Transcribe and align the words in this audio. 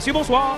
Messieurs, 0.00 0.14
bonsoir. 0.14 0.56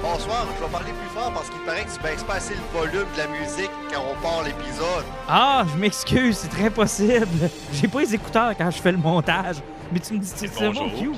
Bonsoir, 0.00 0.46
je 0.56 0.64
vais 0.64 0.70
parler 0.70 0.92
plus 0.92 1.08
fort 1.10 1.30
parce 1.30 1.50
qu'il 1.50 1.60
paraît 1.60 1.84
que 1.84 1.92
tu 1.94 2.00
baisses 2.00 2.24
pas 2.24 2.36
assez 2.36 2.54
le 2.54 2.78
volume 2.78 3.06
de 3.14 3.18
la 3.18 3.26
musique 3.26 3.70
quand 3.92 4.00
on 4.00 4.22
part 4.22 4.42
l'épisode. 4.42 5.04
Ah, 5.28 5.66
je 5.70 5.78
m'excuse, 5.78 6.38
c'est 6.38 6.48
très 6.48 6.70
possible. 6.70 7.50
J'ai 7.74 7.86
pas 7.86 8.00
les 8.00 8.14
écouteurs 8.14 8.56
quand 8.56 8.70
je 8.70 8.80
fais 8.80 8.92
le 8.92 8.96
montage. 8.96 9.56
Mais 9.92 10.00
tu 10.00 10.14
me 10.14 10.20
dis, 10.20 10.26
c'est 10.34 10.46
c'est 10.46 10.70
bon, 10.70 10.88
Q. 10.88 11.10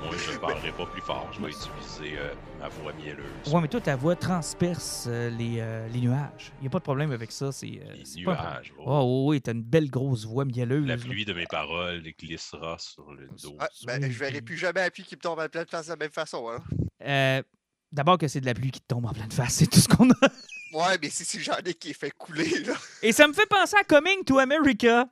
Moi, 0.00 0.14
je 0.16 0.32
ne 0.32 0.38
parlerai 0.38 0.72
pas 0.72 0.86
plus 0.86 1.00
fort. 1.02 1.28
Je 1.32 1.40
vais 1.40 1.48
utiliser 1.50 2.18
euh, 2.18 2.32
ma 2.60 2.68
voix 2.68 2.92
mielleuse. 2.92 3.24
Ouais, 3.52 3.60
mais 3.60 3.68
toi, 3.68 3.80
ta 3.80 3.96
voix 3.96 4.14
transperce 4.16 5.06
euh, 5.08 5.30
les, 5.30 5.56
euh, 5.58 5.88
les 5.88 6.00
nuages. 6.00 6.52
Il 6.62 6.66
a 6.66 6.70
pas 6.70 6.78
de 6.78 6.84
problème 6.84 7.10
avec 7.12 7.32
ça. 7.32 7.50
C'est 7.52 7.80
euh, 7.82 7.94
Les 8.16 8.24
pas 8.24 8.34
nuages. 8.34 8.72
oh. 8.78 9.24
Oui, 9.28 9.40
t'as 9.40 9.52
une 9.52 9.62
belle 9.62 9.90
grosse 9.90 10.24
voix 10.24 10.44
mielleuse. 10.44 10.86
La 10.86 10.96
là. 10.96 11.02
pluie 11.02 11.24
de 11.24 11.32
mes 11.32 11.46
paroles 11.46 12.02
glissera 12.18 12.76
sur 12.78 13.12
le 13.12 13.28
dos. 13.42 13.56
Ah, 13.58 13.68
ben, 13.86 14.02
Oui, 14.02 14.10
je 14.12 14.18
verrai 14.18 14.40
plus 14.40 14.56
jamais 14.56 14.80
la 14.80 14.90
pluie 14.90 15.04
qui 15.04 15.16
me 15.16 15.20
tombe 15.20 15.40
à 15.40 15.48
pleine 15.48 15.66
face 15.68 15.86
de 15.86 15.90
la 15.92 15.96
même 15.96 16.10
façon. 16.12 16.48
Hein. 16.50 16.62
Euh, 17.04 17.42
D'abord 17.90 18.18
que 18.18 18.28
c'est 18.28 18.40
de 18.42 18.46
la 18.46 18.52
pluie 18.52 18.70
qui 18.70 18.80
te 18.80 18.86
tombe 18.86 19.06
en 19.06 19.12
pleine 19.14 19.30
face, 19.32 19.54
c'est 19.54 19.66
tout 19.66 19.80
ce 19.80 19.88
qu'on 19.88 20.10
a. 20.10 20.14
Ouais, 20.74 20.98
mais 21.00 21.08
si 21.08 21.24
c'est 21.24 21.40
j'en 21.40 21.56
ai 21.64 21.72
qui 21.72 21.88
est 21.88 21.98
fait 21.98 22.10
couler, 22.10 22.62
là. 22.66 22.74
Et 23.02 23.12
ça 23.12 23.26
me 23.26 23.32
fait 23.32 23.46
penser 23.46 23.74
à 23.80 23.84
Coming 23.84 24.22
to 24.22 24.38
America. 24.38 25.08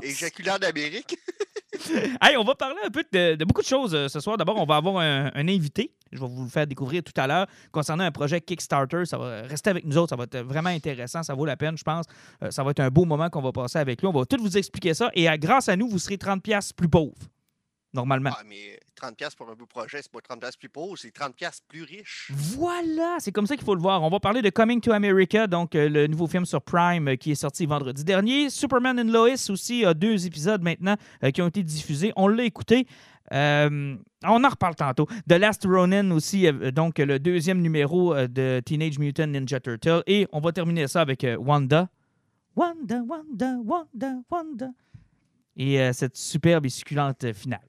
Éjaculant 0.00 0.58
d'Amérique. 0.58 1.18
Hey, 2.20 2.36
on 2.36 2.44
va 2.44 2.54
parler 2.54 2.80
un 2.84 2.90
peu 2.90 3.04
de, 3.12 3.44
beaucoup 3.44 3.62
de 3.62 3.66
choses 3.66 3.94
euh, 3.94 4.08
ce 4.08 4.18
soir. 4.20 4.36
D'abord, 4.36 4.56
on 4.58 4.64
va 4.66 4.76
avoir 4.76 4.96
un, 4.98 5.30
un 5.34 5.48
invité. 5.48 5.92
Je 6.10 6.18
vais 6.20 6.26
vous 6.26 6.42
le 6.44 6.48
faire 6.48 6.66
découvrir 6.66 7.02
tout 7.04 7.12
à 7.16 7.26
l'heure 7.28 7.46
concernant 7.70 8.02
un 8.04 8.10
projet 8.10 8.40
Kickstarter. 8.40 9.04
Ça 9.04 9.16
va 9.18 9.42
rester 9.42 9.70
avec 9.70 9.84
nous 9.84 9.96
autres. 9.96 10.10
Ça 10.10 10.16
va 10.16 10.24
être 10.24 10.38
vraiment 10.38 10.70
intéressant. 10.70 11.22
Ça 11.22 11.34
vaut 11.34 11.44
la 11.46 11.56
peine, 11.56 11.78
je 11.78 11.84
pense. 11.84 12.06
Euh, 12.42 12.50
ça 12.50 12.64
va 12.64 12.72
être 12.72 12.80
un 12.80 12.90
beau 12.90 13.04
moment 13.04 13.30
qu'on 13.30 13.42
va 13.42 13.52
passer 13.52 13.78
avec 13.78 14.00
lui. 14.00 14.08
On 14.08 14.12
va 14.12 14.24
tout 14.26 14.38
vous 14.40 14.58
expliquer 14.58 14.94
ça. 14.94 15.10
Et 15.14 15.28
à- 15.28 15.38
grâce 15.38 15.68
à 15.68 15.76
nous, 15.76 15.88
vous 15.88 16.00
serez 16.00 16.16
30$ 16.16 16.72
plus 16.74 16.88
pauvres. 16.88 17.14
Normalement. 17.94 18.30
Ah, 18.32 18.42
mais 18.48 18.79
30$ 19.00 19.36
pour 19.36 19.48
un 19.50 19.54
beau 19.54 19.66
projet, 19.66 20.00
c'est 20.02 20.10
pas 20.10 20.20
30$ 20.20 20.58
plus 20.58 20.68
pauvre, 20.68 20.96
c'est 20.96 21.14
30$ 21.14 21.60
plus 21.68 21.82
riche. 21.82 22.30
Voilà, 22.34 23.16
c'est 23.18 23.32
comme 23.32 23.46
ça 23.46 23.56
qu'il 23.56 23.64
faut 23.64 23.74
le 23.74 23.80
voir. 23.80 24.02
On 24.02 24.10
va 24.10 24.20
parler 24.20 24.42
de 24.42 24.50
Coming 24.50 24.80
to 24.80 24.92
America, 24.92 25.46
donc 25.46 25.74
euh, 25.74 25.88
le 25.88 26.06
nouveau 26.06 26.26
film 26.26 26.44
sur 26.44 26.62
Prime 26.62 27.08
euh, 27.08 27.16
qui 27.16 27.32
est 27.32 27.36
sorti 27.36 27.66
vendredi 27.66 28.04
dernier. 28.04 28.50
Superman 28.50 28.98
and 29.00 29.12
Lois 29.12 29.50
aussi 29.50 29.84
a 29.84 29.94
deux 29.94 30.26
épisodes 30.26 30.62
maintenant 30.62 30.96
euh, 31.24 31.30
qui 31.30 31.42
ont 31.42 31.48
été 31.48 31.62
diffusés. 31.62 32.12
On 32.16 32.28
l'a 32.28 32.44
écouté. 32.44 32.86
Euh, 33.32 33.96
on 34.24 34.44
en 34.44 34.48
reparle 34.48 34.74
tantôt. 34.74 35.06
The 35.28 35.34
Last 35.34 35.64
Ronin 35.64 36.10
aussi, 36.10 36.46
euh, 36.46 36.70
donc 36.70 36.98
le 36.98 37.18
deuxième 37.18 37.60
numéro 37.60 38.14
euh, 38.14 38.26
de 38.26 38.60
Teenage 38.64 38.98
Mutant 38.98 39.28
Ninja 39.28 39.60
Turtle. 39.60 40.02
Et 40.06 40.26
on 40.32 40.40
va 40.40 40.52
terminer 40.52 40.88
ça 40.88 41.00
avec 41.00 41.24
euh, 41.24 41.36
Wanda. 41.36 41.88
Wanda, 42.56 43.02
Wanda, 43.06 43.56
Wanda, 43.64 44.14
Wanda. 44.30 44.68
Et 45.56 45.80
euh, 45.80 45.92
cette 45.92 46.16
superbe 46.16 46.66
et 46.66 46.70
succulente 46.70 47.24
euh, 47.24 47.32
finale. 47.32 47.60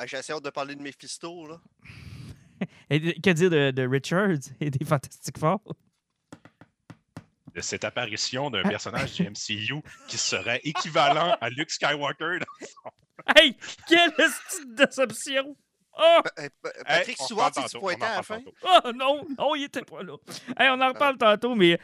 Ah, 0.00 0.06
J'ai 0.06 0.16
assez 0.18 0.32
hâte 0.32 0.44
de 0.44 0.50
parler 0.50 0.74
de 0.76 0.82
Mephisto, 0.82 1.46
là. 1.48 1.60
Et 2.90 3.00
de- 3.00 3.12
que 3.20 3.30
dire 3.30 3.50
de, 3.50 3.70
de 3.70 3.86
Richards 3.86 4.38
et 4.60 4.70
des 4.70 4.84
Fantastic 4.84 5.36
Four? 5.38 5.60
De 7.54 7.60
cette 7.60 7.84
apparition 7.84 8.50
d'un 8.50 8.62
personnage 8.62 9.14
du 9.14 9.22
MCU 9.28 9.82
qui 10.06 10.18
serait 10.18 10.60
équivalent 10.64 11.36
à 11.40 11.50
Luke 11.50 11.70
Skywalker. 11.70 12.38
Hey, 13.36 13.56
quelle 13.88 14.12
petite 14.14 14.74
déception! 14.74 15.54
Oh, 15.92 16.20
Pa- 16.22 16.30
euh, 16.42 16.48
pa- 16.62 16.70
Patrick 16.86 17.08
Hey, 17.20 17.26
c'est 17.28 17.68
tu 17.68 17.78
pointais 17.80 18.04
à 18.04 18.16
la 18.16 18.22
fin? 18.22 18.40
oh 18.62 18.92
non, 18.94 19.26
non, 19.36 19.54
il 19.56 19.64
était 19.64 19.82
pas 19.82 20.02
là. 20.04 20.14
Hey, 20.56 20.68
on 20.70 20.80
en 20.80 20.88
reparle 20.88 21.18
tantôt, 21.18 21.54
mais 21.56 21.78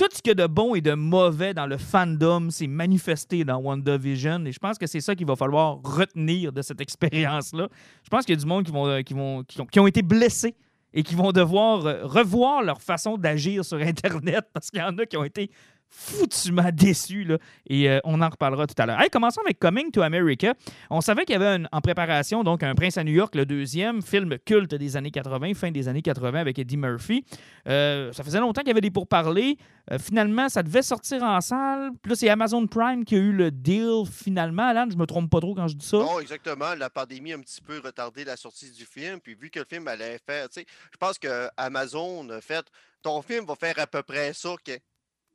tout 0.00 0.08
ce 0.14 0.22
qu'il 0.22 0.30
y 0.30 0.32
a 0.32 0.34
de 0.34 0.46
bon 0.46 0.74
et 0.74 0.80
de 0.80 0.94
mauvais 0.94 1.52
dans 1.52 1.66
le 1.66 1.76
fandom 1.76 2.48
s'est 2.48 2.66
manifesté 2.66 3.44
dans 3.44 3.58
WandaVision 3.58 4.46
et 4.46 4.52
je 4.52 4.58
pense 4.58 4.78
que 4.78 4.86
c'est 4.86 5.02
ça 5.02 5.14
qu'il 5.14 5.26
va 5.26 5.36
falloir 5.36 5.78
retenir 5.84 6.54
de 6.54 6.62
cette 6.62 6.80
expérience-là. 6.86 7.68
Je 8.02 8.08
pense 8.08 8.24
qu'il 8.24 8.34
y 8.34 8.38
a 8.38 8.40
du 8.40 8.46
monde 8.46 8.64
qui, 8.64 8.72
vont, 8.72 8.86
euh, 8.86 9.02
qui, 9.02 9.12
vont, 9.12 9.44
ont, 9.58 9.66
qui 9.66 9.78
ont 9.78 9.86
été 9.86 10.00
blessés 10.00 10.54
et 10.94 11.02
qui 11.02 11.14
vont 11.14 11.32
devoir 11.32 11.84
euh, 11.84 12.06
revoir 12.06 12.62
leur 12.62 12.80
façon 12.80 13.18
d'agir 13.18 13.62
sur 13.62 13.76
Internet 13.76 14.46
parce 14.54 14.70
qu'il 14.70 14.80
y 14.80 14.82
en 14.82 14.96
a 14.96 15.04
qui 15.04 15.18
ont 15.18 15.24
été 15.24 15.50
foutument 15.90 16.70
déçus. 16.72 17.24
Là, 17.24 17.38
et 17.68 17.90
euh, 17.90 18.00
on 18.04 18.20
en 18.22 18.28
reparlera 18.28 18.66
tout 18.66 18.74
à 18.78 18.86
l'heure. 18.86 19.00
Hey, 19.00 19.10
commençons 19.10 19.42
avec 19.42 19.58
Coming 19.58 19.90
to 19.90 20.02
America. 20.02 20.54
On 20.88 21.00
savait 21.00 21.24
qu'il 21.24 21.34
y 21.34 21.44
avait 21.44 21.64
en 21.70 21.80
préparation 21.80 22.42
donc 22.44 22.62
un 22.62 22.74
Prince 22.74 22.96
à 22.96 23.04
New 23.04 23.12
York, 23.12 23.34
le 23.34 23.44
deuxième 23.44 24.02
film 24.02 24.38
culte 24.44 24.74
des 24.74 24.96
années 24.96 25.10
80, 25.10 25.54
fin 25.54 25.70
des 25.70 25.88
années 25.88 26.02
80 26.02 26.40
avec 26.40 26.58
Eddie 26.58 26.76
Murphy. 26.76 27.24
Euh, 27.68 28.12
ça 28.12 28.22
faisait 28.22 28.40
longtemps 28.40 28.62
qu'il 28.62 28.68
y 28.68 28.72
avait 28.72 28.80
des 28.80 28.90
pourparlers. 28.90 29.56
Euh, 29.90 29.98
finalement, 29.98 30.48
ça 30.48 30.62
devait 30.62 30.82
sortir 30.82 31.22
en 31.22 31.40
salle. 31.40 31.90
Puis 32.02 32.10
là, 32.10 32.16
c'est 32.16 32.28
Amazon 32.28 32.66
Prime 32.66 33.04
qui 33.04 33.16
a 33.16 33.18
eu 33.18 33.32
le 33.32 33.50
deal 33.50 34.04
finalement. 34.10 34.68
Alan, 34.68 34.86
je 34.90 34.96
me 34.96 35.06
trompe 35.06 35.30
pas 35.30 35.40
trop 35.40 35.54
quand 35.54 35.68
je 35.68 35.76
dis 35.76 35.86
ça. 35.86 35.98
Non, 35.98 36.20
exactement. 36.20 36.74
La 36.76 36.90
pandémie 36.90 37.32
a 37.32 37.36
un 37.36 37.40
petit 37.40 37.60
peu 37.60 37.80
retardé 37.84 38.24
la 38.24 38.36
sortie 38.36 38.70
du 38.70 38.84
film. 38.84 39.20
Puis 39.20 39.34
vu 39.34 39.50
que 39.50 39.58
le 39.58 39.66
film 39.68 39.88
allait 39.88 40.18
faire, 40.24 40.48
tu 40.48 40.60
sais, 40.60 40.66
je 40.92 40.96
pense 40.96 41.18
que 41.18 41.48
Amazon 41.56 42.28
a 42.30 42.40
fait 42.40 42.64
ton 43.02 43.22
film 43.22 43.44
va 43.46 43.54
faire 43.56 43.78
à 43.78 43.86
peu 43.86 44.02
près 44.02 44.32
ça. 44.32 44.54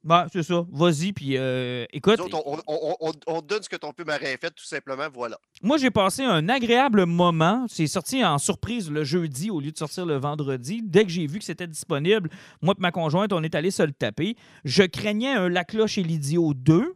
Ben, 0.08 0.28
c'est 0.32 0.44
ça. 0.44 0.64
Vas-y, 0.72 1.14
puis 1.14 1.36
euh, 1.36 1.84
écoute. 1.92 2.20
autres, 2.20 2.38
on, 2.46 2.60
on- 2.68 2.96
on- 3.02 3.12
on 3.26 3.42
te 3.42 3.48
donne 3.48 3.64
ce 3.64 3.68
que 3.70 3.76
ton 3.76 3.92
film 3.92 4.08
aurait 4.10 4.38
fait, 4.38 4.52
tout 4.52 4.64
simplement. 4.64 5.08
Voilà. 5.12 5.40
Moi, 5.64 5.78
j'ai 5.78 5.90
passé 5.90 6.24
un 6.24 6.48
agréable 6.48 7.08
moment. 7.08 7.66
C'est 7.68 7.88
sorti 7.88 8.24
en 8.24 8.38
surprise 8.38 8.92
le 8.92 9.04
jeudi 9.04 9.50
au 9.50 9.60
lieu 9.60 9.72
de 9.72 9.78
sortir 9.78 10.06
le 10.06 10.18
vendredi. 10.18 10.82
Dès 10.84 11.06
que 11.06 11.10
j'ai 11.10 11.26
vu 11.26 11.40
que 11.40 11.44
c'était 11.46 11.66
disponible, 11.66 12.30
moi 12.62 12.76
et 12.78 12.82
ma 12.82 12.92
conjointe, 12.92 13.34
on 13.34 13.42
est 13.42 13.56
allé 13.56 13.72
se 13.72 13.82
le 13.82 13.94
taper. 13.94 14.36
Je 14.64 14.84
craignais 14.84 15.34
un 15.34 15.50
La 15.50 15.64
Cloche 15.64 15.98
et 15.98 16.04
l'Idiot 16.04 16.54
2. 16.54 16.94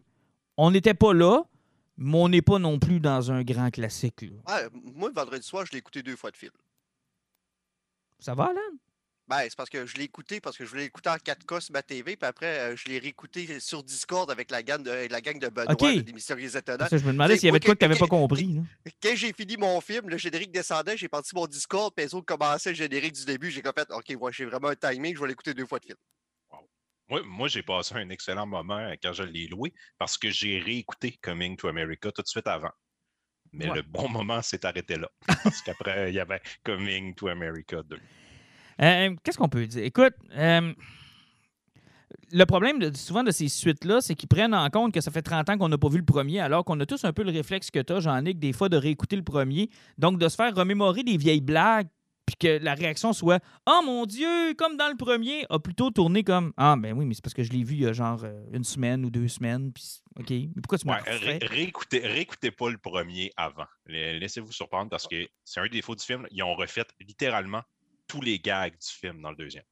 On 0.58 0.70
n'était 0.70 0.94
pas 0.94 1.14
là, 1.14 1.46
mais 1.98 2.16
on 2.16 2.30
n'est 2.30 2.44
pas 2.44 2.60
non 2.60 2.78
plus 2.78 3.00
dans 3.00 3.32
un 3.32 3.42
grand 3.44 3.72
classique. 3.72 4.22
là. 4.22 4.30
Ouais, 4.56 4.70
moi, 4.96 5.10
le 5.10 5.16
vendredi 5.16 5.46
soir, 5.48 5.66
je 5.66 5.72
l'ai 5.72 5.80
écouté 5.80 6.04
deux 6.04 6.16
fois 6.16 6.30
de 6.30 6.38
film. 6.38 6.52
Ça 8.20 8.36
va, 8.36 8.46
Alan? 8.46 8.60
Ben, 9.30 9.42
c'est 9.44 9.56
parce 9.56 9.70
que 9.70 9.86
je 9.86 9.96
l'ai 9.98 10.06
écouté 10.06 10.42
parce 10.42 10.58
que 10.58 10.66
je 10.66 10.70
voulais 10.72 10.84
l'écouter 10.86 11.10
en 11.12 11.16
4K 11.18 11.60
sur 11.62 11.72
ma 11.72 11.84
TV, 11.84 12.16
puis 12.16 12.28
après, 12.28 12.60
euh, 12.60 12.76
je 12.76 12.86
l'ai 12.90 12.98
réécouté 12.98 13.60
sur 13.60 13.84
Discord 13.84 14.32
avec 14.32 14.50
la 14.50 14.64
gang 14.64 14.82
de, 14.82 15.08
la 15.08 15.22
gang 15.22 15.38
de 15.38 15.50
Benoît 15.50 15.76
des 16.02 16.14
Mystérieux 16.14 16.58
Étonnants. 16.58 16.88
Je 16.92 16.96
me 16.98 17.12
demandais 17.12 17.38
s'il 17.38 17.46
y 17.46 17.50
avait 17.50 17.60
de 17.60 17.66
quoi 17.66 17.76
que 17.76 17.80
tu 17.80 17.86
n'avais 17.88 18.00
pas 18.00 18.08
compris. 18.08 18.54
là. 18.56 18.62
Quand 19.04 19.16
j'ai 19.16 19.32
fini 19.34 19.56
mon 19.56 19.80
film, 19.82 20.10
le 20.10 20.18
générique 20.18 20.52
descendait, 20.52 20.98
j'ai 20.98 21.08
parti 21.10 21.36
mon 21.36 21.46
Discord, 21.46 21.94
puis 21.96 22.06
les 22.08 22.16
autres 22.16 22.26
commençaient 22.26 22.72
le 22.72 22.76
générique 22.76 23.14
du 23.14 23.24
début. 23.26 23.52
J'ai 23.52 23.62
fait, 23.62 23.88
OK, 23.92 24.10
moi, 24.20 24.32
j'ai 24.32 24.46
vraiment 24.46 24.70
un 24.70 24.76
timing, 24.76 25.16
je 25.16 25.22
vais 25.22 25.28
l'écouter 25.28 25.54
deux 25.54 25.68
fois 25.68 25.78
de 25.78 25.86
film. 25.86 25.98
Moi, 27.08 27.22
moi 27.24 27.48
j'ai 27.48 27.64
passé 27.64 27.96
un 27.96 28.10
excellent 28.10 28.46
moment 28.48 28.78
euh, 28.78 28.96
quand 29.02 29.14
je 29.14 29.24
l'ai 29.24 29.48
loué 29.48 29.74
parce 29.98 30.18
que 30.18 30.30
j'ai 30.30 30.60
réécouté 30.60 31.18
Coming 31.22 31.56
to 31.56 31.68
America 31.68 32.12
tout 32.12 32.22
de 32.22 32.28
suite 32.28 32.46
avant. 32.48 32.72
Mais 33.52 33.68
Ouais. 33.70 33.76
le 33.78 33.82
bon 33.84 34.08
moment 34.10 34.42
s'est 34.42 34.64
arrêté 34.66 34.96
là. 34.96 35.10
Parce 35.44 35.62
qu'après, 35.62 36.10
il 36.12 36.16
y 36.16 36.20
avait 36.20 36.42
Coming 36.64 37.16
to 37.16 37.28
America 37.28 37.82
2. 37.84 38.00
Euh, 38.82 39.16
Qu'est-ce 39.24 39.38
qu'on 39.38 39.50
peut 39.50 39.66
dire? 39.68 39.84
Écoute, 39.84 40.14
euh, 40.36 40.74
le 42.32 42.46
problème 42.46 42.80
de, 42.80 42.96
souvent 42.96 43.24
de 43.24 43.32
ces 43.32 43.48
suites-là, 43.48 44.02
c'est 44.02 44.16
qu'ils 44.16 44.30
prennent 44.30 44.54
en 44.54 44.70
compte 44.70 44.94
que 44.94 45.02
ça 45.02 45.12
fait 45.12 45.22
30 45.22 45.50
ans 45.50 45.58
qu'on 45.58 45.70
n'a 45.70 45.78
pas 45.78 45.90
vu 45.90 45.98
le 45.98 46.06
premier, 46.06 46.40
alors 46.40 46.64
qu'on 46.64 46.80
a 46.80 46.86
tous 46.86 47.04
un 47.06 47.14
peu 47.14 47.24
le 47.24 47.32
réflexe 47.32 47.72
que 47.72 47.80
tu 47.80 47.94
as, 47.94 48.00
Jean-Nic, 48.00 48.40
des 48.40 48.54
fois, 48.54 48.70
de 48.70 48.78
réécouter 48.78 49.16
le 49.16 49.24
premier. 49.24 49.70
Donc, 49.98 50.20
de 50.20 50.28
se 50.28 50.36
faire 50.36 50.54
remémorer 50.56 51.04
des 51.04 51.18
vieilles 51.18 51.42
blagues, 51.42 51.88
puis 52.26 52.36
que 52.36 52.64
la 52.64 52.76
réaction 52.76 53.12
soit 53.12 53.44
Oh 53.68 53.82
mon 53.84 54.06
Dieu, 54.06 54.54
comme 54.56 54.78
dans 54.78 54.88
le 54.90 54.96
premier, 54.96 55.46
a 55.50 55.58
plutôt 55.58 55.90
tourné 55.90 56.24
comme 56.24 56.54
Ah, 56.58 56.76
ben 56.78 56.96
oui, 56.96 57.06
mais 57.06 57.16
c'est 57.16 57.24
parce 57.24 57.34
que 57.34 57.42
je 57.44 57.52
l'ai 57.52 57.64
vu 57.64 57.74
il 57.76 57.82
y 57.82 57.88
a 57.88 57.94
genre 57.94 58.24
euh, 58.24 58.44
une 58.54 58.64
semaine 58.64 59.04
ou 59.04 59.10
deux 59.10 59.28
semaines, 59.28 59.72
puis 59.74 59.84
OK, 60.20 60.30
mais 60.30 60.50
pourquoi 60.62 60.78
tu 60.78 60.88
me 60.88 60.94
Ouais, 60.94 61.00
réécoutez, 61.48 62.00
réécoutez 62.06 62.52
pas 62.52 62.70
le 62.70 62.78
premier 62.78 63.32
avant. 63.36 63.66
La- 63.88 64.14
Laissez-vous 64.20 64.52
surprendre 64.52 64.92
parce 64.92 65.08
que 65.08 65.28
c'est 65.44 65.60
un 65.60 65.68
défaut 65.68 65.96
du 65.96 66.06
film. 66.06 66.28
Ils 66.30 66.44
ont 66.44 66.54
refait 66.54 66.86
littéralement 67.00 67.64
tous 68.10 68.20
les 68.20 68.40
gags 68.40 68.74
du 68.74 68.88
film 68.88 69.22
dans 69.22 69.30
le 69.30 69.38
deuxième. 69.38 69.64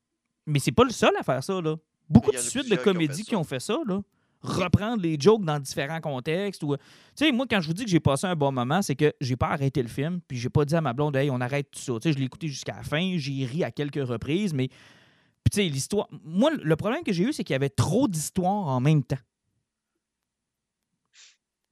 Mais 0.45 0.59
c'est 0.59 0.71
pas 0.71 0.85
le 0.85 0.91
seul 0.91 1.11
à 1.19 1.23
faire 1.23 1.43
ça, 1.43 1.59
là. 1.59 1.75
Beaucoup 2.07 2.31
de 2.31 2.37
suites 2.37 2.69
de 2.69 2.77
comédies 2.77 3.23
qui 3.23 3.35
ont 3.35 3.43
fait 3.43 3.59
ça, 3.59 3.77
là. 3.85 3.99
Reprendre 4.41 5.01
les 5.01 5.19
jokes 5.19 5.43
dans 5.43 5.59
différents 5.59 5.99
contextes. 5.99 6.63
Ou... 6.63 6.77
Tu 6.77 6.81
sais, 7.15 7.31
moi, 7.31 7.47
quand 7.49 7.59
je 7.59 7.67
vous 7.67 7.73
dis 7.73 7.83
que 7.83 7.89
j'ai 7.89 7.99
passé 7.99 8.27
un 8.27 8.35
bon 8.35 8.51
moment, 8.51 8.81
c'est 8.81 8.95
que 8.95 9.11
j'ai 9.19 9.35
pas 9.35 9.47
arrêté 9.47 9.81
le 9.81 9.89
film, 9.89 10.21
puis 10.25 10.37
j'ai 10.37 10.49
pas 10.49 10.63
dit 10.63 10.75
à 10.75 10.79
ma 10.79 10.93
blonde, 10.93 11.15
hey, 11.15 11.29
on 11.31 11.41
arrête 11.41 11.71
tout 11.71 11.79
ça. 11.79 11.93
Tu 11.93 12.03
sais, 12.03 12.13
je 12.13 12.19
l'ai 12.19 12.25
écouté 12.25 12.47
jusqu'à 12.47 12.75
la 12.75 12.83
fin, 12.83 13.15
j'ai 13.17 13.43
ri 13.45 13.63
à 13.63 13.71
quelques 13.71 14.07
reprises, 14.07 14.53
mais. 14.53 14.67
Puis, 14.67 15.51
tu 15.51 15.55
sais, 15.55 15.63
l'histoire. 15.67 16.07
Moi, 16.23 16.51
le 16.61 16.75
problème 16.75 17.03
que 17.03 17.11
j'ai 17.11 17.23
eu, 17.23 17.33
c'est 17.33 17.43
qu'il 17.43 17.55
y 17.55 17.55
avait 17.55 17.69
trop 17.69 18.07
d'histoires 18.07 18.67
en 18.67 18.79
même 18.79 19.03
temps. 19.03 19.17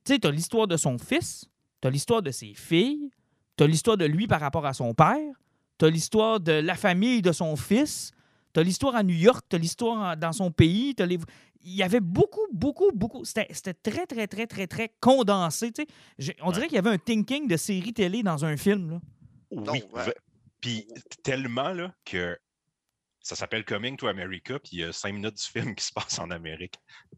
Tu 0.03 0.13
sais, 0.13 0.19
t'as 0.19 0.31
l'histoire 0.31 0.67
de 0.67 0.75
son 0.75 0.97
fils, 0.97 1.45
t'as 1.81 1.89
l'histoire 1.89 2.21
de 2.21 2.31
ses 2.31 2.53
filles, 2.56 3.12
T'as 3.57 3.67
l'histoire 3.67 3.97
de 3.97 4.06
lui 4.06 4.27
par 4.27 4.41
rapport 4.41 4.65
à 4.65 4.73
son 4.73 4.94
père. 4.94 5.33
T'as 5.77 5.89
l'histoire 5.89 6.39
de 6.39 6.51
la 6.54 6.75
famille 6.75 7.22
de 7.22 7.31
son 7.31 7.56
fils. 7.56 8.12
T'as 8.54 8.63
l'histoire 8.63 8.95
à 8.95 9.04
New 9.04 9.16
York. 9.16 9.45
T'as 9.50 9.57
l'histoire 9.57 10.13
en- 10.13 10.16
dans 10.16 10.31
son 10.33 10.51
pays. 10.51 10.95
t'as 10.95 11.06
les- 11.06 11.19
Il 11.68 11.74
y 11.75 11.83
avait 11.83 12.00
beaucoup, 12.00 12.45
beaucoup, 12.54 12.92
beaucoup. 12.94 13.25
C'était 13.25 13.48
c'était 13.51 13.74
très, 13.74 14.06
très, 14.06 14.27
très, 14.27 14.45
très, 14.48 14.68
très 14.68 14.94
condensé. 15.01 15.72
tu 15.72 15.86
On 16.42 16.48
Ouais. 16.50 16.54
dirait 16.54 16.68
qu'il 16.68 16.75
y 16.75 16.80
avait 16.80 16.92
un 16.92 16.98
thinking 16.98 17.48
de 17.48 17.57
série 17.57 17.92
télé 17.92 18.22
dans 18.24 18.45
un 18.45 18.56
film. 18.56 18.92
Là. 18.92 19.00
Oui. 19.51 19.83
Puis 20.62 20.88
tellement 21.24 21.69
là, 21.69 21.94
que 22.06 22.38
ça 23.22 23.36
s'appelle 23.36 23.66
Coming 23.66 23.98
to 23.98 24.07
America, 24.07 24.60
puis 24.60 24.69
il 24.74 24.80
y 24.80 24.83
a 24.83 24.94
cinq 24.94 25.13
minutes 25.13 25.38
du 25.38 25.44
film 25.44 25.74
qui 25.75 25.83
se 25.83 25.92
passe 25.92 26.19
en 26.19 26.30
Amérique. 26.30 26.75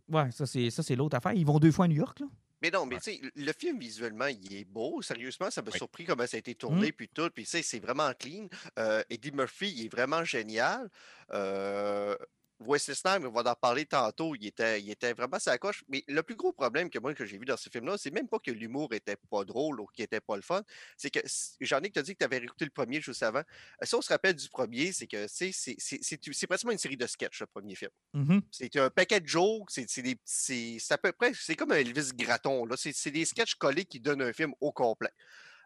Ouais, 0.09 0.31
ça, 0.31 0.45
c'est 0.45 0.69
ça, 0.69 0.81
c'est 0.81 0.95
l'autre 0.95 1.17
affaire. 1.17 1.33
Ils 1.33 1.45
vont 1.45 1.59
deux 1.59 1.71
fois 1.71 1.85
à 1.85 1.87
New 1.89 1.97
York. 1.97 2.19
Là. 2.21 2.27
Mais 2.61 2.71
non, 2.71 2.85
mais 2.85 2.95
Ouais. 2.95 3.01
tu 3.01 3.11
sais, 3.15 3.21
le 3.35 3.51
film 3.53 3.79
visuellement, 3.79 4.25
il 4.27 4.55
est 4.55 4.65
beau. 4.65 5.01
Sérieusement, 5.01 5.51
ça 5.51 5.61
m'a 5.61 5.69
Oui. 5.71 5.77
surpris 5.77 6.05
comment 6.05 6.25
ça 6.25 6.37
a 6.37 6.39
été 6.39 6.55
tourné, 6.55 6.91
puis 6.91 7.07
tout. 7.07 7.29
Puis 7.29 7.43
tu 7.43 7.49
sais, 7.51 7.61
c'est 7.61 7.79
vraiment 7.79 8.11
clean. 8.13 8.47
Euh, 8.79 9.03
Eddie 9.09 9.31
Murphy, 9.31 9.71
il 9.77 9.85
est 9.85 9.89
vraiment 9.89 10.23
génial. 10.23 10.89
Euh, 11.33 12.15
Wesley 12.59 12.95
Snipes, 12.95 13.23
on 13.25 13.31
va 13.31 13.51
en 13.51 13.55
parler 13.55 13.85
tantôt, 13.85 14.33
il 14.35 14.47
était, 14.47 14.81
il 14.81 14.89
était 14.89 15.13
vraiment 15.13 15.39
sa 15.39 15.57
coche. 15.57 15.83
Mais 15.89 16.03
le 16.07 16.23
plus 16.23 16.35
gros 16.35 16.51
problème 16.51 16.89
que 16.89 16.97
moi 16.99 17.13
que 17.13 17.25
j'ai 17.25 17.37
vu 17.37 17.45
dans 17.45 17.57
ce 17.57 17.69
film-là, 17.69 17.97
c'est 17.97 18.11
même 18.11 18.27
pas 18.27 18.39
que 18.39 18.51
l'humour 18.51 18.93
était 18.93 19.15
pas 19.29 19.43
drôle 19.45 19.79
ou 19.79 19.85
qu'il 19.87 20.03
était 20.03 20.19
pas 20.21 20.35
le 20.35 20.41
fun. 20.41 20.63
C'est 20.97 21.09
que 21.11 21.19
s- 21.19 21.55
Jean-Nic 21.61 21.93
t'a 21.93 22.01
dit 22.01 22.13
que 22.13 22.17
tu 22.19 22.25
avais 22.25 22.39
réécouté 22.39 22.65
le 22.65 22.71
premier 22.71 22.99
juste 23.01 23.21
avant. 23.23 23.43
Si 23.83 23.93
on 23.95 24.01
se 24.01 24.09
rappelle 24.09 24.35
du 24.35 24.49
premier, 24.49 24.91
c'est 24.91 25.07
que 25.07 25.27
c'est 25.27 25.51
c'est- 25.51 25.75
c'est- 25.77 25.99
c'est- 26.01 26.33
c'est 26.33 26.47
pratiquement 26.47 26.71
une 26.71 26.77
série 26.77 26.97
de 26.97 27.05
sketchs, 27.07 27.41
le 27.41 27.47
premier 27.47 27.75
film. 27.75 27.91
Mhm. 28.13 28.41
C'est 28.51 28.75
un 28.77 28.89
paquet 28.89 29.19
de 29.19 29.27
jokes, 29.27 29.69
c'est 29.69 29.89
c'est 29.89 30.01
des- 30.01 30.19
c'est 30.25 30.77
c'est 30.79 30.93
à 30.93 30.97
peu 30.97 31.11
près, 31.11 31.31
c'est 31.35 31.55
comme 31.55 31.71
un 31.71 31.77
Elvis 31.77 32.09
Gratton, 32.15 32.67
c'est 32.75 33.11
des 33.11 33.25
sketchs 33.25 33.55
collés 33.55 33.85
qui 33.85 33.99
donnent 33.99 34.21
un 34.23 34.33
film 34.33 34.53
au 34.61 34.71
complet. 34.71 35.11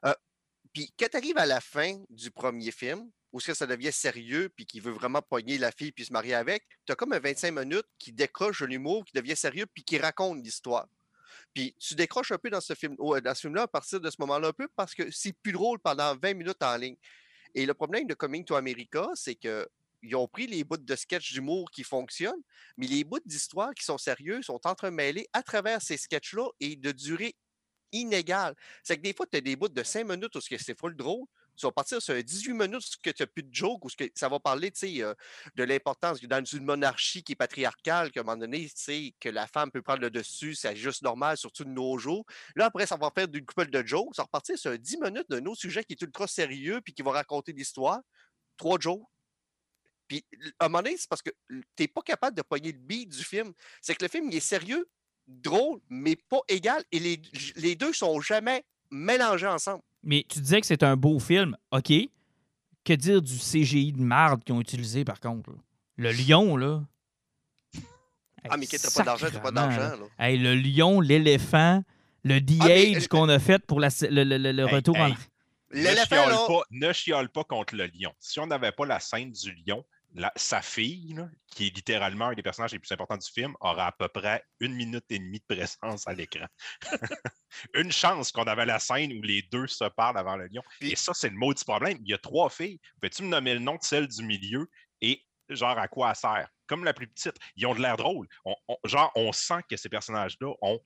Euh, 0.05 0.13
puis 0.73 0.93
quand 0.99 1.07
tu 1.09 1.17
arrives 1.17 1.37
à 1.37 1.45
la 1.45 1.61
fin 1.61 2.03
du 2.09 2.31
premier 2.31 2.71
film, 2.71 3.09
où 3.31 3.39
est-ce 3.39 3.47
que 3.47 3.53
ça 3.53 3.67
devient 3.67 3.91
sérieux, 3.91 4.49
puis 4.49 4.65
qu'il 4.65 4.81
veut 4.81 4.91
vraiment 4.91 5.21
pogner 5.21 5.57
la 5.57 5.71
fille 5.71 5.91
puis 5.91 6.05
se 6.05 6.13
marier 6.13 6.33
avec, 6.33 6.63
tu 6.85 6.91
as 6.91 6.95
comme 6.95 7.13
un 7.13 7.19
25 7.19 7.51
minutes 7.51 7.87
qui 7.97 8.11
décroche 8.11 8.61
l'humour, 8.61 9.05
qui 9.05 9.13
devient 9.13 9.35
sérieux, 9.35 9.65
puis 9.65 9.83
qui 9.83 9.97
raconte 9.97 10.43
l'histoire. 10.43 10.87
Puis 11.53 11.75
tu 11.79 11.95
décroches 11.95 12.31
un 12.31 12.37
peu 12.37 12.49
dans 12.49 12.61
ce 12.61 12.73
film, 12.73 12.95
dans 12.95 13.35
ce 13.35 13.41
film-là 13.41 13.63
à 13.63 13.67
partir 13.67 13.99
de 13.99 14.09
ce 14.09 14.17
moment-là 14.19 14.49
un 14.49 14.53
peu 14.53 14.67
parce 14.75 14.93
que 14.93 15.09
c'est 15.11 15.33
plus 15.33 15.51
drôle 15.51 15.79
pendant 15.79 16.15
20 16.15 16.33
minutes 16.33 16.63
en 16.63 16.75
ligne. 16.77 16.95
Et 17.53 17.65
le 17.65 17.73
problème 17.73 18.07
de 18.07 18.13
Coming 18.13 18.45
to 18.45 18.55
America, 18.55 19.09
c'est 19.15 19.35
que 19.35 19.67
ils 20.03 20.15
ont 20.15 20.27
pris 20.27 20.47
les 20.47 20.63
bouts 20.63 20.77
de 20.77 20.95
sketch 20.95 21.31
d'humour 21.31 21.69
qui 21.69 21.83
fonctionnent, 21.83 22.41
mais 22.75 22.87
les 22.87 23.03
bouts 23.03 23.19
d'histoire 23.23 23.71
qui 23.73 23.83
sont 23.83 23.99
sérieux 23.99 24.41
sont 24.41 24.59
entremêlés 24.65 25.27
à 25.31 25.43
travers 25.43 25.81
ces 25.81 25.97
sketchs-là 25.97 26.47
et 26.59 26.75
de 26.75 26.91
durée 26.91 27.35
inégale. 27.91 28.55
C'est 28.83 28.97
que 28.97 29.01
des 29.01 29.13
fois, 29.13 29.27
tu 29.31 29.37
as 29.37 29.41
des 29.41 29.55
bouts 29.55 29.69
de 29.69 29.83
5 29.83 30.05
minutes 30.05 30.35
où 30.35 30.41
ce 30.41 30.57
c'est 30.57 30.79
full 30.79 30.95
drôle. 30.95 31.27
Tu 31.55 31.65
vas 31.65 31.71
partir 31.71 32.01
sur 32.01 32.13
un 32.13 32.21
18 32.21 32.53
minutes 32.53 32.81
ce 32.81 32.97
que 32.97 33.09
tu 33.09 33.21
n'as 33.21 33.27
plus 33.27 33.43
de 33.43 33.53
joke, 33.53 33.85
où 33.85 33.89
ce 33.89 33.95
que 33.95 34.05
ça 34.15 34.29
va 34.29 34.39
parler 34.39 34.71
euh, 34.83 35.13
de 35.55 35.63
l'importance 35.63 36.21
dans 36.21 36.43
une 36.43 36.65
monarchie 36.65 37.23
qui 37.23 37.33
est 37.33 37.35
patriarcale, 37.35 38.11
qu'à 38.11 38.21
un 38.21 38.23
moment 38.23 38.37
donné, 38.37 38.69
que 39.19 39.29
la 39.29 39.47
femme 39.47 39.71
peut 39.71 39.81
prendre 39.81 40.01
le 40.01 40.09
dessus, 40.09 40.55
c'est 40.55 40.75
juste 40.75 41.01
normal, 41.03 41.37
surtout 41.37 41.63
de 41.63 41.69
nos 41.69 41.97
jours. 41.97 42.25
Là, 42.55 42.65
après, 42.65 42.85
ça 42.87 42.97
va 42.97 43.11
faire 43.13 43.27
d'une 43.27 43.45
couple 43.45 43.69
de 43.69 43.85
jokes. 43.85 44.15
Ça 44.15 44.23
va 44.23 44.25
repartir 44.25 44.57
sur 44.57 44.71
un 44.71 44.77
10 44.77 44.97
minutes 44.97 45.29
d'un 45.29 45.45
autre 45.45 45.61
sujet 45.61 45.83
qui 45.83 45.93
est 45.93 46.01
ultra 46.01 46.27
sérieux 46.27 46.81
puis 46.81 46.93
qui 46.93 47.01
va 47.01 47.11
raconter 47.11 47.53
l'histoire. 47.53 47.99
Trois 48.57 48.79
jokes. 48.79 49.03
Puis, 50.07 50.25
à 50.59 50.65
un 50.65 50.69
moment 50.69 50.83
donné, 50.83 50.97
c'est 50.97 51.09
parce 51.09 51.21
que 51.21 51.29
tu 51.49 51.63
n'es 51.79 51.87
pas 51.87 52.01
capable 52.01 52.35
de 52.35 52.41
pogner 52.41 52.71
le 52.71 52.79
beat 52.79 53.09
du 53.09 53.23
film. 53.23 53.53
C'est 53.81 53.95
que 53.95 54.03
le 54.03 54.09
film, 54.09 54.29
il 54.29 54.35
est 54.35 54.39
sérieux, 54.39 54.89
drôle, 55.27 55.79
mais 55.89 56.15
pas 56.15 56.41
égal. 56.47 56.83
Et 56.91 56.99
les, 56.99 57.21
les 57.55 57.75
deux 57.75 57.93
sont 57.93 58.19
jamais 58.19 58.65
mélangés 58.91 59.47
ensemble. 59.47 59.81
Mais 60.03 60.25
tu 60.27 60.39
disais 60.39 60.59
que 60.61 60.67
c'est 60.67 60.83
un 60.83 60.95
beau 60.95 61.19
film. 61.19 61.55
OK. 61.71 61.91
Que 62.83 62.93
dire 62.93 63.21
du 63.21 63.37
CGI 63.37 63.93
de 63.93 64.01
marde 64.01 64.43
qu'ils 64.43 64.55
ont 64.55 64.61
utilisé, 64.61 65.05
par 65.05 65.19
contre? 65.19 65.51
là? 65.51 65.57
Le 65.97 66.11
lion, 66.11 66.55
là. 66.57 66.81
Ah, 68.49 68.57
mais 68.57 68.65
t'as 68.65 68.89
pas 68.89 69.03
d'argent, 69.03 69.27
t'as 69.31 69.39
pas 69.39 69.51
d'argent. 69.51 69.77
là. 69.79 69.97
Hey, 70.17 70.37
le 70.39 70.55
lion, 70.55 70.99
l'éléphant, 70.99 71.83
le 72.23 72.41
de-age 72.41 73.03
euh, 73.03 73.07
qu'on 73.07 73.29
a 73.29 73.37
fait 73.37 73.63
pour 73.65 73.79
la- 73.79 73.89
le, 74.09 74.23
le- 74.23 74.37
le- 74.37 74.51
le 74.51 74.63
Hey, 74.67 74.73
retour 74.75 74.97
en. 74.97 75.09
Ne 75.09 75.15
L'éléphant, 75.73 76.05
chiale, 76.15 76.29
là, 76.31 76.37
pas, 76.47 76.61
ne 76.71 76.91
chiale 76.93 77.29
pas 77.29 77.43
contre 77.43 77.75
le 77.75 77.85
lion. 77.85 78.11
Si 78.19 78.39
on 78.39 78.47
n'avait 78.47 78.71
pas 78.71 78.85
la 78.87 78.99
scène 78.99 79.31
du 79.31 79.53
lion, 79.65 79.85
la- 80.13 80.31
sa 80.35 80.61
fille, 80.61 81.13
là, 81.13 81.29
qui 81.47 81.67
est 81.67 81.75
littéralement 81.75 82.27
un 82.27 82.33
des 82.33 82.43
personnages 82.43 82.73
les 82.73 82.79
plus 82.79 82.91
importants 82.91 83.17
du 83.17 83.29
film, 83.29 83.55
aura 83.59 83.87
à 83.87 83.91
peu 83.91 84.07
près 84.07 84.43
une 84.59 84.73
minute 84.73 85.05
et 85.09 85.19
demie 85.19 85.39
de 85.39 85.55
présence 85.55 86.07
à 86.07 86.13
l'écran. 86.13 86.45
une 87.73 87.91
chance 87.91 88.31
qu'on 88.31 88.43
avait 88.43 88.65
la 88.65 88.79
scène 88.79 89.13
où 89.13 89.21
les 89.21 89.41
deux 89.43 89.67
se 89.67 89.85
parlent 89.85 90.17
avant 90.17 90.35
le 90.35 90.47
lion. 90.47 90.63
Et 90.81 90.95
ça, 90.95 91.13
c'est 91.13 91.29
le 91.29 91.35
maudit 91.35 91.63
problème. 91.63 91.97
Il 92.01 92.09
y 92.09 92.13
a 92.13 92.17
trois 92.17 92.49
filles. 92.49 92.79
Peux-tu 93.01 93.23
me 93.23 93.29
nommer 93.29 93.53
le 93.53 93.59
nom 93.59 93.75
de 93.75 93.83
celle 93.83 94.07
du 94.07 94.23
milieu 94.23 94.69
et 95.01 95.23
genre 95.49 95.77
à 95.77 95.87
quoi 95.87 96.09
elle 96.09 96.15
sert? 96.15 96.49
Comme 96.67 96.83
la 96.83 96.93
plus 96.93 97.07
petite. 97.07 97.35
Ils 97.55 97.65
ont 97.65 97.75
de 97.75 97.81
l'air 97.81 97.97
drôle. 97.97 98.27
On- 98.45 98.55
on- 98.67 98.77
genre, 98.85 99.11
on 99.15 99.31
sent 99.31 99.61
que 99.69 99.77
ces 99.77 99.89
personnages-là 99.89 100.53
ont 100.61 100.79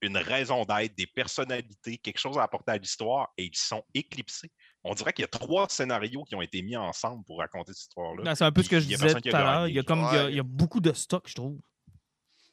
une 0.00 0.16
raison 0.16 0.64
d'être, 0.64 0.94
des 0.96 1.06
personnalités, 1.06 1.98
quelque 1.98 2.18
chose 2.18 2.38
à 2.38 2.42
apporter 2.44 2.72
à 2.72 2.78
l'histoire 2.78 3.32
et 3.36 3.44
ils 3.44 3.56
sont 3.56 3.84
éclipsés. 3.94 4.50
On 4.84 4.94
dirait 4.94 5.12
qu'il 5.12 5.22
y 5.22 5.24
a 5.24 5.28
trois 5.28 5.66
scénarios 5.68 6.24
qui 6.24 6.34
ont 6.34 6.42
été 6.42 6.62
mis 6.62 6.76
ensemble 6.76 7.24
pour 7.24 7.38
raconter 7.38 7.72
cette 7.72 7.82
histoire-là. 7.82 8.34
C'est 8.34 8.44
un 8.44 8.52
peu 8.52 8.62
ce 8.62 8.68
que 8.68 8.80
je 8.80 8.86
disais 8.86 9.14
tout 9.14 9.28
à 9.36 9.42
l'heure. 9.42 9.68
Il 9.68 9.74
y 9.74 9.78
a 9.78 9.82
comme 9.82 10.00
il 10.00 10.14
y 10.14 10.18
a, 10.18 10.24
Ouais. 10.24 10.32
il 10.32 10.36
y 10.36 10.40
a 10.40 10.44
beaucoup 10.44 10.80
de 10.80 10.92
stock, 10.92 11.24
je 11.28 11.34
trouve. 11.34 11.58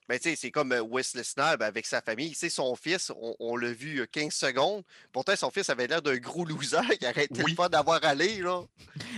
Ben, 0.08 0.20
tu 0.20 0.30
sais, 0.30 0.36
c'est 0.36 0.52
comme 0.52 0.72
euh, 0.72 0.84
Wesley 0.84 1.24
Snipes 1.24 1.62
avec 1.62 1.86
sa 1.88 2.00
famille. 2.00 2.30
Tu 2.30 2.36
sais, 2.36 2.50
son 2.50 2.76
fils, 2.76 3.12
on, 3.20 3.36
on 3.40 3.56
l'a 3.58 3.72
vu 3.74 4.02
euh, 4.02 4.06
15 4.12 4.32
secondes. 4.34 4.84
Pourtant, 5.12 5.36
son 5.36 5.50
fils 5.50 5.68
avait 5.72 5.88
l'air 5.88 6.02
d'un 6.04 6.18
gros 6.18 6.46
loser 6.46 6.78
qui 7.00 7.06
arrêtait 7.08 7.44
Oui. 7.44 7.56
pas 7.56 7.70
d'avoir 7.70 8.04
allé. 8.04 8.38
Là. 8.40 8.62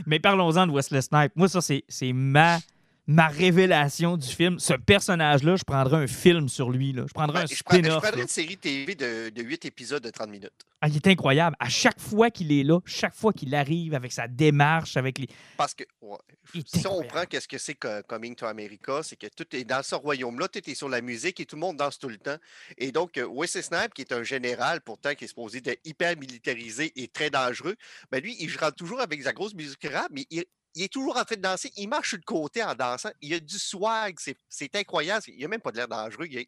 Mais 0.06 0.20
parlons-en 0.20 0.66
de 0.68 0.72
Wesley 0.72 1.02
Snipes. 1.02 1.34
Moi, 1.36 1.50
ça, 1.50 1.60
c'est 1.60 1.84
c'est 1.90 2.14
ma, 2.14 2.60
ma 3.08 3.28
révélation 3.30 4.18
du 4.18 4.28
film. 4.28 4.60
Ce 4.60 4.74
personnage-là, 4.74 5.56
je 5.56 5.64
prendrais 5.64 6.04
un 6.04 6.08
film 6.08 6.50
sur 6.50 6.70
lui. 6.70 6.92
Là. 6.92 7.06
Je 7.08 7.14
prendrais 7.14 7.44
un 7.44 7.46
je, 7.46 7.64
prends- 7.64 7.78
je 7.78 7.90
prendrais 7.90 8.22
une 8.22 8.28
série 8.28 8.58
TV 8.58 8.96
de, 8.96 9.30
de 9.30 9.42
8 9.42 9.66
épisodes 9.66 10.04
de 10.04 10.10
30 10.10 10.30
minutes. 10.30 10.52
Ah, 10.82 10.90
il 10.90 10.96
est 10.96 11.08
incroyable. 11.08 11.56
À 11.60 11.70
chaque 11.70 12.00
fois 12.00 12.30
qu'il 12.30 12.52
est 12.52 12.64
là, 12.64 12.80
chaque 12.86 13.16
fois 13.16 13.34
qu'il 13.34 13.56
arrive 13.56 13.96
avec 13.96 14.12
sa 14.12 14.28
démarche, 14.28 14.96
avec 14.96 15.18
les. 15.18 15.28
Parce 15.56 15.74
que 15.74 15.84
ouais, 16.02 16.18
si 16.66 16.86
on 16.86 17.02
prend 17.02 17.24
qu'est-ce 17.24 17.48
que 17.48 17.58
c'est 17.58 17.74
que 17.74 18.02
Coming 18.04 18.36
to 18.36 18.46
America, 18.46 19.02
c'est 19.02 19.16
que 19.16 19.26
tout 19.28 19.56
est 19.56 19.64
dans 19.64 19.82
ce 19.82 19.96
royaume-là, 19.96 20.48
tout 20.50 20.70
est 20.70 20.76
sur 20.76 20.90
la 20.90 21.02
musique 21.02 21.40
et 21.40 21.46
tout 21.46 21.56
le 21.56 21.62
monde 21.62 21.78
danse 21.78 21.98
tout 21.98 22.10
le 22.10 22.18
temps. 22.18 22.38
Et 22.78 22.92
donc, 22.92 23.18
euh, 23.18 23.26
Wesley 23.28 23.64
Snipes, 23.64 23.94
qui 23.96 24.02
est 24.02 24.12
un 24.12 24.22
général 24.24 24.82
pourtant 24.82 25.16
qui 25.16 25.24
est 25.24 25.28
supposé 25.30 25.62
d'être 25.62 25.82
hyper 25.84 26.16
militarisé 26.18 26.92
et 26.96 27.08
très 27.08 27.32
dangereux, 27.32 27.76
ben 28.12 28.22
lui, 28.22 28.36
il 28.40 28.56
rentre 28.58 28.76
toujours 28.76 29.02
avec 29.02 29.24
sa 29.24 29.34
grosse 29.34 29.56
musique 29.56 29.88
rap, 29.92 30.10
mais 30.12 30.28
il, 30.30 30.44
il 30.78 30.84
est 30.84 30.94
toujours 30.94 31.18
en 31.18 31.24
train 31.24 31.36
de 31.36 31.42
danser. 31.42 31.72
Il 31.76 31.88
marche 31.88 32.14
le 32.14 32.22
côté 32.26 32.64
en 32.64 32.76
dansant. 32.76 33.10
Il 33.22 33.34
a 33.34 33.40
du 33.40 33.58
swag. 33.58 34.16
C'est, 34.50 34.76
incroyable. 34.76 35.24
Il 35.28 35.44
a 35.44 35.48
même 35.48 35.60
pas 35.62 35.72
de 35.72 35.78
l'air 35.78 35.88
dangereux. 35.88 36.28
Il 36.30 36.40
a, 36.40 36.44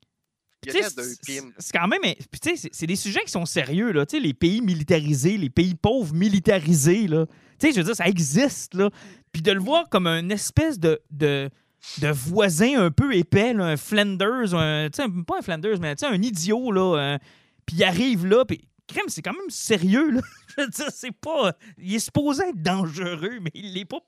c'est- 0.72 1.72
quand 1.74 1.88
même. 1.88 2.02
C'est 2.72 2.86
des 2.88 2.96
sujets 2.96 3.24
qui 3.26 3.32
sont 3.32 3.46
sérieux, 3.46 3.92
là. 3.92 4.06
Les 4.14 4.34
pays 4.34 4.62
militarisés, 4.62 5.38
les 5.38 5.50
pays 5.50 5.76
pauvres 5.76 6.14
militarisés, 6.14 7.08
là. 7.08 7.26
Tu 7.60 7.68
sais, 7.68 7.74
je 7.74 7.78
veux 7.78 7.86
dire, 7.86 7.96
ça 7.96 8.08
existe, 8.08 8.74
là. 8.74 8.90
Puis 9.32 9.42
de 9.42 9.52
le 9.52 9.60
voir 9.60 9.90
comme 9.90 10.08
un 10.08 10.30
espèce 10.30 10.80
de. 10.80 11.02
de 11.12 11.50
de 12.00 12.10
voisin 12.10 12.78
un 12.82 12.92
peu 12.92 13.16
épais, 13.16 13.54
là, 13.54 13.64
un 13.64 13.78
Flanders, 13.78 14.54
un, 14.54 14.90
pas 15.26 15.38
un 15.40 15.42
Flanders, 15.42 15.80
mais 15.80 15.96
un 16.04 16.22
idiot, 16.22 16.74
là. 16.74 16.98
euh, 16.98 17.18
puis 17.66 17.78
il 17.78 17.84
arrive 17.86 18.26
là, 18.26 18.44
puis 18.44 18.68
crème, 18.94 19.08
c'est 19.10 19.22
quand 19.22 19.34
même 19.34 19.50
sérieux, 19.50 20.12
là. 20.12 20.22
Je 20.58 20.64
veux 20.64 20.70
dire, 20.70 20.92
c'est 20.92 21.12
pas... 21.12 21.54
Il 21.78 21.96
est 21.96 22.00
supposé 22.00 22.44
être 22.50 22.62
dangereux, 22.62 23.40
mais 23.40 23.52
il 23.54 23.74
l'est 23.74 23.86
pas 23.86 24.00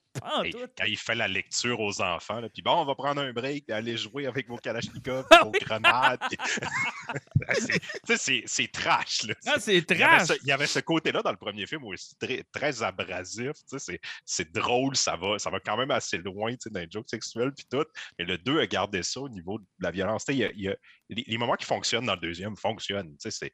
Hey, 0.44 0.52
pantoute. 0.52 0.72
quand 0.78 0.84
il 0.86 0.98
fait 0.98 1.16
la 1.16 1.30
lecture 1.30 1.80
aux 1.80 2.02
enfants, 2.02 2.42
là, 2.42 2.50
puis 2.50 2.62
bon, 2.62 2.74
on 2.74 2.84
va 2.84 2.96
prendre 2.96 3.22
un 3.22 3.32
break, 3.32 3.66
puis 3.68 3.74
aller 3.74 3.96
jouer 3.96 4.26
avec 4.28 4.50
vos 4.50 4.58
kalachnikovs, 4.58 5.26
Ah 5.32 5.46
vos 5.46 5.52
grenades. 5.52 6.20
puis- 6.30 6.38
C'est- 8.06 8.18
c'est 8.18 8.44
c'est 8.46 8.68
trash. 8.72 9.24
Là. 9.24 9.34
Ah, 9.48 9.56
c'est 9.60 9.78
Il 9.78 9.98
y 9.98 10.04
avait 10.04 10.18
trash! 10.18 10.28
ce, 10.28 10.34
il 10.44 10.48
y 10.48 10.52
avait 10.52 10.68
ce 10.68 10.80
côté-là 10.80 11.22
dans 11.22 11.32
le 11.32 11.38
premier 11.38 11.66
film 11.66 11.84
aussi, 11.86 12.14
très, 12.20 12.44
très 12.52 12.84
abrasif. 12.84 13.52
C'est, 13.78 14.00
c'est 14.26 14.52
drôle, 14.52 14.96
ça 14.98 15.16
va, 15.16 15.40
ça 15.40 15.50
va 15.50 15.60
quand 15.60 15.78
même 15.78 15.92
assez 15.92 16.18
loin 16.18 16.54
les 16.74 16.88
jokes 16.90 17.10
sexuels 17.10 17.54
puis 17.56 17.66
tout. 17.70 17.86
Mais 18.20 18.26
le 18.26 18.38
2 18.38 18.60
a 18.60 18.68
gardé 18.68 19.04
ça 19.04 19.22
au 19.22 19.30
niveau 19.30 19.60
de 19.60 19.66
la 19.80 19.92
violence. 19.92 20.26
Il 20.30 20.36
y 20.36 20.44
a- 20.44 20.52
il 20.52 20.62
y 20.62 20.68
a- 20.68 20.76
les, 21.10 21.24
les 21.26 21.38
moments 21.38 21.56
qui 21.56 21.66
fonctionnent 21.66 22.06
dans 22.06 22.16
le 22.16 22.22
deuxième 22.22 22.56
fonctionnent. 22.58 23.16
c'est- 23.20 23.52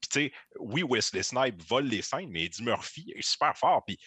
Puis, 0.00 0.08
tu 0.10 0.20
sais, 0.20 0.32
oui, 0.58 0.82
Wesley 0.82 1.22
Snipes 1.22 1.62
vole 1.68 1.86
les 1.86 2.02
scènes, 2.02 2.30
mais 2.30 2.44
Eddie 2.44 2.62
Murphy 2.62 3.12
est 3.16 3.22
super 3.22 3.56
fort. 3.56 3.84
Puis, 3.86 3.98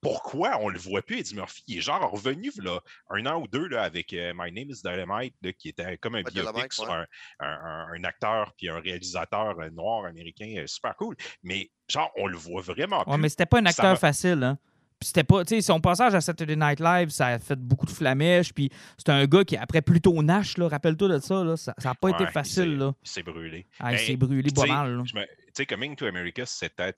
pourquoi 0.00 0.58
on 0.60 0.68
le 0.68 0.78
voit 0.78 1.02
plus, 1.02 1.18
Eddie 1.18 1.34
Murphy? 1.34 1.64
Il 1.66 1.78
est 1.78 1.80
genre 1.80 2.08
revenu 2.10 2.52
là, 2.58 2.80
un 3.10 3.26
an 3.26 3.40
ou 3.40 3.48
deux 3.48 3.66
là, 3.66 3.82
avec 3.82 4.12
euh, 4.12 4.32
My 4.36 4.52
Name 4.52 4.70
is 4.70 4.82
Dynamite, 4.84 5.34
là, 5.42 5.52
qui 5.52 5.70
était 5.70 5.96
comme 5.98 6.14
un 6.14 6.22
Ouais, 6.22 6.30
biopic 6.30 6.72
sur 6.72 6.88
ouais. 6.88 7.04
un, 7.40 7.46
un- 7.94 8.04
acteur 8.04 8.52
puis 8.56 8.68
un 8.68 8.78
réalisateur 8.78 9.58
euh, 9.58 9.70
noir 9.70 10.04
américain 10.04 10.54
euh, 10.58 10.66
super 10.66 10.94
cool. 10.96 11.16
Mais 11.42 11.70
genre, 11.88 12.12
on 12.16 12.26
le 12.26 12.36
voit 12.36 12.62
vraiment 12.62 13.02
plus. 13.02 13.12
Ouais, 13.12 13.18
mais 13.18 13.28
c'était 13.28 13.46
pas 13.46 13.58
un 13.58 13.66
acteur 13.66 13.98
facile, 13.98 14.42
hein. 14.44 14.58
C'était 15.02 15.24
pas, 15.24 15.44
tu 15.44 15.56
sais, 15.56 15.60
son 15.60 15.78
passage 15.80 16.14
à 16.14 16.20
Saturday 16.22 16.56
Night 16.56 16.80
Live, 16.80 17.10
ça 17.10 17.26
a 17.26 17.38
fait 17.38 17.58
beaucoup 17.58 17.84
de 17.84 17.90
flamèches. 17.90 18.52
Puis 18.54 18.70
c'était 18.96 19.12
un 19.12 19.26
gars 19.26 19.44
qui, 19.44 19.56
après 19.56 19.82
plutôt 19.82 20.22
Nash, 20.22 20.56
là, 20.56 20.68
rappelle-toi 20.68 21.08
de 21.08 21.18
ça, 21.18 21.44
là, 21.44 21.56
ça 21.56 21.74
n'a 21.84 21.94
pas 21.94 22.08
été 22.10 22.24
Ouais, 22.24 22.30
facile, 22.32 22.76
là. 22.78 22.94
Il 23.04 23.08
s'est 23.08 23.22
brûlé. 23.22 23.66
Ah, 23.78 23.92
il 23.92 23.96
Ben, 23.98 24.06
s'est 24.06 24.16
brûlé 24.16 24.50
pas 24.50 24.66
mal, 24.66 24.96
me- 24.98 25.04
Tu 25.04 25.62
sais, 25.62 25.66
Coming 25.66 25.96
to 25.96 26.06
America, 26.06 26.44
c'était. 26.46 26.92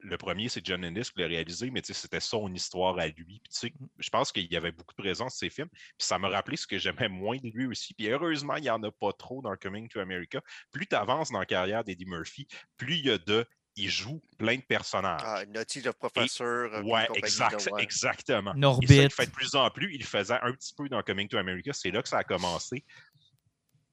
Le 0.00 0.16
premier, 0.18 0.48
c'est 0.48 0.64
John 0.66 0.82
Ennis 0.84 1.10
qui 1.14 1.20
l'a 1.20 1.28
réalisé, 1.28 1.70
mais 1.70 1.80
tu 1.80 1.94
sais, 1.94 2.00
c'était 2.00 2.20
son 2.20 2.52
histoire 2.52 2.98
à 2.98 3.06
lui. 3.06 3.40
Puis, 3.40 3.40
sais, 3.50 3.72
je 3.98 4.10
pense 4.10 4.32
qu'il 4.32 4.50
y 4.50 4.56
avait 4.56 4.72
beaucoup 4.72 4.92
de 4.98 5.02
présence 5.02 5.34
dans 5.34 5.38
ses 5.38 5.48
films. 5.50 5.68
Puis 5.68 5.80
ça 5.98 6.18
m'a 6.18 6.28
rappelé 6.28 6.56
ce 6.56 6.66
que 6.66 6.76
j'aimais 6.76 7.08
moins 7.08 7.36
de 7.36 7.48
lui 7.54 7.66
aussi. 7.66 7.94
Puis 7.94 8.08
heureusement, 8.08 8.56
il 8.56 8.62
n'y 8.62 8.70
en 8.70 8.82
a 8.82 8.90
pas 8.90 9.12
trop 9.12 9.42
dans 9.42 9.54
Coming 9.56 9.88
to 9.88 10.00
America. 10.00 10.40
Plus 10.72 10.86
tu 10.88 10.96
avances 10.96 11.30
dans 11.30 11.38
la 11.38 11.46
carrière 11.46 11.84
d'Eddie 11.84 12.04
Murphy, 12.06 12.48
plus 12.76 12.96
il 12.96 13.06
y 13.06 13.10
a 13.10 13.18
de. 13.18 13.46
Il 13.78 13.90
joue 13.90 14.22
plein 14.38 14.56
de 14.56 14.62
personnages. 14.62 15.20
Ah, 15.22 15.44
Naughty 15.54 15.82
le 15.82 15.92
professeur. 15.92 16.72
euh, 16.72 16.82
Ouais, 16.82 17.06
exact, 17.14 17.68
exactement. 17.78 18.52
Et 18.52 18.54
ça, 18.54 18.58
Norbit. 18.58 18.86
il 18.86 19.10
fait 19.10 19.26
de 19.26 19.30
plus 19.30 19.54
en 19.54 19.68
plus. 19.70 19.94
Il 19.94 20.00
le 20.00 20.06
faisait 20.06 20.38
un 20.42 20.52
petit 20.52 20.72
peu 20.74 20.88
dans 20.88 21.02
Coming 21.02 21.28
to 21.28 21.36
America. 21.36 21.72
C'est 21.74 21.90
là 21.90 22.02
que 22.02 22.08
ça 22.08 22.18
a 22.18 22.24
commencé. 22.24 22.84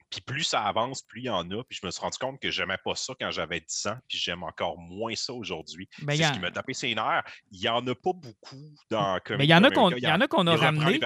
Puis 0.10 0.22
plus 0.22 0.44
ça 0.44 0.62
avance, 0.62 1.02
plus 1.02 1.22
il 1.22 1.26
y 1.26 1.30
en 1.30 1.50
a. 1.52 1.64
Puis 1.64 1.80
je 1.82 1.86
me 1.88 1.92
suis 1.92 2.00
rendu 2.00 2.18
compte 2.20 2.40
que 2.40 2.52
j'aimais 2.52 2.78
pas 2.86 2.94
ça 2.96 3.14
quand 3.20 3.32
j'avais 3.32 3.60
10 3.60 3.88
ans. 3.88 3.98
Puis 4.08 4.20
j'aime 4.20 4.44
encore 4.44 4.78
moins 4.78 5.16
ça 5.16 5.34
aujourd'hui. 5.34 5.90
Ben, 6.04 6.16
C'est 6.16 6.24
ce 6.24 6.32
qui 6.34 6.40
m'a 6.40 6.52
tapé 6.52 6.74
ses 6.76 6.94
nerfs. 6.94 7.24
Il 7.52 7.60
y 7.60 7.68
en 7.68 7.86
a 7.88 7.96
pas 7.96 8.14
beaucoup 8.14 8.72
dans 8.92 9.20
Coming 9.26 9.40
Mais 9.40 9.46
il 9.46 9.50
y 9.50 9.56
en 9.56 9.62
to 9.62 9.66
a 9.68 9.72
qu'on 9.72 9.92
a 9.92 10.28
qu'on 10.28 10.48
a 10.48 10.52
reprend 10.52 10.66
ramené. 10.68 11.00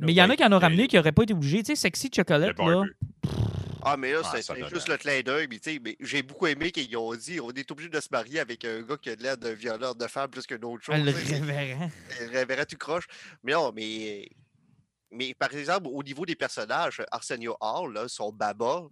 Mais 0.00 0.12
il 0.12 0.16
y 0.16 0.22
en 0.22 0.30
a 0.30 0.34
qui 0.34 0.44
en 0.44 0.52
ont 0.52 0.58
ramené 0.58 0.88
qui 0.88 0.96
n'auraient 0.96 1.12
pas 1.12 1.24
été 1.24 1.34
obligés. 1.34 1.62
Tu 1.62 1.66
sais, 1.66 1.76
Sexy 1.76 2.10
Chocolate, 2.12 2.58
là. 2.58 2.82
Ah, 3.92 3.96
mais 3.96 4.12
là, 4.12 4.20
Ah, 4.24 4.40
c'est 4.42 4.68
juste 4.68 4.88
le 4.88 4.96
clin 4.96 5.20
d'œil. 5.22 5.48
mais 5.48 5.96
J'ai 6.00 6.22
beaucoup 6.22 6.46
aimé 6.46 6.70
qu'ils 6.70 6.96
ont 6.96 7.14
dit 7.14 7.40
on 7.40 7.50
est 7.50 7.70
obligé 7.70 7.88
de 7.90 8.00
se 8.00 8.08
marier 8.10 8.40
avec 8.40 8.64
un 8.64 8.82
gars 8.82 8.96
qui 8.96 9.10
a 9.10 9.14
l'air 9.16 9.36
d'un 9.36 9.54
violeur 9.54 9.94
de 9.94 10.06
femme 10.06 10.30
plus 10.30 10.46
qu'une 10.46 10.64
autre 10.64 10.84
chose. 10.84 10.96
Le 10.96 11.10
révérend. 11.10 11.90
Le 12.20 12.30
révérend, 12.30 12.64
tu 12.64 12.76
croches. 12.76 13.06
Mais 13.42 13.52
non, 13.52 13.72
mais. 13.72 14.28
Mais 15.10 15.32
par 15.34 15.54
exemple, 15.54 15.88
au 15.90 16.02
niveau 16.02 16.26
des 16.26 16.36
personnages, 16.36 17.02
Arsenio 17.10 17.56
Hall, 17.60 17.94
là, 17.94 18.08
son 18.08 18.30
baba, 18.30 18.82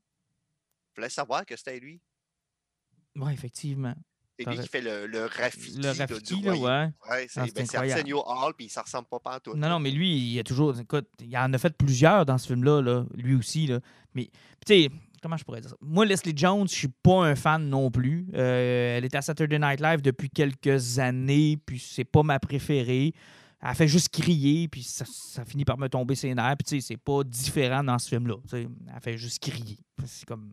je 0.95 1.01
voulais 1.01 1.11
savoir 1.11 1.45
que 1.45 1.55
c'était 1.57 1.79
lui. 1.79 2.01
Oui, 3.17 3.33
effectivement. 3.33 3.95
C'est 4.39 4.51
lui 4.51 4.59
qui 4.59 4.69
fait 4.69 4.81
le, 4.81 5.07
le. 5.07 5.29
Le 5.29 6.21
du 6.21 6.43
là, 6.45 6.53
ouais. 6.53 6.91
Ouais, 7.11 7.27
c'est 7.29 7.41
Ah, 7.41 7.47
ben. 7.55 7.91
Arsenio 7.91 8.23
Hall, 8.27 8.53
puis 8.57 8.69
ça 8.69 8.83
ressemble 8.83 9.07
pas 9.09 9.21
à 9.33 9.41
tout. 9.41 9.55
Non, 9.55 9.69
non, 9.69 9.79
mais 9.79 9.91
lui, 9.91 10.11
il 10.11 10.39
a 10.39 10.45
toujours. 10.45 10.79
Écoute, 10.79 11.07
il 11.21 11.37
en 11.37 11.53
a 11.53 11.59
fait 11.59 11.77
plusieurs 11.77 12.27
dans 12.27 12.37
ce 12.37 12.49
film-là, 12.49 12.83
là, 12.83 13.05
lui 13.15 13.35
aussi. 13.35 13.67
Là. 13.67 13.81
Mais, 14.15 14.25
tu 14.67 14.75
sais, 14.85 14.91
comment 15.23 15.37
je 15.37 15.45
pourrais 15.45 15.61
dire 15.61 15.71
ça? 15.71 15.77
Moi, 15.81 16.05
Leslie 16.05 16.35
Jones, 16.37 16.69
je 16.69 16.75
suis 16.75 16.89
pas 16.89 17.25
un 17.25 17.35
fan 17.35 17.67
non 17.69 17.91
plus. 17.91 18.27
Euh, 18.35 18.99
elle 18.99 19.05
était 19.05 19.17
à 19.17 19.23
Saturday 19.23 19.59
Night 19.59 19.81
Live 19.81 20.03
depuis 20.03 20.29
quelques 20.29 20.99
années, 20.99 21.59
puis 21.65 21.79
c'est 21.79 22.05
pas 22.05 22.23
ma 22.23 22.39
préférée. 22.39 23.15
Elle 23.63 23.75
fait 23.75 23.89
juste 23.89 24.11
crier, 24.11 24.69
puis 24.69 24.83
ça, 24.83 25.07
ça 25.09 25.45
finit 25.47 25.65
par 25.65 25.79
me 25.79 25.89
tomber 25.89 26.15
ses 26.15 26.35
nerfs. 26.35 26.57
Puis, 26.59 26.65
tu 26.77 26.81
sais, 26.81 26.87
c'est 26.89 26.97
pas 27.03 27.25
différent 27.25 27.83
dans 27.83 27.99
ce 27.99 28.09
film-là. 28.11 28.35
Elle 28.53 28.69
fait 29.01 29.17
juste 29.17 29.43
crier. 29.43 29.79
C'est 30.05 30.27
comme. 30.27 30.53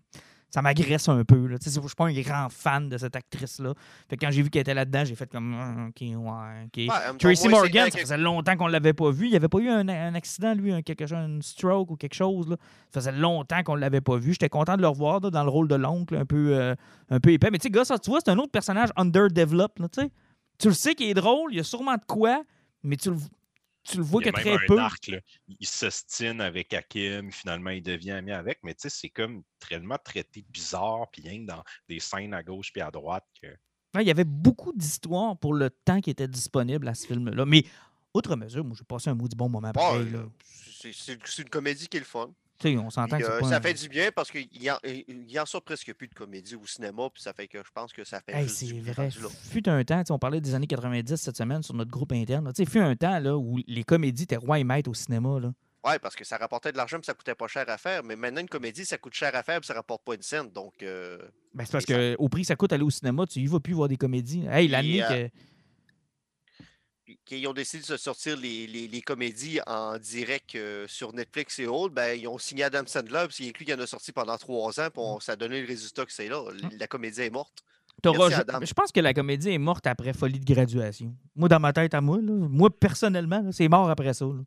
Ça 0.53 0.61
m'agresse 0.61 1.09
un 1.09 1.23
peu. 1.25 1.47
Là. 1.47 1.57
Je 1.59 1.67
suis 1.67 1.79
pas 1.97 2.05
un 2.05 2.13
grand 2.13 2.47
fan 2.47 2.87
de 2.87 2.95
cette 2.99 3.15
actrice-là. 3.15 3.73
Fait 4.07 4.17
que 4.17 4.23
quand 4.23 4.31
j'ai 4.31 4.43
vu 4.43 4.51
qu'elle 4.51 4.61
était 4.61 4.75
là-dedans, 4.75 5.03
j'ai 5.03 5.15
fait 5.15 5.27
comme. 5.27 5.55
Ah, 5.55 5.87
Ok, 5.87 6.01
ouais, 6.01 6.13
ok. 6.15 6.77
Ouais, 6.77 7.17
Tracy 7.17 7.49
moi, 7.49 7.61
Morgan, 7.61 7.89
ça 7.89 7.97
faisait 7.97 8.17
longtemps 8.19 8.55
qu'on 8.55 8.67
ne 8.67 8.71
l'avait 8.71 8.93
pas 8.93 9.09
vu. 9.09 9.25
Il 9.25 9.31
n'y 9.31 9.35
avait 9.35 9.47
pas 9.47 9.57
eu 9.57 9.69
un, 9.69 9.87
un 9.89 10.13
accident, 10.13 10.53
lui, 10.53 10.71
un, 10.71 10.83
quelque 10.83 11.07
chose, 11.07 11.17
un 11.17 11.39
stroke 11.41 11.89
ou 11.89 11.95
quelque 11.95 12.13
chose. 12.13 12.47
Là. 12.47 12.57
Ça 12.93 12.99
faisait 13.01 13.13
longtemps 13.13 13.63
qu'on 13.63 13.75
ne 13.75 13.81
l'avait 13.81 14.01
pas 14.01 14.17
vu. 14.17 14.33
J'étais 14.33 14.47
content 14.49 14.77
de 14.77 14.83
le 14.83 14.87
revoir 14.89 15.21
là, 15.21 15.31
dans 15.31 15.43
le 15.43 15.49
rôle 15.49 15.67
de 15.67 15.75
l'oncle, 15.75 16.15
un 16.15 16.25
peu, 16.25 16.55
euh, 16.55 16.75
un 17.09 17.19
peu 17.19 17.31
épais. 17.31 17.49
Mais 17.49 17.57
tu 17.57 17.63
sais, 17.63 17.71
gars, 17.71 17.83
ça, 17.83 17.97
tu 17.97 18.11
vois, 18.11 18.19
c'est 18.23 18.29
un 18.29 18.37
autre 18.37 18.51
personnage 18.51 18.89
underdeveloped. 18.95 19.79
Là, 19.79 19.87
tu 20.59 20.67
le 20.67 20.73
sais 20.75 20.93
qu'il 20.93 21.09
est 21.09 21.15
drôle, 21.15 21.51
il 21.51 21.57
y 21.57 21.61
a 21.61 21.63
sûrement 21.63 21.95
de 21.95 22.05
quoi, 22.05 22.43
mais 22.83 22.95
tu 22.95 23.09
le, 23.09 23.17
tu 23.83 23.97
le 23.97 24.03
vois 24.03 24.21
Il 24.23 24.27
y 24.27 24.31
que 24.31 24.35
même 24.35 24.43
très 24.43 24.53
un 24.53 24.67
peu. 24.67 24.79
arc, 24.79 25.07
là. 25.07 25.19
Il 25.59 25.67
s'ostine 25.67 26.41
avec 26.41 26.73
Hakim, 26.73 27.31
finalement, 27.31 27.71
il 27.71 27.83
devient 27.83 28.11
ami 28.11 28.31
avec, 28.31 28.59
mais 28.63 28.73
tu 28.73 28.83
sais, 28.83 28.89
c'est 28.89 29.09
comme 29.09 29.43
tellement 29.59 29.97
traité 30.03 30.45
bizarre, 30.49 31.09
puis 31.11 31.21
rien 31.21 31.41
que 31.41 31.47
dans 31.47 31.63
des 31.89 31.99
scènes 31.99 32.33
à 32.33 32.43
gauche 32.43 32.71
puis 32.71 32.81
à 32.81 32.91
droite. 32.91 33.25
Que... 33.41 33.47
Ouais, 33.47 34.03
il 34.03 34.07
y 34.07 34.11
avait 34.11 34.23
beaucoup 34.23 34.73
d'histoires 34.73 35.37
pour 35.37 35.53
le 35.53 35.69
temps 35.69 36.01
qui 36.01 36.09
était 36.09 36.27
disponible 36.27 36.87
à 36.87 36.95
ce 36.95 37.07
film-là. 37.07 37.45
Mais, 37.45 37.65
outre 38.13 38.35
mesure, 38.35 38.63
moi, 38.63 38.75
j'ai 38.77 38.85
passé 38.85 39.09
un 39.09 39.15
maudit 39.15 39.35
bon 39.35 39.49
moment 39.49 39.71
Bon, 39.73 39.99
euh, 39.99 40.27
c'est 40.91 41.39
une 41.39 41.49
comédie 41.49 41.87
qui 41.87 41.97
est 41.97 42.01
le 42.01 42.05
fun. 42.05 42.33
On 42.67 42.89
s'entend 42.89 43.17
que 43.17 43.23
euh, 43.23 43.39
pas 43.39 43.49
ça 43.49 43.57
un- 43.57 43.61
fait 43.61 43.73
du 43.73 43.89
bien 43.89 44.09
parce 44.15 44.31
qu'il 44.31 44.47
y, 44.53 44.69
y 45.31 45.39
en 45.39 45.45
sort 45.45 45.61
presque 45.61 45.93
plus 45.93 46.07
de 46.07 46.13
comédie 46.13 46.55
au 46.55 46.65
cinéma, 46.65 47.09
puis 47.13 47.21
ça 47.23 47.33
fait 47.33 47.47
que 47.47 47.57
je 47.59 47.71
pense 47.73 47.91
que 47.93 48.03
ça 48.03 48.19
fait 48.21 48.33
Hey, 48.35 48.49
c'est 48.49 48.71
vrai. 48.79 49.09
Fut 49.49 49.67
un 49.69 49.83
temps, 49.83 50.03
on 50.09 50.19
parlait 50.19 50.41
des 50.41 50.55
années 50.55 50.67
90 50.67 51.15
cette 51.15 51.37
semaine 51.37 51.63
sur 51.63 51.73
notre 51.73 51.91
groupe 51.91 52.11
interne. 52.11 52.51
Tu 52.53 52.63
sais, 52.63 52.69
fut 52.69 52.79
un 52.79 52.95
temps 52.95 53.19
là, 53.19 53.37
où 53.37 53.59
les 53.67 53.83
comédies 53.83 54.23
étaient 54.23 54.35
roi 54.37 54.59
et 54.59 54.63
maître 54.63 54.89
au 54.89 54.93
cinéma. 54.93 55.39
Là. 55.39 55.53
Ouais, 55.85 55.99
parce 55.99 56.15
que 56.15 56.23
ça 56.23 56.37
rapportait 56.37 56.71
de 56.71 56.77
l'argent, 56.77 56.95
mais 56.97 57.03
ça 57.03 57.13
coûtait 57.13 57.35
pas 57.35 57.47
cher 57.47 57.65
à 57.67 57.77
faire. 57.77 58.03
Mais 58.03 58.15
maintenant, 58.15 58.39
une 58.41 58.47
comédie, 58.47 58.85
ça 58.85 58.97
coûte 58.97 59.13
cher 59.13 59.35
à 59.35 59.43
faire, 59.43 59.59
puis 59.59 59.67
ça 59.67 59.73
rapporte 59.73 60.01
pas 60.05 60.15
une 60.15 60.21
scène. 60.21 60.49
Donc, 60.49 60.73
euh, 60.81 61.17
Ben, 61.53 61.65
c'est 61.65 61.71
parce 61.73 61.83
Et 61.89 61.93
ça- 61.93 61.99
que 61.99 62.15
au 62.19 62.29
prix 62.29 62.41
que 62.43 62.47
ça 62.47 62.55
coûte 62.55 62.71
aller 62.71 62.83
au 62.83 62.89
cinéma, 62.89 63.25
tu 63.27 63.39
y 63.39 63.47
vas 63.47 63.59
plus 63.59 63.73
voir 63.73 63.89
des 63.89 63.97
comédies. 63.97 64.45
Hey, 64.49 64.69
l'année 64.69 65.03
euh, 65.03 65.27
que. 65.27 65.33
Qu'ils 67.25 67.47
ont 67.47 67.53
décidé 67.53 67.81
de 67.81 67.85
se 67.87 67.97
sortir 67.97 68.37
les, 68.37 68.67
les- 68.67 68.87
les 68.87 69.01
comédies 69.01 69.59
en 69.67 69.97
direct 69.97 70.55
euh, 70.55 70.85
sur 70.87 71.13
Netflix 71.13 71.59
et 71.59 71.67
autres, 71.67 71.93
ben, 71.93 72.17
ils 72.19 72.27
ont 72.27 72.37
signé 72.37 72.63
Adam 72.63 72.83
Sandler, 72.85 73.25
puis 73.29 73.45
c'est 73.45 73.57
lui 73.57 73.65
qui 73.65 73.73
en 73.73 73.79
a 73.79 73.87
sorti 73.87 74.11
pendant 74.11 74.37
trois 74.37 74.79
ans, 74.79 74.87
puis 74.91 75.01
on- 75.03 75.19
ça 75.19 75.33
a 75.33 75.35
donné 75.35 75.61
le 75.61 75.67
résultat 75.67 76.05
que 76.05 76.13
c'est 76.13 76.27
là. 76.29 76.41
La 76.79 76.87
comédie 76.87 77.21
est 77.21 77.29
morte. 77.29 77.63
merci, 78.03 78.19
je, 78.35 78.35
Adam. 78.41 78.59
je 78.63 78.73
pense 78.73 78.91
que 78.91 78.99
la 78.99 79.13
comédie 79.13 79.49
est 79.51 79.57
morte 79.57 79.87
après 79.87 80.13
Folie 80.13 80.39
de 80.39 80.53
graduation. 80.53 81.13
Moi, 81.35 81.47
dans 81.49 81.59
ma 81.59 81.71
tête 81.73 81.93
à 81.93 82.01
moi, 82.01 82.17
là, 82.17 82.33
moi 82.49 82.69
personnellement, 82.69 83.49
c'est 83.51 83.67
mort 83.69 83.89
après 83.89 84.13
ça. 84.13 84.25
là. 84.25 84.41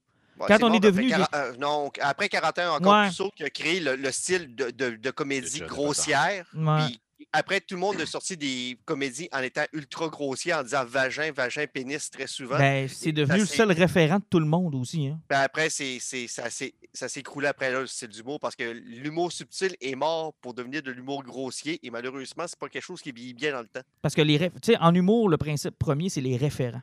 Quand 0.49 0.63
on 0.65 0.73
est 0.73 0.77
après 0.77 0.81
devenu 0.91 1.05
des- 1.07 1.11
40 1.13 1.29
euh, 1.35 1.53
non, 1.59 1.91
après 2.01 2.29
41, 2.29 2.73
encore 2.73 2.93
Ouais. 2.93 3.07
plus 3.09 3.31
qui 3.35 3.43
a 3.45 3.49
créé 3.49 3.81
le, 3.81 3.97
le 3.97 4.11
style 4.13 4.55
de, 4.55 4.71
de- 4.71 4.97
de 4.97 5.11
comédie 5.11 5.61
grossière. 5.61 6.47
Ouais. 6.55 6.87
Puis 6.87 7.01
après, 7.33 7.61
tout 7.61 7.75
le 7.75 7.81
monde 7.81 8.01
a 8.01 8.07
sorti 8.07 8.37
des 8.37 8.79
comédies 8.85 9.29
en 9.33 9.41
étant 9.41 9.65
ultra 9.73 10.09
grossier, 10.09 10.53
en 10.55 10.63
disant 10.63 10.85
vagin, 10.85 11.33
vagin, 11.33 11.67
pénis 11.67 12.11
très 12.11 12.27
souvent. 12.27 12.59
Ben, 12.59 12.89
c'est 12.89 13.13
devenu 13.13 13.41
le 13.41 13.47
seul 13.47 13.73
référent 13.73 14.19
de 14.19 14.25
tout 14.29 14.39
le 14.39 14.47
monde 14.47 14.75
aussi. 14.75 15.07
Hein. 15.07 15.21
Puis 15.29 15.39
après, 15.39 15.71
c'est, 15.71 15.99
ça, 16.29 16.51
s'est, 16.51 16.75
écroulé 17.17 17.47
après 17.49 17.71
là, 17.71 17.81
le 17.81 17.87
style 17.87 18.09
d'humour 18.09 18.39
parce 18.41 18.55
que 18.57 18.65
l'humour 18.65 19.33
subtil 19.33 19.77
est 19.81 19.95
mort 19.95 20.35
pour 20.41 20.55
devenir 20.55 20.83
de 20.83 20.91
l'humour 20.91 21.23
grossier 21.23 21.79
et 21.83 21.91
malheureusement, 21.91 22.45
c'est 22.47 22.59
pas 22.59 22.69
quelque 22.69 22.85
chose 22.85 23.01
qui 23.01 23.13
vieillit 23.13 23.35
bien 23.35 23.53
dans 23.53 23.61
le 23.61 23.69
temps. 23.69 23.83
Parce 24.03 24.15
que 24.15 24.23
les 24.23 24.39
réf- 24.39 24.53
tu 24.61 24.73
sais, 24.73 24.79
en 24.79 24.95
humour, 24.95 25.29
le 25.29 25.37
principe 25.37 25.79
premier, 25.79 26.09
c'est 26.09 26.21
les 26.21 26.37
référents. 26.37 26.83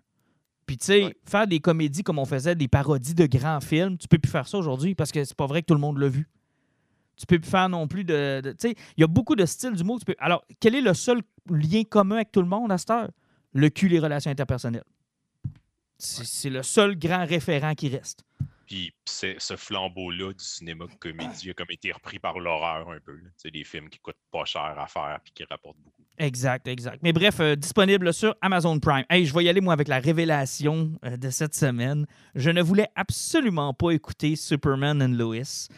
Puis, 0.65 0.77
tu 0.77 0.85
sais, 0.85 1.03
Ouais. 1.05 1.17
faire 1.25 1.45
des 1.45 1.59
comédies 1.59 2.03
comme 2.03 2.19
on 2.19 2.25
faisait 2.25 2.55
des 2.55 2.67
parodies 2.67 3.13
de 3.13 3.25
grands 3.25 3.59
films, 3.59 3.97
tu 3.97 4.07
peux 4.07 4.17
plus 4.17 4.31
faire 4.31 4.47
ça 4.47 4.57
aujourd'hui 4.57 4.95
parce 4.95 5.11
que 5.11 5.23
c'est 5.23 5.35
pas 5.35 5.45
vrai 5.45 5.61
que 5.61 5.67
tout 5.67 5.73
le 5.73 5.81
monde 5.81 5.97
l'a 5.97 6.07
vu. 6.07 6.27
Tu 7.15 7.25
peux 7.27 7.39
plus 7.39 7.49
faire 7.49 7.69
non 7.69 7.87
plus 7.87 8.03
de. 8.03 8.41
de- 8.43 8.51
tu 8.51 8.69
sais, 8.69 8.75
il 8.97 9.01
y 9.01 9.03
a 9.03 9.07
beaucoup 9.07 9.35
de 9.35 9.45
styles 9.45 9.73
d'humour. 9.73 9.99
tu 9.99 10.05
peux- 10.05 10.15
Alors, 10.17 10.43
quel 10.59 10.73
est 10.75 10.81
le 10.81 10.93
seul 10.93 11.21
lien 11.49 11.83
commun 11.83 12.15
avec 12.15 12.31
tout 12.31 12.41
le 12.41 12.47
monde 12.47 12.71
à 12.71 12.77
cette 12.77 12.89
heure? 12.89 13.09
Le 13.53 13.69
cul, 13.69 13.87
les 13.87 13.99
relations 13.99 14.31
interpersonnelles. 14.31 14.83
C'est 15.97 16.49
le 16.49 16.63
seul 16.63 16.97
grand 16.97 17.25
référent 17.25 17.75
qui 17.75 17.87
reste. 17.89 18.23
Puis 18.67 18.93
ce 19.05 19.55
flambeau-là 19.55 20.33
du 20.33 20.43
cinéma 20.43 20.85
comédie 20.99 21.49
a 21.49 21.53
comme 21.53 21.69
été 21.71 21.91
repris 21.91 22.19
par 22.19 22.39
l'horreur 22.39 22.89
un 22.89 22.99
peu. 22.99 23.19
C'est 23.37 23.51
des 23.51 23.63
films 23.63 23.89
qui 23.89 23.99
coûtent 23.99 24.15
pas 24.31 24.45
cher 24.45 24.75
à 24.77 24.87
faire 24.87 25.19
puis 25.23 25.33
qui 25.33 25.43
rapportent 25.43 25.77
beaucoup. 25.77 26.03
Exact, 26.19 26.67
exact. 26.67 26.99
Mais 27.01 27.11
bref, 27.11 27.39
euh, 27.39 27.55
disponible 27.55 28.13
sur 28.13 28.35
Amazon 28.39 28.79
Prime. 28.79 29.03
Hey, 29.09 29.25
je 29.25 29.33
vais 29.33 29.45
y 29.45 29.49
aller, 29.49 29.61
moi, 29.61 29.73
avec 29.73 29.87
la 29.87 29.99
révélation 29.99 30.91
euh, 31.03 31.17
de 31.17 31.31
cette 31.31 31.55
semaine. 31.55 32.05
Je 32.35 32.51
ne 32.51 32.61
voulais 32.61 32.87
absolument 32.95 33.73
pas 33.73 33.89
écouter 33.91 34.35
Superman 34.35 35.01
and 35.01 35.17
Lois. 35.17 35.69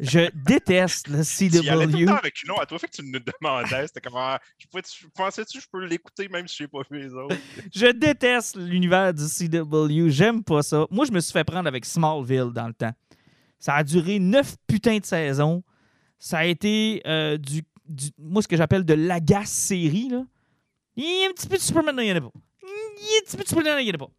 Je 0.00 0.28
déteste 0.34 1.06
le 1.06 1.22
Tu 1.24 1.44
y 1.64 1.68
allais 1.68 1.86
tout 1.86 1.92
le 1.92 1.98
CW. 1.98 2.06
temps 2.06 2.16
avec 2.16 2.42
une 2.42 2.50
à 2.60 2.66
toi, 2.66 2.78
fait 2.80 2.88
que 2.88 2.96
tu 2.96 3.02
nous 3.04 3.20
demandais. 3.20 3.86
C'était 3.86 4.00
comment. 4.00 4.36
Je 4.58 4.66
pouvais- 4.66 4.82
tu- 4.82 5.06
Pensais-tu 5.14 5.58
que 5.58 5.64
je 5.64 5.68
peux 5.70 5.84
l'écouter 5.84 6.28
même 6.28 6.48
si 6.48 6.56
je 6.58 6.62
n'ai 6.64 6.68
pas 6.68 6.80
vu 6.90 6.98
les 7.02 7.14
autres? 7.14 7.36
Je 7.72 7.86
déteste 7.86 8.56
l'univers 8.56 9.14
du 9.14 9.22
CW. 9.28 10.08
J'aime 10.10 10.42
pas 10.42 10.62
ça. 10.62 10.86
Moi, 10.90 11.04
je 11.06 11.12
me 11.12 11.20
suis 11.20 11.32
fait 11.32 11.44
prendre 11.44 11.68
avec 11.68 11.84
Smallville 12.26 12.52
dans 12.52 12.66
le 12.66 12.74
temps. 12.74 12.92
Ça 13.58 13.74
a 13.74 13.84
duré 13.84 14.18
neuf 14.18 14.56
putains 14.66 14.98
de 14.98 15.04
saisons. 15.04 15.62
Ça 16.18 16.38
a 16.38 16.44
été 16.44 17.02
euh, 17.06 17.36
du, 17.38 17.62
du- 17.86 18.10
Moi, 18.18 18.42
ce 18.42 18.48
que 18.48 18.56
j'appelle 18.56 18.84
de 18.84 18.94
l'agace 18.94 19.50
série. 19.50 20.08
Là. 20.10 20.24
Il 20.96 21.04
y 21.04 21.24
a 21.24 21.28
un 21.28 21.32
petit 21.32 21.46
peu 21.48 21.56
de 21.56 21.62
Superman, 21.62 21.94
il 21.98 22.04
n'y 22.04 22.12
en 22.12 22.16
a 22.16 22.20
pas. 22.20 22.32
Il 22.62 23.04
y 23.04 23.14
a 23.16 23.18
un 23.18 23.24
petit 23.24 23.36
peu 23.36 23.42
de 23.44 23.48
Superman, 23.48 23.76
il 23.80 23.84
n'y 23.84 23.90
en 23.90 23.94
a 23.94 23.98
pas. 23.98 24.10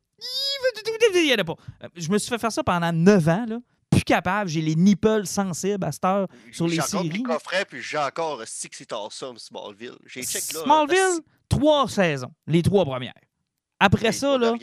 Il 1.15 1.23
n'y 1.25 1.33
en 1.33 1.37
a 1.37 1.43
pas. 1.43 1.55
Euh, 1.83 1.87
Je 1.95 2.09
me 2.09 2.17
suis 2.17 2.29
fait 2.29 2.37
faire 2.39 2.51
ça 2.51 2.63
pendant 2.63 2.91
neuf 2.91 3.27
ans. 3.27 3.45
Là. 3.47 3.59
Plus 3.89 4.03
capable. 4.03 4.49
J'ai 4.49 4.61
les 4.61 4.75
nipples 4.75 5.25
sensibles 5.25 5.83
à 5.83 5.91
cette 5.91 6.05
heure. 6.05 6.27
Sur 6.51 6.67
les 6.67 6.75
j'ai 6.75 6.81
encore 6.81 7.01
séries, 7.03 7.09
mes 7.09 7.27
là. 7.27 7.33
coffrets, 7.35 7.65
puis 7.65 7.81
j'ai 7.81 7.97
encore 7.97 8.41
Six 8.45 8.69
c'est 8.71 8.91
awesome, 8.93 9.37
Smallville. 9.37 9.97
J'ai 10.05 10.23
check 10.23 10.53
là. 10.53 10.61
Smallville, 10.63 11.19
trois 11.49 11.87
saisons. 11.87 12.31
Les 12.47 12.61
trois 12.61 12.85
premières. 12.85 13.13
Après 13.79 14.11
ça, 14.11 14.37
là, 14.37 14.53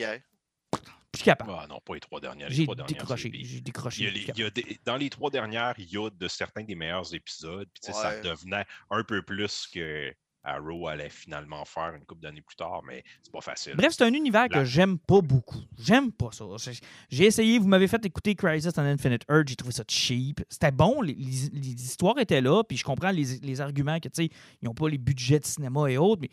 plus 1.14 1.24
capable. 1.24 1.52
Ah 1.56 1.66
non, 1.68 1.80
pas 1.84 1.94
les 1.94 2.00
trois 2.00 2.20
dernières. 2.20 2.50
J'ai 2.50 2.66
décroché. 2.66 3.30
J'ai 3.32 3.38
Il 3.38 3.56
y 3.56 3.60
décroché. 3.62 4.06
a 4.06 4.10
les- 4.10 4.20
il 4.20 4.38
y 4.38 4.44
a 4.44 4.50
des- 4.50 4.78
dans 4.84 4.96
les 4.96 5.10
trois 5.10 5.30
dernières, 5.30 5.74
il 5.78 5.90
y 5.90 5.96
a 5.98 6.10
de 6.10 6.28
certains 6.28 6.62
des 6.64 6.74
meilleurs 6.74 7.14
épisodes. 7.14 7.68
Puis, 7.72 7.80
tu 7.82 7.92
sais, 7.92 7.98
Ça 7.98 8.20
devenait 8.20 8.64
un 8.90 9.02
peu 9.04 9.22
plus 9.22 9.66
que 9.72 10.12
Arrow 10.46 10.88
allait 10.88 11.08
finalement 11.08 11.64
faire 11.64 11.94
une 11.94 12.04
couple 12.04 12.20
d'années 12.20 12.42
plus 12.42 12.54
tard, 12.56 12.82
mais 12.86 13.02
c'est 13.22 13.32
pas 13.32 13.40
facile. 13.40 13.72
Bref, 13.76 13.94
c'est 13.96 14.04
un 14.04 14.12
univers 14.12 14.46
que 14.50 14.62
j'aime 14.62 14.98
pas 14.98 15.22
beaucoup. 15.22 15.62
J'aime 15.78 16.12
pas 16.12 16.32
ça. 16.32 16.44
J'ai- 16.58 16.78
J'ai 17.08 17.24
essayé, 17.24 17.58
vous 17.58 17.66
m'avez 17.66 17.88
fait 17.88 18.04
écouter 18.04 18.34
Crisis 18.34 18.72
on 18.76 18.82
Infinite 18.82 19.22
Earth, 19.30 19.48
j'ai 19.48 19.56
trouvé 19.56 19.72
ça 19.72 19.84
cheap. 19.88 20.42
C'était 20.50 20.70
bon, 20.70 21.00
les, 21.00 21.14
les- 21.14 21.48
les 21.50 21.82
histoires 21.82 22.18
étaient 22.18 22.42
là, 22.42 22.62
puis 22.62 22.76
je 22.76 22.84
comprends 22.84 23.10
les, 23.10 23.38
les 23.42 23.60
arguments 23.62 23.98
que, 24.00 24.08
tu 24.08 24.24
sais, 24.24 24.30
ils 24.60 24.66
n'ont 24.66 24.74
pas 24.74 24.90
les 24.90 24.98
budgets 24.98 25.40
de 25.40 25.46
cinéma 25.46 25.90
et 25.90 25.96
autres, 25.96 26.20
mais, 26.20 26.30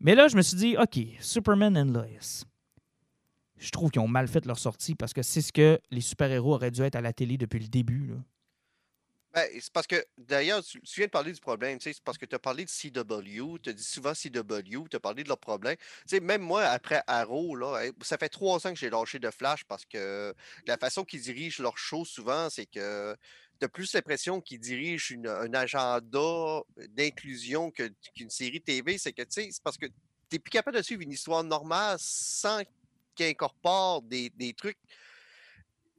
mais 0.00 0.16
là, 0.16 0.26
je 0.26 0.36
me 0.36 0.42
suis 0.42 0.56
dit, 0.56 0.76
OK, 0.76 0.98
Superman 1.20 1.78
and 1.78 1.92
Lois. 1.92 2.06
Je 3.64 3.70
trouve 3.70 3.90
qu'ils 3.90 4.02
ont 4.02 4.08
mal 4.08 4.28
fait 4.28 4.44
leur 4.44 4.58
sortie 4.58 4.94
parce 4.94 5.14
que 5.14 5.22
c'est 5.22 5.40
ce 5.40 5.50
que 5.50 5.80
les 5.90 6.02
super-héros 6.02 6.54
auraient 6.54 6.70
dû 6.70 6.82
être 6.82 6.96
à 6.96 7.00
la 7.00 7.14
télé 7.14 7.38
depuis 7.38 7.60
le 7.60 7.68
début. 7.68 8.12
Ben, 9.32 9.48
c'est 9.58 9.72
parce 9.72 9.86
que, 9.86 9.96
d'ailleurs, 10.18 10.62
tu, 10.62 10.80
viens 10.96 11.06
de 11.06 11.10
parler 11.10 11.32
du 11.32 11.40
problème, 11.40 11.78
tu 11.78 11.84
sais, 11.84 11.94
c'est 11.94 12.04
parce 12.04 12.18
que 12.18 12.26
tu 12.26 12.36
as 12.36 12.38
parlé 12.38 12.66
de 12.66 12.70
CW, 12.70 13.58
tu 13.62 13.70
as 13.70 13.72
dit 13.72 13.82
souvent 13.82 14.12
CW, 14.12 14.88
tu 14.88 14.96
as 14.96 15.00
parlé 15.00 15.24
de 15.24 15.28
leurs 15.28 15.38
problèmes. 15.38 15.76
Tu 15.76 16.16
sais, 16.16 16.20
même 16.20 16.42
moi, 16.42 16.62
après 16.64 17.02
Arrow, 17.06 17.56
là, 17.56 17.90
ça 18.02 18.18
fait 18.18 18.28
trois 18.28 18.64
ans 18.66 18.72
que 18.74 18.78
j'ai 18.78 18.90
lâché 18.90 19.18
de 19.18 19.30
Flash 19.30 19.64
parce 19.64 19.86
que 19.86 20.34
la 20.66 20.76
façon 20.76 21.04
qu'ils 21.04 21.22
dirigent 21.22 21.62
leur 21.62 21.78
show, 21.78 22.04
souvent, 22.04 22.50
c'est 22.50 22.66
que 22.66 23.16
tu 23.58 23.64
as 23.64 23.68
plus 23.68 23.94
l'impression 23.94 24.42
qu'ils 24.42 24.60
dirigent 24.60 25.16
un 25.26 25.54
agenda 25.54 26.60
d'inclusion 26.90 27.72
qu'une 27.72 28.30
série 28.30 28.60
TV. 28.60 28.98
C'est 28.98 29.14
que, 29.14 29.22
tu 29.22 29.28
sais, 29.30 29.48
c'est 29.50 29.62
parce 29.62 29.78
que 29.78 29.86
tu 29.86 29.92
n'es 30.32 30.38
plus 30.38 30.50
capable 30.50 30.76
de 30.76 30.82
suivre 30.82 31.00
une 31.00 31.12
histoire 31.12 31.42
normale 31.42 31.96
sans 31.98 32.62
qu'il 33.14 33.26
incorpore 33.26 34.02
des, 34.02 34.54
trucs 34.56 34.78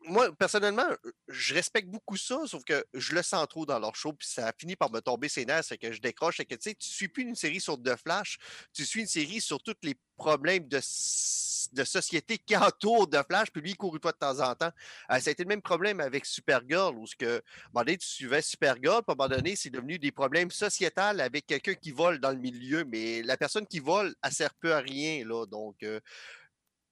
moi, 0.08 0.32
personnellement, 0.36 0.86
euh, 0.90 1.12
je 1.28 1.54
respecte 1.54 1.88
beaucoup 1.88 2.18
ça, 2.18 2.40
sauf 2.46 2.64
que 2.64 2.86
je 2.94 3.14
le 3.14 3.22
sens 3.22 3.48
trop 3.48 3.66
dans 3.66 3.80
leur 3.80 3.96
show, 3.96 4.14
puis 4.14 4.28
ça 4.28 4.48
a 4.48 4.54
fini 4.58 4.76
par 4.76 4.92
me 4.92 5.00
tomber 5.00 5.30
ses 5.30 5.46
nerfs, 5.46 5.66
c'est 5.66 5.78
que 5.78 5.92
je 5.92 6.02
décroche, 6.02 6.38
c'est 6.38 6.46
que 6.46 6.56
tu 6.56 6.70
sais, 6.70 6.76
tu 6.76 6.90
suis 6.90 7.08
plus 7.08 7.24
une 7.24 7.36
série 7.36 7.60
sur 7.60 7.82
The 7.82 7.96
Flash, 7.96 8.38
tu 8.74 8.86
suis 8.86 9.02
une 9.02 9.08
série 9.08 9.42
sur 9.42 9.62
tous 9.62 9.76
les 9.84 9.96
problèmes 10.18 10.68
de, 10.68 10.80
société 10.80 12.38
qui 12.38 12.56
entourent 12.56 13.10
The 13.10 13.24
Flash, 13.28 13.52
puis 13.52 13.62
lui, 13.62 13.72
il 13.72 13.78
court 13.78 13.96
une 13.96 14.02
de 14.02 14.12
temps 14.12 14.40
en 14.40 14.56
temps. 14.56 14.72
Euh, 15.12 15.20
ça 15.20 15.30
a 15.30 15.32
été 15.32 15.44
le 15.44 15.50
même 15.50 15.62
problème 15.62 16.00
avec 16.00 16.26
Supergirl, 16.26 16.96
où 16.96 17.08
ce 17.08 17.16
que, 17.16 17.26
à 17.26 17.38
un 17.38 17.42
moment 17.74 17.86
donné, 17.86 17.98
tu 17.98 18.08
suivais 18.08 18.42
Supergirl, 18.42 19.02
puis 19.04 19.12
à 19.12 19.14
un 19.14 19.16
moment 19.16 19.36
donné, 19.36 19.56
c'est 19.56 19.72
devenu 19.72 19.98
des 19.98 20.12
problèmes 20.12 20.52
sociétals 20.52 21.20
avec 21.20 21.48
quelqu'un 21.48 21.74
qui 21.74 21.92
vole 21.92 22.20
dans 22.20 22.32
le 22.32 22.38
milieu, 22.38 22.86
mais 22.86 23.24
la 23.24 23.38
personne 23.38 23.66
qui 23.66 23.80
vole, 23.80 24.16
elle 24.24 24.32
sert 24.32 24.54
peu 24.56 24.74
à 24.74 24.80
rien, 24.80 25.26
là, 25.26 25.46
donc... 25.46 25.78
euh, 25.84 26.00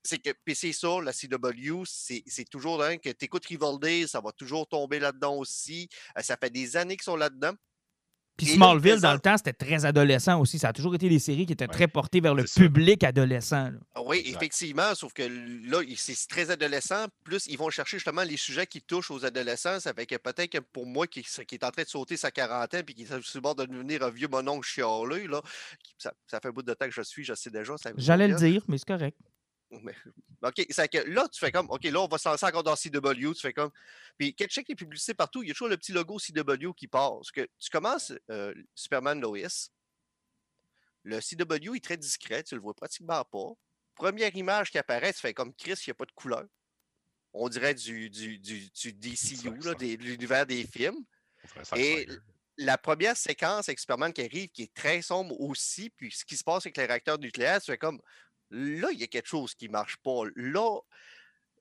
c'est 0.03 0.19
que 0.19 0.31
puis 0.45 0.55
c'est 0.55 0.73
ça, 0.73 0.99
la 1.01 1.13
CW, 1.13 1.83
c'est 1.85 2.23
c'est 2.27 2.47
toujours 2.49 2.79
que 2.79 3.09
tu 3.11 3.25
écoutes 3.25 3.45
Rivaldale, 3.45 4.07
ça 4.07 4.21
va 4.21 4.31
toujours 4.31 4.67
tomber 4.67 4.99
là-dedans 4.99 5.35
aussi. 5.35 5.87
Euh, 6.17 6.21
ça 6.21 6.37
fait 6.37 6.49
des 6.49 6.75
années 6.77 6.95
qu'ils 6.97 7.03
sont 7.03 7.15
là-dedans. 7.15 7.53
Puis 8.35 8.47
Smallville, 8.47 8.99
dans 8.99 9.13
le 9.13 9.19
temps, 9.19 9.37
c'était 9.37 9.53
très 9.53 9.85
adolescent 9.85 10.41
aussi. 10.41 10.57
Ça 10.57 10.69
a 10.69 10.73
toujours 10.73 10.95
été 10.95 11.07
des 11.07 11.19
séries 11.19 11.45
qui 11.45 11.53
étaient 11.53 11.65
Ouais, 11.67 11.71
très 11.73 11.87
portées 11.87 12.19
vers 12.19 12.33
le 12.33 12.47
ça. 12.47 12.59
public 12.61 13.03
adolescent. 13.03 13.69
là. 13.69 14.01
Oui, 14.03 14.17
Exact. 14.17 14.35
effectivement, 14.37 14.95
sauf 14.95 15.13
que 15.13 15.21
là, 15.21 15.83
c'est 15.95 16.27
très 16.27 16.49
adolescent. 16.49 17.05
Plus, 17.23 17.45
ils 17.45 17.59
vont 17.59 17.69
chercher 17.69 17.97
justement 17.97 18.23
les 18.23 18.35
sujets 18.37 18.65
qui 18.65 18.81
touchent 18.81 19.11
aux 19.11 19.23
adolescents. 19.23 19.79
Ça 19.79 19.93
fait 19.93 20.07
que 20.07 20.15
peut-être 20.15 20.49
que 20.51 20.57
pour 20.57 20.87
moi, 20.87 21.05
qui, 21.05 21.21
qui 21.21 21.53
est 21.55 21.63
en 21.63 21.69
train 21.69 21.83
de 21.83 21.87
sauter 21.87 22.17
sa 22.17 22.31
quarantaine 22.31 22.81
puis 22.83 22.95
qui 22.95 23.03
est 23.03 23.21
sur 23.21 23.37
le 23.37 23.41
bord 23.41 23.53
de 23.53 23.65
devenir 23.65 24.01
un 24.01 24.09
vieux 24.09 24.27
mononcle 24.27 24.67
chialeux, 24.67 25.27
là, 25.27 25.39
ça, 25.99 26.11
ça 26.25 26.39
fait 26.39 26.47
un 26.47 26.51
bout 26.51 26.63
de 26.63 26.73
temps 26.73 26.87
que 26.87 26.91
je 26.95 27.03
suis, 27.03 27.23
je 27.23 27.35
sais 27.35 27.51
déjà. 27.51 27.75
J'allais 27.97 28.27
le 28.27 28.35
dire, 28.35 28.63
mais 28.67 28.79
c'est 28.79 28.87
correct. 28.87 29.15
Mais- 29.83 29.95
OK, 30.41 30.65
c'est 30.69 30.87
que 30.89 30.97
là, 30.97 31.27
tu 31.29 31.39
fais 31.39 31.51
comme, 31.51 31.69
OK, 31.69 31.83
là, 31.85 32.01
on 32.01 32.07
va 32.07 32.17
se 32.17 32.27
lancer 32.27 32.45
encore 32.45 32.63
dans 32.63 32.75
CW, 32.75 33.33
tu 33.33 33.41
fais 33.41 33.53
comme. 33.53 33.71
Puis, 34.17 34.35
quand 34.35 34.45
tu 34.45 34.51
checkes 34.53 34.67
les 34.69 34.75
publicités 34.75 35.13
partout, 35.13 35.41
il 35.41 35.47
y 35.47 35.51
a 35.51 35.53
toujours 35.53 35.69
le 35.69 35.77
petit 35.77 35.93
logo 35.93 36.17
CW 36.19 36.73
qui 36.75 36.87
passe. 36.87 37.31
Que 37.31 37.47
tu 37.59 37.69
commences 37.71 38.11
euh, 38.29 38.53
Superman 38.75 39.19
Lois, 39.21 39.47
le 41.03 41.19
CW 41.19 41.75
est 41.75 41.83
très 41.83 41.97
discret, 41.97 42.43
tu 42.43 42.55
le 42.55 42.61
vois 42.61 42.73
pratiquement 42.73 43.23
pas. 43.25 43.51
Première 43.95 44.35
image 44.35 44.71
qui 44.71 44.77
apparaît, 44.77 45.13
tu 45.13 45.19
fais 45.19 45.33
comme 45.33 45.53
Chris, 45.53 45.73
il 45.85 45.89
n'y 45.89 45.91
a 45.91 45.95
pas 45.95 46.05
de 46.05 46.11
couleur. 46.13 46.45
On 47.33 47.49
dirait 47.49 47.73
du, 47.73 48.09
du, 48.09 48.37
du, 48.39 48.69
du 48.69 48.93
DCU, 48.93 49.49
là, 49.63 49.73
des- 49.75 49.97
de 49.97 50.03
l'univers 50.03 50.45
des 50.45 50.65
films. 50.65 51.03
Et 51.79 52.05
la 52.57 52.77
première 52.77 53.17
séquence 53.17 53.67
avec 53.69 53.79
Superman 53.79 54.13
qui 54.13 54.21
arrive, 54.21 54.49
qui 54.49 54.63
est 54.63 54.73
très 54.73 55.01
sombre 55.01 55.39
aussi, 55.41 55.89
puis 55.89 56.11
ce 56.11 56.23
qui 56.23 56.37
se 56.37 56.43
passe 56.43 56.65
avec 56.65 56.77
les 56.77 56.85
réacteurs 56.85 57.17
nucléaires, 57.17 57.59
tu 57.59 57.71
fais 57.71 57.77
comme 57.77 57.99
là, 58.51 58.89
il 58.91 58.99
y 58.99 59.03
a 59.03 59.07
quelque 59.07 59.27
chose 59.27 59.53
qui 59.55 59.67
ne 59.67 59.71
marche 59.71 59.97
pas. 59.97 60.21
Là, 60.35 60.79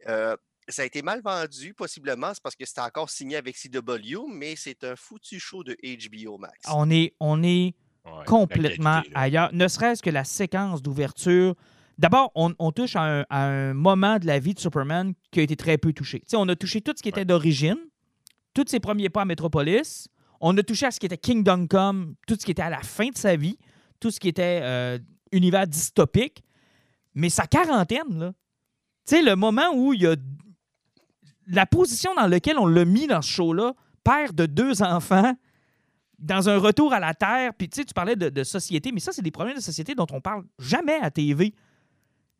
euh, 0.08 0.36
ça 0.68 0.82
a 0.82 0.84
été 0.84 1.02
mal 1.02 1.20
vendu, 1.22 1.74
possiblement, 1.74 2.32
c'est 2.34 2.42
parce 2.42 2.54
que 2.56 2.64
c'était 2.64 2.80
encore 2.80 3.10
signé 3.10 3.36
avec 3.36 3.56
CW, 3.56 4.26
mais 4.32 4.54
c'est 4.56 4.84
un 4.84 4.96
foutu 4.96 5.40
show 5.40 5.64
de 5.64 5.76
HBO 5.82 6.38
Max. 6.38 6.60
On 6.72 6.90
est, 6.90 7.14
on 7.20 7.42
est 7.42 7.74
Ouais, 8.04 8.24
complètement 8.26 8.96
qualité, 9.02 9.12
ailleurs. 9.14 9.50
Ne 9.52 9.68
serait-ce 9.68 10.02
que 10.02 10.10
la 10.10 10.24
séquence 10.24 10.82
d'ouverture. 10.82 11.54
D'abord, 11.98 12.32
on, 12.34 12.52
on 12.58 12.72
touche 12.72 12.96
à 12.96 13.02
un, 13.02 13.24
à 13.30 13.44
un 13.46 13.74
moment 13.74 14.18
de 14.18 14.26
la 14.26 14.40
vie 14.40 14.54
de 14.54 14.58
Superman 14.58 15.14
qui 15.30 15.38
a 15.38 15.44
été 15.44 15.54
très 15.54 15.78
peu 15.78 15.92
touché. 15.92 16.18
Tu 16.18 16.24
sais, 16.30 16.36
on 16.36 16.48
a 16.48 16.56
touché 16.56 16.80
tout 16.80 16.92
ce 16.96 17.00
qui 17.02 17.08
était 17.08 17.20
Ouais. 17.20 17.24
d'origine, 17.24 17.76
tous 18.54 18.64
ses 18.66 18.80
premiers 18.80 19.08
pas 19.08 19.22
à 19.22 19.24
Metropolis. 19.24 20.08
On 20.40 20.56
a 20.58 20.64
touché 20.64 20.86
à 20.86 20.90
ce 20.90 20.98
qui 20.98 21.06
était 21.06 21.16
Kingdom 21.16 21.68
Come, 21.68 22.16
tout 22.26 22.34
ce 22.34 22.44
qui 22.44 22.50
était 22.50 22.62
à 22.62 22.70
la 22.70 22.80
fin 22.82 23.08
de 23.08 23.16
sa 23.16 23.36
vie, 23.36 23.56
tout 24.00 24.10
ce 24.10 24.18
qui 24.18 24.26
était 24.26 24.58
euh, 24.64 24.98
univers 25.30 25.68
dystopique. 25.68 26.42
Mais 27.14 27.28
sa 27.28 27.46
quarantaine, 27.46 28.18
là, 28.18 28.32
tu 29.06 29.16
sais, 29.16 29.22
le 29.22 29.36
moment 29.36 29.74
où 29.74 29.92
il 29.92 30.02
y 30.02 30.06
a 30.06 30.16
la 31.48 31.66
position 31.66 32.14
dans 32.14 32.26
laquelle 32.26 32.58
on 32.58 32.66
l'a 32.66 32.84
mis 32.84 33.06
dans 33.06 33.22
ce 33.22 33.30
show-là, 33.30 33.74
père 34.04 34.32
de 34.32 34.46
deux 34.46 34.82
enfants, 34.82 35.34
dans 36.18 36.48
un 36.48 36.58
retour 36.58 36.92
à 36.92 37.00
la 37.00 37.14
Terre, 37.14 37.52
puis 37.54 37.68
tu 37.68 37.80
sais, 37.80 37.84
tu 37.84 37.94
parlais 37.94 38.16
de, 38.16 38.28
de 38.28 38.44
société, 38.44 38.92
mais 38.92 39.00
ça, 39.00 39.12
c'est 39.12 39.22
des 39.22 39.32
problèmes 39.32 39.56
de 39.56 39.60
société 39.62 39.94
dont 39.94 40.06
on 40.12 40.20
parle 40.20 40.44
jamais 40.58 40.98
à 41.02 41.10
TV. 41.10 41.52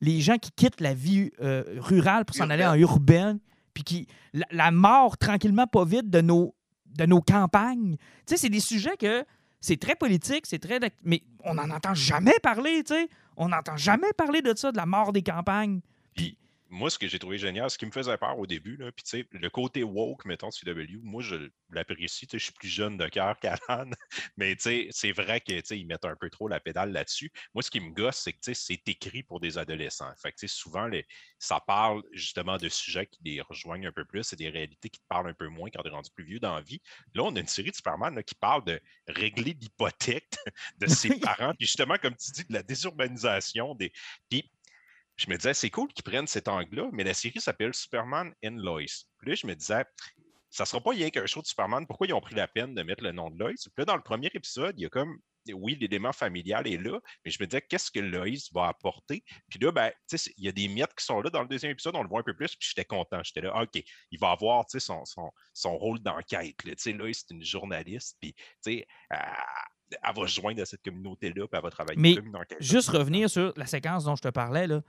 Les 0.00 0.20
gens 0.20 0.38
qui 0.38 0.52
quittent 0.52 0.80
la 0.80 0.94
vie 0.94 1.30
euh, 1.40 1.64
rurale 1.78 2.24
pour 2.24 2.37
s'en 2.37 2.48
aller 2.48 2.64
en 2.64 2.74
urbaine, 2.74 3.40
puis 3.74 3.82
qui 3.82 4.06
la, 4.32 4.46
la 4.50 4.70
mort 4.70 5.18
tranquillement 5.18 5.66
pas 5.66 5.85
vite 5.85 6.11
de 6.11 6.20
nos, 6.20 6.54
de 6.87 7.06
nos 7.06 7.20
campagnes. 7.20 7.96
Tu 7.96 8.00
sais, 8.26 8.37
c'est 8.37 8.48
des 8.48 8.61
sujets 8.61 8.96
que 8.96 9.24
c'est 9.62 9.81
très 9.81 9.94
politique, 9.94 10.44
c'est 10.46 10.59
très... 10.59 10.79
Mais 11.05 11.22
on 11.44 11.55
n'en 11.55 11.70
entend 11.70 11.94
jamais 11.94 12.38
parler, 12.42 12.83
tu 12.85 12.94
sais. 12.94 13.09
On 13.37 13.48
n'entend 13.48 13.77
jamais 13.79 14.12
parler 14.12 14.42
de 14.42 14.55
ça, 14.55 14.72
de 14.72 14.77
la 14.77 14.85
mort 14.85 15.12
des 15.12 15.22
campagnes. 15.22 15.81
Puis, 16.14 16.37
moi, 16.72 16.88
ce 16.88 16.98
que 16.98 17.06
j'ai 17.06 17.18
trouvé 17.18 17.37
génial, 17.37 17.70
ce 17.70 17.76
qui 17.76 17.85
me 17.85 17.90
faisait 17.90 18.16
peur 18.16 18.38
au 18.38 18.46
début, 18.46 18.76
là, 18.76 18.90
puis 18.90 19.04
tu 19.04 19.11
sais, 19.11 19.28
le 19.30 19.50
côté 19.50 19.82
woke, 19.82 20.24
mettons, 20.24 20.48
de 20.48 20.54
CW, 20.54 21.00
moi, 21.02 21.22
je 21.22 21.50
l'apprécie. 21.68 22.26
tu 22.26 22.32
sais, 22.32 22.38
Je 22.38 22.44
suis 22.44 22.52
plus 22.54 22.68
jeune 22.68 22.96
de 22.96 23.06
cœur 23.08 23.38
qu'Alan, 23.68 23.90
mais 24.38 24.56
tu 24.56 24.62
sais, 24.62 24.88
c'est 24.90 25.12
vrai 25.12 25.40
que 25.40 25.52
tu 25.52 25.61
sais, 25.64 25.78
ils 25.78 25.87
mettent 25.87 26.06
un 26.06 26.16
peu 26.16 26.30
trop 26.30 26.48
la 26.48 26.61
pédale 26.61 26.90
là-dessus. 26.90 27.30
Moi, 27.52 27.62
ce 27.62 27.70
qui 27.70 27.78
me 27.78 27.92
gosse, 27.92 28.16
c'est 28.16 28.32
que 28.32 28.38
tu 28.42 28.54
sais, 28.54 28.54
c'est 28.54 28.88
écrit 28.88 29.22
pour 29.22 29.38
des 29.38 29.58
adolescents. 29.58 30.11
Fait 30.16 30.32
que 30.32 30.38
tu 30.38 30.48
sais, 30.48 30.54
souvent, 30.54 30.87
les, 30.87 31.06
ça 31.38 31.61
parle 31.61 32.02
justement 32.12 32.56
de 32.56 32.70
sujets 32.70 33.06
qui 33.06 33.20
les 33.22 33.42
rejoignent 33.42 33.88
un 33.88 33.92
peu 33.92 34.06
plus, 34.06 34.22
c'est 34.22 34.37
des 34.37 34.48
réalités 34.48 34.88
qui 34.88 34.98
te 35.00 35.06
parlent 35.08 35.28
un 35.28 35.35
peu 35.35 35.48
moins 35.48 35.68
quand 35.68 35.82
tu 35.82 35.88
es 35.88 35.92
rendu 35.92 36.11
plus 36.14 36.24
vieux 36.24 36.40
dans 36.40 36.54
la 36.54 36.62
vie. 36.62 36.80
Là, 37.14 37.24
on 37.24 37.37
a 37.37 37.40
une 37.40 37.46
série 37.46 37.70
de 37.70 37.76
Superman 37.76 38.14
là, 38.14 38.22
qui 38.22 38.35
parle 38.35 38.64
de 38.64 38.80
régler 39.08 39.52
l'hypothèque 39.61 40.32
de 40.80 40.87
ses 40.87 41.20
parents, 41.20 41.52
puis 41.54 41.66
justement, 41.66 41.98
comme 42.00 42.16
tu 42.16 42.30
dis, 42.32 42.44
de 42.44 42.54
la 42.54 42.62
désurbanisation. 42.62 43.74
Des... 43.74 43.92
Puis 44.30 44.50
je 45.16 45.31
me 45.31 45.37
disais, 45.37 45.55
c'est 45.55 45.70
cool 45.70 45.92
qu'ils 45.92 46.05
prennent 46.05 46.27
cet 46.27 46.48
angle-là, 46.48 46.88
mais 46.92 47.05
la 47.05 47.14
série 47.14 47.40
s'appelle 47.40 47.75
Superman 47.75 48.33
and 48.44 48.57
Lois. 48.57 49.05
Puis 49.18 49.31
là, 49.31 49.35
je 49.35 49.46
me 49.46 49.55
disais, 49.55 49.85
ça 50.51 50.66
sera 50.66 50.83
pas 50.83 50.90
rien 50.90 51.11
qu'un 51.11 51.27
show 51.27 51.40
de 51.40 51.46
Superman. 51.46 51.87
Pourquoi 51.87 52.07
ils 52.07 52.12
ont 52.12 52.20
pris 52.20 52.35
la 52.35 52.48
peine 52.48 52.75
de 52.75 52.83
mettre 52.83 53.03
le 53.03 53.12
nom 53.12 53.31
de 53.31 53.38
Lois? 53.38 53.53
Puis 53.55 53.72
là, 53.79 53.85
dans 53.85 53.96
le 53.96 54.03
premier 54.03 54.31
épisode, 54.35 54.75
il 54.79 54.83
y 54.83 54.87
a 54.87 54.90
comme, 54.90 55.18
oui, 55.55 55.77
l'élément 55.81 56.12
familial 56.12 56.66
est 56.66 56.77
là, 56.77 57.01
mais 57.25 57.31
je 57.31 57.42
me 57.42 57.46
disais, 57.46 57.62
qu'est-ce 57.62 57.90
que 57.90 58.01
Lois 58.01 58.27
va 58.53 58.68
apporter? 58.68 59.25
Puis 59.48 59.59
là, 59.61 59.72
ben, 59.72 59.90
il 60.12 60.44
y 60.44 60.48
a 60.48 60.53
des 60.53 60.68
miettes 60.68 60.94
qui 60.94 61.05
sont 61.05 61.20
là 61.20 61.31
dans 61.31 61.42
le 61.42 61.48
deuxième 61.48 61.72
épisode, 61.72 61.96
on 61.96 62.03
le 62.03 62.09
voit 62.09 62.20
un 62.20 62.25
peu 62.25 62.35
plus, 62.35 62.55
puis 62.55 62.68
j'étais 62.68 62.85
content. 62.85 63.20
J'étais 63.25 63.40
là, 63.40 63.62
OK, 63.62 63.83
il 64.11 64.18
va 64.20 64.31
avoir, 64.31 64.64
son, 64.68 65.05
son, 65.05 65.31
son 65.53 65.77
rôle 65.77 66.01
d'enquête. 66.01 66.57
là. 66.64 66.92
Lois, 66.92 67.11
c'est 67.12 67.31
une 67.31 67.44
journaliste, 67.44 68.16
puis, 68.20 68.35
tu 68.35 68.42
sais, 68.61 68.87
elle, 69.11 69.18
elle 70.03 70.14
va 70.14 70.27
se 70.27 70.40
joindre 70.40 70.62
à 70.62 70.66
cette 70.66 70.83
communauté-là, 70.83 71.46
puis 71.46 71.57
elle 71.57 71.62
va 71.62 71.70
travailler 71.70 72.01
Mais 72.01 72.14
comme 72.14 72.27
une 72.27 72.37
enquête. 72.37 72.59
Juste 72.61 72.88
revenir 72.90 73.29
sur 73.29 73.53
la 73.57 73.66
séquence 73.66 74.05
dont 74.05 74.16
je 74.16 74.22
te 74.22 74.29
parlais, 74.29 74.66
là, 74.66 74.83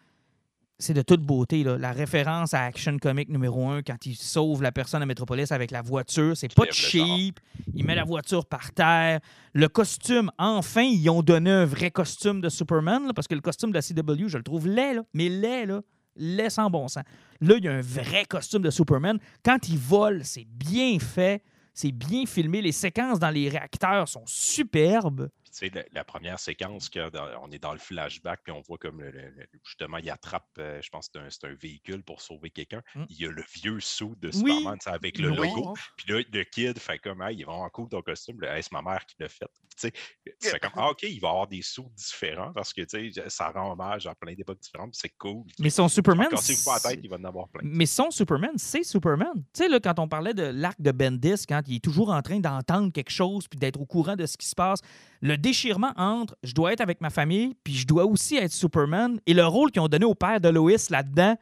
c'est 0.80 0.94
de 0.94 1.02
toute 1.02 1.22
beauté. 1.22 1.64
Là. 1.64 1.78
La 1.78 1.92
référence 1.92 2.54
à 2.54 2.64
Action 2.64 2.98
Comic 2.98 3.30
numéro 3.30 3.70
1 3.70 3.84
quand 3.84 4.06
il 4.06 4.16
sauve 4.16 4.62
la 4.62 4.72
personne 4.72 5.02
à 5.02 5.06
Metropolis 5.06 5.52
avec 5.52 5.72
la 5.72 5.82
voiture, 5.82 6.36
c'est 6.36 6.54
pas 6.54 6.66
cheap. 6.72 7.40
Il 7.74 7.86
met 7.86 7.96
la 7.96 8.04
voiture 8.04 8.46
par 8.46 8.72
terre. 8.72 9.20
Le 9.54 9.68
costume, 9.68 10.32
enfin, 10.38 10.84
ils 10.84 11.10
ont 11.10 11.22
donné 11.22 11.52
un 11.52 11.66
vrai 11.66 11.92
costume 11.92 12.42
de 12.42 12.50
Superman, 12.50 13.06
là, 13.08 13.14
parce 13.14 13.28
que 13.28 13.36
le 13.36 13.42
costume 13.42 13.72
de 13.72 13.76
la 13.76 13.82
CW, 13.82 14.28
je 14.28 14.38
le 14.38 14.44
trouve 14.44 14.68
laid, 14.68 14.96
là, 14.96 15.04
mais 15.14 15.30
laid, 15.30 15.66
là, 15.68 15.82
laid 16.16 16.50
sans 16.50 16.70
bon 16.70 16.88
sens. 16.88 17.04
Là, 17.42 17.56
il 17.58 17.64
y 17.64 17.68
a 17.68 17.74
un 17.74 17.82
vrai 17.82 18.26
costume 18.26 18.62
de 18.62 18.70
Superman. 18.70 19.20
Quand 19.44 19.68
il 19.70 19.78
vole, 19.78 20.24
c'est 20.24 20.48
bien 20.48 20.98
fait. 21.00 21.44
C'est 21.74 21.92
bien 21.92 22.26
filmé. 22.26 22.62
Les 22.62 22.72
séquences 22.72 23.20
dans 23.20 23.32
les 23.32 23.50
réacteurs 23.50 24.08
sont 24.08 24.24
superbes. 24.26 25.30
Sais, 25.54 25.70
la, 25.70 25.84
la 25.92 26.04
première 26.04 26.40
séquence, 26.40 26.90
que 26.90 27.00
on 27.38 27.52
est 27.52 27.60
dans 27.60 27.74
le 27.74 27.80
flashback, 27.80 28.42
puis 28.44 28.52
on 28.52 28.62
voit 28.62 28.80
comme 28.80 29.02
le- 29.02 29.48
justement, 29.64 29.98
il 29.98 30.10
attrape, 30.10 30.50
euh, 30.58 30.82
je 30.82 30.90
pense 30.90 31.10
que 31.10 31.20
c'est 31.30 31.46
un, 31.46 31.54
véhicule 31.54 32.02
pour 32.02 32.22
sauver 32.22 32.50
quelqu'un. 32.50 32.82
Mm. 32.96 33.04
Il 33.10 33.22
y 33.22 33.26
a 33.28 33.30
le 33.30 33.44
vieux 33.54 33.80
sou 33.80 34.16
de 34.20 34.30
Oui. 34.30 34.34
Superman 34.34 34.80
sais, 34.82 34.90
avec 34.90 35.20
le 35.20 35.30
Oui. 35.30 35.50
logo. 35.56 35.76
Puis 35.96 36.12
là, 36.12 36.24
le 36.32 36.44
kid 36.44 36.80
fait 36.80 36.98
comme, 36.98 37.22
hey, 37.22 37.38
il 37.38 37.46
va 37.46 37.54
en 37.54 37.70
cool 37.70 37.88
ton 37.88 38.02
costume. 38.02 38.44
Hey, 38.44 38.64
c'est 38.64 38.72
ma 38.72 38.82
mère 38.82 39.06
qui 39.06 39.16
l'a 39.20 39.30
fait. 39.30 39.46
Tu 39.76 39.92
sais, 40.40 40.60
comme, 40.60 40.72
ah, 40.76 40.90
OK, 40.92 41.04
il 41.04 41.20
va 41.20 41.30
avoir 41.30 41.48
des 41.48 41.62
sous 41.62 41.90
différents 41.96 42.52
parce 42.54 42.74
que, 42.74 42.82
tu 42.82 43.12
sais, 43.12 43.24
ça 43.30 43.50
rend 43.50 43.72
hommage 43.72 44.08
à 44.08 44.16
plein 44.16 44.34
d'époques 44.34 44.60
différentes, 44.60 44.94
c'est 44.94 45.14
cool. 45.18 45.44
Mais 45.60 45.70
son 45.70 45.88
Superman. 45.88 46.28
Quand 46.32 46.50
il 46.50 46.56
pas 46.64 46.74
la 46.74 46.80
c'est- 46.80 46.90
tête, 46.90 47.00
il 47.04 47.10
va 47.10 47.18
en 47.18 47.24
avoir 47.24 47.48
plein. 47.50 47.62
Mais 47.64 47.86
son 47.86 48.12
Superman, 48.12 48.52
c'est 48.58 48.84
Superman. 48.84 49.34
Tu 49.36 49.64
sais, 49.64 49.68
là, 49.70 49.80
quand 49.80 50.00
on 50.00 50.08
parlait 50.08 50.34
de 50.34 50.44
l'arc 50.44 50.80
de 50.82 50.92
Bendis, 50.92 51.46
quand 51.48 51.62
il 51.68 51.76
est 51.78 51.84
toujours 51.84 52.10
en 52.10 52.22
train 52.22 52.40
d'entendre 52.40 52.92
quelque 52.92 53.12
chose 53.12 53.48
puis 53.48 53.60
d'être 53.60 53.80
au 53.80 53.86
courant 53.86 54.16
de 54.16 54.26
ce 54.26 54.38
qui 54.38 54.48
se 54.48 54.56
passe, 54.56 54.80
le 55.22 55.38
déchirement 55.38 55.94
entre 55.96 56.36
je 56.44 56.54
dois 56.54 56.74
être 56.74 56.82
avec 56.82 57.02
ma 57.02 57.10
famille 57.10 57.56
puis 57.64 57.74
je 57.74 57.88
dois 57.88 58.06
aussi 58.06 58.36
être 58.36 58.52
Superman 58.52 59.20
et 59.26 59.34
le 59.34 59.46
rôle 59.46 59.72
qu'ils 59.72 59.82
ont 59.82 59.88
donné 59.88 60.06
au 60.06 60.16
père 60.16 60.40
de 60.42 60.50
Lois 60.50 60.72
là-dedans, 60.90 61.36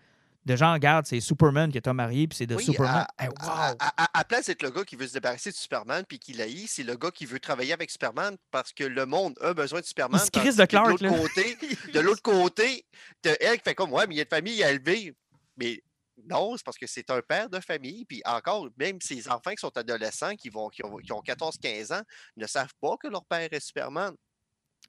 de 0.46 0.56
genre, 0.56 0.74
regarde, 0.74 1.06
c'est 1.06 1.20
Superman 1.20 1.72
que 1.72 1.80
t'as 1.80 1.94
marié 1.94 2.28
puis 2.28 2.38
c'est 2.38 2.48
de 2.48 2.56
Oui, 2.56 2.64
Superman. 2.64 3.06
à, 3.18 3.26
Eh, 3.26 3.28
wow! 3.28 3.34
à- 3.40 3.76
à- 3.80 4.20
à 4.20 4.24
place 4.26 4.48
d'être 4.48 4.64
le 4.64 4.72
gars 4.72 4.84
qui 4.84 4.96
veut 4.96 5.08
se 5.08 5.14
débarrasser 5.14 5.52
de 5.52 5.56
Superman 5.56 6.04
puis 6.08 6.18
qui 6.20 6.34
l'haït, 6.34 6.68
c'est 6.68 6.84
le 6.84 6.96
gars 6.98 7.12
qui 7.12 7.26
veut 7.26 7.40
travailler 7.40 7.74
avec 7.74 7.92
Superman 7.92 8.36
parce 8.50 8.74
que 8.74 8.84
le 8.84 9.06
monde 9.06 9.38
a 9.42 9.54
besoin 9.54 9.82
de 9.82 9.86
Superman. 9.86 10.20
se 10.20 10.30
tandis 10.32 10.46
crisse 10.46 10.56
de 10.58 10.66
Clark, 10.66 10.90
l'autre 10.90 11.04
là. 11.04 11.10
côté, 11.12 11.58
de 11.94 12.00
l'autre 12.00 12.22
côté, 12.22 12.86
t'as 13.22 13.36
elle 13.40 13.58
qui 13.58 13.64
fait 13.64 13.76
comme 13.76 13.92
Ouais, 13.94 14.08
mais 14.08 14.16
il 14.16 14.18
y 14.18 14.22
a 14.22 14.24
une 14.24 14.30
famille 14.30 14.64
à 14.64 14.72
élever. 14.72 15.16
Mais 15.58 15.82
non, 16.28 16.56
c'est 16.58 16.64
parce 16.66 16.78
que 16.78 16.88
c'est 16.88 17.10
un 17.12 17.22
père 17.22 17.50
de 17.50 17.60
famille. 17.60 18.06
Puis 18.06 18.22
encore, 18.26 18.68
même 18.78 19.00
ces 19.02 19.28
enfants 19.28 19.52
qui 19.52 19.58
sont 19.62 19.76
adolescents, 19.78 20.36
qui, 20.36 20.50
vont, 20.50 20.70
qui 20.70 20.84
ont, 20.84 20.98
qui 20.98 21.12
ont 21.14 21.22
14-15 21.22 21.94
ans, 21.94 22.02
ne 22.38 22.48
savent 22.48 22.74
pas 22.82 22.96
que 23.00 23.08
leur 23.08 23.26
père 23.26 23.48
est 23.52 23.60
Superman. 23.60 24.14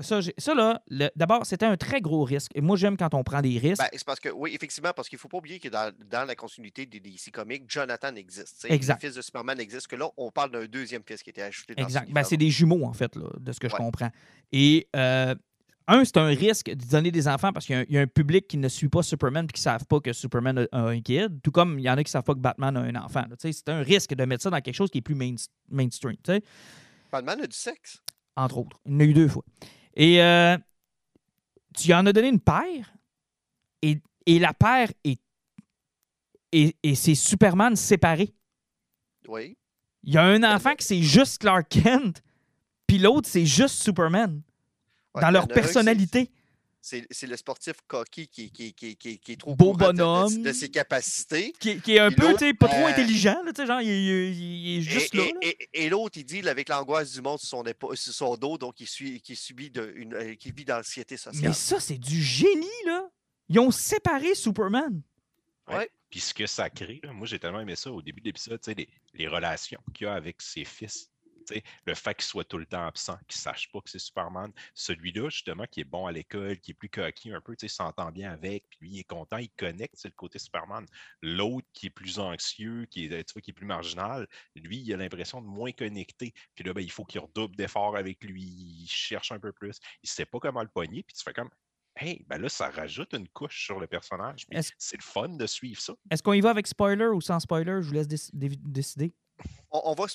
Ça, 0.01 0.21
ça, 0.39 0.55
là, 0.55 0.81
d'abord, 1.17 1.45
c'était 1.45 1.67
un 1.67 1.77
très 1.77 2.01
gros 2.01 2.25
risque. 2.25 2.51
Et 2.55 2.61
moi, 2.63 2.77
j'aime 2.77 2.97
quand 2.97 3.13
on 3.15 3.23
prend 3.23 3.43
des 3.43 3.59
risques. 3.59 3.83
Ben, 3.83 3.89
c'est 3.93 4.05
parce 4.07 4.21
que, 4.21 4.31
oui, 4.31 4.53
effectivement, 4.55 4.93
parce 4.97 5.09
qu'il 5.09 5.17
ne 5.17 5.21
faut 5.21 5.29
pas 5.29 5.37
oublier 5.39 5.59
que 5.61 5.69
dans, 5.69 5.93
dans 6.11 6.25
la 6.27 6.35
continuité 6.35 6.87
des 6.87 6.99
DC 6.99 7.31
Comics, 7.33 7.65
Jonathan 7.69 8.15
existe. 8.17 8.67
Exact. 8.71 9.03
Le 9.03 9.09
fils 9.09 9.17
de 9.17 9.23
Superman 9.23 9.61
existe, 9.61 9.87
que 9.89 9.97
là, 9.97 10.09
on 10.17 10.31
parle 10.31 10.51
d'un 10.51 10.65
deuxième 10.65 11.03
fils 11.07 11.23
qui 11.23 11.29
a 11.29 11.33
été 11.33 11.43
ajouté 11.43 11.75
dans 11.75 11.83
Exact. 11.85 12.09
ce 12.09 12.13
Ben, 12.13 12.25
c'est 12.25 12.39
des 12.39 12.49
jumeaux, 12.51 12.85
en 12.85 12.95
fait, 12.95 13.15
là, 13.17 13.27
de 13.39 13.53
ce 13.53 13.61
que 13.61 13.69
je 13.69 13.77
comprends. 13.77 14.11
Et 14.51 14.89
euh, 14.97 15.35
un, 15.89 16.05
c'est 16.07 16.17
un 16.17 16.27
risque 16.27 16.71
de 16.71 16.87
donner 16.91 17.11
des 17.11 17.29
enfants 17.29 17.53
parce 17.53 17.67
qu'il 17.67 17.75
y 17.75 17.79
a 17.79 17.83
un- 17.83 17.87
il 17.89 17.95
y, 17.95 17.99
a 17.99 18.01
un 18.01 18.07
public 18.07 18.49
qui 18.49 18.57
ne 18.57 18.69
suit 18.69 18.89
pas 18.89 19.03
Superman 19.03 19.45
et 19.45 19.53
qui 19.53 19.61
ne 19.61 19.63
savent 19.65 19.85
pas 19.87 20.01
que 20.01 20.13
Superman 20.15 20.67
a, 20.73 20.79
un 20.79 21.01
kid, 21.03 21.41
tout 21.43 21.51
comme 21.51 21.79
il 21.79 21.83
y 21.83 21.91
en 21.91 21.95
a 21.95 21.97
qui 22.03 22.09
ne 22.09 22.13
savent 22.13 22.23
pas 22.25 22.35
que 22.35 22.39
Batman 22.41 22.77
a 22.77 22.81
un 22.81 22.95
enfant. 22.97 23.25
C'est 23.39 23.69
un 23.69 23.83
risque 23.83 24.15
de 24.15 24.25
mettre 24.25 24.43
ça 24.45 24.49
dans 24.51 24.61
quelque 24.61 24.75
chose 24.75 24.91
qui 24.91 24.99
est 24.99 25.03
plus 25.03 25.15
main- 25.17 25.35
mainstream, 25.69 26.17
Batman 27.11 27.41
a 27.43 27.47
du 27.47 27.57
sexe. 27.57 27.99
entre 28.37 28.59
autres. 28.59 28.81
Il 28.87 28.95
en 28.95 29.01
a 29.01 29.05
eu 29.05 29.13
deux 29.13 29.29
fois. 29.29 29.45
Et 29.95 30.23
euh, 30.23 30.57
tu 31.77 31.93
en 31.93 32.07
as 32.07 32.13
donné 32.13 32.29
une 32.29 32.41
paire 32.41 32.93
et, 33.83 34.01
et 34.27 34.39
la 34.39 34.55
paire 34.55 34.91
est. 35.05 35.21
Et, 36.55 36.77
et 36.83 36.95
c'est 36.95 37.15
Superman 37.15 37.77
séparé. 37.77 38.35
Oui. 39.27 39.57
Il 40.03 40.13
y 40.13 40.19
a 40.19 40.25
un 40.25 40.43
enfant 40.43 40.75
qui 40.75 40.85
c'est 40.85 41.03
juste 41.03 41.39
Clark 41.41 41.69
Kent, 41.69 42.23
puis 42.87 42.99
l'autre 42.99 43.29
c'est 43.29 43.47
juste 43.47 43.83
Superman. 43.83 44.43
Ouais, 45.15 45.23
dans 45.23 45.31
leur 45.31 45.49
personnalité. 45.49 46.31
C'est 46.85 47.07
c'est 47.13 47.29
le 47.29 47.37
sportif 47.37 47.75
coquille 47.87 48.27
qui, 48.27 48.51
qui, 48.51 48.75
qui, 48.75 48.97
qui, 48.97 49.19
qui 49.21 49.33
est 49.33 49.37
trop 49.37 49.55
Beau 49.55 49.73
de- 49.73 49.79
de- 49.79 49.85
bonhomme. 49.85 50.43
de, 50.43 50.53
ses 50.53 50.69
capacités. 50.69 51.53
Qui, 51.61 51.81
qui 51.81 51.95
est 51.95 52.01
un 52.01 52.11
peu, 52.11 52.23
l'autre, 52.27 52.41
tu 52.41 52.47
sais, 52.47 52.55
pas 52.55 52.67
trop 52.67 52.77
euh, 52.79 52.87
intelligent, 52.89 53.41
là, 53.45 53.53
tu 53.53 53.61
sais, 53.63 53.67
genre, 53.69 53.81
il, 53.81 53.89
il- 53.89 54.35
il 54.35 54.75
est 54.75 54.79
Et, 54.79 54.83
juste 54.83 55.15
là. 55.15 55.23
et- 55.23 55.33
là. 55.33 55.39
et- 55.43 55.69
et 55.85 55.89
l'autre, 55.89 56.19
il 56.19 56.25
dit 56.25 56.47
avec 56.49 56.69
l'angoisse 56.69 57.13
du 57.13 57.21
monde 57.23 57.39
sur 57.39 57.49
son, 57.49 57.63
épa- 57.63 57.95
sur 57.95 58.13
son 58.13 58.37
dos, 58.37 58.59
donc 58.59 58.81
il, 58.81 58.89
suit, 58.89 59.21
qui, 59.21 59.37
subit 59.37 59.71
de, 59.71 59.93
une, 59.95 60.13
euh, 60.15 60.35
qui 60.35 60.51
vit 60.51 60.65
dans 60.65 60.75
l'anxiété 60.77 61.17
sociale. 61.17 61.51
Mais 61.51 61.55
ça, 61.55 61.79
c'est 61.79 61.99
du 61.99 62.21
génie, 62.21 62.67
là. 62.85 63.09
Ils 63.49 63.61
ont 63.61 63.71
séparé 63.71 64.35
Superman. 64.35 65.03
Puis 66.11 66.21
ce 66.21 66.35
que 66.35 66.47
ça 66.47 66.69
crée, 66.69 67.01
là, 67.05 67.13
moi 67.13 67.27
j'ai 67.27 67.39
tellement 67.39 67.61
aimé 67.61 67.75
ça 67.77 67.91
au 67.91 68.03
début 68.03 68.21
de 68.21 68.27
l'épisode, 68.27 68.61
tu 68.61 68.71
sais, 68.71 68.75
les, 68.75 68.89
les 69.15 69.29
relations 69.29 69.81
qu'il 69.95 70.07
y 70.07 70.11
a 70.11 70.15
avec 70.15 70.43
ses 70.43 70.65
fils. 70.65 71.09
Le 71.87 71.95
fait 71.95 72.15
qu'il 72.15 72.25
soit 72.25 72.45
tout 72.45 72.59
le 72.59 72.67
temps 72.67 72.87
absent, 72.87 73.17
qu'il 73.29 73.39
ne 73.39 73.43
sache 73.43 73.71
pas 73.71 73.81
que 73.81 73.91
c'est 73.91 73.99
Superman. 73.99 74.53
Celui-là, 74.75 75.29
justement, 75.29 75.65
qui 75.71 75.81
est 75.81 75.85
bon 75.85 76.07
à 76.07 76.13
l'école, 76.13 76.59
qui 76.61 76.73
est 76.73 76.75
plus 76.75 76.89
coquille 76.89 77.33
un 77.33 77.41
peu, 77.41 77.57
tu 77.57 77.69
sais, 77.69 77.75
s'entend 77.75 78.11
bien 78.11 78.33
avec, 78.33 78.69
puis 78.69 78.79
lui, 78.81 78.91
il 78.91 78.99
est 79.01 79.05
content, 79.05 79.37
il 79.39 79.51
connecte, 79.51 79.95
c'est 79.97 80.09
le 80.09 80.15
côté 80.15 80.39
Superman. 80.39 80.87
L'autre 81.21 81.67
qui 81.73 81.87
est 81.87 81.91
plus 81.91 82.19
anxieux, 82.19 82.87
qui 82.87 83.07
est, 83.07 83.25
tu 83.25 83.33
vois, 83.33 83.43
qui 83.43 83.51
est 83.51 83.55
plus 83.55 83.67
marginal, 83.67 84.27
lui, 84.55 84.79
il 84.79 84.93
a 84.95 84.97
l'impression 84.97 85.41
de 85.41 85.47
moins 85.47 85.73
connecter. 85.73 86.33
Puis 86.55 86.65
là, 86.65 86.73
ben, 86.73 86.83
il 86.83 86.91
faut 86.91 87.05
qu'il 87.05 87.21
redouble 87.21 87.57
d'efforts 87.57 87.97
avec 87.97 88.23
lui, 88.25 88.43
il 88.43 88.89
cherche 88.89 89.33
un 89.33 89.39
peu 89.39 89.53
plus. 89.53 89.79
Il 90.03 90.07
ne 90.07 90.09
sait 90.09 90.27
pas 90.27 90.39
comment 90.39 90.63
le 90.63 90.69
pogner, 90.69 91.03
puis 91.03 91.15
tu 91.15 91.23
fais 91.23 91.33
comme 91.33 91.51
Hey, 91.95 92.25
ben 92.27 92.41
là, 92.41 92.49
ça 92.49 92.71
rajoute 92.71 93.13
une 93.13 93.29
couche 93.29 93.67
sur 93.67 93.79
le 93.79 93.87
personnage. 93.87 94.47
C'est 94.79 94.97
le 94.97 95.03
fun 95.03 95.29
de 95.29 95.47
suivre 95.47 95.79
ça. 95.81 95.93
Est-ce 96.11 96.23
qu'on 96.23 96.33
y 96.33 96.41
va 96.41 96.49
avec 96.49 96.67
spoiler 96.67 97.05
ou 97.07 97.21
sans 97.21 97.39
spoiler? 97.39 97.83
Je 97.83 97.89
vous 97.89 97.93
laisse 97.93 98.09
déc- 98.09 98.31
dé- 98.33 98.57
décider. 98.57 99.15
On, 99.71 99.83
on 99.85 99.95
va 99.95 100.07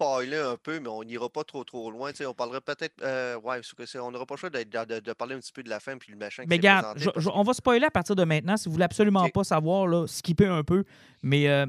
spoiler 0.00 0.36
un 0.38 0.56
peu, 0.56 0.80
mais 0.80 0.88
on 0.88 1.02
n'ira 1.04 1.28
pas 1.28 1.44
trop 1.44 1.62
trop 1.64 1.90
loin. 1.90 2.10
On 2.26 2.34
parlera 2.34 2.60
peut-être. 2.60 2.94
euh, 3.02 3.38
ouais, 3.40 3.60
que 3.60 3.98
on 3.98 4.10
n'aura 4.10 4.26
pas 4.26 4.34
le 4.34 4.38
choix 4.38 4.50
de, 4.50 4.62
de- 4.62 5.00
de 5.00 5.12
parler 5.12 5.34
un 5.34 5.40
petit 5.40 5.52
peu 5.52 5.62
de 5.62 5.68
la 5.68 5.80
fin 5.80 5.96
puis 5.98 6.10
le 6.12 6.18
machin. 6.18 6.44
Mais 6.48 6.56
regarde, 6.56 6.98
je- 6.98 7.10
je- 7.16 7.28
on 7.32 7.42
va 7.42 7.52
spoiler 7.52 7.84
à 7.86 7.90
partir 7.90 8.16
de 8.16 8.24
maintenant. 8.24 8.56
Si 8.56 8.68
vous 8.68 8.72
voulez 8.72 8.84
absolument 8.84 9.28
pas 9.28 9.44
savoir, 9.44 9.86
là, 9.86 10.06
skipper 10.06 10.46
un 10.46 10.62
peu. 10.64 10.84
Mais 11.22 11.48
euh, 11.48 11.66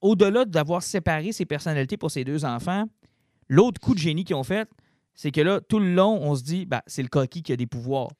au-delà 0.00 0.44
d'avoir 0.44 0.82
séparé 0.82 1.32
ses 1.32 1.46
personnalités 1.46 1.96
pour 1.96 2.10
ses 2.10 2.24
deux 2.24 2.44
enfants, 2.44 2.84
l'autre 3.48 3.80
coup 3.80 3.94
de 3.94 3.98
génie 4.00 4.24
qu'ils 4.24 4.36
ont 4.36 4.44
fait, 4.44 4.68
c'est 5.14 5.30
que 5.30 5.40
là, 5.40 5.60
tout 5.60 5.78
le 5.78 5.92
long, 5.94 6.18
on 6.22 6.34
se 6.36 6.42
dit, 6.42 6.66
bah, 6.66 6.82
c'est 6.86 7.02
le 7.02 7.08
coquille 7.08 7.42
qui 7.42 7.52
a 7.52 7.56
des 7.56 7.66
pouvoirs. 7.66 8.10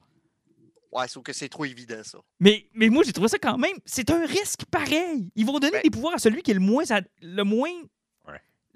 Ouais, 0.91 1.07
sauf 1.07 1.21
que 1.23 1.33
c'est 1.33 1.49
trop 1.49 1.65
évident, 1.65 2.01
ça. 2.03 2.17
Mais, 2.39 2.65
mais 2.73 2.89
moi, 2.89 3.03
j'ai 3.03 3.13
trouvé 3.13 3.27
ça 3.27 3.37
quand 3.37 3.57
même. 3.59 3.75
C'est 3.85 4.09
un 4.09 4.25
risque 4.25 4.65
pareil. 4.71 5.29
Ils 5.35 5.45
vont 5.45 5.59
donner 5.59 5.71
Ben- 5.73 5.81
des 5.83 5.91
pouvoirs 5.91 6.15
à 6.15 6.17
celui 6.17 6.41
qui 6.41 6.49
est 6.51 6.55
le 6.55 6.59
moins. 6.59 6.83
Le 7.21 7.43
moins. 7.43 7.69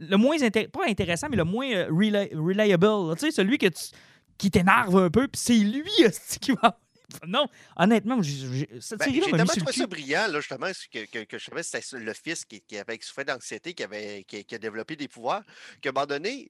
Le 0.09 0.17
moins 0.17 0.37
pas 0.49 0.85
intéressant, 0.87 1.27
mais 1.29 1.37
le 1.37 1.43
moins 1.43 1.69
euh, 1.71 1.87
rela- 1.89 2.33
reliable. 2.35 3.15
Tu 3.17 3.25
sais, 3.27 3.31
celui 3.31 3.57
que 3.57 3.67
tu- 3.67 3.91
qui 4.37 4.49
t'énerve 4.51 4.97
un 4.97 5.09
peu, 5.09 5.27
puis 5.27 5.39
c'est 5.41 5.53
lui 5.57 5.89
hostie, 6.05 6.39
qui 6.39 6.51
va. 6.53 6.79
Non, 7.27 7.47
honnêtement, 7.75 8.21
j'ai- 8.23 8.67
Ben, 8.97 9.05
tellement 9.37 9.45
trouvé 9.59 9.71
ça 9.73 9.87
brillant, 9.87 10.27
là, 10.31 10.39
justement, 10.39 10.71
que, 10.91 11.05
que, 11.05 11.23
que 11.25 11.37
je 11.37 11.43
savais 11.45 11.61
que 11.61 11.67
c'était 11.67 11.97
le 12.03 12.13
fils 12.13 12.43
qui, 12.45 12.61
qui 12.61 12.77
avait 12.77 12.97
souffert 13.01 13.25
d'anxiété, 13.25 13.73
qui, 13.75 13.83
avait, 13.83 14.23
qui, 14.27 14.43
qui 14.43 14.55
a 14.55 14.57
développé 14.57 14.95
des 14.95 15.07
pouvoirs, 15.07 15.43
qu'à 15.81 15.89
un 15.89 15.91
moment 15.93 16.07
donné, 16.07 16.49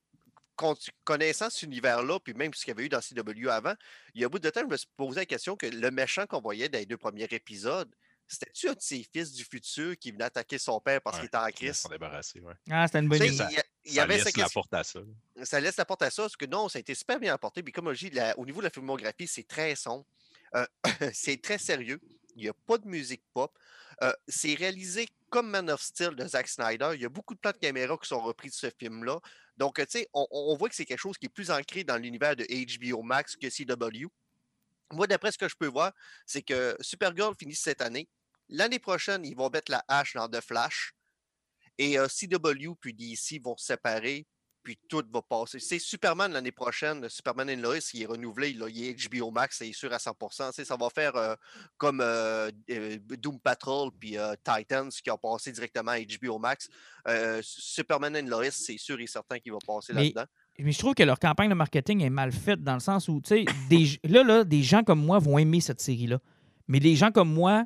con- 0.56 0.74
connaissant 1.04 1.50
cet 1.50 1.64
univers-là, 1.64 2.18
puis 2.20 2.32
même 2.32 2.54
ce 2.54 2.64
qu'il 2.64 2.72
y 2.72 2.76
avait 2.76 2.86
eu 2.86 2.88
dans 2.88 3.00
CW 3.00 3.48
avant, 3.50 3.74
il 4.14 4.22
y 4.22 4.24
a 4.24 4.26
un 4.26 4.30
bout 4.30 4.38
de 4.38 4.48
temps, 4.48 4.60
je 4.62 4.66
me 4.66 4.76
suis 4.78 4.88
posé 4.96 5.20
la 5.20 5.26
question 5.26 5.54
que 5.54 5.66
le 5.66 5.90
méchant 5.90 6.24
qu'on 6.26 6.40
voyait 6.40 6.70
dans 6.70 6.78
les 6.78 6.86
deux 6.86 6.96
premiers 6.96 7.28
épisodes, 7.30 7.90
c'était-tu 8.26 8.68
un 8.68 8.72
de 8.72 8.80
ses 8.80 9.06
fils 9.12 9.32
du 9.32 9.44
futur 9.44 9.96
qui 9.98 10.10
venait 10.12 10.24
attaquer 10.24 10.58
son 10.58 10.80
père 10.80 11.00
parce 11.02 11.16
Ouais, 11.16 11.20
qu'il 11.22 11.26
était 11.28 11.36
en 11.36 11.46
Ils 11.46 11.52
crise? 11.54 11.76
s'en 11.76 11.88
débarrasser, 11.88 12.40
ouais. 12.40 12.54
Ah, 12.70 12.86
c'était 12.86 13.00
une 13.00 13.08
bonne 13.08 13.22
idée. 13.22 13.44
Il 13.50 13.62
il 13.86 13.92
ça 13.94 14.02
avait 14.04 14.16
laisse 14.16 14.36
la 14.36 14.48
porte 14.48 14.72
à 14.72 14.82
ça. 14.82 15.00
ça 15.42 15.60
laisse 15.60 15.76
la 15.76 15.84
porte 15.84 16.02
à 16.02 16.10
ça, 16.10 16.22
parce 16.22 16.36
que 16.36 16.46
non, 16.46 16.68
ça 16.68 16.78
a 16.78 16.80
été 16.80 16.94
super 16.94 17.20
bien 17.20 17.34
apporté. 17.34 17.62
Puis 17.62 17.72
comme 17.72 17.92
je 17.92 18.08
dis, 18.08 18.10
la- 18.14 18.38
au 18.38 18.46
niveau 18.46 18.60
de 18.60 18.64
la 18.64 18.70
filmographie, 18.70 19.26
c'est 19.26 19.46
très 19.46 19.74
sombre. 19.76 20.06
Euh, 20.54 20.66
c'est 21.12 21.40
très 21.42 21.58
sérieux. 21.58 22.00
Il 22.36 22.42
n'y 22.42 22.48
a 22.48 22.54
pas 22.66 22.78
de 22.78 22.86
musique 22.88 23.22
pop. 23.32 23.56
Euh, 24.02 24.12
c'est 24.26 24.54
réalisé 24.54 25.06
comme 25.30 25.50
Man 25.50 25.70
of 25.70 25.80
Steel 25.82 26.16
de 26.16 26.26
Zack 26.26 26.48
Snyder. 26.48 26.90
Il 26.94 27.02
y 27.02 27.04
a 27.04 27.08
beaucoup 27.08 27.34
de 27.34 27.38
plans 27.38 27.52
de 27.52 27.58
caméra 27.58 27.96
qui 28.00 28.08
sont 28.08 28.20
repris 28.20 28.48
de 28.48 28.54
ce 28.54 28.68
film-là. 28.78 29.20
Donc, 29.56 29.76
tu 29.76 29.84
sais, 29.88 30.08
on, 30.14 30.26
on 30.30 30.56
voit 30.56 30.68
que 30.68 30.74
c'est 30.74 30.84
quelque 30.84 30.98
chose 30.98 31.16
qui 31.18 31.26
est 31.26 31.28
plus 31.28 31.50
ancré 31.52 31.84
dans 31.84 31.96
l'univers 31.96 32.34
de 32.34 32.44
HBO 32.44 33.02
Max 33.02 33.36
que 33.36 33.48
CW. 33.48 34.06
Moi, 34.94 35.06
d'après 35.06 35.32
ce 35.32 35.38
que 35.38 35.48
je 35.48 35.56
peux 35.56 35.66
voir, 35.66 35.92
c'est 36.26 36.42
que 36.42 36.76
Supergirl 36.80 37.34
finit 37.38 37.54
cette 37.54 37.82
année. 37.82 38.08
L'année 38.48 38.78
prochaine, 38.78 39.24
ils 39.24 39.36
vont 39.36 39.50
mettre 39.50 39.70
la 39.70 39.84
hache 39.88 40.14
dans 40.14 40.28
The 40.28 40.40
Flash. 40.40 40.94
Et 41.78 41.98
euh, 41.98 42.06
CW 42.06 42.74
puis 42.80 42.94
DC 42.94 43.42
vont 43.42 43.56
se 43.56 43.66
séparer, 43.66 44.26
puis 44.62 44.78
tout 44.88 45.04
va 45.12 45.22
passer. 45.22 45.58
C'est 45.58 45.80
Superman 45.80 46.32
l'année 46.32 46.52
prochaine, 46.52 47.08
Superman 47.08 47.50
and 47.50 47.60
Lois, 47.60 47.78
il 47.92 48.02
est 48.02 48.06
renouvelé, 48.06 48.52
là, 48.52 48.68
il 48.68 48.84
est 48.84 49.08
HBO 49.08 49.32
Max, 49.32 49.58
c'est 49.58 49.72
sûr 49.72 49.92
à 49.92 49.98
100%. 49.98 50.50
Tu 50.50 50.54
sais, 50.54 50.64
Ça 50.64 50.76
va 50.76 50.88
faire 50.88 51.16
euh, 51.16 51.34
comme 51.76 52.00
euh, 52.00 52.50
Doom 52.68 53.40
Patrol 53.40 53.90
puis 53.98 54.16
Titans 54.44 54.90
qui 54.90 55.10
ont 55.10 55.18
passé 55.18 55.50
directement 55.50 55.92
à 55.92 56.00
HBO 56.00 56.38
Max. 56.38 56.68
Superman 57.42 58.16
and 58.16 58.28
Lois, 58.28 58.52
c'est 58.52 58.78
sûr 58.78 59.00
et 59.00 59.06
certain 59.06 59.40
qu'il 59.40 59.52
va 59.52 59.58
passer 59.66 59.92
là-dedans. 59.92 60.26
Mais 60.58 60.72
je 60.72 60.78
trouve 60.78 60.94
que 60.94 61.02
leur 61.02 61.18
campagne 61.18 61.48
de 61.50 61.54
marketing 61.54 62.00
est 62.02 62.10
mal 62.10 62.30
faite 62.32 62.62
dans 62.62 62.74
le 62.74 62.80
sens 62.80 63.08
où, 63.08 63.20
tu 63.20 63.28
sais, 63.28 63.44
des- 63.68 63.98
là, 64.08 64.22
là, 64.22 64.44
des 64.44 64.62
gens 64.62 64.82
comme 64.84 65.04
moi 65.04 65.18
vont 65.18 65.36
aimer 65.38 65.60
cette 65.60 65.80
série-là. 65.80 66.18
Mais 66.68 66.78
des 66.80 66.94
gens 66.94 67.10
comme 67.10 67.32
moi, 67.32 67.64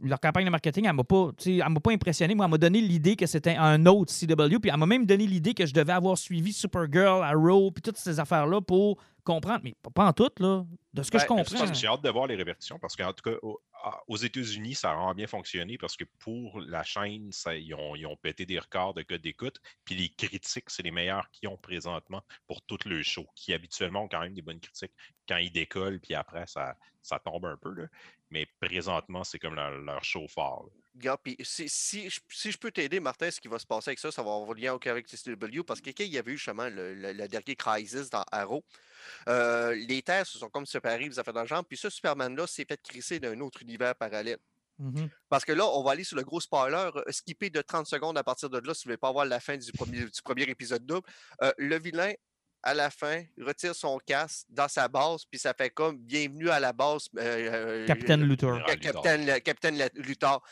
leur 0.00 0.20
campagne 0.20 0.44
de 0.44 0.50
marketing, 0.50 0.86
elle 0.86 0.92
m'a 0.92 1.02
pas, 1.02 1.30
elle 1.44 1.68
m'a 1.68 1.80
pas 1.80 1.90
impressionné. 1.90 2.34
Moi, 2.36 2.44
elle 2.46 2.50
m'a 2.52 2.58
donné 2.58 2.80
l'idée 2.80 3.16
que 3.16 3.26
c'était 3.26 3.56
un 3.56 3.84
autre 3.86 4.12
CW, 4.12 4.60
puis 4.60 4.70
elle 4.72 4.76
m'a 4.78 4.86
même 4.86 5.06
donné 5.06 5.26
l'idée 5.26 5.54
que 5.54 5.66
je 5.66 5.74
devais 5.74 5.92
avoir 5.92 6.16
suivi 6.16 6.52
Supergirl, 6.52 7.24
Arrow, 7.24 7.72
puis 7.72 7.82
toutes 7.82 7.96
ces 7.96 8.20
affaires-là 8.20 8.60
pour 8.60 9.02
comprendre. 9.24 9.60
Mais 9.64 9.74
pas- 9.92 10.06
en 10.06 10.12
tout, 10.12 10.30
là. 10.38 10.64
De 10.94 11.02
ce 11.02 11.10
que 11.10 11.16
Ben, 11.18 11.22
je 11.24 11.26
comprends. 11.26 11.74
J'ai 11.74 11.86
hâte 11.88 12.02
de 12.02 12.10
voir 12.10 12.28
les 12.28 12.36
répercussions 12.36 12.78
parce 12.80 12.94
qu'en 12.94 13.12
tout 13.12 13.28
cas, 13.28 13.36
aux 14.06 14.16
États-Unis, 14.16 14.74
ça 14.74 14.92
a 14.92 15.14
bien 15.14 15.26
fonctionné 15.26 15.78
parce 15.78 15.96
que 15.96 16.04
pour 16.18 16.60
la 16.60 16.82
chaîne, 16.82 17.30
ils, 17.46 17.74
ont, 17.74 18.16
pété 18.16 18.46
des 18.46 18.58
records 18.58 18.94
de 18.94 19.02
code 19.02 19.20
d'écoute. 19.20 19.60
Puis 19.84 19.94
les 19.94 20.08
critiques, 20.08 20.70
c'est 20.70 20.82
les 20.82 20.90
meilleurs 20.90 21.30
qu'ils 21.30 21.48
ont 21.48 21.56
présentement 21.56 22.22
pour 22.46 22.62
tout 22.62 22.78
le 22.86 23.02
show, 23.02 23.26
qui 23.34 23.52
habituellement 23.52 24.04
ont 24.04 24.08
quand 24.08 24.20
même 24.20 24.34
des 24.34 24.42
bonnes 24.42 24.60
critiques 24.60 24.92
quand 25.28 25.36
ils 25.36 25.52
décollent, 25.52 26.00
puis 26.00 26.14
après, 26.14 26.46
ça, 26.46 26.76
ça 27.02 27.18
tombe 27.18 27.46
un 27.46 27.56
peu. 27.56 27.88
Mais 28.30 28.46
présentement, 28.60 29.24
c'est 29.24 29.38
comme 29.38 29.54
leur, 29.54 29.70
leur 29.70 30.04
show 30.04 30.26
fort. 30.28 30.68
Si, 31.44 31.68
si, 31.68 32.10
je- 32.10 32.20
si 32.30 32.50
je 32.52 32.58
peux 32.58 32.70
t'aider, 32.70 33.00
Martin, 33.00 33.30
ce 33.30 33.40
qui 33.40 33.48
va 33.48 33.58
se 33.58 33.66
passer 33.66 33.90
avec 33.90 33.98
ça, 33.98 34.10
ça 34.10 34.22
va 34.22 34.32
avoir 34.34 34.54
lien 34.54 34.74
au 34.74 34.80
avec 34.88 35.06
TCW, 35.06 35.62
parce 35.66 35.80
que 35.80 35.90
quand 35.90 36.04
il 36.04 36.12
y 36.12 36.18
avait 36.18 36.32
eu 36.32 36.36
justement 36.36 36.68
le, 36.68 36.94
le- 36.94 37.12
le 37.12 37.28
dernier 37.28 37.56
Crisis 37.56 38.10
dans 38.10 38.24
Arrow, 38.32 38.64
euh, 39.28 39.74
les 39.74 40.02
terres 40.02 40.26
se 40.26 40.38
sont 40.38 40.48
comme 40.48 40.66
séparées, 40.66 41.08
vous 41.08 41.18
avez 41.18 41.32
dans 41.32 41.42
le 41.42 41.46
genre, 41.46 41.64
puis 41.64 41.76
ce 41.76 41.90
Superman-là 41.90 42.46
s'est 42.46 42.64
fait 42.64 42.80
crisser 42.82 43.20
d'un 43.20 43.38
autre 43.40 43.62
univers 43.62 43.94
parallèle. 43.94 44.38
Mhm. 44.78 45.08
Parce 45.28 45.44
que 45.44 45.52
là, 45.52 45.66
on 45.66 45.82
va 45.82 45.90
aller 45.92 46.04
sur 46.04 46.16
le 46.16 46.22
gros 46.22 46.40
spoiler, 46.40 46.90
euh, 46.94 47.02
skipper 47.10 47.50
de 47.50 47.60
30 47.60 47.86
secondes 47.86 48.16
à 48.16 48.22
partir 48.22 48.48
de 48.48 48.58
là, 48.58 48.74
si 48.74 48.84
vous 48.84 48.90
ne 48.90 48.92
voulez 48.92 48.96
pas 48.98 49.10
voir 49.12 49.24
la 49.24 49.40
fin 49.40 49.56
du 49.56 49.72
premier, 49.72 50.04
du 50.04 50.22
premier 50.22 50.44
épisode 50.44 50.86
double. 50.86 51.06
Euh, 51.42 51.52
le 51.58 51.78
vilain, 51.80 52.12
à 52.62 52.74
la 52.74 52.90
fin, 52.90 53.22
retire 53.40 53.74
son 53.74 53.98
casque 53.98 54.46
dans 54.48 54.68
sa 54.68 54.88
base, 54.88 55.24
puis 55.24 55.38
ça 55.38 55.54
fait 55.54 55.70
comme 55.70 55.96
bienvenue 55.98 56.50
à 56.50 56.60
la 56.60 56.72
base. 56.72 57.08
euh, 57.16 57.86
Capitaine 58.66 58.86
Luthor. 58.86 59.42
Capitaine, 59.42 59.88
Luthor. 59.94 60.44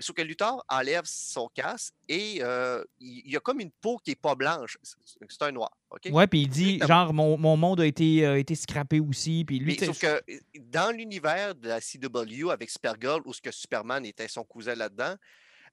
Sauf 0.00 0.14
que 0.14 0.22
Luthor 0.22 0.64
enlève 0.68 1.02
son 1.06 1.48
casque 1.48 1.92
et 2.08 2.38
euh, 2.42 2.84
il 3.00 3.22
il 3.26 3.32
y 3.32 3.36
a 3.36 3.40
comme 3.40 3.60
une 3.60 3.70
peau 3.80 3.98
qui 3.98 4.10
n'est 4.10 4.16
pas 4.16 4.34
blanche. 4.34 4.78
C'est- 4.82 5.42
un 5.42 5.52
noir. 5.52 5.70
OK? 5.90 6.08
Ouais, 6.12 6.26
puis 6.26 6.42
il 6.42 6.48
dit, 6.48 6.74
Exactement. 6.74 7.04
genre, 7.04 7.14
mon, 7.14 7.36
mon 7.38 7.56
monde 7.56 7.80
a 7.80 7.86
été, 7.86 8.24
euh, 8.26 8.38
été 8.38 8.54
scrappé 8.54 9.00
aussi. 9.00 9.44
Puis 9.44 9.58
lui, 9.58 9.76
Mais 9.80 9.86
sauf 9.86 9.98
que 9.98 10.22
dans 10.58 10.94
l'univers 10.94 11.54
de 11.54 11.68
la 11.68 11.80
CW 11.80 12.50
avec 12.50 12.70
Supergirl, 12.70 13.22
où 13.24 13.32
ce 13.32 13.40
que 13.40 13.50
Superman 13.50 14.04
était 14.06 14.28
son 14.28 14.44
cousin 14.44 14.74
là-dedans, 14.74 15.14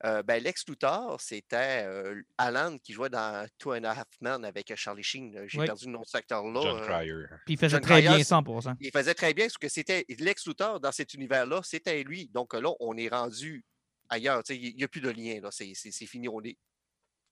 euh, 0.04 0.22
ben, 0.24 0.44
Lex 0.44 0.66
Luthor, 0.68 1.22
c'était 1.22 1.84
euh, 1.86 2.22
Alan 2.38 2.78
qui 2.78 2.92
jouait 2.94 3.10
dans 3.10 3.48
Two 3.58 3.74
and 3.74 3.86
a 3.86 3.92
Half 3.92 4.08
Men 4.20 4.44
avec 4.44 4.72
Charlie 4.76 5.04
Sheen. 5.04 5.34
J'ai 5.48 5.60
Oui. 5.60 5.66
perdu 5.66 5.86
le 5.86 5.92
nom 5.94 6.02
de 6.02 6.06
cet 6.06 6.16
acteur-là. 6.16 6.60
John 6.62 6.78
euh, 6.82 6.86
Cryer. 6.86 7.26
puis 7.46 7.54
il 7.54 7.58
faisait 7.58 7.78
John 7.78 7.82
très 7.82 8.02
bien 8.02 8.12
Cryer, 8.12 8.24
ça, 8.26 8.42
pour 8.44 8.62
ça. 8.62 8.76
il 8.82 8.92
faisait 8.92 9.14
très 9.14 9.34
bien 9.34 9.48
ce 9.48 9.58
que 9.58 9.70
c'était 9.70 10.06
Lex 10.20 10.46
Luthor 10.48 10.80
dans 10.82 10.92
cet 10.92 11.14
univers-là, 11.14 11.62
c'était 11.64 12.04
lui. 12.04 12.28
Donc 12.34 12.54
là, 12.54 12.70
on 12.82 12.98
est 12.98 13.08
rendu 13.08 13.64
ailleurs. 14.10 14.44
tu 14.44 14.54
sais, 14.54 14.60
Il 14.60 14.76
n'y 14.76 14.84
a 14.84 14.88
plus 14.88 15.02
de 15.02 15.10
lien. 15.10 15.40
là, 15.42 15.50
C'est 15.52 15.72
c'est- 15.74 15.92
c'est 15.92 16.06
fini. 16.06 16.28
On 16.30 16.42
est... 16.42 16.58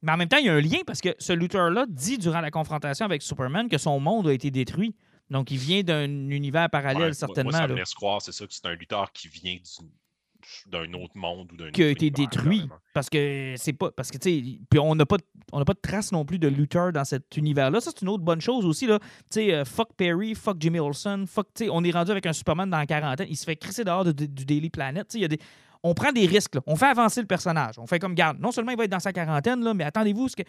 Mais 0.02 0.12
en 0.12 0.18
même 0.18 0.28
temps, 0.28 0.38
il 0.38 0.46
y 0.46 0.50
a 0.50 0.54
un 0.54 0.60
lien 0.62 0.80
parce 0.86 1.00
que 1.02 1.10
ce 1.20 1.32
Luthor-là 1.34 1.86
dit 1.88 2.18
durant 2.18 2.42
la 2.42 2.52
confrontation 2.52 3.06
avec 3.06 3.22
Superman 3.22 3.70
que 3.70 3.78
son 3.78 4.00
monde 4.00 4.28
a 4.28 4.34
été 4.34 4.52
détruit. 4.52 4.96
Donc, 5.30 5.50
il 5.52 5.58
vient 5.58 5.82
d'un 5.84 6.04
univers 6.30 6.70
parallèle, 6.70 7.16
certainement. 7.16 7.52
Moi, 7.52 7.60
ça 7.62 7.68
me 7.70 7.76
laisse 7.76 7.94
croire, 7.94 8.22
c'est 8.22 8.34
ça, 8.34 8.46
que 8.46 8.54
c'est 8.54 8.66
un 8.66 8.74
lutteur 8.76 9.12
qui 9.14 9.30
vient 9.30 9.56
du- 9.56 10.70
d'un 10.70 10.92
autre 10.96 11.16
monde 11.16 11.50
ou 11.54 11.56
d'un 11.56 11.72
qui 11.72 11.82
a 11.84 11.88
été 11.88 12.08
univers, 12.08 12.28
détruit. 12.30 12.58
carrément. 12.58 12.76
Parce 12.94 13.10
que 13.10 13.54
c'est 13.58 13.72
pas. 13.72 13.92
Parce 13.92 14.12
que, 14.12 14.18
tu 14.18 14.30
sais, 14.30 14.60
puis 14.70 14.78
on 14.80 14.94
n'a 14.94 15.06
pas, 15.06 15.16
de- 15.16 15.24
on 15.54 15.60
n'a 15.60 15.64
pas 15.66 15.74
de 15.74 15.80
trace 15.80 16.12
non 16.12 16.26
plus 16.26 16.38
de 16.38 16.50
Luthor 16.50 16.92
dans 16.92 17.06
cet 17.06 17.38
univers-là. 17.38 17.80
Ça, 17.80 17.92
c'est 17.96 18.02
une 18.02 18.10
autre 18.10 18.24
bonne 18.26 18.42
chose 18.42 18.66
aussi. 18.66 18.86
Là. 18.86 19.00
Tu 19.00 19.06
sais, 19.30 19.54
euh, 19.54 19.64
fuck 19.64 19.94
Perry, 19.96 20.36
fuck 20.36 20.58
Jimmy 20.60 20.80
Olsen, 20.80 21.26
fuck. 21.28 21.48
Tu 21.56 21.64
sais, 21.64 21.70
on 21.72 21.82
est 21.86 21.92
rendu 21.92 22.12
avec 22.12 22.26
un 22.26 22.34
Superman 22.34 22.70
dans 22.70 22.78
la 22.78 22.86
quarantaine. 22.86 23.28
Il 23.30 23.38
se 23.38 23.46
fait 23.46 23.56
crisser 23.56 23.86
dehors 23.86 24.04
de- 24.04 24.12
de- 24.12 24.26
du 24.26 24.44
Daily 24.44 24.70
Planet. 24.70 25.08
Tu 25.08 25.14
sais, 25.14 25.20
il 25.20 25.22
y 25.22 25.26
a 25.26 25.30
des. 25.30 25.40
On 25.84 25.94
prend 25.94 26.12
des 26.12 26.26
risques. 26.26 26.56
Là. 26.56 26.62
On 26.66 26.76
fait 26.76 26.86
avancer 26.88 27.20
le 27.22 27.28
personnage. 27.28 27.78
On 27.78 27.86
fait 27.86 28.00
comme 28.00 28.16
garde. 28.16 28.40
Non 28.40 28.52
seulement 28.52 28.72
il 28.72 28.78
va 28.78 28.86
être 28.86 28.92
dans 28.92 29.00
sa 29.00 29.12
quarantaine, 29.14 29.64
là, 29.64 29.74
mais 29.74 29.84
attendez-vous, 29.84 30.30
ce 30.30 30.36
que 30.38 30.44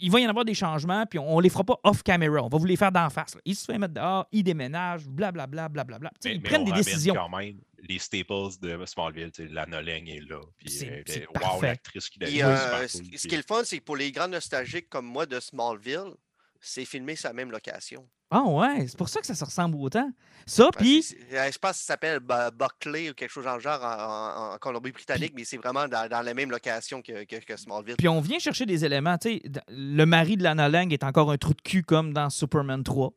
il 0.00 0.10
va 0.10 0.18
y 0.20 0.26
en 0.26 0.28
avoir 0.28 0.44
des 0.44 0.54
changements, 0.54 1.06
puis 1.06 1.18
on, 1.20 1.36
on 1.36 1.40
les 1.40 1.48
fera 1.48 1.62
pas 1.64 1.78
off 1.84 2.02
camera. 2.02 2.42
On 2.42 2.48
va 2.48 2.58
vous 2.58 2.64
les 2.66 2.76
faire 2.76 2.90
d'en 2.92 3.08
face. 3.10 3.36
là. 3.36 3.40
Il 3.44 3.54
se 3.54 3.64
fait 3.64 3.78
mettre 3.78 3.94
dehors, 3.94 4.26
il 4.32 4.42
déménage, 4.42 5.06
blablabla, 5.08 5.68
blablabla. 5.68 6.10
Tu 6.10 6.16
sais, 6.20 6.28
Mais- 6.30 6.34
ils 6.34 6.42
mais 6.42 6.48
prennent 6.48 6.60
on 6.62 6.64
des 6.64 6.70
ramène 6.72 6.84
décisions. 6.84 7.14
quand 7.14 7.28
même 7.38 7.60
les 7.88 7.98
staples 7.98 8.58
de 8.60 8.84
Smallville. 8.86 9.30
La 9.50 9.66
Noleng 9.66 10.06
est 10.08 10.20
là. 10.28 10.40
Puis, 10.58 10.70
C'est- 10.70 10.88
euh, 11.08 11.20
wow, 11.28 11.40
parfait. 11.40 11.66
l'actrice 11.68 12.08
qui 12.10 12.18
l'a 12.18 12.26
euh, 12.26 12.86
ce 12.88 12.98
cool, 12.98 13.08
ce 13.08 13.18
puis- 13.20 13.28
qui 13.28 13.34
est 13.34 13.38
le 13.38 13.44
fun, 13.46 13.60
c'est 13.64 13.78
que 13.78 13.84
pour 13.84 13.96
les 13.96 14.10
grands 14.10 14.28
nostalgiques 14.28 14.88
comme 14.88 15.06
moi 15.06 15.26
de 15.26 15.38
Smallville, 15.38 16.12
c'est 16.64 16.84
filmé 16.84 17.14
sur 17.16 17.28
la 17.28 17.34
même 17.34 17.50
location. 17.50 18.06
Ah 18.30 18.42
ouais, 18.42 18.86
c'est 18.88 18.96
pour 18.96 19.08
ça 19.08 19.20
que 19.20 19.26
ça 19.26 19.34
se 19.34 19.44
ressemble 19.44 19.76
autant. 19.76 20.10
Ça, 20.46 20.70
puis. 20.76 21.04
euh, 21.32 21.50
je 21.52 21.58
pense 21.58 21.72
que 21.72 21.76
ça 21.78 21.84
s'appelle 21.84 22.18
Buckley 22.20 23.10
ou 23.10 23.14
quelque 23.14 23.30
chose 23.30 23.44
dans 23.44 23.54
le 23.54 23.60
genre 23.60 23.80
en, 23.82 24.50
en- 24.50 24.54
en 24.54 24.58
Colombie-Britannique, 24.58 25.32
mais 25.36 25.44
c'est 25.44 25.56
vraiment 25.56 25.86
dans, 25.86 26.08
dans 26.08 26.20
la 26.22 26.34
même 26.34 26.50
location 26.50 27.00
que, 27.00 27.24
que- 27.24 27.44
que 27.44 27.56
Smallville. 27.56 27.96
Puis 27.96 28.08
on 28.08 28.20
vient 28.20 28.38
chercher 28.40 28.66
des 28.66 28.84
éléments. 28.84 29.16
tu 29.18 29.34
sais, 29.34 29.42
le 29.68 30.04
mari 30.04 30.36
de 30.36 30.42
Lana 30.42 30.68
Lang 30.68 30.92
est 30.92 31.04
encore 31.04 31.30
un 31.30 31.36
trou 31.38 31.54
de 31.54 31.60
cul 31.62 31.82
comme 31.84 32.12
dans 32.12 32.28
Superman 32.30 32.82
3. 32.82 33.12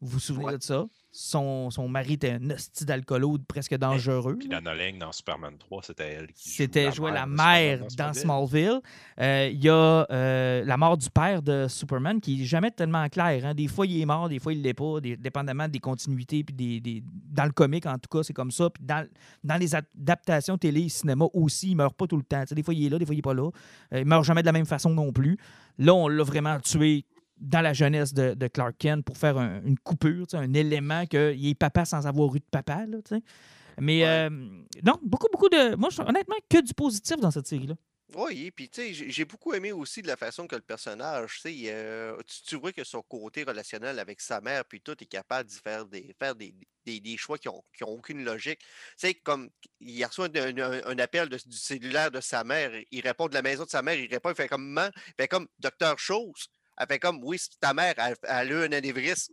Vous 0.00 0.08
vous 0.10 0.18
souvenez 0.20 0.44
Ouais. 0.46 0.58
de 0.58 0.62
ça? 0.62 0.86
Son, 1.10 1.70
son 1.70 1.88
mari 1.88 2.12
était 2.12 2.32
un 2.32 2.50
hostie 2.50 2.84
d'alcoolo 2.84 3.38
presque 3.48 3.74
dangereux. 3.76 4.36
Puis 4.38 4.46
là. 4.48 4.60
la 4.60 4.60
Noleng 4.60 4.98
dans 4.98 5.10
Superman 5.10 5.56
3, 5.58 5.82
c'était 5.82 6.04
elle 6.12 6.26
qui 6.28 6.50
C'était 6.50 6.92
jouer 6.92 7.10
la 7.10 7.26
mère 7.26 7.80
dans 7.96 8.12
Smallville. 8.12 8.80
Euh, 9.18 9.48
Il 9.52 9.64
y 9.64 9.68
a 9.70 10.06
euh, 10.10 10.64
la 10.64 10.76
mort 10.76 10.96
du 10.98 11.10
père 11.10 11.42
de 11.42 11.66
Superman 11.68 12.20
qui 12.20 12.36
n'est 12.38 12.44
jamais 12.44 12.70
tellement 12.70 13.08
claire. 13.08 13.44
hein. 13.46 13.54
Des 13.54 13.66
fois, 13.66 13.86
il 13.86 14.00
est 14.00 14.04
mort, 14.06 14.28
des 14.28 14.38
fois, 14.38 14.52
il 14.52 14.58
ne 14.58 14.64
l'est 14.64 14.74
pas, 14.74 15.00
des- 15.00 15.16
dépendamment 15.16 15.66
des 15.66 15.80
continuités. 15.80 16.44
Puis 16.44 16.54
des, 16.54 16.78
des- 16.80 17.02
Dans 17.32 17.46
le 17.46 17.52
comic, 17.52 17.86
en 17.86 17.98
tout 17.98 18.08
cas, 18.18 18.22
c'est 18.22 18.34
comme 18.34 18.50
ça. 18.52 18.70
Puis 18.70 18.84
dans, 18.84 19.04
dans 19.42 19.56
les 19.56 19.74
adaptations 19.74 20.58
télé 20.58 20.82
et 20.82 20.88
cinéma 20.90 21.24
aussi, 21.32 21.68
il 21.68 21.72
ne 21.72 21.76
meurt 21.78 21.96
pas 21.96 22.06
tout 22.06 22.16
le 22.18 22.22
temps. 22.22 22.44
Des 22.48 22.62
fois, 22.62 22.74
il 22.74 22.84
est 22.86 22.90
là, 22.90 22.98
des 22.98 23.06
fois, 23.06 23.14
il 23.14 23.18
n'est 23.18 23.22
pas 23.22 23.34
là. 23.34 23.50
Euh, 23.94 23.98
il 23.98 24.04
ne 24.04 24.08
meurt 24.08 24.24
jamais 24.24 24.42
de 24.42 24.46
la 24.46 24.52
même 24.52 24.66
façon 24.66 24.90
non 24.90 25.10
plus. 25.10 25.38
Là, 25.78 25.94
on 25.94 26.06
l'a 26.06 26.22
vraiment 26.22 26.60
tué 26.60 27.04
dans 27.40 27.60
la 27.60 27.72
jeunesse 27.72 28.12
de, 28.14 28.34
de 28.34 28.48
Clark 28.48 28.74
Kent 28.78 29.04
pour 29.04 29.16
faire 29.16 29.38
un- 29.38 29.62
une 29.64 29.78
coupure, 29.78 30.26
un 30.32 30.52
élément 30.54 31.06
qu'il 31.06 31.46
est 31.46 31.54
papa 31.54 31.84
sans 31.84 32.06
avoir 32.06 32.34
eu 32.34 32.40
de 32.40 32.44
papa. 32.50 32.84
Là. 32.86 32.98
Mais 33.80 34.02
Ouais. 34.02 34.08
euh, 34.08 34.30
non, 34.82 34.98
beaucoup, 35.02 35.28
beaucoup 35.32 35.48
de. 35.48 35.74
Moi, 35.76 35.90
je- 35.90 36.02
honnêtement, 36.02 36.36
que 36.48 36.60
du 36.60 36.74
positif 36.74 37.16
dans 37.18 37.30
cette 37.30 37.46
série-là. 37.46 37.74
Oui, 38.16 38.50
puis 38.50 38.70
tu 38.70 38.94
sais, 38.94 39.10
j'ai 39.10 39.26
beaucoup 39.26 39.52
aimé 39.52 39.70
aussi 39.70 40.00
de 40.00 40.06
la 40.06 40.16
façon 40.16 40.46
que 40.46 40.56
le 40.56 40.62
personnage, 40.62 41.42
euh, 41.46 42.16
tu, 42.26 42.42
tu 42.42 42.56
vois 42.56 42.72
que 42.72 42.82
son 42.82 43.02
côté 43.02 43.44
relationnel 43.44 43.98
avec 43.98 44.22
sa 44.22 44.40
mère, 44.40 44.64
puis 44.64 44.80
tout, 44.80 44.96
est 44.98 45.06
capable 45.06 45.50
de 45.50 45.54
faire 45.54 45.84
des, 45.84 46.16
faire 46.18 46.34
des, 46.34 46.54
des, 46.86 47.00
des 47.00 47.16
choix 47.18 47.36
qui 47.36 47.48
n'ont 47.48 47.62
qui 47.76 47.84
ont 47.84 47.90
aucune 47.90 48.24
logique. 48.24 48.60
Tu 48.60 48.66
sais, 48.96 49.14
comme 49.14 49.50
il 49.80 50.02
reçoit 50.06 50.28
un, 50.34 50.56
un- 50.58 50.86
un 50.86 50.98
appel 50.98 51.28
de- 51.28 51.36
du 51.36 51.56
cellulaire 51.58 52.10
de 52.10 52.22
sa 52.22 52.44
mère, 52.44 52.70
il 52.90 53.02
répond 53.02 53.28
de 53.28 53.34
la 53.34 53.42
maison 53.42 53.64
de 53.64 53.68
sa 53.70 53.82
mère, 53.82 53.94
il 54.00 54.08
répond, 54.10 54.30
il 54.30 54.34
fait 54.36 54.48
comme 54.48 54.66
maman, 54.66 54.90
il 55.08 55.12
fait 55.20 55.28
comme 55.28 55.46
docteur 55.58 55.98
Chose. 55.98 56.48
Elle 56.78 56.86
fait 56.86 56.98
comme 56.98 57.20
oui, 57.24 57.38
c'est 57.38 57.58
ta 57.60 57.74
mère, 57.74 57.94
elle, 57.98 58.16
elle 58.22 58.30
a 58.30 58.44
eu 58.44 58.64
un 58.64 58.72
anévrisme. 58.72 59.32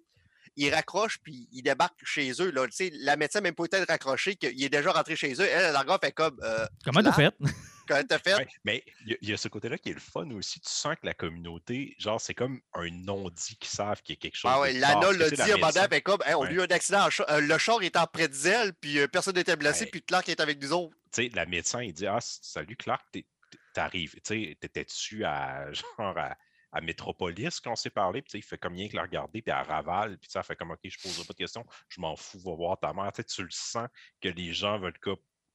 Il 0.57 0.73
raccroche, 0.73 1.17
puis 1.21 1.49
il 1.51 1.63
débarque 1.63 1.99
chez 2.05 2.31
eux. 2.39 2.49
Là. 2.51 2.65
Tu 2.67 2.71
sais, 2.73 2.89
la 2.93 3.17
médecin 3.17 3.39
n'a 3.39 3.43
même 3.43 3.55
pas 3.55 3.65
été 3.65 3.77
raccroché, 3.83 4.35
qu'il 4.37 4.63
est 4.63 4.69
déjà 4.69 4.91
rentré 4.93 5.17
chez 5.17 5.33
eux. 5.33 5.41
Elle, 5.45 5.65
elle 5.65 5.75
regarde, 5.77 6.01
fait 6.03 6.13
comme 6.13 6.39
euh, 6.43 6.65
Comment 6.85 7.03
t'as 7.03 7.11
fait? 7.11 7.33
Comment 7.87 8.01
t'as 8.07 8.17
fait? 8.19 8.33
Ouais, 8.35 8.47
mais 8.63 8.83
il 9.05 9.11
y 9.11 9.13
a- 9.13 9.17
y, 9.21 9.33
a 9.33 9.37
ce 9.37 9.47
côté-là 9.49 9.77
qui 9.77 9.89
est 9.89 9.93
le 9.93 9.99
fun 9.99 10.27
aussi. 10.31 10.59
Tu 10.61 10.69
sens 10.69 10.95
que 10.95 11.05
la 11.05 11.13
communauté, 11.13 11.93
genre, 11.99 12.19
c'est 12.21 12.33
comme 12.33 12.61
un 12.73 12.89
non-dit 12.89 13.57
qui 13.57 13.69
savent 13.69 14.01
qu'il 14.01 14.15
y 14.15 14.17
a 14.17 14.21
quelque 14.21 14.37
chose. 14.37 14.49
Ah 14.51 14.61
ouais, 14.61 14.71
Lana 14.73 15.11
l'a 15.11 15.29
dit 15.29 15.35
la 15.35 15.43
à 15.67 15.83
un 15.83 15.87
fait 15.89 16.01
comme, 16.01 16.21
Hey, 16.25 16.33
on 16.35 16.43
a 16.43 16.47
Ouais. 16.47 16.53
eu 16.53 16.61
un 16.61 16.67
accident, 16.71 17.07
euh, 17.29 17.41
le 17.41 17.57
char 17.59 17.83
est 17.83 17.95
en 17.97 18.07
pretzel, 18.07 18.73
puis 18.79 18.97
euh, 18.99 19.07
personne 19.07 19.35
n'était 19.35 19.55
blessé, 19.57 19.83
Ouais. 19.83 19.91
puis 19.91 20.01
Clark 20.03 20.27
est 20.29 20.39
avec 20.39 20.59
nous 20.61 20.71
autres. 20.73 20.95
tu 21.13 21.23
sais, 21.25 21.29
la 21.35 21.45
médecin, 21.45 21.83
il 21.83 21.93
dit 21.93 22.07
Ah, 22.07 22.17
salut 22.21 22.75
Clark, 22.77 23.05
t'es- 23.11 23.25
t'arrives. 23.73 24.13
Tu 24.15 24.21
sais, 24.23 24.57
t'étais-tu 24.59 25.23
à 25.25 25.67
genre 25.99 26.17
à, 26.17 26.35
à 26.75 26.81
Métropolis 26.81 27.59
quand 27.61 27.71
on 27.71 27.75
s'est 27.75 27.89
parlé? 27.89 28.21
Puis 28.21 28.37
il 28.37 28.43
fait 28.43 28.57
comme 28.57 28.75
rien 28.75 28.89
que 28.89 28.95
la 28.95 29.03
regarder, 29.03 29.41
puis 29.41 29.53
elle 29.55 29.65
ravale, 29.65 30.17
puis 30.19 30.29
ça 30.29 30.43
fait 30.43 30.55
comme 30.55 30.71
OK, 30.71 30.79
je 30.83 30.99
poserai 31.01 31.25
pas 31.25 31.33
de 31.33 31.37
questions, 31.37 31.65
je 31.87 32.01
m'en 32.01 32.15
fous, 32.15 32.39
va 32.39 32.53
voir 32.53 32.79
ta 32.79 32.93
mère. 32.93 33.11
Tu 33.13 33.43
le 33.43 33.49
sens 33.49 33.87
que 34.21 34.29
les 34.29 34.53
gens 34.53 34.77
veulent. 34.77 34.93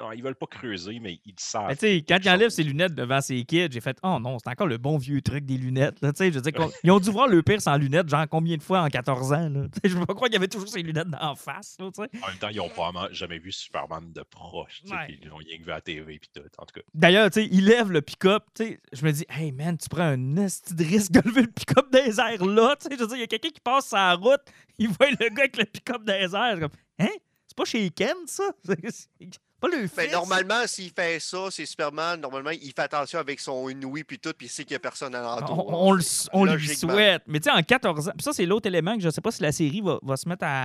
Non, 0.01 0.13
ils 0.13 0.23
veulent 0.23 0.35
pas 0.35 0.47
creuser, 0.47 0.99
mais 0.99 1.21
ils 1.27 1.33
le 1.33 1.37
savent. 1.39 1.77
Mais 1.83 2.03
quand 2.03 2.19
il 2.23 2.31
enlève 2.31 2.49
ses 2.49 2.63
lunettes 2.63 2.95
devant 2.95 3.21
ses 3.21 3.45
kids, 3.45 3.69
j'ai 3.71 3.81
fait 3.81 3.99
Oh 4.03 4.19
non, 4.19 4.39
c'est 4.39 4.51
encore 4.51 4.67
le 4.67 4.79
bon 4.79 4.97
vieux 4.97 5.21
truc 5.21 5.45
des 5.45 5.59
lunettes. 5.59 6.01
Là. 6.01 6.13
Je 6.19 6.31
veux 6.31 6.41
dire, 6.41 6.53
ils 6.85 6.91
ont 6.91 7.01
dû 7.01 7.11
voir 7.11 7.29
le 7.29 7.43
pire 7.43 7.61
sans 7.61 7.77
lunettes, 7.77 8.09
genre 8.09 8.27
combien 8.29 8.57
de 8.57 8.63
fois 8.63 8.81
en 8.81 8.89
14 8.89 9.33
ans. 9.33 9.49
Là? 9.51 9.67
Je 9.85 9.95
ne 9.95 10.01
peux 10.01 10.07
pas 10.07 10.15
croire 10.15 10.29
qu'il 10.29 10.35
y 10.35 10.37
avait 10.39 10.49
toujours 10.49 10.69
ses 10.69 10.83
lunettes 10.83 11.09
en 11.21 11.35
face. 11.35 11.77
Là. 11.79 11.91
En 11.97 12.03
même 12.03 12.39
temps, 12.39 12.49
ils 12.49 12.57
n'ont 12.57 12.69
probablement 12.71 13.09
jamais 13.13 13.39
vu 13.39 13.53
Superman 13.53 14.11
de 14.13 14.23
proche. 14.23 14.83
Ouais. 14.91 15.19
Ils 15.21 15.29
l'ont 15.29 15.37
rien 15.37 15.59
que 15.59 15.65
vu 15.65 15.71
à 15.71 15.77
la 15.77 15.81
TV, 15.83 16.19
puis 16.19 16.31
tout. 16.33 16.41
En 16.57 16.65
tout 16.65 16.75
cas, 16.75 16.87
D'ailleurs, 16.95 17.31
tu 17.31 17.43
sais, 17.43 17.49
il 17.51 17.67
lève 17.67 17.91
le 17.91 18.01
pick-up. 18.01 18.45
Je 18.59 19.05
me 19.05 19.13
dis, 19.13 19.27
hey 19.29 19.53
man, 19.53 19.77
tu 19.77 19.89
prends 19.89 20.03
un 20.03 20.37
esti 20.37 20.75
de 20.75 20.85
risque 20.85 21.13
de 21.13 21.21
lever 21.29 21.43
le 21.43 21.51
pick-up 21.53 21.93
des 21.93 22.19
airs 22.19 22.45
là. 22.47 22.75
Tu 22.81 22.89
sais, 22.89 22.97
Je 22.97 23.01
veux 23.01 23.07
dire, 23.07 23.17
il 23.17 23.21
y 23.21 23.25
a 23.25 23.27
quelqu'un 23.27 23.51
qui 23.51 23.61
passe 23.61 23.87
sa 23.89 24.15
route, 24.15 24.41
il 24.79 24.89
voit 24.89 25.11
le 25.11 25.29
gars 25.29 25.43
avec 25.43 25.59
le 25.59 25.65
pick-up 25.65 26.05
des 26.05 26.35
airs. 26.35 26.59
Comme, 26.59 26.71
hein? 26.99 27.09
C'est 27.47 27.57
pas 27.57 27.65
chez 27.65 27.91
Ken, 27.91 28.17
ça? 28.27 28.51
C'est 29.63 29.71
pas 29.71 29.77
le 29.77 29.83
Mais 29.97 30.05
fils? 30.05 30.13
normalement, 30.13 30.67
s'il 30.67 30.91
fait 30.91 31.21
ça, 31.21 31.49
c'est 31.51 31.67
Superman, 31.67 32.21
normalement, 32.21 32.51
il 32.51 32.73
fait 32.73 32.81
attention 32.81 33.19
avec 33.19 33.41
son 33.41 33.69
Inouï, 33.69 34.05
puis 34.05 34.19
tout, 34.19 34.33
puis 34.37 34.47
il 34.47 34.51
sait 34.51 34.65
qu'il 34.65 34.73
n'y 34.73 34.77
a 34.77 34.81
personne 34.81 35.15
alentour. 35.15 35.69
On, 35.69 35.89
on 35.89 35.93
le- 35.93 36.03
on 36.33 36.45
lui 36.47 36.67
souhaite. 36.69 37.23
Mais 37.27 37.41
tu 37.41 37.51
sais, 37.51 37.57
en 37.57 37.63
14 37.63 38.09
ans, 38.09 38.13
puis 38.17 38.25
ça, 38.25 38.33
c'est 38.33 38.47
l'autre 38.47 38.67
élément 38.67 38.97
que 38.97 39.03
je 39.03 39.11
sais 39.11 39.21
pas 39.21 39.31
si 39.31 39.43
la 39.43 39.53
série 39.53 39.81
va, 39.83 39.99
va 40.03 40.17
se 40.17 40.29
mettre 40.29 40.45
à, 40.45 40.63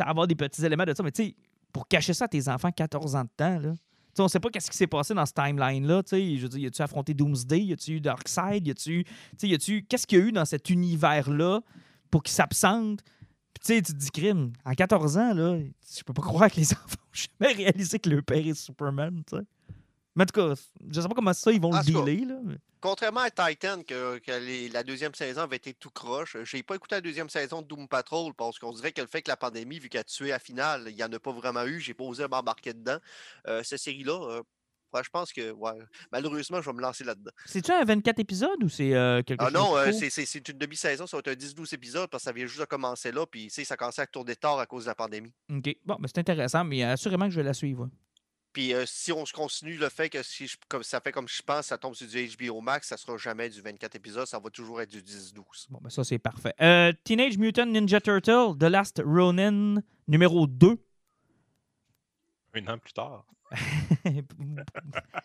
à 0.00 0.10
avoir 0.10 0.26
des 0.26 0.34
petits 0.36 0.64
éléments 0.64 0.84
de 0.84 0.94
ça. 0.94 1.02
Mais 1.02 1.10
tu 1.12 1.24
sais, 1.24 1.34
pour 1.72 1.88
cacher 1.88 2.14
ça 2.14 2.26
à 2.26 2.28
tes 2.28 2.48
enfants, 2.48 2.70
14 2.70 3.16
ans 3.16 3.24
de 3.24 3.30
temps, 3.36 3.58
là. 3.58 3.72
On 4.20 4.26
sait 4.26 4.40
pas 4.40 4.48
qu'est-ce 4.50 4.68
qui 4.68 4.76
s'est 4.76 4.88
passé 4.88 5.14
dans 5.14 5.24
ce 5.26 5.32
timeline-là. 5.32 6.02
Je 6.10 6.42
veux 6.42 6.48
dire, 6.48 6.58
y 6.58 6.66
a-tu 6.66 6.82
affronté 6.82 7.14
Doomsday? 7.14 7.60
Y 7.60 7.72
a-tu 7.74 7.92
eu 7.92 8.00
Darkseid? 8.00 8.66
Y 8.66 8.70
a-tu. 8.72 9.04
tu 9.04 9.10
sais, 9.36 9.46
Y 9.46 9.54
a-tu. 9.54 9.84
Qu'est-ce 9.88 10.08
qu'il 10.08 10.18
y 10.18 10.22
a 10.22 10.24
eu 10.24 10.32
dans 10.32 10.44
cet 10.44 10.70
univers-là 10.70 11.60
pour 12.10 12.24
qu'il 12.24 12.32
s'absente? 12.34 13.00
Tu 13.60 13.74
sais, 13.74 13.82
tu 13.82 13.92
te 13.92 13.98
dis, 13.98 14.10
crime, 14.10 14.52
en 14.64 14.72
14 14.74 15.16
ans, 15.16 15.34
là, 15.34 15.58
je 15.96 16.02
peux 16.04 16.12
pas 16.12 16.22
croire 16.22 16.50
que 16.50 16.56
les 16.60 16.72
enfants 16.72 16.96
ont 17.02 17.14
jamais 17.40 17.52
réalisé 17.54 17.98
que 17.98 18.08
le 18.08 18.22
père 18.22 18.46
est 18.46 18.54
Superman, 18.54 19.22
tu 19.28 19.36
sais. 19.36 19.42
Mais 20.14 20.22
en 20.24 20.26
tout 20.26 20.40
cas, 20.40 20.54
je 20.90 21.00
sais 21.00 21.08
pas 21.08 21.14
comment 21.14 21.32
ça, 21.32 21.52
ils 21.52 21.60
vont 21.60 21.72
En 21.72 21.78
le 21.78 21.84
cas, 21.84 22.02
dealer, 22.04 22.24
là. 22.26 22.36
Contrairement 22.80 23.20
à 23.20 23.30
Titan, 23.30 23.82
que, 23.82 24.18
que 24.18 24.30
les- 24.32 24.68
la 24.68 24.84
deuxième 24.84 25.12
saison 25.14 25.40
avait 25.42 25.56
été 25.56 25.74
tout 25.74 25.90
croche, 25.90 26.36
j'ai 26.44 26.62
pas 26.62 26.76
écouté 26.76 26.94
la 26.94 27.00
deuxième 27.00 27.28
saison 27.28 27.60
de 27.60 27.66
Doom 27.66 27.88
Patrol 27.88 28.32
parce 28.34 28.56
qu'on 28.58 28.72
dirait 28.72 28.92
que 28.92 29.00
le 29.00 29.08
fait 29.08 29.20
que 29.22 29.30
la 29.30 29.36
pandémie, 29.36 29.80
vu 29.80 29.88
qu'elle 29.88 30.02
a 30.02 30.04
tué 30.04 30.32
à 30.32 30.38
finale, 30.38 30.84
il 30.88 30.94
n'y 30.94 31.02
en 31.02 31.12
a 31.12 31.18
pas 31.18 31.32
vraiment 31.32 31.64
eu, 31.64 31.80
j'ai 31.80 31.94
pas 31.94 32.04
osé 32.04 32.26
m'embarquer 32.28 32.72
dedans. 32.74 32.98
Euh, 33.48 33.62
cette 33.64 33.80
série-là, 33.80 34.12
euh, 34.30 34.42
Ouais, 34.92 35.02
je 35.04 35.10
pense 35.10 35.32
que, 35.32 35.50
ouais, 35.50 35.72
malheureusement, 36.10 36.60
je 36.62 36.70
vais 36.70 36.76
me 36.76 36.80
lancer 36.80 37.04
là-dedans. 37.04 37.30
C'est-tu 37.46 37.70
un 37.72 37.84
24 37.84 38.18
épisodes 38.20 38.62
ou 38.62 38.68
c'est 38.68 38.94
euh, 38.94 39.22
quelque 39.22 39.40
Ah 39.42 39.46
chose 39.46 39.54
non, 39.54 39.76
euh, 39.76 39.92
c'est- 39.92 40.48
une 40.48 40.58
demi-saison, 40.58 41.06
ça 41.06 41.16
va 41.16 41.20
être 41.20 41.28
un 41.28 41.34
10-12 41.34 41.72
épisodes 41.74 42.08
parce 42.08 42.22
que 42.24 42.30
ça 42.30 42.32
vient 42.32 42.46
juste 42.46 42.60
de 42.60 42.64
commencer 42.64 43.12
là, 43.12 43.26
puis 43.26 43.44
tu 43.44 43.50
sais, 43.50 43.64
ça 43.64 43.74
a 43.74 43.76
commencé 43.76 44.00
à 44.00 44.06
tourner 44.06 44.36
tard 44.36 44.58
à 44.58 44.66
cause 44.66 44.84
de 44.84 44.88
la 44.88 44.94
pandémie. 44.94 45.32
OK. 45.50 45.76
Bon, 45.84 45.96
ben, 45.98 46.06
c'est 46.06 46.18
intéressant, 46.18 46.64
mais 46.64 46.82
assurément 46.82 47.26
que 47.26 47.32
je 47.32 47.36
vais 47.36 47.42
la 47.44 47.54
suivre. 47.54 47.88
Puis 48.54 48.72
euh, 48.72 48.84
si 48.86 49.12
on 49.12 49.26
se 49.26 49.32
continue 49.32 49.76
le 49.76 49.90
fait 49.90 50.08
que 50.08 50.22
si 50.22 50.46
je- 50.46 50.56
comme 50.68 50.82
ça 50.82 51.00
fait 51.00 51.12
comme 51.12 51.28
je 51.28 51.42
pense, 51.42 51.66
ça 51.66 51.76
tombe 51.76 51.94
sur 51.94 52.08
du 52.08 52.28
HBO 52.48 52.60
Max, 52.62 52.88
ça 52.88 52.96
sera 52.96 53.16
jamais 53.18 53.50
du 53.50 53.60
24 53.60 53.94
épisodes, 53.94 54.26
ça 54.26 54.38
va 54.38 54.48
toujours 54.48 54.80
être 54.80 54.90
du 54.90 55.02
10-12. 55.02 55.66
Bon, 55.68 55.78
ben 55.82 55.90
ça, 55.90 56.02
c'est 56.02 56.18
parfait. 56.18 56.54
Euh, 56.62 56.92
Teenage 57.04 57.36
Mutant 57.36 57.66
Ninja 57.66 58.00
Turtle, 58.00 58.56
The 58.58 58.64
Last 58.64 59.02
Ronin, 59.04 59.82
numéro 60.08 60.46
2. 60.46 60.78
Un 62.54 62.66
an 62.66 62.78
plus 62.78 62.92
tard. 62.92 63.24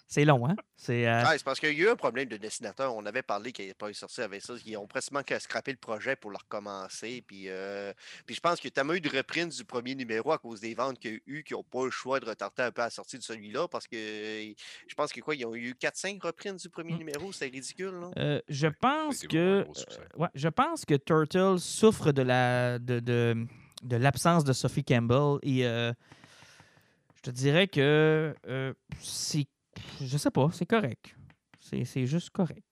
c'est 0.07 0.25
long, 0.25 0.47
hein? 0.47 0.55
C'est. 0.77 1.07
euh, 1.07 1.23
Ah, 1.25 1.33
c'est 1.37 1.43
parce 1.43 1.59
qu'il 1.59 1.77
y 1.77 1.81
a 1.81 1.85
eu 1.85 1.89
un 1.89 1.95
problème 1.95 2.27
de 2.29 2.37
dessinateur. 2.37 2.95
On 2.95 3.05
avait 3.05 3.21
parlé 3.21 3.51
qu'il 3.51 3.65
n'avait 3.65 3.73
pas 3.73 3.91
sorti 3.93 4.21
avec 4.21 4.41
ça. 4.41 4.53
Ils 4.65 4.77
ont 4.77 4.87
presque 4.87 5.11
qu'à 5.25 5.39
scraper 5.39 5.71
le 5.71 5.77
projet 5.77 6.15
pour 6.15 6.31
le 6.31 6.37
recommencer. 6.37 7.23
Puis, 7.27 7.49
euh, 7.49 7.91
puis 8.25 8.35
je 8.35 8.39
pense 8.39 8.59
qu'il 8.59 8.69
y 8.69 8.71
a 8.71 8.75
tellement 8.75 8.93
eu 8.93 9.01
de 9.01 9.09
reprises 9.09 9.57
du 9.57 9.65
premier 9.65 9.95
numéro 9.95 10.31
à 10.31 10.37
cause 10.37 10.61
des 10.61 10.73
ventes 10.73 10.99
qu'il 10.99 11.11
y 11.11 11.15
a 11.15 11.19
eu 11.27 11.43
qui 11.43 11.53
n'ont 11.53 11.63
pas 11.63 11.81
eu 11.81 11.85
le 11.85 11.91
choix 11.91 12.19
de 12.19 12.25
retarder 12.25 12.63
un 12.63 12.71
peu 12.71 12.81
la 12.81 12.89
sortie 12.89 13.17
de 13.17 13.23
celui-là. 13.23 13.67
Parce 13.67 13.87
que 13.87 13.95
euh, 13.95 14.53
je 14.87 14.95
pense 14.95 15.11
que 15.11 15.19
quoi, 15.19 15.35
ils 15.35 15.45
ont 15.45 15.55
eu 15.55 15.73
4-5 15.73 16.21
reprises 16.21 16.61
du 16.61 16.69
premier 16.69 16.93
Mm. 16.93 16.97
numéro. 16.97 17.31
C'est 17.31 17.47
ridicule, 17.47 17.91
non? 17.91 18.11
Euh, 18.17 18.39
je 18.47 18.67
pense 18.67 19.21
que 19.27 19.37
euh, 19.37 19.63
ouais, 20.17 20.29
je 20.35 20.47
pense 20.49 20.85
que 20.85 20.95
Turtle 20.95 21.59
souffre 21.59 22.11
de 22.11 22.21
la 22.21 22.79
de, 22.79 22.99
de, 22.99 23.45
de 23.83 23.95
l'absence 23.97 24.43
de 24.43 24.53
Sophie 24.53 24.83
Campbell 24.83 25.39
et 25.43 25.65
euh, 25.65 25.91
te 27.23 27.29
dirais 27.31 27.67
que 27.67 28.35
euh, 28.47 28.73
c'est 28.99 29.47
je 30.01 30.17
sais 30.17 30.31
pas, 30.31 30.49
c'est 30.53 30.65
correct. 30.65 31.15
C'est, 31.59 32.05
juste 32.05 32.29
correct. 32.29 32.63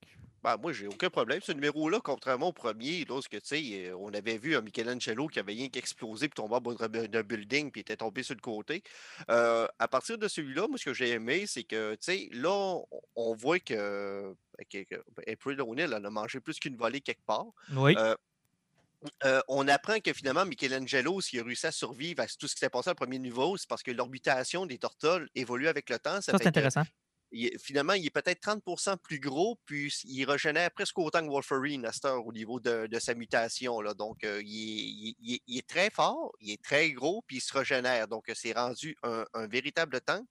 Ben, 0.44 0.58
moi, 0.58 0.74
j'ai 0.74 0.88
aucun 0.88 1.10
problème. 1.10 1.40
Ce 1.42 1.52
numéro-là, 1.52 2.00
contrairement 2.04 2.50
au 2.50 2.54
premier, 2.54 3.06
lorsque 3.08 3.32
tu 3.32 3.40
sais, 3.44 3.88
euh, 3.88 3.96
on 3.98 4.14
avait 4.14 4.38
vu 4.38 4.56
un 4.56 4.62
Michelangelo 4.62 5.28
qui 5.28 5.40
avait 5.40 5.54
rien 5.54 5.70
qu'explosé 5.70 6.28
puis 6.28 6.36
tombé 6.36 6.56
en 6.56 6.62
bas 6.62 6.88
d'un 6.88 7.24
building 7.24 7.72
puis 7.72 7.82
était 7.82 7.96
tombé 7.98 8.22
sur 8.24 8.36
le 8.36 8.42
côté. 8.42 8.84
Euh, 9.30 9.68
à 9.80 9.88
partir 9.88 10.18
de 10.18 10.28
celui-là, 10.28 10.68
moi, 10.68 10.78
ce 10.78 10.86
que 10.86 10.94
j'ai 10.94 11.10
aimé, 11.12 11.46
c'est 11.48 11.64
que, 11.64 11.94
tu 11.94 11.98
sais, 12.02 12.30
là, 12.34 12.52
on, 12.52 12.86
on 13.16 13.34
voit 13.36 13.60
que, 13.60 14.36
que- 14.70 14.84
que 14.84 14.96
April 15.32 15.62
O'Neil, 15.62 15.92
elle 15.96 16.06
a 16.06 16.10
mangé 16.10 16.40
plus 16.40 16.60
qu'une 16.60 16.76
volée 16.76 17.02
quelque 17.02 17.24
part. 17.26 17.46
Oui. 17.76 17.96
Euh, 17.98 18.16
Euh, 19.26 19.42
on 19.48 19.68
apprend 19.68 20.00
que 20.00 20.14
finalement, 20.14 20.46
Michelangelo, 20.46 21.22
s'il 21.22 21.40
a 21.40 21.44
réussi 21.44 21.66
à 21.68 21.72
survivre 21.72 22.22
à 22.22 22.28
tout 22.28 22.48
ce 22.48 22.54
qui 22.56 22.60
s'est 22.60 22.70
passé 22.70 22.90
au 22.92 22.96
premier 22.96 23.18
niveau, 23.20 23.58
c'est 23.58 23.68
parce 23.68 23.82
que 23.84 23.92
l'orbitation 23.92 24.66
des 24.66 24.78
tortoles 24.78 25.28
évolue 25.36 25.68
avec 25.68 25.90
le 25.90 25.98
temps. 26.00 26.22
ça, 26.22 26.34
c'est 26.38 26.48
intéressant. 26.48 26.84
il 27.32 27.58
finalement, 27.60 27.94
il 27.94 28.06
est 28.06 28.10
peut-être 28.12 28.42
30% 28.46 28.98
plus 28.98 29.20
gros, 29.20 29.58
puis 29.66 29.92
il 30.04 30.26
régénère 30.26 30.70
presque 30.72 31.00
autant 31.00 31.26
que 31.26 31.32
Wolverine 31.32 31.86
à 31.86 31.92
cette 31.94 32.06
heure 32.06 32.26
au 32.26 32.32
niveau 32.34 32.60
de, 32.60 32.88
de 32.88 33.00
sa 33.00 33.16
mutation. 33.16 33.82
Là. 33.82 33.94
Donc, 33.94 34.24
euh, 34.24 34.42
il, 34.44 35.10
est, 35.10 35.16
il 35.20 35.40
il 35.48 35.64
très 35.64 35.90
fort, 35.90 36.34
il 36.42 36.52
est 36.52 36.62
très 36.62 36.92
gros, 36.92 37.24
puis 37.26 37.38
il 37.38 37.42
se 37.42 37.58
régénère. 37.58 38.08
Donc, 38.08 38.30
euh, 38.30 38.34
c'est 38.36 38.52
rendu 38.54 38.96
un, 39.04 39.26
un 39.34 39.48
véritable 39.48 40.02
tank. 40.02 40.26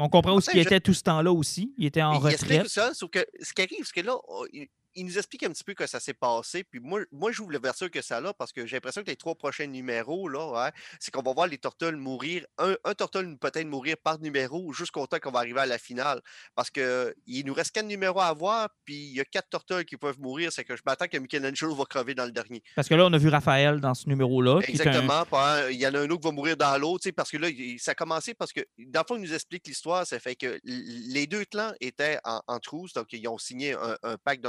On 0.00 0.08
comprend 0.08 0.36
Enfin, 0.36 0.52
qu'il 0.52 0.60
était 0.60 0.80
tout 0.80 0.94
ce 0.94 1.02
temps-là 1.02 1.32
aussi. 1.32 1.74
Il 1.76 1.84
était 1.84 2.02
en 2.02 2.12
il 2.14 2.18
retraite. 2.24 2.68
ça, 2.68 2.94
sauf 2.94 3.10
que 3.10 3.26
ce 3.42 3.52
qui 3.52 3.62
arrive, 3.62 3.84
c'est 3.84 4.00
que 4.00 4.06
là, 4.06 4.16
on- 4.28 4.44
il, 4.94 5.06
nous 5.06 5.18
explique 5.18 5.42
un 5.42 5.50
petit 5.50 5.64
peu 5.64 5.74
que 5.74 5.86
ça 5.86 6.00
s'est 6.00 6.14
passé. 6.14 6.64
Puis 6.64 6.80
moi, 6.80 7.00
moi 7.12 7.32
j'ouvre 7.32 7.52
l'ouverture 7.52 7.90
que 7.90 8.02
ça 8.02 8.18
a, 8.18 8.34
parce 8.34 8.52
que 8.52 8.66
j'ai 8.66 8.76
l'impression 8.76 9.02
que 9.02 9.08
les 9.10 9.16
trois 9.16 9.34
prochains 9.34 9.66
numéros, 9.66 10.28
là, 10.28 10.46
ouais, 10.50 10.70
c'est 11.00 11.10
qu'on 11.10 11.22
va 11.22 11.32
voir 11.32 11.46
les 11.46 11.58
tortues 11.58 11.92
mourir. 11.92 12.44
Un, 12.58 12.76
un 12.84 12.94
peut-être 12.94 13.66
mourir 13.66 13.96
par 14.02 14.18
numéro 14.18 14.72
jusqu'au 14.72 15.06
temps 15.06 15.18
qu'on 15.18 15.30
va 15.30 15.40
arriver 15.40 15.60
à 15.60 15.66
la 15.66 15.78
finale. 15.78 16.20
Parce 16.54 16.70
que 16.70 17.14
il 17.26 17.44
nous 17.46 17.54
reste 17.54 17.72
quatre 17.72 17.86
numéros 17.86 18.20
à 18.20 18.32
voir, 18.32 18.68
puis 18.84 18.96
il 18.96 19.16
y 19.16 19.20
a 19.20 19.24
quatre 19.24 19.48
tortues 19.48 19.84
qui 19.84 19.96
peuvent 19.96 20.18
mourir. 20.20 20.52
C'est 20.52 20.64
que 20.64 20.76
je 20.76 20.82
m'attends 20.84 21.06
que 21.06 21.16
Michelangelo 21.18 21.74
va 21.74 21.84
crever 21.84 22.14
dans 22.14 22.24
le 22.24 22.32
dernier. 22.32 22.62
Parce 22.74 22.88
que 22.88 22.94
là, 22.94 23.06
on 23.06 23.12
a 23.12 23.18
vu 23.18 23.28
Raphaël 23.28 23.80
dans 23.80 23.94
ce 23.94 24.08
numéro-là. 24.08 24.56
un- 24.56 24.60
Exactement. 24.60 25.24
Il 25.70 25.76
y 25.76 25.86
en 25.86 25.94
a 25.94 26.00
un 26.00 26.10
autre 26.10 26.20
qui 26.20 26.28
va 26.28 26.32
mourir 26.32 26.56
dans 26.56 26.76
l'autre, 26.78 27.10
parce 27.10 27.30
que 27.30 27.36
là, 27.36 27.48
ça 27.78 27.92
a 27.92 27.94
commencé 27.94 28.34
parce 28.34 28.52
que, 28.52 28.60
dans 28.78 29.00
le 29.00 29.04
fond, 29.06 29.16
il 29.16 29.22
nous 29.22 29.34
explique 29.34 29.66
l'histoire. 29.66 30.06
Ça 30.06 30.18
fait 30.18 30.36
que 30.36 30.58
les 30.64 31.26
deux 31.26 31.44
clans 31.44 31.72
étaient 31.80 32.18
en, 32.24 32.40
en 32.46 32.58
truce, 32.58 32.92
donc 32.92 33.06
ils 33.12 33.26
ont 33.28 33.38
signé 33.38 33.72
un, 33.74 33.96
un 34.02 34.16
pacte 34.16 34.42
de 34.42 34.48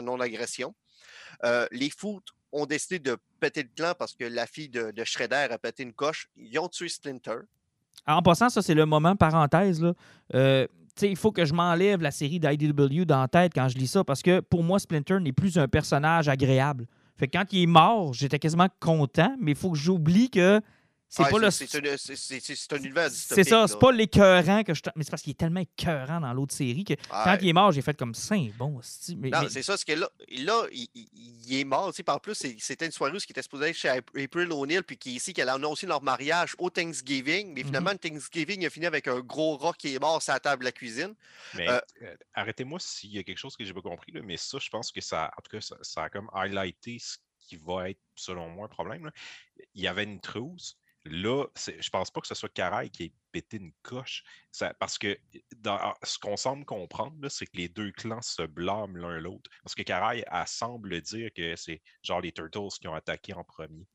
Euh, 1.44 1.68
les 1.72 1.90
Foot 1.90 2.24
ont 2.52 2.66
décidé 2.66 3.00
de 3.00 3.18
péter 3.40 3.64
le 3.64 3.70
clan 3.76 3.94
parce 3.98 4.14
que 4.14 4.24
la 4.24 4.48
fille 4.48 4.70
de, 4.70 4.92
de 4.92 5.04
Shredder 5.04 5.48
a 5.50 5.58
pété 5.58 5.84
une 5.84 5.94
coche. 5.94 6.30
Ils 6.36 6.58
ont 6.60 6.68
tué 6.68 6.90
Splinter. 6.90 7.40
En 8.08 8.22
passant, 8.22 8.50
ça, 8.50 8.62
c'est 8.62 8.74
le 8.74 8.86
moment 8.86 9.16
parenthèse. 9.16 9.86
Euh, 10.34 10.68
il 11.02 11.16
faut 11.16 11.32
que 11.32 11.46
je 11.46 11.54
m'enlève 11.54 12.02
la 12.02 12.12
série 12.12 12.40
d'IDW 12.40 13.06
dans 13.06 13.22
la 13.22 13.28
tête 13.28 13.54
quand 13.54 13.70
je 13.70 13.78
lis 13.78 13.88
ça 13.88 14.04
parce 14.04 14.22
que 14.22 14.40
pour 14.42 14.64
moi, 14.64 14.80
Splinter 14.80 15.20
n'est 15.20 15.32
plus 15.32 15.58
un 15.58 15.68
personnage 15.68 16.28
agréable. 16.28 16.88
Fait 17.18 17.28
que 17.28 17.38
quand 17.38 17.46
il 17.52 17.64
est 17.64 17.68
mort, 17.68 18.14
j'étais 18.14 18.40
quasiment 18.40 18.68
content, 18.80 19.36
mais 19.40 19.52
il 19.52 19.58
faut 19.58 19.72
que 19.72 19.78
j'oublie 19.78 20.30
que 20.30 20.62
c'est 21.12 21.24
Ouais, 21.24 21.30
pas 21.32 21.40
le. 21.40 21.50
c'est- 21.52 21.76
un- 21.76 21.98
c'est 21.98 22.72
univers 22.78 23.10
C'est 23.10 23.44
ça, 23.44 23.68
c'est 23.68 23.80
pas 23.80 23.92
l'écœurant 23.92 24.64
que 24.64 24.74
je. 24.76 24.82
Mais 24.96 25.04
c'est 25.04 25.10
parce 25.10 25.24
qu'il 25.24 25.32
est 25.32 25.40
tellement 25.40 25.62
écœurant 25.62 26.22
dans 26.22 26.32
l'autre 26.34 26.54
série 26.54 26.84
que 26.84 26.94
quand 27.10 27.26
Ouais. 27.32 27.38
il 27.42 27.50
est 27.50 27.54
mort, 27.54 27.72
j'ai 27.72 27.82
fait 27.82 27.98
comme 27.98 28.14
Saint 28.14 28.48
bon. 28.58 28.80
Mais, 29.18 29.30
Non, 29.32 29.42
mais- 29.42 29.50
c'est 29.50 29.64
ça, 29.64 29.76
c'est 29.76 29.86
que 29.88 30.00
là, 30.00 30.08
là 30.30 30.64
il, 30.72 30.88
il- 30.94 31.10
il 31.48 31.60
est 31.60 31.64
mort. 31.64 31.92
tu 31.94 32.04
En 32.08 32.20
plus, 32.20 32.36
c'est- 32.36 32.56
c'était 32.60 32.86
une 32.86 32.92
soirée 32.92 33.14
où 33.14 33.18
il 33.18 33.32
était 33.32 33.42
supposé 33.42 33.70
être 33.70 33.76
chez 33.76 33.90
Ap- 33.90 34.10
April 34.16 34.52
O'Neil, 34.52 34.82
puis 34.84 34.98
qui 34.98 35.14
ici, 35.16 35.34
qu'elle 35.34 35.50
a 35.50 35.54
annoncé 35.56 35.88
leur 35.88 36.02
mariage 36.04 36.54
au 36.60 36.70
Thanksgiving. 36.70 37.54
Mais 37.54 37.64
finalement, 37.64 37.92
le 37.92 37.98
Thanksgiving 37.98 38.66
a 38.66 38.70
fini 38.70 38.86
avec 38.86 39.08
un 39.08 39.20
gros 39.20 39.58
rat 39.58 39.74
qui 39.78 39.94
est 39.96 40.00
mort 40.00 40.22
sur 40.22 40.34
la 40.34 40.40
table 40.40 40.60
de 40.62 40.66
la 40.66 40.72
cuisine. 40.72 41.16
Mais 41.56 41.68
Euh, 41.70 41.80
euh, 42.04 42.16
arrêtez-moi 42.34 42.80
s'il 42.80 43.12
y 43.14 43.20
a 43.20 43.24
quelque 43.24 43.38
chose 43.38 43.56
que 43.58 43.64
j'ai 43.66 43.74
pas 43.74 43.82
compris, 43.82 44.12
là, 44.12 44.22
mais 44.24 44.38
ça, 44.38 44.58
je 44.60 44.70
pense 44.70 44.92
que 44.92 45.02
ça, 45.02 45.32
en 45.38 45.42
tout 45.42 45.50
cas, 45.52 45.62
ça, 45.62 45.76
ça 45.82 46.04
a 46.04 46.10
comme 46.10 46.30
highlighté 46.34 46.98
ce 47.00 47.18
qui 47.40 47.56
va 47.58 47.90
être, 47.90 48.00
selon 48.16 48.48
moi, 48.50 48.66
un 48.66 48.70
problème. 48.70 49.06
là. 49.06 49.12
Il 49.74 49.82
y 49.82 49.88
avait 49.88 50.04
une 50.04 50.20
trousse. 50.20 50.78
Là, 51.10 51.46
je 51.56 51.90
pense 51.90 52.12
pas 52.12 52.22
que 52.22 52.28
ce 52.28 52.36
soit 52.36 52.54
Caraï 52.54 52.90
qui 52.90 53.06
ait 53.06 53.14
pété 53.32 53.58
une 53.58 53.74
coche. 53.82 54.24
Parce 54.80 54.98
que 54.98 55.18
ce 56.04 56.20
qu'on 56.20 56.38
semble 56.38 56.66
comprendre, 56.66 57.28
c'est 57.30 57.46
que 57.46 57.58
les 57.58 57.68
deux 57.68 57.92
clans 57.92 58.22
se 58.22 58.44
blâment 58.44 58.96
l'un 58.96 59.20
l'autre. 59.20 59.50
Parce 59.64 59.76
que 59.76 59.84
Caraï, 59.84 60.24
elle 60.32 60.48
semble 60.48 61.02
dire 61.02 61.32
que 61.36 61.56
c'est 61.56 61.82
genre 62.04 62.22
les 62.22 62.32
Turtles 62.32 62.78
qui 62.80 62.88
ont 62.88 62.94
attaqué 62.94 63.34
en 63.34 63.44
premier. 63.44 63.88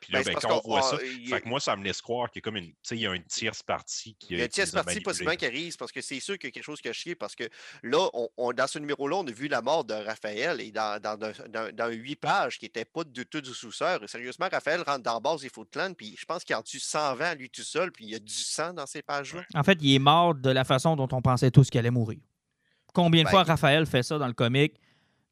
Puis 0.00 0.12
là, 0.14 0.20
Ben, 0.20 0.24
ben, 0.24 0.32
parce 0.32 0.46
quand 0.46 0.60
on 0.64 0.68
voit 0.68 0.78
on- 0.80 0.90
ça, 0.90 0.96
fait 0.98 1.34
a- 1.34 1.40
que 1.40 1.48
moi, 1.48 1.60
ça 1.60 1.76
me 1.76 1.84
laisse 1.84 2.00
croire 2.00 2.30
qu'il 2.30 2.40
y 2.40 2.42
a 2.42 2.44
comme 2.44 2.56
une, 2.56 2.68
tu 2.68 2.74
sais, 2.82 2.96
il 2.96 3.02
y 3.02 3.06
a 3.06 3.14
une 3.14 3.24
tierce 3.24 3.62
partie 3.62 4.14
qui 4.14 4.28
Il 4.34 4.38
y 4.38 4.40
a 4.40 4.44
une 4.44 4.50
tierce 4.50 4.74
a 4.74 4.82
partie 4.82 5.00
possiblement 5.00 5.36
qui 5.36 5.44
arrive, 5.46 5.76
parce 5.76 5.92
que 5.92 6.00
c'est 6.00 6.20
sûr 6.20 6.38
qu'il 6.38 6.48
y 6.48 6.50
a 6.50 6.52
quelque 6.52 6.64
chose 6.64 6.80
qui 6.80 6.88
a 6.88 6.92
chié, 6.92 7.14
parce 7.14 7.34
que 7.36 7.44
là, 7.82 8.08
on, 8.14 8.28
on- 8.38 8.52
dans 8.52 8.66
ce 8.66 8.78
numéro-là, 8.78 9.16
on 9.16 9.26
a 9.26 9.30
vu 9.30 9.48
la 9.48 9.60
mort 9.60 9.84
de 9.84 9.92
Raphaël, 9.94 10.60
et 10.60 10.70
dans, 10.70 11.00
dans, 11.00 11.18
un- 11.22 11.48
dans- 11.48 11.74
dans 11.74 11.88
huit 11.92 12.16
pages, 12.16 12.58
qui 12.58 12.64
n'était 12.64 12.84
pas 12.86 13.04
du 13.04 13.26
tout 13.26 13.40
du 13.42 13.52
sous-sœur. 13.52 14.00
Sérieusement, 14.08 14.48
Raphaël 14.50 14.82
rentre 14.86 15.02
dans 15.02 15.14
la 15.14 15.20
base 15.20 15.42
des 15.42 15.48
Foot 15.50 15.68
Clan, 15.70 15.92
puis 15.92 16.16
je 16.18 16.24
pense 16.24 16.44
qu'il 16.44 16.56
en 16.56 16.62
tue 16.62 16.80
120 16.80 17.34
lui 17.34 17.50
tout 17.50 17.62
seul, 17.62 17.92
puis 17.92 18.06
il 18.06 18.10
y 18.10 18.14
a 18.14 18.18
du 18.18 18.32
sang 18.32 18.72
dans 18.72 18.86
ces 18.86 19.02
pages-là. 19.02 19.42
En 19.54 19.62
fait, 19.62 19.78
il 19.82 19.94
est 19.94 19.98
mort 19.98 20.34
de 20.34 20.50
la 20.50 20.64
façon 20.64 20.96
dont 20.96 21.08
on 21.12 21.20
pensait 21.20 21.50
tous 21.50 21.68
qu'il 21.68 21.78
allait 21.78 21.90
mourir. 21.90 22.18
Combien 22.92 23.20
de 23.22 23.26
Ben, 23.26 23.30
fois 23.30 23.42
Raphaël 23.44 23.86
fait 23.86 24.02
ça 24.02 24.18
dans 24.18 24.26
le 24.26 24.32
comic? 24.32 24.74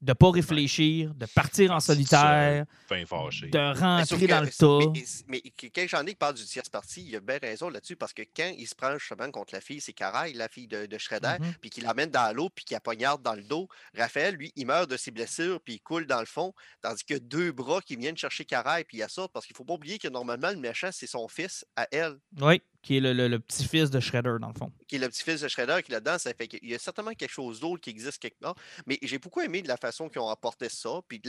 De 0.00 0.12
pas 0.12 0.30
réfléchir, 0.30 1.12
de 1.14 1.26
partir 1.26 1.72
en 1.72 1.80
solitaire, 1.80 2.66
de 2.88 3.78
rentrer 3.80 4.26
que- 4.26 4.30
dans 4.30 4.40
le 4.42 4.48
tas. 4.48 4.92
Mais, 5.26 5.42
mais 5.42 5.70
quand 5.70 5.86
j'en 5.88 6.02
ai 6.06 6.10
qui 6.10 6.14
parle 6.14 6.34
du 6.34 6.44
tierce 6.44 6.68
partie, 6.68 7.04
il 7.04 7.16
a 7.16 7.20
bien 7.20 7.38
raison 7.42 7.68
là-dessus, 7.68 7.96
parce 7.96 8.12
que 8.12 8.22
quand 8.36 8.52
il 8.56 8.66
se 8.68 8.76
prend 8.76 8.96
justement 8.96 9.28
contre 9.32 9.54
la 9.54 9.60
fille, 9.60 9.80
c'est 9.80 9.92
Caraï, 9.92 10.34
la 10.34 10.48
fille 10.48 10.68
de, 10.68 10.86
de 10.86 10.98
Shredder, 10.98 11.36
Mhm. 11.40 11.52
puis 11.60 11.70
qu'il 11.70 11.82
l'amène 11.84 12.10
dans 12.10 12.32
l'eau, 12.34 12.48
puis 12.48 12.64
qu'il 12.64 12.76
la 12.76 12.80
poignarde 12.80 13.22
dans 13.22 13.34
le 13.34 13.42
dos. 13.42 13.68
Raphaël, 13.96 14.36
lui, 14.36 14.52
il 14.54 14.66
meurt 14.66 14.88
de 14.88 14.96
ses 14.96 15.10
blessures, 15.10 15.60
puis 15.60 15.74
il 15.74 15.80
coule 15.80 16.06
dans 16.06 16.20
le 16.20 16.26
fond, 16.26 16.52
tandis 16.80 17.02
qu'il 17.02 17.16
y 17.16 17.16
a 17.16 17.20
deux 17.20 17.50
bras 17.50 17.80
qui 17.80 17.96
viennent 17.96 18.16
chercher 18.16 18.44
Caraï, 18.44 18.84
puis 18.84 18.98
il 18.98 19.02
a 19.02 19.08
ça, 19.08 19.26
parce 19.32 19.46
qu'il 19.46 19.56
faut 19.56 19.64
pas 19.64 19.74
oublier 19.74 19.98
que 19.98 20.06
normalement, 20.08 20.50
le 20.50 20.58
méchant, 20.58 20.90
c'est 20.92 21.08
son 21.08 21.26
fils 21.26 21.64
à 21.74 21.88
elle, 21.90 22.18
Oui, 22.40 22.62
qui 22.88 22.96
est 22.96 23.00
le, 23.00 23.38
petit-fils 23.38 23.90
de 23.90 24.00
Shredder, 24.00 24.36
dans 24.40 24.48
le 24.48 24.54
fond. 24.54 24.72
qui 24.86 24.96
est 24.96 24.98
le 24.98 25.10
petit-fils 25.10 25.42
de 25.42 25.48
Shredder, 25.48 25.82
qui 25.84 25.92
là-dedans. 25.92 26.16
Ça 26.16 26.32
fait 26.32 26.48
qu'il 26.48 26.66
y 26.66 26.74
a 26.74 26.78
certainement 26.78 27.12
quelque 27.12 27.30
chose 27.30 27.60
d'autre 27.60 27.82
qui 27.82 27.90
existe 27.90 28.18
quelque 28.18 28.38
part. 28.40 28.54
Mais 28.86 28.98
j'ai 29.02 29.18
beaucoup 29.18 29.42
aimé 29.42 29.60
de 29.60 29.68
la 29.68 29.76
façon 29.76 30.08
qu'ils 30.08 30.22
ont 30.22 30.30
apporté 30.30 30.70
ça, 30.70 31.02
puis 31.06 31.20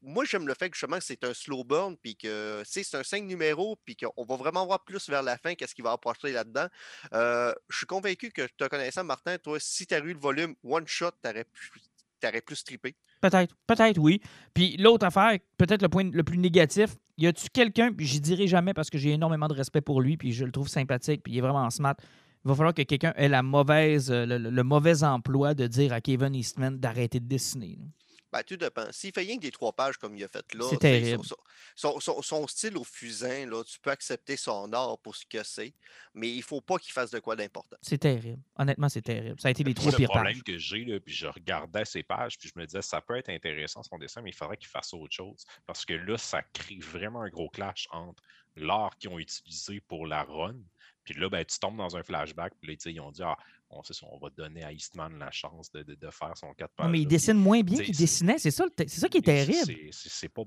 moi, 0.00 0.24
j'aime 0.24 0.46
le 0.46 0.54
fait 0.54 0.70
que 0.70 0.76
justement 0.76 0.98
c'est 1.00 1.24
un 1.24 1.34
slow 1.34 1.64
burn, 1.64 1.96
puis 1.96 2.14
que 2.14 2.62
c'est 2.64 2.94
un 2.94 3.02
5 3.02 3.24
numéros, 3.24 3.80
puis 3.84 3.96
qu'on 3.96 4.24
va 4.24 4.36
vraiment 4.36 4.64
voir 4.64 4.84
plus 4.84 5.08
vers 5.08 5.24
la 5.24 5.38
fin 5.38 5.56
qu'est-ce 5.56 5.74
qu'il 5.74 5.82
va 5.82 5.90
apporter 5.90 6.30
là-dedans. 6.30 6.68
Euh, 7.14 7.52
je 7.68 7.78
suis 7.78 7.86
convaincu 7.86 8.30
que 8.30 8.46
te 8.46 8.68
connaissant, 8.68 9.02
Martin, 9.02 9.38
toi, 9.38 9.58
si 9.58 9.88
tu 9.88 9.94
eu 9.96 10.12
le 10.12 10.20
volume 10.20 10.54
one 10.62 10.86
shot, 10.86 11.10
tu 11.20 11.30
aurais, 12.28 12.40
plus 12.42 12.62
trippé. 12.62 12.94
Peut-être, 13.20 13.54
peut-être, 13.66 13.98
oui. 13.98 14.20
Puis 14.54 14.76
l'autre 14.78 15.06
affaire, 15.06 15.38
peut-être 15.58 15.82
le 15.82 15.88
point 15.88 16.10
le 16.10 16.22
plus 16.22 16.38
négatif, 16.38 16.96
y 17.18 17.26
a-tu 17.26 17.48
quelqu'un, 17.52 17.92
puis 17.92 18.06
j'y 18.06 18.20
dirai 18.20 18.46
jamais 18.46 18.72
parce 18.72 18.88
que 18.88 18.98
j'ai 18.98 19.10
énormément 19.10 19.48
de 19.48 19.54
respect 19.54 19.82
pour 19.82 20.00
lui, 20.00 20.16
puis 20.16 20.32
je 20.32 20.44
le 20.44 20.52
trouve 20.52 20.68
sympathique, 20.68 21.22
puis 21.22 21.34
il 21.34 21.38
est 21.38 21.42
vraiment 21.42 21.68
smart. 21.70 21.96
Il 22.44 22.48
va 22.48 22.54
falloir 22.54 22.72
que 22.72 22.82
quelqu'un 22.82 23.12
ait 23.16 23.28
la 23.28 23.42
mauvaise, 23.42 24.10
euh, 24.10 24.24
le, 24.24 24.62
mauvais 24.62 25.04
emploi 25.04 25.52
de 25.52 25.66
dire 25.66 25.92
à 25.92 26.00
Kevin 26.00 26.34
Eastman 26.34 26.78
d'arrêter 26.78 27.20
de 27.20 27.26
dessiner. 27.26 27.78
Ben, 28.32 28.42
tout 28.44 28.56
dépend. 28.56 28.86
S'il 28.92 29.12
fait 29.12 29.22
rien 29.22 29.36
que 29.36 29.40
des 29.42 29.50
trois 29.50 29.72
pages 29.72 29.96
comme 29.96 30.16
il 30.16 30.22
a 30.22 30.28
fait 30.28 30.54
là, 30.54 30.68
son, 31.16 31.36
son- 31.74 32.00
son- 32.00 32.22
son 32.22 32.46
style 32.46 32.76
au 32.76 32.84
fusain, 32.84 33.44
là, 33.46 33.64
tu 33.64 33.78
peux 33.80 33.90
accepter 33.90 34.36
son 34.36 34.72
art 34.72 34.98
pour 34.98 35.16
ce 35.16 35.26
que 35.26 35.42
c'est, 35.42 35.74
mais 36.14 36.30
il 36.30 36.42
faut 36.42 36.60
pas 36.60 36.78
qu'il 36.78 36.92
fasse 36.92 37.10
de 37.10 37.18
quoi 37.18 37.34
d'important. 37.34 37.76
C'est 37.82 37.98
terrible. 37.98 38.40
Honnêtement, 38.56 38.88
c'est 38.88 39.02
terrible. 39.02 39.40
Ça 39.40 39.48
a 39.48 39.50
été 39.50 39.64
les 39.64 39.74
trois 39.74 39.90
le 39.90 39.96
pires 39.96 40.08
problème 40.10 40.34
pages. 40.34 40.42
que 40.44 40.58
j'ai, 40.58 40.84
là, 40.84 41.00
puis 41.00 41.12
je 41.12 41.26
regardais 41.26 41.84
ses 41.84 42.02
pages, 42.04 42.38
puis 42.38 42.50
je 42.54 42.60
me 42.60 42.64
disais, 42.66 42.82
ça 42.82 43.00
peut 43.00 43.16
être 43.16 43.30
intéressant 43.30 43.82
son 43.82 43.98
dessin, 43.98 44.22
mais 44.22 44.30
il 44.30 44.36
faudrait 44.36 44.56
qu'il 44.56 44.68
fasse 44.68 44.94
autre 44.94 45.12
chose. 45.14 45.44
Parce 45.66 45.84
que 45.84 45.94
là, 45.94 46.16
ça 46.16 46.42
crée 46.52 46.78
vraiment 46.78 47.22
un 47.22 47.28
gros 47.30 47.48
clash 47.48 47.88
entre 47.90 48.22
l'art 48.56 48.96
qu'ils 48.98 49.10
ont 49.10 49.18
utilisé 49.18 49.80
pour 49.80 50.06
la 50.06 50.22
run, 50.22 50.54
puis 51.04 51.14
là, 51.14 51.28
ben, 51.28 51.44
tu 51.44 51.58
tombes 51.58 51.76
dans 51.78 51.96
un 51.96 52.02
flashback, 52.04 52.52
puis 52.60 52.76
là, 52.76 52.90
ils 52.92 53.00
ont 53.00 53.10
dit, 53.10 53.22
ah, 53.24 53.36
on, 53.70 53.82
sait 53.82 53.94
on 54.10 54.18
va 54.18 54.30
donner 54.30 54.64
à 54.64 54.72
Eastman 54.72 55.18
la 55.18 55.30
chance 55.30 55.70
de, 55.72 55.82
de- 55.82 55.94
de 55.94 56.10
faire 56.10 56.36
son 56.36 56.52
4 56.54 56.70
pages. 56.74 56.86
Non, 56.86 56.92
mais 56.92 57.00
il 57.00 57.06
dessine 57.06 57.34
moins 57.34 57.60
bien 57.62 57.78
qu'il 57.82 57.96
dessinait. 57.96 58.38
C'est 58.38 58.50
ça, 58.50 58.66
ça 58.86 59.08
qui 59.08 59.18
est 59.18 59.22
terrible. 59.22 59.88
C'est 59.92 60.28
pas. 60.28 60.42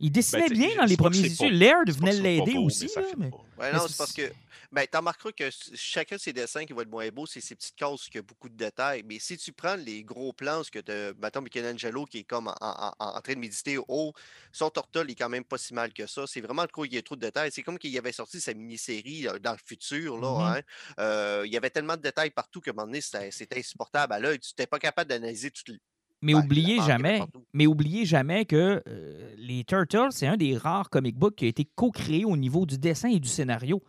Il 0.00 0.10
dessinait 0.12 0.48
ben, 0.48 0.52
bien 0.58 0.76
dans 0.76 0.84
les 0.84 0.96
que 0.96 1.02
premiers 1.02 1.18
issues. 1.26 1.50
Laird 1.50 1.90
venait 1.90 2.10
que 2.16 2.22
l'aider 2.22 2.52
mais 2.54 2.58
aussi. 2.58 2.88
ça 2.88 3.00
là, 3.00 3.08
mais-. 3.16 3.26
Ouais, 3.26 3.42
Mais 3.58 3.72
non, 3.72 3.86
c'est- 3.88 3.96
parce 3.96 4.12
que 4.12 4.30
ben, 4.72 4.86
tu 4.90 4.96
remarqueras 4.96 5.32
que 5.32 5.48
chacun 5.74 6.16
de 6.16 6.20
ses 6.20 6.32
dessins 6.32 6.64
qui 6.64 6.72
va 6.72 6.82
être 6.82 6.90
moins 6.90 7.08
beau, 7.08 7.24
c'est 7.26 7.40
ses 7.40 7.54
petites 7.54 7.74
cases 7.76 8.08
qui 8.08 8.18
a 8.18 8.22
beaucoup 8.22 8.48
de 8.48 8.56
détails. 8.56 9.02
Mais 9.06 9.18
si 9.18 9.36
tu 9.38 9.52
prends 9.52 9.76
les 9.76 10.02
gros 10.04 10.32
plans, 10.32 10.62
ce 10.64 10.70
que 10.70 10.78
tu 10.80 11.18
mettons 11.20 11.40
Michelangelo 11.40 12.04
qui 12.04 12.18
est 12.18 12.24
comme 12.24 12.48
en, 12.48 12.54
en- 12.60 12.92
en- 12.98 13.16
en 13.16 13.20
train 13.20 13.34
de 13.34 13.38
méditer 13.38 13.78
haut, 13.88 14.12
son 14.52 14.68
Tortol 14.70 15.10
est 15.10 15.14
quand 15.14 15.28
même 15.28 15.44
pas 15.44 15.58
si 15.58 15.72
mal 15.72 15.92
que 15.92 16.06
ça. 16.06 16.24
C'est 16.26 16.40
vraiment 16.40 16.62
le 16.62 16.68
coup, 16.68 16.84
il 16.84 16.94
y 16.94 16.98
a 16.98 17.02
trop 17.02 17.16
de 17.16 17.20
détails. 17.20 17.50
C'est 17.52 17.62
comme 17.62 17.78
qu'il 17.78 17.96
avait 17.96 18.12
sorti 18.12 18.40
sa 18.40 18.52
mini-série 18.54 19.26
euh, 19.28 19.38
dans 19.38 19.52
le 19.52 19.58
futur. 19.64 20.18
Là, 20.18 20.28
Mhm. 20.30 20.56
hein. 20.58 20.60
Euh, 20.98 21.42
il 21.46 21.52
y 21.52 21.56
avait 21.56 21.70
tellement 21.70 21.96
de 21.96 22.02
détails 22.02 22.30
partout 22.30 22.60
qu'à 22.60 22.72
un 22.72 22.74
moment 22.74 22.86
donné, 22.86 23.00
c'était 23.00 23.30
c'était 23.30 23.58
insupportable 23.58 24.12
à 24.12 24.18
l'œil. 24.18 24.38
Tu 24.40 24.50
n'étais 24.52 24.66
pas 24.66 24.78
capable 24.78 25.08
d'analyser 25.10 25.50
toutes 25.50 25.68
les. 25.68 25.78
Mais 26.22 26.32
Ben, 26.32 26.44
oubliez 26.44 26.80
jamais, 26.82 27.18
partout. 27.18 27.44
mais 27.52 27.66
oubliez 27.66 28.04
jamais 28.06 28.44
que 28.46 28.82
euh, 28.86 29.34
les 29.36 29.64
Turtles, 29.64 30.08
c'est 30.10 30.26
un 30.26 30.36
des 30.36 30.56
rares 30.56 30.88
comic 30.90 31.16
books 31.16 31.36
qui 31.36 31.44
a 31.44 31.48
été 31.48 31.64
co-créé 31.74 32.24
au 32.24 32.36
niveau 32.36 32.64
du 32.66 32.78
dessin 32.78 33.08
et 33.10 33.20
du 33.20 33.28
scénario. 33.28 33.82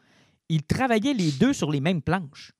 Ils 0.50 0.64
travaillaient 0.64 1.14
les 1.14 1.32
deux 1.32 1.54
sur 1.54 1.72
les 1.72 1.80
mêmes 1.82 2.02
planches. 2.02 2.52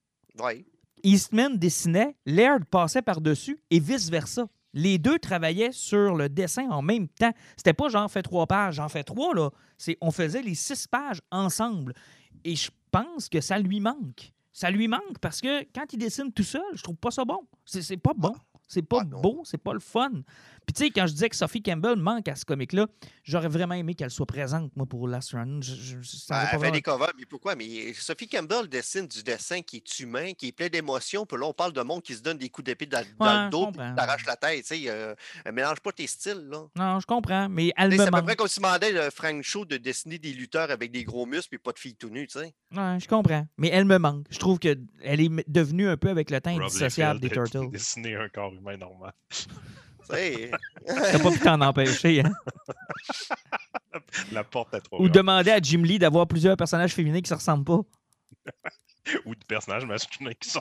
Eastman 1.04 1.56
dessinait, 1.56 2.16
Laird 2.26 2.64
passait 2.64 3.02
par-dessus 3.02 3.58
et 3.70 3.78
vice-versa. 3.78 4.46
Les 4.74 4.98
deux 4.98 5.18
travaillaient 5.18 5.72
sur 5.72 6.14
le 6.14 6.28
dessin 6.28 6.68
en 6.70 6.82
même 6.82 7.08
temps. 7.08 7.32
C'était 7.56 7.72
pas 7.72 7.88
j'en 7.88 8.08
fais 8.08 8.22
trois 8.22 8.46
pages, 8.46 8.74
j'en 8.76 8.88
fais 8.88 9.02
trois, 9.04 9.34
là. 9.34 9.50
C'est 9.78 9.96
on 10.00 10.10
faisait 10.10 10.42
les 10.42 10.54
six 10.54 10.86
pages 10.86 11.20
ensemble. 11.30 11.94
Et 12.44 12.56
je 12.56 12.70
pense 12.90 13.28
que 13.28 13.40
ça 13.40 13.58
lui 13.58 13.80
manque. 13.80 14.32
Ça 14.52 14.70
lui 14.70 14.88
manque 14.88 15.18
parce 15.20 15.40
que 15.40 15.62
quand 15.74 15.92
il 15.92 15.98
dessine 15.98 16.32
tout 16.32 16.42
seul, 16.42 16.62
je 16.74 16.82
trouve 16.82 16.96
pas 16.96 17.10
ça 17.12 17.24
bon. 17.24 17.40
C'est 17.64 17.82
c'est 17.82 17.96
pas 17.96 18.12
bon. 18.16 18.34
C'est 18.68 18.82
pas 18.82 19.00
Ah 19.00 19.04
beau, 19.04 19.42
c'est 19.44 19.58
pas 19.58 19.72
le 19.72 19.80
fun. 19.80 20.10
Puis 20.68 20.74
tu 20.74 20.84
sais, 20.84 20.90
quand 20.90 21.06
je 21.06 21.12
disais 21.14 21.30
que 21.30 21.34
Sophie 21.36 21.62
Campbell 21.62 21.96
manque 21.96 22.28
à 22.28 22.36
ce 22.36 22.44
comic-là, 22.44 22.88
j'aurais 23.24 23.48
vraiment 23.48 23.74
aimé 23.74 23.94
qu'elle 23.94 24.10
soit 24.10 24.26
présente, 24.26 24.70
moi, 24.76 24.84
pour 24.84 25.08
Last 25.08 25.32
Run. 25.32 25.60
Je- 25.62 25.74
je- 25.74 26.02
ça 26.02 26.34
Ben, 26.34 26.40
elle 26.42 26.48
fait 26.48 26.56
vraiment- 26.58 26.74
des 26.74 26.82
covers, 26.82 27.12
mais 27.18 27.24
pourquoi? 27.24 27.54
Mais 27.56 27.94
Sophie 27.94 28.28
Campbell 28.28 28.68
dessine 28.68 29.06
du 29.06 29.22
dessin 29.22 29.62
qui 29.62 29.76
est 29.78 30.00
humain, 30.00 30.34
qui 30.34 30.48
est 30.48 30.52
plein 30.52 30.68
d'émotions. 30.68 31.24
Puis 31.24 31.38
là, 31.40 31.46
on 31.46 31.54
parle 31.54 31.72
de 31.72 31.80
monde 31.80 32.02
qui 32.02 32.14
se 32.14 32.20
donne 32.20 32.36
des 32.36 32.50
coups 32.50 32.66
d'épée 32.66 32.84
dans, 32.84 32.98
le 33.00 33.48
dos, 33.50 33.68
puis 33.72 33.80
qui 33.80 33.94
t'arrache 33.96 34.26
la 34.26 34.36
tête. 34.36 34.60
Tu 34.66 34.76
sais, 34.76 34.82
euh, 34.90 35.14
elle 35.46 35.52
mélange 35.54 35.80
pas 35.80 35.90
tes 35.90 36.06
styles. 36.06 36.46
Là. 36.50 36.66
Non, 36.76 37.00
je 37.00 37.06
comprends, 37.06 37.48
mais 37.48 37.72
elle 37.74 37.94
C'est 37.94 38.02
à 38.02 38.10
peu 38.10 38.22
près 38.22 38.36
comme 38.36 38.46
si 38.46 38.60
demandait 38.60 38.94
à 38.98 39.10
Frank 39.10 39.42
Shaw 39.42 39.64
de 39.64 39.78
dessiner 39.78 40.18
des 40.18 40.34
lutteurs 40.34 40.70
avec 40.70 40.92
des 40.92 41.02
gros 41.02 41.24
muscles 41.24 41.54
et 41.54 41.58
pas 41.58 41.72
de 41.72 41.78
filles 41.78 41.96
tout 41.96 42.10
nues. 42.10 42.26
Tu 42.26 42.40
sais. 42.40 42.54
Ouais, 42.76 42.98
je 43.00 43.08
comprends. 43.08 43.46
Mais 43.56 43.68
elle 43.68 43.86
me 43.86 43.96
manque. 43.96 44.26
Je 44.28 44.38
trouve 44.38 44.58
qu'elle 44.58 44.84
est 45.02 45.50
devenue 45.50 45.88
un 45.88 45.96
peu 45.96 46.10
avec 46.10 46.28
le 46.30 46.42
temps 46.42 46.50
indissociable 46.54 47.20
des 47.20 47.30
Turtles. 47.30 47.70
dessiné 47.70 48.16
un 48.16 48.28
corps 48.28 48.52
humain 48.52 48.76
normal. 48.76 49.14
Tu. 50.10 50.50
T'as 50.86 51.18
pas 51.18 51.30
pu 51.30 51.38
t'en 51.40 51.60
empêcher. 51.60 52.22
Hein? 52.24 52.32
La 54.32 54.44
porte 54.44 54.74
est 54.74 54.80
trop 54.80 54.96
Ou 54.96 55.02
grande. 55.04 55.12
demander 55.12 55.50
à 55.50 55.58
Jim 55.60 55.82
Lee 55.82 55.98
d'avoir 55.98 56.26
plusieurs 56.26 56.56
personnages 56.56 56.92
féminins 56.94 57.20
qui 57.20 57.28
se 57.28 57.34
ressemblent 57.34 57.64
pas. 57.64 57.80
Ou 59.26 59.34
de 59.34 59.44
personnages 59.46 59.84
masculins 59.86 60.32
qui 60.38 60.50
sont 60.50 60.60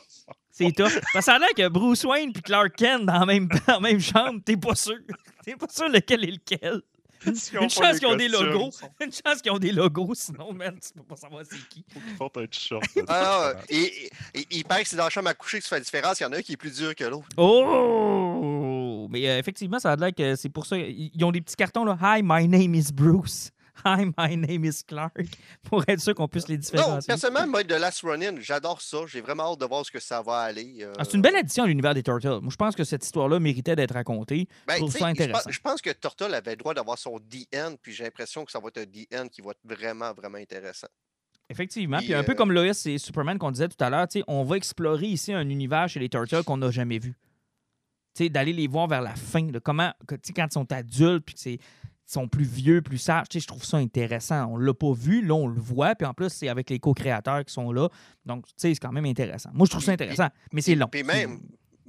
C'est 0.52 0.72
tough. 0.72 0.91
Parce 0.93 1.12
que 1.14 1.22
ça 1.22 1.36
a 1.36 1.39
l'air 1.39 1.50
que 1.56 1.68
Bruce 1.68 2.04
Wayne 2.06 2.32
et 2.36 2.41
Clark 2.41 2.76
Kent 2.76 3.06
dans 3.06 3.20
la 3.20 3.26
même, 3.26 3.48
dans 3.68 3.74
la 3.74 3.80
même 3.80 4.00
chambre, 4.00 4.39
t'es 4.45 4.58
pas 4.58 4.76
sûr. 4.76 4.98
T'es 5.43 5.56
pas 5.56 5.68
sûr 5.70 5.89
lequel 5.89 6.24
est 6.24 6.32
lequel. 6.32 6.82
Une 7.26 7.70
chance 7.70 7.98
qu'ils 8.00 8.08
ont 8.08 8.16
des 8.16 8.28
logos. 8.30 8.72
sont- 8.72 8.89
Une 9.02 9.12
chance 9.12 9.41
qu'ils 9.41 9.52
ont 9.52 9.58
des 9.58 9.72
logos, 9.72 10.14
sinon, 10.14 10.54
man, 10.54 10.78
tu 10.80 10.93
peux 10.93 11.04
pas 11.04 11.16
savoir 11.16 11.43
c'est 11.50 11.58
qui. 11.68 11.84
Faut 11.91 12.00
qu'ils 12.00 12.16
portent 12.16 12.38
un 12.38 12.45
t-shirt. 12.45 12.84
Ah, 13.08 13.54
et, 13.70 14.10
et- 14.36 14.48
il 14.52 14.64
paraît 14.64 14.84
que 14.84 14.89
c'est 14.89 14.95
dans 14.98 15.06
la 15.06 15.10
chambre 15.10 15.28
à 15.28 15.34
coucher 15.34 15.58
que 15.58 15.64
ça 15.64 15.70
fait 15.70 15.76
la 15.78 15.84
différence. 15.84 16.20
Il 16.20 16.24
y 16.24 16.26
en 16.28 16.32
a 16.32 16.38
un 16.38 16.41
qui 16.41 16.54
est 16.54 16.58
plus 16.58 16.76
dur 16.78 16.93
que 16.95 17.04
l'autre. 17.06 17.28
Oh! 17.38 18.57
Mais 19.10 19.28
euh, 19.30 19.39
effectivement, 19.39 19.80
ça 19.80 19.91
a 19.91 19.95
l'air 19.95 20.14
que 20.14 20.36
c'est 20.36 20.49
pour 20.49 20.66
ça. 20.66 20.78
Ils 20.78 21.24
ont 21.24 21.32
des 21.32 21.41
petits 21.41 21.55
cartons, 21.55 21.86
là. 21.86 21.97
Hi, 22.01 22.22
my 22.24 22.47
name 22.47 22.76
is 22.76 22.91
Bruce. 22.93 23.51
Hi, 23.86 24.05
my 24.18 24.36
name 24.36 24.66
is 24.66 24.82
Clark. 24.88 25.14
Pour 25.64 25.84
être 25.88 25.99
sûr 25.99 26.16
qu'on 26.16 26.28
puisse 26.28 26.47
les 26.47 26.55
Non, 26.55 26.62
différencier. 26.62 27.08
personnellement, 27.14 27.47
moi, 27.47 27.64
de 27.64 27.76
Last 27.76 28.01
Run-In, 28.01 28.38
j'adore 28.39 28.82
ça. 28.82 28.97
J'ai 29.05 29.22
vraiment 29.22 29.53
hâte 29.53 29.60
de 29.60 29.66
voir 29.66 29.86
ce 29.86 29.91
que 29.91 29.99
ça 29.99 30.24
va 30.24 30.39
aller. 30.39 30.78
euh, 30.82 30.93
Ah, 30.97 31.03
c'est 31.05 31.14
une 31.14 31.22
belle 31.22 31.36
addition 31.36 31.64
à 31.64 31.68
l'univers 31.68 31.93
des 31.93 32.01
Turtles. 32.01 32.39
Moi, 32.41 32.49
je 32.49 32.55
pense 32.55 32.76
que 32.76 32.84
cette 32.84 33.05
histoire-là 33.05 33.39
méritait 33.39 33.76
d'être 33.76 33.93
racontée. 33.93 34.47
Ben, 34.66 34.78
Je 34.84 34.88
ça 34.97 35.05
intéressant. 35.05 35.43
pense- 35.43 35.53
Je 35.53 35.60
pense 35.60 35.82
que 35.82 35.91
Turtle 35.91 36.34
avait 36.34 36.51
le 36.51 36.58
droit 36.58 36.74
d'avoir 36.74 36.97
son 36.97 37.20
DN, 37.20 37.78
puis 37.80 37.93
j'ai 37.93 38.03
l'impression 38.05 38.45
que 38.45 38.51
ça 38.51 38.60
va 38.60 38.70
être 38.70 38.80
un 38.80 38.86
DN 38.86 39.30
qui 39.30 39.41
va 39.41 39.51
être 39.51 39.60
vraiment, 39.64 40.12
vraiment 40.12 40.39
intéressant. 40.39 40.88
Effectivement. 41.47 41.97
Puis, 41.97 42.08
Puis 42.08 42.14
un 42.16 42.24
peu 42.24 42.32
euh, 42.32 42.36
comme 42.36 42.51
Lois 42.51 42.66
et 42.86 42.97
Superman 42.97 43.38
qu'on 43.38 43.51
disait 43.51 43.70
tout 43.70 43.82
à 43.82 43.91
l'heure, 43.91 44.08
on 44.28 44.43
va 44.43 44.58
explorer 44.58 45.05
ici 45.05 45.34
un 45.34 45.47
univers 45.47 45.88
chez 45.88 45.99
les 45.99 46.10
Turtles 46.10 46.43
qu'on 46.43 46.58
n'a 46.58 46.72
jamais 46.72 46.97
vu. 46.97 47.16
D'aller 48.30 48.53
les 48.53 48.68
voir 48.68 48.88
vers 48.88 49.01
la 49.01 49.15
fin. 49.15 49.49
là, 49.51 49.59
comment, 49.59 49.91
que, 50.07 50.15
tu 50.15 50.22
sais, 50.28 50.34
quand 50.34 50.47
ils 50.49 50.53
sont 50.53 50.72
adultes, 50.72 51.26
puis 51.26 51.36
que 51.36 51.41
c'est- 51.41 51.53
ils 51.53 52.11
sont 52.13 52.28
plus 52.28 52.45
vieux, 52.45 52.82
plus 52.82 52.97
sages. 52.97 53.28
tu 53.30 53.38
sais, 53.39 53.43
Je 53.43 53.47
trouve 53.47 53.63
ça 53.65 53.78
intéressant. 53.78 54.45
On 54.51 54.57
l'a 54.57 54.74
pas 54.74 54.93
vu, 54.93 55.22
là, 55.26 55.34
on 55.36 55.47
le 55.47 55.59
voit. 55.59 55.93
Puis 55.95 56.05
en 56.07 56.13
plus, 56.13 56.30
c'est 56.30 56.47
avec 56.47 56.70
les 56.70 56.80
co-créateurs 56.80 57.43
qui 57.45 57.53
sont 57.53 57.72
là. 57.72 57.89
Donc, 58.26 58.45
tu 58.47 58.53
sais, 58.57 58.74
c'est 58.74 58.80
quand 58.80 58.91
même 58.93 59.05
intéressant. 59.05 59.49
Moi, 59.53 59.65
je 59.65 59.72
trouve 59.72 59.84
ça 59.84 59.91
intéressant. 59.91 60.28
Mais 60.53 60.61
c'est 60.61 60.76
long. 60.76 60.88
Puis 60.88 61.03
même, 61.03 61.39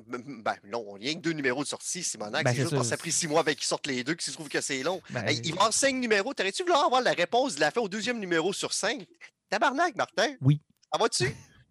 ben 0.07 0.55
non, 0.70 0.93
rien 0.95 1.14
que 1.14 1.20
deux 1.20 1.33
numéros 1.33 1.62
de 1.62 1.68
sortie, 1.68 2.03
Simonac. 2.03 2.43
Ben, 2.45 2.51
c'est 2.51 2.62
juste 2.62 2.70
parce 2.70 2.83
que 2.83 2.89
ça 2.89 2.95
a 2.95 2.99
pris 2.99 3.12
six 3.12 3.29
mois 3.29 3.41
avec 3.41 3.59
qu'ils 3.59 3.66
sortent 3.66 3.87
les 3.87 4.03
deux, 4.03 4.14
qu'ils 4.14 4.24
se 4.24 4.33
trouvent 4.33 4.49
que 4.49 4.61
c'est 4.61 4.83
long. 4.83 5.01
Ben, 5.11 5.24
Hey, 5.26 5.41
il 5.45 5.55
cinq 5.70 5.95
numéros. 5.95 6.35
T'aurais-tu 6.35 6.62
voulu 6.62 6.74
avoir 6.74 7.01
la 7.03 7.12
réponse 7.12 7.55
de 7.57 7.61
la 7.61 7.70
fin 7.70 7.81
au 7.81 7.89
deuxième 7.89 8.18
numéro 8.18 8.53
sur 8.53 8.72
cinq? 8.72 9.07
Tabarnak, 9.51 9.95
Martin. 9.97 10.35
Oui. 10.41 10.61
Ça 10.93 10.99
va-tu? 10.99 11.24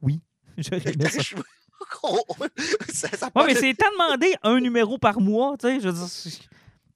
j'aurais 0.57 0.81
aimé 0.93 1.05
ça. 2.93 3.09
ça, 3.15 3.29
Ouais, 3.35 3.45
mais 3.47 3.55
c'est 3.55 3.73
tant 3.73 3.91
demandé 3.91 4.33
un 4.43 4.59
numéro 4.59 4.97
par 4.97 5.19
mois, 5.19 5.55
tu 5.59 5.67
sais. 5.67 5.79
Je 5.79 5.89
veux 5.89 5.93
dire, 5.93 6.07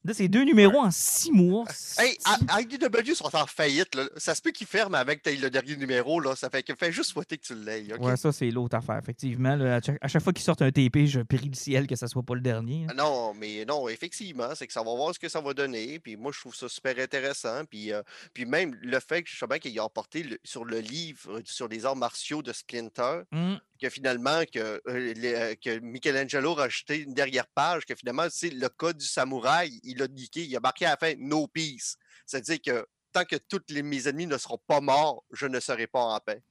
là, 0.04 0.14
c'est 0.14 0.28
deux 0.28 0.43
numéros 0.43 0.80
en 0.80 0.91
six 0.91 1.32
mois. 1.32 1.66
Hey, 1.97 2.18
IDW 2.62 3.14
sont 3.14 3.36
en 3.36 3.45
faillite. 3.47 3.95
Là. 3.95 4.04
Ça 4.18 4.36
se 4.36 4.41
peut 4.41 4.52
qu'ils 4.52 4.68
ferment 4.68 4.97
avec 4.97 5.26
le 5.26 5.49
dernier 5.49 5.76
numéro. 5.76 6.20
Là. 6.20 6.36
Ça 6.36 6.49
fait 6.49 6.66
fais 6.78 6.91
juste 6.91 7.12
souhaiter 7.12 7.38
que 7.38 7.45
tu 7.45 7.56
l'aies. 7.56 7.86
OK? 7.93 8.02
Ouais, 8.04 8.18
ça, 8.18 8.32
c'est 8.32 8.49
l'autre 8.49 8.76
affaire, 8.78 8.97
effectivement. 9.02 9.56
là. 9.56 9.80
à, 10.02 10.08
chaque, 10.08 10.22
fois 10.24 10.34
qu'ils 10.34 10.43
sortent 10.43 10.62
un 10.62 10.72
TP, 10.72 11.06
je 11.06 11.22
prie 11.22 11.49
le 11.49 11.56
ciel 11.56 11.88
que 11.88 11.95
ça 11.95 12.08
soit 12.08 12.24
pas 12.24 12.36
le 12.36 12.41
dernier. 12.41 12.86
hein. 12.89 12.93
Non, 12.95 13.34
mais 13.34 13.66
non, 13.66 13.88
effectivement, 13.89 14.49
c'est 14.56 14.68
que 14.68 14.74
ça 14.74 14.82
va 14.84 14.95
voir 14.95 15.14
ce 15.14 15.20
que 15.20 15.30
ça 15.30 15.41
va 15.41 15.54
donner. 15.54 15.99
Puis 15.99 16.16
moi, 16.16 16.32
je 16.34 16.39
trouve 16.39 16.56
ça 16.56 16.68
super 16.70 16.97
intéressant. 16.97 17.66
Puis, 17.70 17.91
euh, 17.93 18.02
puis 18.34 18.45
même 18.45 18.76
le 18.82 18.99
fait 18.99 19.24
que 19.24 19.30
je 19.30 19.38
sais 19.38 19.47
bien 19.47 19.60
qu'il 19.60 19.78
a 19.80 19.84
emporté 19.84 20.24
le- 20.24 20.39
sur 20.43 20.66
le 20.66 20.80
livre 20.80 21.20
euh, 21.38 21.41
sur 21.45 21.68
les 21.68 21.86
arts 21.86 21.95
martiaux 21.95 22.41
de 22.41 22.54
Splinter, 22.54 23.22
Hum, 23.34 23.60
que 23.82 23.89
finalement, 23.89 24.41
que, 24.54 24.60
euh, 24.88 25.14
les- 25.14 25.34
euh, 25.34 25.56
que 25.56 25.80
Michelangelo 25.80 26.52
a 26.52 26.62
rajouté 26.64 26.99
une 26.99 27.14
dernière 27.14 27.47
page, 27.47 27.86
que 27.86 27.95
finalement, 27.95 28.28
c'est 28.30 28.52
le 28.52 28.70
code 28.70 28.97
du 28.97 29.06
samouraï, 29.06 29.80
il 29.92 30.02
a 30.02 30.08
niqué, 30.08 30.44
il 30.46 30.56
a 30.56 30.60
marqué 30.60 30.86
à 30.86 30.92
la 30.92 30.98
fin 30.98 31.14
No 31.18 31.48
peace. 31.48 31.96
C'est-à-dire 32.26 32.60
que 32.62 32.86
tant 33.14 33.26
que 33.26 33.36
tous 33.36 33.62
les, 33.70 33.84
mes 33.84 34.08
ennemis 34.08 34.28
ne 34.28 34.38
seront 34.38 34.60
pas 34.68 34.82
morts, 34.82 35.24
je 35.32 35.46
ne 35.48 35.60
serai 35.60 35.88
pas 35.88 36.02
en 36.04 36.20
paix. 36.20 36.42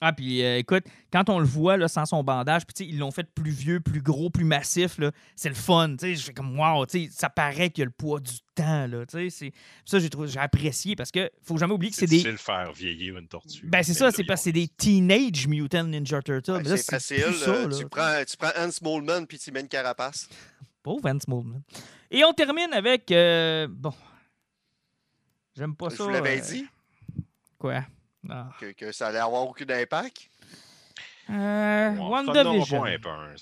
Ah, 0.00 0.12
puis 0.12 0.44
euh, 0.44 0.58
écoute, 0.58 0.84
quand 1.12 1.28
on 1.28 1.40
le 1.40 1.44
voit 1.44 1.76
là, 1.76 1.88
sans 1.88 2.06
son 2.06 2.22
bandage, 2.22 2.64
puis 2.64 2.72
tu 2.72 2.84
sais, 2.84 2.88
ils 2.88 2.98
l'ont 3.00 3.10
fait 3.10 3.24
plus 3.34 3.50
vieux, 3.50 3.80
plus 3.80 4.00
gros, 4.00 4.30
plus 4.30 4.44
massif, 4.44 4.96
là, 4.98 5.10
c'est 5.34 5.48
le 5.48 5.56
fun. 5.56 5.96
tu 5.98 6.06
sais, 6.06 6.14
Je 6.14 6.26
fais 6.26 6.32
comme, 6.32 6.56
wow, 6.56 6.86
tu 6.86 7.06
sais, 7.06 7.10
ça 7.12 7.28
paraît 7.28 7.70
qu'il 7.70 7.80
y 7.80 7.82
a 7.82 7.86
le 7.86 7.90
poids 7.90 8.20
du 8.20 8.34
temps. 8.54 8.86
Là, 8.86 9.04
tu 9.06 9.18
sais, 9.18 9.30
c'est- 9.30 9.52
ça, 9.84 9.98
j'ai 9.98 10.08
trouvé- 10.08 10.28
j'ai 10.28 10.38
apprécié 10.38 10.94
parce 10.94 11.10
que 11.10 11.28
faut 11.42 11.56
jamais 11.58 11.72
oublier 11.72 11.90
que 11.90 11.96
C'est 11.96 12.06
c'est 12.06 12.22
des. 12.22 12.30
de 12.30 12.36
faire 12.36 12.72
vieillir 12.72 13.18
une 13.18 13.26
tortue. 13.26 13.66
Ben, 13.66 13.82
c'est 13.82 13.92
ça, 13.94 14.12
c'est 14.12 14.22
parce 14.22 14.42
que 14.42 14.44
c'est 14.44 14.52
des 14.52 14.68
Teenage 14.68 15.48
Mutant 15.48 15.82
Ninja 15.82 16.22
Turtles. 16.22 16.52
Là, 16.52 16.60
c'est 16.64 16.76
c'est 16.76 16.90
facile. 16.92 17.22
plus 17.24 17.34
ça, 17.34 17.50
euh, 17.50 17.68
là. 17.68 17.76
tu, 17.76 17.86
prends, 17.88 18.24
tu 18.24 18.36
prends 18.36 18.52
Hans 18.56 18.70
Moleman 18.82 19.26
puis 19.26 19.40
tu 19.40 19.50
mets 19.50 19.62
une 19.62 19.68
carapace. 19.68 20.28
Pauvre 20.88 21.02
Vance 21.02 21.28
Moleman. 21.28 21.60
Et 22.10 22.24
on 22.24 22.32
termine 22.32 22.72
avec. 22.72 23.12
euh, 23.12 23.68
bon. 23.70 23.92
J'aime 25.54 25.76
pas 25.76 25.90
Je 25.90 25.96
ça. 25.96 26.04
vous 26.04 26.08
l'avais 26.08 26.38
euh, 26.38 26.42
dit 26.42 26.64
Quoi? 27.58 27.84
Ah. 28.30 28.48
que, 28.58 28.72
que 28.72 28.90
ça 28.90 29.08
allait 29.08 29.18
avoir 29.18 29.46
aucun 29.46 29.66
impact? 29.68 30.30
Euh, 31.28 31.94
WandaVision. 31.96 32.86
un. 32.86 33.34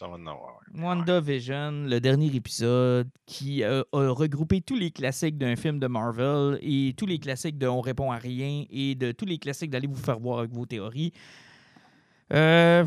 WandaVision, 0.74 1.84
le 1.84 2.01
dernier 2.01 2.34
épisode 2.34 3.09
qui 3.26 3.62
euh, 3.62 3.84
a 3.92 4.09
regroupé 4.09 4.61
tous 4.61 4.74
les 4.74 4.90
classiques 4.90 5.38
d'un 5.38 5.55
film 5.55 5.78
de 5.78 5.86
Marvel 5.86 6.59
et 6.62 6.94
tous 6.97 7.07
les 7.07 7.20
classiques 7.20 7.59
de 7.59 7.68
On 7.68 7.80
répond 7.80 8.11
à 8.11 8.16
rien 8.18 8.64
et 8.70 8.97
de 8.97 9.12
tous 9.12 9.24
les 9.24 9.38
classiques 9.38 9.70
d'aller 9.70 9.86
vous 9.86 9.94
faire 9.94 10.18
voir 10.18 10.40
avec 10.40 10.51
vos 10.51 10.66
théories. 10.66 11.12
Euh, 12.32 12.84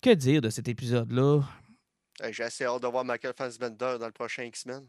que 0.00 0.14
dire 0.14 0.40
de 0.40 0.48
cet 0.48 0.68
épisode-là? 0.68 1.42
J'ai 2.30 2.42
assez 2.44 2.64
hâte 2.64 2.82
de 2.82 2.86
voir 2.88 3.04
Michael 3.04 3.32
Fassbender 3.36 3.96
dans 3.98 4.06
le 4.06 4.12
prochain 4.12 4.44
X-Men. 4.44 4.86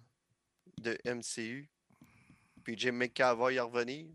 de 0.82 0.98
MCU. 1.06 1.70
Puis 2.64 2.76
Jim 2.78 2.92
McAvoy 2.94 3.56
est 3.56 3.60
revenu. 3.60 4.08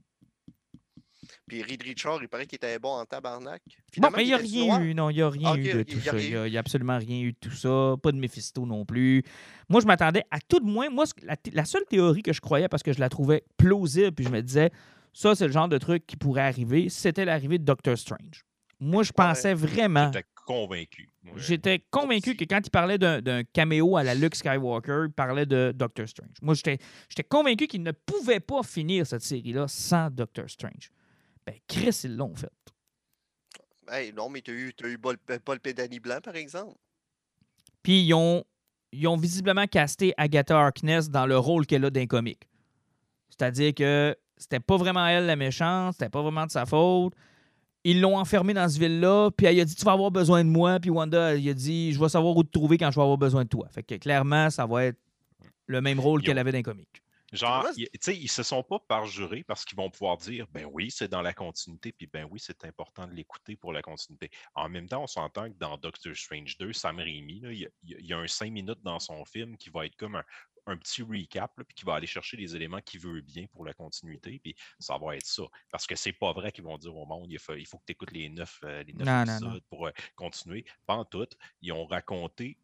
Puis 1.48 1.62
Reed 1.62 1.82
Richard, 1.82 2.18
il 2.22 2.28
paraît 2.28 2.46
qu'il 2.46 2.56
était 2.56 2.78
bon 2.78 2.90
en 2.90 3.04
tabarnak. 3.04 3.62
Bon, 3.66 3.72
Finalement, 3.92 4.16
mais 4.16 4.24
il 4.24 4.28
n'y 4.28 4.34
a 4.34 4.36
rien 4.36 4.80
eu, 4.80 4.94
non, 4.94 5.10
il 5.10 5.16
n'y 5.16 5.22
a 5.22 5.28
rien 5.30 5.52
Ah, 5.54 5.58
eu 5.58 5.72
de 5.72 5.80
y 5.80 5.84
tout 5.84 6.00
ça. 6.00 6.16
Il 6.18 6.28
n'y 6.30 6.36
a, 6.36 6.46
y 6.48 6.56
absolument 6.58 6.98
rien 6.98 7.20
eu 7.20 7.32
de 7.32 7.38
tout 7.40 7.50
ça. 7.50 7.94
Pas 8.02 8.12
de 8.12 8.16
Mephisto 8.18 8.64
non 8.66 8.84
plus. 8.84 9.22
Moi, 9.68 9.80
je 9.80 9.86
m'attendais 9.86 10.22
à 10.30 10.38
tout 10.40 10.60
de 10.60 10.64
moins. 10.66 10.88
Moi, 10.90 11.04
la 11.52 11.64
seule 11.64 11.84
théorie 11.86 12.22
que 12.22 12.32
je 12.32 12.40
croyais, 12.40 12.68
parce 12.68 12.82
que 12.82 12.92
je 12.92 13.00
la 13.00 13.08
trouvais 13.08 13.44
plausible, 13.56 14.12
puis 14.12 14.24
je 14.24 14.30
me 14.30 14.40
disais, 14.42 14.70
ça, 15.12 15.34
c'est 15.34 15.46
le 15.46 15.52
genre 15.52 15.68
de 15.68 15.78
truc 15.78 16.06
qui 16.06 16.16
pourrait 16.16 16.42
arriver, 16.42 16.88
c'était 16.88 17.24
l'arrivée 17.24 17.58
de 17.58 17.64
Doctor 17.64 17.96
Strange. 17.98 18.44
Moi, 18.78 19.02
je 19.02 19.12
pensais 19.12 19.54
vraiment. 19.54 20.12
J'étais 20.12 20.26
convaincu. 20.46 21.10
J'étais 21.36 21.84
convaincu 21.90 22.36
que 22.36 22.44
quand 22.44 22.60
il 22.64 22.70
parlait 22.70 22.98
d'un 22.98 23.44
caméo 23.44 23.96
à 23.96 24.02
la 24.02 24.14
Luke 24.14 24.34
Skywalker, 24.34 25.04
il 25.06 25.12
parlait 25.12 25.46
de 25.46 25.72
Doctor 25.74 26.08
Strange. 26.08 26.36
Moi, 26.40 26.54
j'étais 26.54 26.78
convaincu 27.28 27.66
qu'il 27.66 27.82
ne 27.82 27.92
pouvait 27.92 28.40
pas 28.40 28.62
finir 28.62 29.06
cette 29.06 29.22
série-là 29.22 29.66
sans 29.68 30.10
Doctor 30.10 30.48
Strange. 30.48 30.90
Ben, 31.46 31.56
Chris, 31.68 32.00
ils 32.04 32.16
l'ont 32.16 32.34
fait. 32.34 32.50
Hey, 33.88 34.12
non, 34.12 34.28
mais 34.28 34.40
t'as 34.40 34.52
eu, 34.52 34.72
t'as 34.74 34.88
eu 34.88 34.98
Paul, 34.98 35.16
Paul 35.44 35.60
Pédani 35.60 36.00
Blanc, 36.00 36.20
par 36.22 36.34
exemple. 36.34 36.76
Puis 37.82 38.02
ils 38.02 38.14
ont, 38.14 38.44
ils 38.92 39.06
ont 39.06 39.16
visiblement 39.16 39.66
casté 39.66 40.12
Agatha 40.16 40.58
Harkness 40.58 41.08
dans 41.08 41.26
le 41.26 41.38
rôle 41.38 41.66
qu'elle 41.66 41.84
a 41.84 41.90
d'un 41.90 42.06
comique. 42.06 42.48
C'est-à-dire 43.28 43.74
que 43.74 44.16
c'était 44.36 44.60
pas 44.60 44.76
vraiment 44.76 45.06
elle 45.06 45.26
la 45.26 45.36
méchante, 45.36 45.94
c'était 45.94 46.08
pas 46.08 46.22
vraiment 46.22 46.46
de 46.46 46.50
sa 46.50 46.66
faute. 46.66 47.14
Ils 47.88 48.00
l'ont 48.00 48.18
enfermée 48.18 48.52
dans 48.52 48.68
ce 48.68 48.80
ville-là, 48.80 49.30
puis 49.30 49.46
elle 49.46 49.60
a 49.60 49.64
dit 49.64 49.76
Tu 49.76 49.84
vas 49.84 49.92
avoir 49.92 50.10
besoin 50.10 50.44
de 50.44 50.50
moi. 50.50 50.80
Puis 50.80 50.90
Wanda, 50.90 51.34
elle 51.36 51.48
a 51.48 51.54
dit 51.54 51.92
Je 51.92 52.00
vais 52.00 52.08
savoir 52.08 52.36
où 52.36 52.42
te 52.42 52.50
trouver 52.50 52.78
quand 52.78 52.90
je 52.90 52.96
vais 52.96 53.02
avoir 53.02 53.16
besoin 53.16 53.44
de 53.44 53.48
toi. 53.48 53.68
Fait 53.70 53.84
que 53.84 53.94
clairement, 53.94 54.50
ça 54.50 54.66
va 54.66 54.86
être 54.86 54.98
le 55.66 55.80
même 55.80 56.00
rôle 56.00 56.20
qu'elle 56.22 56.38
avait 56.38 56.50
dans 56.50 56.58
les 56.58 56.64
comics. 56.64 57.02
Genre, 57.32 57.66
tu 57.76 57.86
sais, 58.00 58.16
ils 58.16 58.30
se 58.30 58.42
sont 58.42 58.64
pas 58.64 58.80
parjurés 58.88 59.44
parce 59.44 59.64
qu'ils 59.64 59.76
vont 59.76 59.90
pouvoir 59.90 60.16
dire, 60.16 60.46
ben 60.52 60.66
oui, 60.72 60.90
c'est 60.90 61.08
dans 61.08 61.22
la 61.22 61.32
continuité, 61.32 61.92
puis 61.92 62.06
ben 62.06 62.26
oui, 62.30 62.40
c'est 62.40 62.64
important 62.64 63.06
de 63.06 63.12
l'écouter 63.12 63.56
pour 63.56 63.72
la 63.72 63.82
continuité. 63.82 64.30
En 64.54 64.68
même 64.68 64.88
temps, 64.88 65.02
on 65.02 65.06
s'entend 65.08 65.48
que 65.50 65.56
dans 65.58 65.76
Doctor 65.76 66.14
Strange 66.14 66.56
2, 66.58 66.72
Sam 66.72 66.98
Raimi, 66.98 67.40
il, 67.44 67.58
y 67.58 67.94
a, 67.94 68.00
y 68.00 68.12
un 68.12 68.26
5 68.26 68.50
minutes 68.50 68.82
dans 68.82 69.00
son 69.00 69.24
film 69.24 69.56
qui 69.56 69.70
va 69.70 69.86
être 69.86 69.96
comme 69.96 70.16
un, 70.16 70.24
un 70.66 70.76
petit 70.76 71.02
recap, 71.02 71.56
là, 71.58 71.64
puis 71.64 71.74
qui 71.74 71.84
va 71.84 71.94
aller 71.94 72.06
chercher 72.06 72.36
les 72.36 72.54
éléments 72.56 72.80
qu'il 72.80 73.00
veut 73.00 73.20
bien 73.20 73.46
pour 73.52 73.64
la 73.64 73.72
continuité, 73.72 74.38
puis 74.42 74.54
ça 74.78 74.98
va 74.98 75.16
être 75.16 75.26
ça. 75.26 75.44
Parce 75.70 75.86
que 75.86 75.94
c'est 75.96 76.12
pas 76.12 76.32
vrai 76.32 76.52
qu'ils 76.52 76.64
vont 76.64 76.78
dire 76.78 76.94
au 76.96 77.06
monde, 77.06 77.30
il 77.30 77.38
faut, 77.38 77.54
il 77.54 77.66
faut 77.66 77.78
que 77.78 77.84
tu 77.86 77.92
écoutes 77.92 78.12
les 78.12 78.28
neuf, 78.28 78.60
euh, 78.64 78.82
les 78.82 78.92
neuf 78.92 79.06
Non, 79.06 79.24
non, 79.24 79.32
épisodes 79.32 79.52
non. 79.54 79.60
pour 79.70 79.86
euh, 79.86 79.92
continuer. 80.16 80.64
Pas 80.86 80.94
en 80.94 81.04
tout. 81.04 81.26
Ils 81.62 81.72
ont 81.72 81.86
raconté 81.86 82.58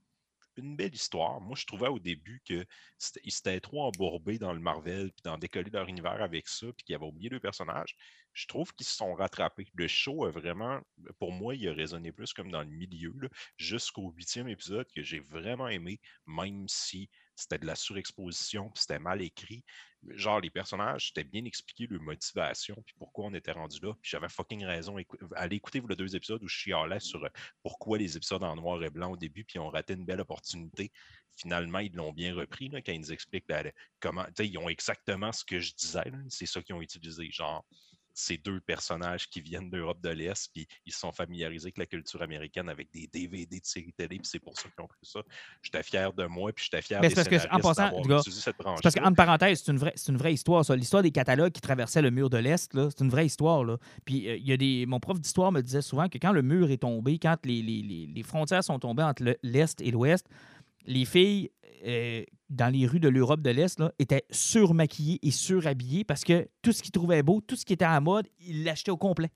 une 0.57 0.77
belle 0.77 0.95
histoire. 0.95 1.41
Moi, 1.41 1.57
je 1.57 1.65
trouvais 1.65 1.89
au 1.89 1.99
début 1.99 2.43
que 2.47 2.67
c'était- 2.99 3.21
ils 3.25 3.33
s'étaient 3.33 3.61
trop 3.61 3.85
embourbés 3.85 4.39
dans 4.39 4.53
le 4.53 4.61
Marvel, 4.61 5.11
puis 5.13 5.23
dans 5.25 5.39
décoller 5.39 5.71
leur 5.71 5.89
univers 5.89 6.21
avec 6.23 6.47
ça, 6.49 6.67
puis 6.75 6.85
qu'ils 6.85 6.95
avaient 6.95 7.07
oublié 7.07 7.31
le 7.31 7.41
personnage. 7.41 7.97
Je 8.35 8.47
trouve 8.47 8.75
qu'ils 8.75 8.87
se 8.87 8.95
sont 8.97 9.15
rattrapés. 9.15 9.67
Le 9.75 9.89
show 9.89 10.25
a 10.27 10.31
vraiment, 10.31 10.81
pour 11.19 11.33
moi, 11.33 11.55
il 11.55 11.67
a 11.69 11.73
résonné 11.73 12.13
plus 12.13 12.33
comme 12.33 12.51
dans 12.51 12.63
le 12.63 12.69
milieu, 12.69 13.15
jusqu'au 13.57 14.11
huitième 14.11 14.49
épisode 14.49 14.87
que 14.95 15.03
j'ai 15.03 15.21
vraiment 15.21 15.69
aimé, 15.69 16.01
même 16.27 16.67
si 16.69 17.09
c'était 17.35 17.59
de 17.59 17.67
la 17.67 17.75
surexposition, 17.75 18.71
puis 18.71 18.83
c'était 18.83 18.99
mal 18.99 19.23
écrit. 19.23 19.65
Genre, 20.11 20.41
les 20.41 20.51
personnages, 20.51 21.09
c'était 21.09 21.25
bien 21.25 21.45
expliqué 21.45 21.87
leur 21.89 22.03
motivation, 22.03 22.75
puis 22.85 22.95
pourquoi 22.99 23.27
on 23.27 23.35
était 23.35 23.53
rendu 23.53 23.79
là. 23.83 23.95
Puis 24.03 24.11
j'avais 24.11 24.29
fucking 24.29 24.65
raison. 24.65 24.97
Allez 25.37 25.57
écouter 25.57 25.81
vous, 25.81 25.89
les 25.89 25.97
deux 25.97 26.17
épisodes 26.17 26.43
où 26.43 26.49
je 26.49 26.57
chialais 26.57 27.01
sur 27.01 27.25
euh, 27.25 27.29
pourquoi 27.63 27.99
les 27.99 28.17
épisodes 28.17 28.43
en 28.43 28.57
noir 28.57 28.83
et 28.83 28.91
blanc 28.91 29.13
au 29.13 29.17
début, 29.17 29.45
puis 29.45 29.59
ont 29.59 29.71
raté 29.71 29.95
une 29.95 30.05
belle 30.05 30.21
opportunité. 30.21 30.91
Finalement, 31.37 31.79
ils 31.79 31.95
l'ont 31.95 32.13
bien 32.13 32.35
repris 32.35 32.69
là, 32.69 32.83
quand 32.83 32.93
ils 32.93 33.01
nous 33.01 33.13
expliquent 33.13 33.47
ben, 33.47 33.71
comment. 34.01 34.27
Ils 34.39 34.59
ont 34.59 34.69
exactement 34.69 35.33
ce 35.33 35.45
que 35.45 35.61
je 35.61 35.73
disais. 35.75 36.13
C'est 36.29 36.47
ça 36.47 36.63
qu'ils 36.63 36.75
ont 36.75 36.83
utilisé. 36.83 37.31
Genre, 37.31 37.65
ces 38.15 38.37
deux 38.37 38.61
personnages 38.61 39.29
qui 39.29 39.41
viennent 39.41 39.71
d'Europe 39.71 40.01
de 40.03 40.11
l'Est, 40.11 40.51
puis 40.53 40.67
ils 40.87 40.93
se 40.93 41.01
sont 41.01 41.13
familiarisés 41.13 41.67
avec 41.67 41.79
la 41.79 41.87
culture 41.87 42.21
américaine 42.23 42.69
avec 42.69 42.91
des 42.93 43.07
DVD 43.07 43.59
de 43.61 43.65
séries 43.65 43.93
télé, 43.93 44.17
puis 44.19 44.27
c'est 44.27 44.39
pour 44.39 44.57
ça 44.59 44.69
qu'ils 44.69 44.85
ont 44.85 44.89
pris 44.89 44.99
ça. 45.03 45.21
J'étais 45.63 45.83
fier 45.83 46.13
de 46.13 46.27
moi, 46.27 46.53
puis 46.53 46.65
j'étais 46.65 46.83
fier 46.83 47.01
Mais 47.01 47.09
des 47.09 47.15
parce 47.15 47.29
que, 47.29 47.37
en 47.51 47.59
passant, 47.59 48.01
gars, 48.03 48.21
cette 48.25 48.57
branche 48.59 48.81
parce 48.83 48.95
qu'entre 48.95 49.17
parenthèses, 49.17 49.63
c'est 49.65 49.73
une 49.73 49.79
vraie, 49.79 49.95
une 50.09 50.17
vraie 50.17 50.35
histoire, 50.35 50.65
ça. 50.65 50.77
L'histoire 50.77 51.03
des 51.03 51.11
catalogues 51.11 51.53
qui 51.53 51.61
traversaient 51.61 52.03
le 52.03 52.11
mur 52.11 52.29
de 52.31 52.39
l'Est, 52.39 52.71
c'est 52.73 53.01
une 53.01 53.11
vraie 53.11 53.27
histoire. 53.27 53.65
Là. 53.65 53.79
Puis 54.05 54.29
euh, 54.29 54.37
il 54.37 54.47
y 54.47 54.53
a 54.53 54.57
des. 54.57 54.85
Mon 54.87 55.01
prof 55.01 55.21
d'histoire 55.21 55.53
me 55.53 55.61
disait 55.63 55.83
souvent 55.83 56.09
que 56.09 56.19
quand 56.19 56.33
le 56.33 56.43
mur 56.43 56.71
est 56.71 56.79
tombé, 56.83 57.19
quand 57.19 57.37
les, 57.45 57.63
les- 57.63 57.83
les- 57.83 58.07
les 58.07 58.23
frontières 58.23 58.63
sont 58.65 58.79
tombées 58.79 59.03
entre 59.03 59.23
le- 59.23 59.39
l'Est 59.43 59.81
et 59.81 59.91
l'Ouest, 59.91 60.27
les 60.87 61.05
filles 61.05 61.51
euh, 61.85 62.25
dans 62.51 62.69
les 62.73 62.87
rues 62.87 63.01
de 63.01 63.09
l'Europe 63.09 63.41
de 63.43 63.51
l'Est 63.51 63.79
là, 63.81 63.93
étaient 63.99 64.25
surmaquillées 64.31 65.19
et 65.23 65.31
surhabillées 65.31 66.05
parce 66.05 66.23
que 66.25 66.49
tout 66.63 66.73
ce 66.73 66.83
qu'ils 66.83 66.93
trouvaient 66.93 67.23
beau, 67.23 67.41
tout 67.41 67.57
ce 67.57 67.65
qui 67.65 67.73
était 67.73 67.85
à 67.85 67.93
la 67.93 68.01
mode, 68.01 68.29
ils 68.41 68.65
l'achetaient 68.65 68.91
au 68.91 68.97
complet. 68.97 69.31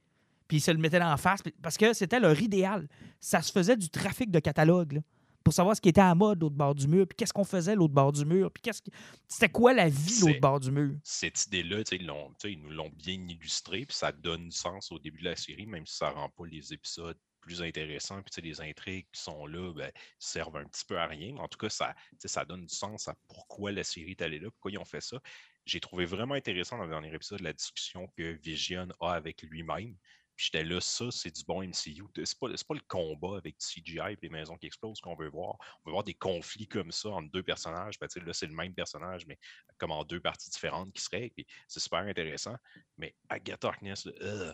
Puis 0.48 0.58
ils 0.58 0.60
se 0.60 0.70
le 0.70 0.78
mettaient 0.78 1.02
en 1.02 1.16
face 1.16 1.40
parce 1.62 1.76
que 1.76 1.92
c'était 1.92 2.20
leur 2.20 2.40
idéal. 2.40 2.88
Ça 3.20 3.42
se 3.42 3.50
faisait 3.50 3.76
du 3.76 3.88
trafic 3.90 4.30
de 4.30 4.38
catalogues. 4.38 4.92
là, 4.92 5.00
pour 5.42 5.52
savoir 5.54 5.76
ce 5.76 5.80
qui 5.80 5.88
était 5.88 6.00
à 6.00 6.08
la 6.08 6.14
mode 6.16 6.40
l'autre 6.40 6.56
bord 6.56 6.74
du 6.74 6.88
mur, 6.88 7.06
puis 7.06 7.14
qu'est-ce 7.16 7.32
qu'on 7.32 7.44
faisait 7.44 7.74
l'autre 7.76 7.94
bord 7.94 8.10
du 8.12 8.24
mur, 8.24 8.50
puis 8.50 8.62
qu'est-ce 8.62 8.82
qui- 8.82 8.90
c'était 9.28 9.48
quoi 9.48 9.72
la 9.72 9.88
vie 9.88 10.20
l'autre 10.20 10.40
bord 10.40 10.58
du 10.60 10.72
mur? 10.72 10.96
cette 11.04 11.46
idée-là, 11.46 11.82
ils, 11.92 12.10
ils 12.50 12.60
nous 12.60 12.70
l'ont 12.70 12.90
bien 12.90 13.14
illustré, 13.28 13.86
puis 13.86 13.96
ça 13.96 14.10
donne 14.10 14.50
sens 14.50 14.90
au 14.90 14.98
début 14.98 15.20
de 15.20 15.26
la 15.26 15.36
série, 15.36 15.66
même 15.66 15.86
si 15.86 15.96
ça 15.98 16.10
rend 16.10 16.28
pas 16.30 16.46
les 16.46 16.72
épisodes 16.72 17.16
plus 17.46 17.62
intéressants, 17.62 18.20
puis 18.22 18.42
les 18.42 18.60
intrigues 18.60 19.06
qui 19.12 19.22
sont 19.22 19.46
là 19.46 19.72
ben, 19.72 19.90
servent 20.18 20.56
un 20.56 20.64
petit 20.64 20.84
peu 20.84 20.98
à 20.98 21.06
rien. 21.06 21.32
Mais 21.32 21.40
en 21.40 21.48
tout 21.48 21.58
cas, 21.58 21.70
ça, 21.70 21.94
ça 22.24 22.44
donne 22.44 22.66
du 22.66 22.74
sens 22.74 23.08
à 23.08 23.14
pourquoi 23.28 23.72
la 23.72 23.84
série 23.84 24.10
est 24.10 24.22
allée 24.22 24.40
là, 24.40 24.50
pourquoi 24.50 24.72
ils 24.72 24.78
ont 24.78 24.84
fait 24.84 25.00
ça. 25.00 25.18
J'ai 25.64 25.80
trouvé 25.80 26.04
vraiment 26.04 26.34
intéressant 26.34 26.76
dans 26.76 26.84
le 26.84 26.90
dernier 26.90 27.14
épisode 27.14 27.40
la 27.40 27.52
discussion 27.52 28.08
que 28.16 28.32
Vision 28.42 28.88
a 29.00 29.12
avec 29.12 29.42
lui-même. 29.42 29.96
Puis 30.36 30.50
j'étais 30.52 30.64
là, 30.64 30.80
ça, 30.82 31.10
c'est 31.10 31.34
du 31.34 31.42
bon 31.44 31.62
MCU. 31.62 32.04
C'est 32.24 32.38
pas, 32.38 32.48
pas 32.48 32.74
le 32.74 32.80
combat 32.86 33.38
avec 33.38 33.56
CGI 33.56 34.12
et 34.12 34.18
les 34.20 34.28
maisons 34.28 34.56
qui 34.58 34.66
explosent 34.66 35.00
qu'on 35.00 35.16
veut 35.16 35.30
voir. 35.30 35.56
On 35.84 35.88
veut 35.88 35.92
voir 35.92 36.04
des 36.04 36.14
conflits 36.14 36.68
comme 36.68 36.92
ça 36.92 37.08
entre 37.08 37.30
deux 37.30 37.42
personnages. 37.42 37.98
Ben, 37.98 38.06
là, 38.24 38.32
c'est 38.34 38.46
le 38.46 38.54
même 38.54 38.74
personnage, 38.74 39.26
mais 39.26 39.38
comme 39.78 39.92
en 39.92 40.04
deux 40.04 40.20
parties 40.20 40.50
différentes 40.50 40.92
qui 40.92 41.02
seraient. 41.02 41.32
Puis 41.34 41.46
c'est 41.68 41.80
super 41.80 42.00
intéressant. 42.00 42.54
Mais 42.98 43.14
Agatha 43.30 43.68
Harkness, 43.68 44.06
euh, 44.20 44.52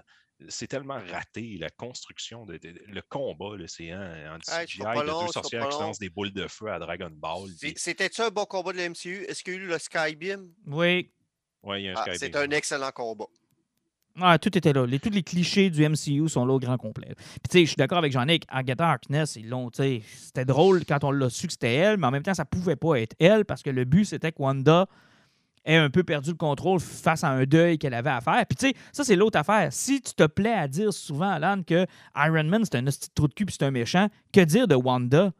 c'est 0.49 0.67
tellement 0.67 0.99
raté, 1.11 1.57
la 1.59 1.71
construction, 1.71 2.45
de, 2.47 2.57
de- 2.59 2.75
le 2.89 3.03
combat, 3.03 3.57
là, 3.57 3.65
c'est 3.67 3.91
un 3.91 4.35
en 4.35 4.39
Hey, 4.53 4.67
CGI 4.67 4.79
pas 4.83 5.03
de 5.03 5.07
long, 5.09 5.27
deux 5.27 5.33
sorcières 5.33 5.69
qui 5.69 5.79
lancent 5.81 5.99
des 5.99 6.11
boules 6.11 6.33
de 6.33 6.47
feu 6.49 6.69
à 6.73 6.79
Dragon 6.79 7.11
Ball. 7.13 7.49
C'est- 7.57 7.67
puis- 7.73 7.75
C'était-tu 7.77 8.21
un 8.23 8.31
bon 8.31 8.45
combat 8.45 8.73
de 8.73 8.79
la 8.79 8.85
MCU? 8.89 9.25
Est-ce 9.29 9.43
qu'il 9.43 9.55
y 9.55 9.57
a 9.57 9.61
eu 9.61 9.67
le 9.67 9.79
Skybeam? 9.79 10.49
Oui. 10.67 11.11
Ouais, 11.63 11.83
il 11.83 11.85
y 11.85 11.89
a 11.89 11.93
un 11.93 11.95
Ah, 11.97 12.03
Skybeam, 12.03 12.19
c'est 12.19 12.37
un 12.37 12.51
excellent 12.51 12.91
combat. 12.91 13.27
Ah, 14.21 14.39
tout 14.39 14.57
était 14.59 14.75
là. 14.75 14.85
Les, 14.87 14.99
tous 15.01 15.09
les 15.09 15.23
clichés 15.23 15.71
du 15.71 15.83
MCU 15.89 16.29
sont 16.29 16.45
là 16.45 16.53
au 16.53 16.59
grand 16.59 16.77
complet. 16.77 17.15
Puis, 17.17 17.41
tu 17.49 17.51
sais, 17.53 17.61
je 17.61 17.67
suis 17.71 17.77
d'accord 17.77 17.97
avec 17.97 18.13
Jean-Nic. 18.13 18.45
Agatha 18.49 18.87
Harkness, 18.87 19.37
ils 19.37 19.49
l'ont, 19.49 19.71
c'était 19.73 20.45
drôle 20.45 20.85
quand 20.85 21.03
on 21.05 21.11
l'a 21.13 21.31
su 21.31 21.47
que 21.47 21.53
c'était 21.55 21.73
elle, 21.75 21.97
mais 21.97 22.07
en 22.09 22.11
même 22.11 22.23
temps, 22.23 22.35
ça 22.35 22.45
pouvait 22.45 22.77
pas 22.77 22.97
être 23.01 23.17
elle 23.19 23.47
parce 23.47 23.63
que 23.63 23.71
le 23.71 23.85
but, 23.87 24.05
c'était 24.05 24.31
que 24.31 24.43
Wanda 24.43 24.87
ait 25.65 25.77
un 25.77 25.91
peu 25.91 26.03
perdu 26.03 26.31
le 26.31 26.37
contrôle 26.37 26.81
face 26.81 27.23
à 27.25 27.29
un 27.29 27.45
deuil 27.45 27.79
qu'elle 27.79 27.95
avait 27.95 28.11
à 28.11 28.21
faire. 28.21 28.45
Puis, 28.49 28.57
tu 28.57 28.67
sais, 28.69 28.75
ça, 28.93 29.05
c'est 29.05 29.17
l'autre 29.17 29.39
affaire. 29.39 29.73
Si 29.73 30.01
tu 30.01 30.13
te 30.15 30.27
plais 30.27 30.53
à 30.55 30.67
dire 30.69 30.93
souvent, 30.93 31.31
Alan, 31.31 31.63
que 31.63 31.87
Iron 32.17 32.45
Man, 32.45 32.63
c'est 32.65 32.77
un 32.77 32.87
hostie 32.87 33.09
de 33.09 33.15
trou 33.15 33.29
de 33.29 33.35
cul 33.35 33.47
puis 33.47 33.55
c'est 33.59 33.65
un 33.65 33.71
méchant, 33.71 34.09
que 34.33 34.41
dire 34.41 34.67
de 34.67 34.75
Wanda 34.75 35.33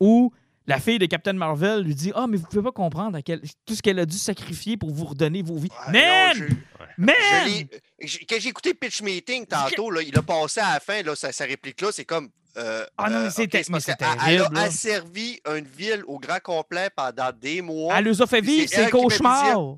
ou 0.00 0.32
la 0.66 0.78
fille 0.80 0.98
de 0.98 1.06
Captain 1.06 1.34
Marvel 1.34 1.82
lui 1.82 1.94
dit 1.94 2.12
Ah, 2.14 2.26
mais 2.26 2.36
vous 2.38 2.46
pouvez 2.46 2.62
pas 2.62 2.72
comprendre 2.72 3.16
à 3.18 3.22
quel- 3.22 3.42
tout 3.66 3.74
ce 3.74 3.82
qu'elle 3.82 3.98
a 3.98 4.06
dû 4.06 4.16
sacrifier 4.16 4.76
pour 4.76 4.90
vous 4.90 5.04
redonner 5.04 5.42
vos 5.42 5.56
vies. 5.58 5.68
Ah, 5.86 5.90
Man! 5.92 6.38
non, 6.38 6.46
je- 6.46 7.02
Man! 7.02 7.14
je 7.18 7.48
l'ai- 7.50 7.68
j'ai- 8.00 8.24
Quand 8.26 8.36
j'ai 8.38 8.48
écouté 8.48 8.72
Pitch 8.74 9.02
Meeting 9.02 9.44
tantôt, 9.46 9.90
là, 9.90 10.00
il 10.02 10.16
a 10.16 10.22
passé 10.22 10.60
à 10.60 10.74
la 10.74 10.80
fin, 10.80 11.02
là, 11.02 11.14
sa, 11.14 11.32
sa 11.32 11.44
réplique-là, 11.44 11.88
c'est 11.92 12.04
comme. 12.04 12.30
Euh, 12.56 12.86
Ah 12.96 13.10
non, 13.10 13.28
mais 13.36 13.46
euh, 13.46 14.16
Elle 14.26 14.40
a 14.42 14.60
asservi 14.62 15.40
une 15.46 15.64
ville 15.64 16.04
au 16.06 16.18
grand 16.18 16.40
complet 16.40 16.88
pendant 16.94 17.30
des 17.32 17.60
mois. 17.62 17.98
Elle 17.98 18.06
nous 18.06 18.22
a 18.22 18.26
fait 18.26 18.40
Puis 18.42 18.58
vivre 18.58 18.68
c'est 18.70 18.84
ses 18.84 18.90
cauchemars. 18.90 19.76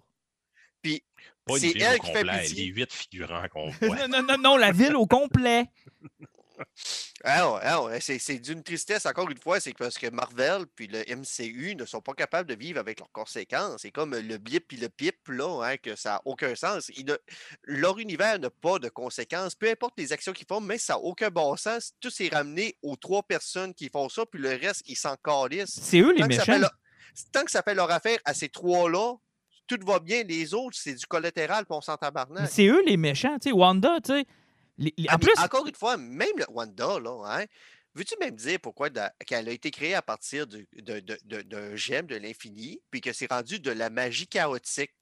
Pas 1.46 1.54
une 1.58 1.58
c'est 1.60 1.78
elle 1.78 1.94
au 1.94 2.02
qui 2.02 2.06
fait 2.12 2.22
complet, 2.24 2.42
pitié. 2.42 2.64
les 2.64 2.70
huit 2.72 2.92
figurants 2.92 3.46
qu'on 3.52 3.70
voit. 3.80 3.96
non, 3.96 4.08
non, 4.08 4.22
non, 4.22 4.36
non, 4.38 4.56
la 4.56 4.72
ville 4.72 4.96
au 4.96 5.06
complet. 5.06 5.66
Ah 7.24 7.58
ah 7.62 7.88
c'est 8.00 8.18
c'est 8.18 8.38
d'une 8.38 8.62
tristesse, 8.62 9.06
encore 9.06 9.30
une 9.30 9.38
fois, 9.38 9.58
c'est 9.58 9.72
parce 9.72 9.96
que 9.98 10.08
Marvel 10.10 10.66
puis 10.74 10.86
le 10.86 11.02
MCU 11.16 11.74
ne 11.74 11.84
sont 11.84 12.00
pas 12.00 12.12
capables 12.14 12.48
de 12.48 12.54
vivre 12.54 12.78
avec 12.78 13.00
leurs 13.00 13.10
conséquences. 13.10 13.80
C'est 13.82 13.90
comme 13.90 14.14
le 14.14 14.38
blip 14.38 14.68
puis 14.68 14.76
le 14.76 14.88
pip, 14.88 15.16
là, 15.28 15.62
hein, 15.64 15.76
que 15.78 15.96
ça 15.96 16.10
n'a 16.10 16.22
aucun 16.24 16.54
sens. 16.54 16.90
Ils 16.96 17.06
ne- 17.06 17.16
leur 17.64 17.98
univers 17.98 18.38
n'a 18.38 18.50
pas 18.50 18.78
de 18.78 18.88
conséquences, 18.88 19.54
peu 19.54 19.68
importe 19.70 19.94
les 19.98 20.12
actions 20.12 20.32
qu'ils 20.32 20.46
font, 20.46 20.60
mais 20.60 20.78
ça 20.78 20.94
n'a 20.94 20.98
aucun 21.00 21.30
bon 21.30 21.56
sens. 21.56 21.92
Tout 22.00 22.10
s'est 22.10 22.28
ramené 22.32 22.76
aux 22.82 22.96
trois 22.96 23.22
personnes 23.22 23.74
qui 23.74 23.88
font 23.88 24.08
ça, 24.08 24.24
puis 24.26 24.40
le 24.40 24.50
reste, 24.50 24.82
ils 24.86 24.96
s'en 24.96 25.16
calissent. 25.16 25.78
C'est 25.80 26.00
eux 26.00 26.12
les 26.12 26.20
Tant 26.20 26.26
méchants? 26.28 26.58
leur, 26.58 26.70
tant 27.32 27.44
que 27.44 27.50
ça 27.50 27.62
fait 27.62 27.74
leur 27.74 27.90
affaire 27.90 28.18
à 28.24 28.34
ces 28.34 28.48
trois-là, 28.48 29.14
tout 29.66 29.78
va 29.84 29.98
bien. 29.98 30.22
Les 30.22 30.54
autres, 30.54 30.76
c'est 30.80 30.94
du 30.94 31.06
collatéral, 31.06 31.64
puis 31.64 31.74
on 31.76 31.80
s'en 31.80 31.96
tabarnak. 31.96 32.48
C'est 32.50 32.66
eux 32.66 32.82
les 32.86 32.96
méchants. 32.96 33.36
Tu 33.40 33.48
sais, 33.48 33.52
Wanda, 33.52 33.98
tu 34.04 34.12
sais. 34.12 34.26
Les- 34.78 34.94
les- 34.96 35.08
Ah, 35.08 35.14
en 35.16 35.18
plus, 35.18 35.32
encore 35.38 35.66
une 35.66 35.74
fois, 35.74 35.96
même 35.96 36.36
le 36.38 36.44
Wanda, 36.50 36.98
là, 37.00 37.22
hein, 37.40 37.46
veux-tu 37.94 38.14
même 38.20 38.36
dire 38.36 38.58
pourquoi 38.60 38.90
qu'elle 39.26 39.48
a 39.48 39.52
été 39.52 39.70
créée 39.70 39.94
à 39.94 40.02
partir 40.02 40.46
d'un 40.46 41.76
gemme 41.76 42.06
de 42.06 42.16
l'infini, 42.16 42.80
puis 42.90 43.00
que 43.00 43.12
c'est 43.12 43.30
rendu 43.30 43.60
de 43.60 43.70
la 43.70 43.90
magie 43.90 44.26
chaotique? 44.28 44.92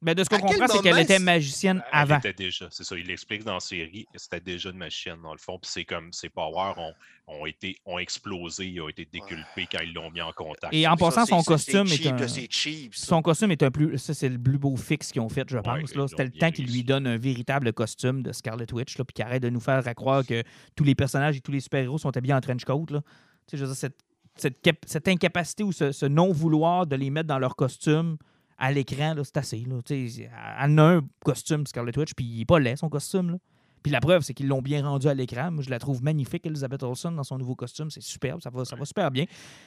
Mais 0.00 0.14
de 0.14 0.22
ce 0.22 0.28
qu'on 0.28 0.38
comprend, 0.38 0.68
c'est 0.68 0.80
qu'elle 0.80 0.98
était 1.00 1.18
magicienne 1.18 1.82
Elle 1.92 1.98
avant. 1.98 2.18
était 2.18 2.32
déjà, 2.32 2.68
c'est 2.70 2.84
ça, 2.84 2.96
il 2.96 3.06
l'explique 3.06 3.42
dans 3.42 3.54
la 3.54 3.60
série, 3.60 4.06
c'était 4.14 4.38
déjà 4.40 4.70
une 4.70 4.76
magicienne 4.76 5.20
dans 5.22 5.32
le 5.32 5.38
fond, 5.38 5.58
puis 5.58 5.68
c'est 5.72 5.84
comme 5.84 6.12
ses 6.12 6.28
powers 6.28 6.74
ont, 6.78 6.92
ont 7.26 7.46
été 7.46 7.76
ont 7.84 7.98
explosé, 7.98 8.66
ils 8.68 8.80
ont 8.80 8.88
été 8.88 9.08
déculpés 9.12 9.66
quand 9.70 9.80
ils 9.82 9.92
l'ont 9.92 10.08
mis 10.12 10.20
en 10.20 10.30
contact. 10.32 10.72
Et 10.72 10.86
en 10.86 10.96
passant, 10.96 11.26
son 11.26 11.42
costume 11.42 11.86
est 11.86 11.96
cheap, 11.96 12.12
un- 12.12 12.28
c'est 12.28 12.46
cheap, 12.48 12.94
ça. 12.94 13.06
Son 13.06 13.22
costume 13.22 13.50
est 13.50 13.62
un 13.64 13.72
plus. 13.72 13.98
Ça, 13.98 14.14
c'est 14.14 14.28
le 14.28 14.38
plus 14.38 14.56
beau 14.58 14.76
fixe 14.76 15.10
qu'ils 15.10 15.20
ont 15.20 15.28
fait, 15.28 15.48
je 15.50 15.58
pense. 15.58 15.90
C'était 16.10 16.24
le 16.26 16.30
temps 16.30 16.52
qu'ils 16.52 16.72
lui 16.72 16.84
donnent 16.84 17.08
un 17.08 17.18
véritable 17.18 17.72
costume 17.72 18.22
de 18.22 18.30
Scarlet 18.30 18.72
Witch, 18.72 18.98
là, 18.98 19.04
puis 19.04 19.14
qu'il 19.14 19.24
arrête 19.24 19.42
de 19.42 19.50
nous 19.50 19.60
faire 19.60 19.86
à 19.86 19.94
croire 19.94 20.24
que 20.24 20.44
tous 20.76 20.84
les 20.84 20.94
personnages 20.94 21.36
et 21.36 21.40
tous 21.40 21.50
les 21.52 21.60
super-héros 21.60 21.98
sont 21.98 22.16
habillés 22.16 22.34
en 22.34 22.40
trench 22.40 22.64
coat. 22.64 22.86
Là. 22.90 23.00
Tu 23.00 23.06
sais, 23.50 23.56
je 23.56 23.64
veux 23.64 23.68
dire, 23.72 23.76
cette, 23.76 23.98
cette, 24.36 24.58
cette 24.86 25.08
incapacité 25.08 25.64
ou 25.64 25.72
ce, 25.72 25.90
ce 25.90 26.06
non-vouloir 26.06 26.86
de 26.86 26.94
les 26.94 27.10
mettre 27.10 27.26
dans 27.26 27.40
leur 27.40 27.56
costume 27.56 28.16
à 28.58 28.72
l'écran, 28.72 29.14
là, 29.14 29.22
c'est 29.24 29.36
assez. 29.36 29.64
Là. 29.64 29.80
Elle 29.88 30.30
en 30.72 30.78
a 30.78 30.82
un 30.82 31.08
costume, 31.24 31.66
Scarlet 31.66 31.96
Witch, 31.96 32.14
puis 32.14 32.24
il 32.24 32.38
n'est 32.38 32.44
pas 32.44 32.58
laid, 32.58 32.76
son 32.76 32.88
costume. 32.88 33.30
Là. 33.30 33.38
Puis 33.82 33.92
la 33.92 34.00
preuve, 34.00 34.22
c'est 34.22 34.34
qu'ils 34.34 34.48
l'ont 34.48 34.62
bien 34.62 34.84
rendu 34.84 35.06
à 35.08 35.14
l'écran. 35.14 35.50
Moi, 35.50 35.62
je 35.62 35.70
la 35.70 35.78
trouve 35.78 36.02
magnifique, 36.02 36.44
Elizabeth 36.44 36.82
Olsen, 36.82 37.14
dans 37.14 37.22
son 37.22 37.38
nouveau 37.38 37.54
costume. 37.54 37.90
C'est 37.90 38.02
superbe, 38.02 38.40
ça 38.42 38.50
va, 38.50 38.64
ça 38.64 38.76
va 38.76 38.84
super 38.84 39.10
bien. 39.10 39.24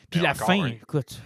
Puis 0.09 0.19
Mais 0.19 0.27
la 0.27 0.33
fin, 0.33 0.65
écoute. 0.65 1.21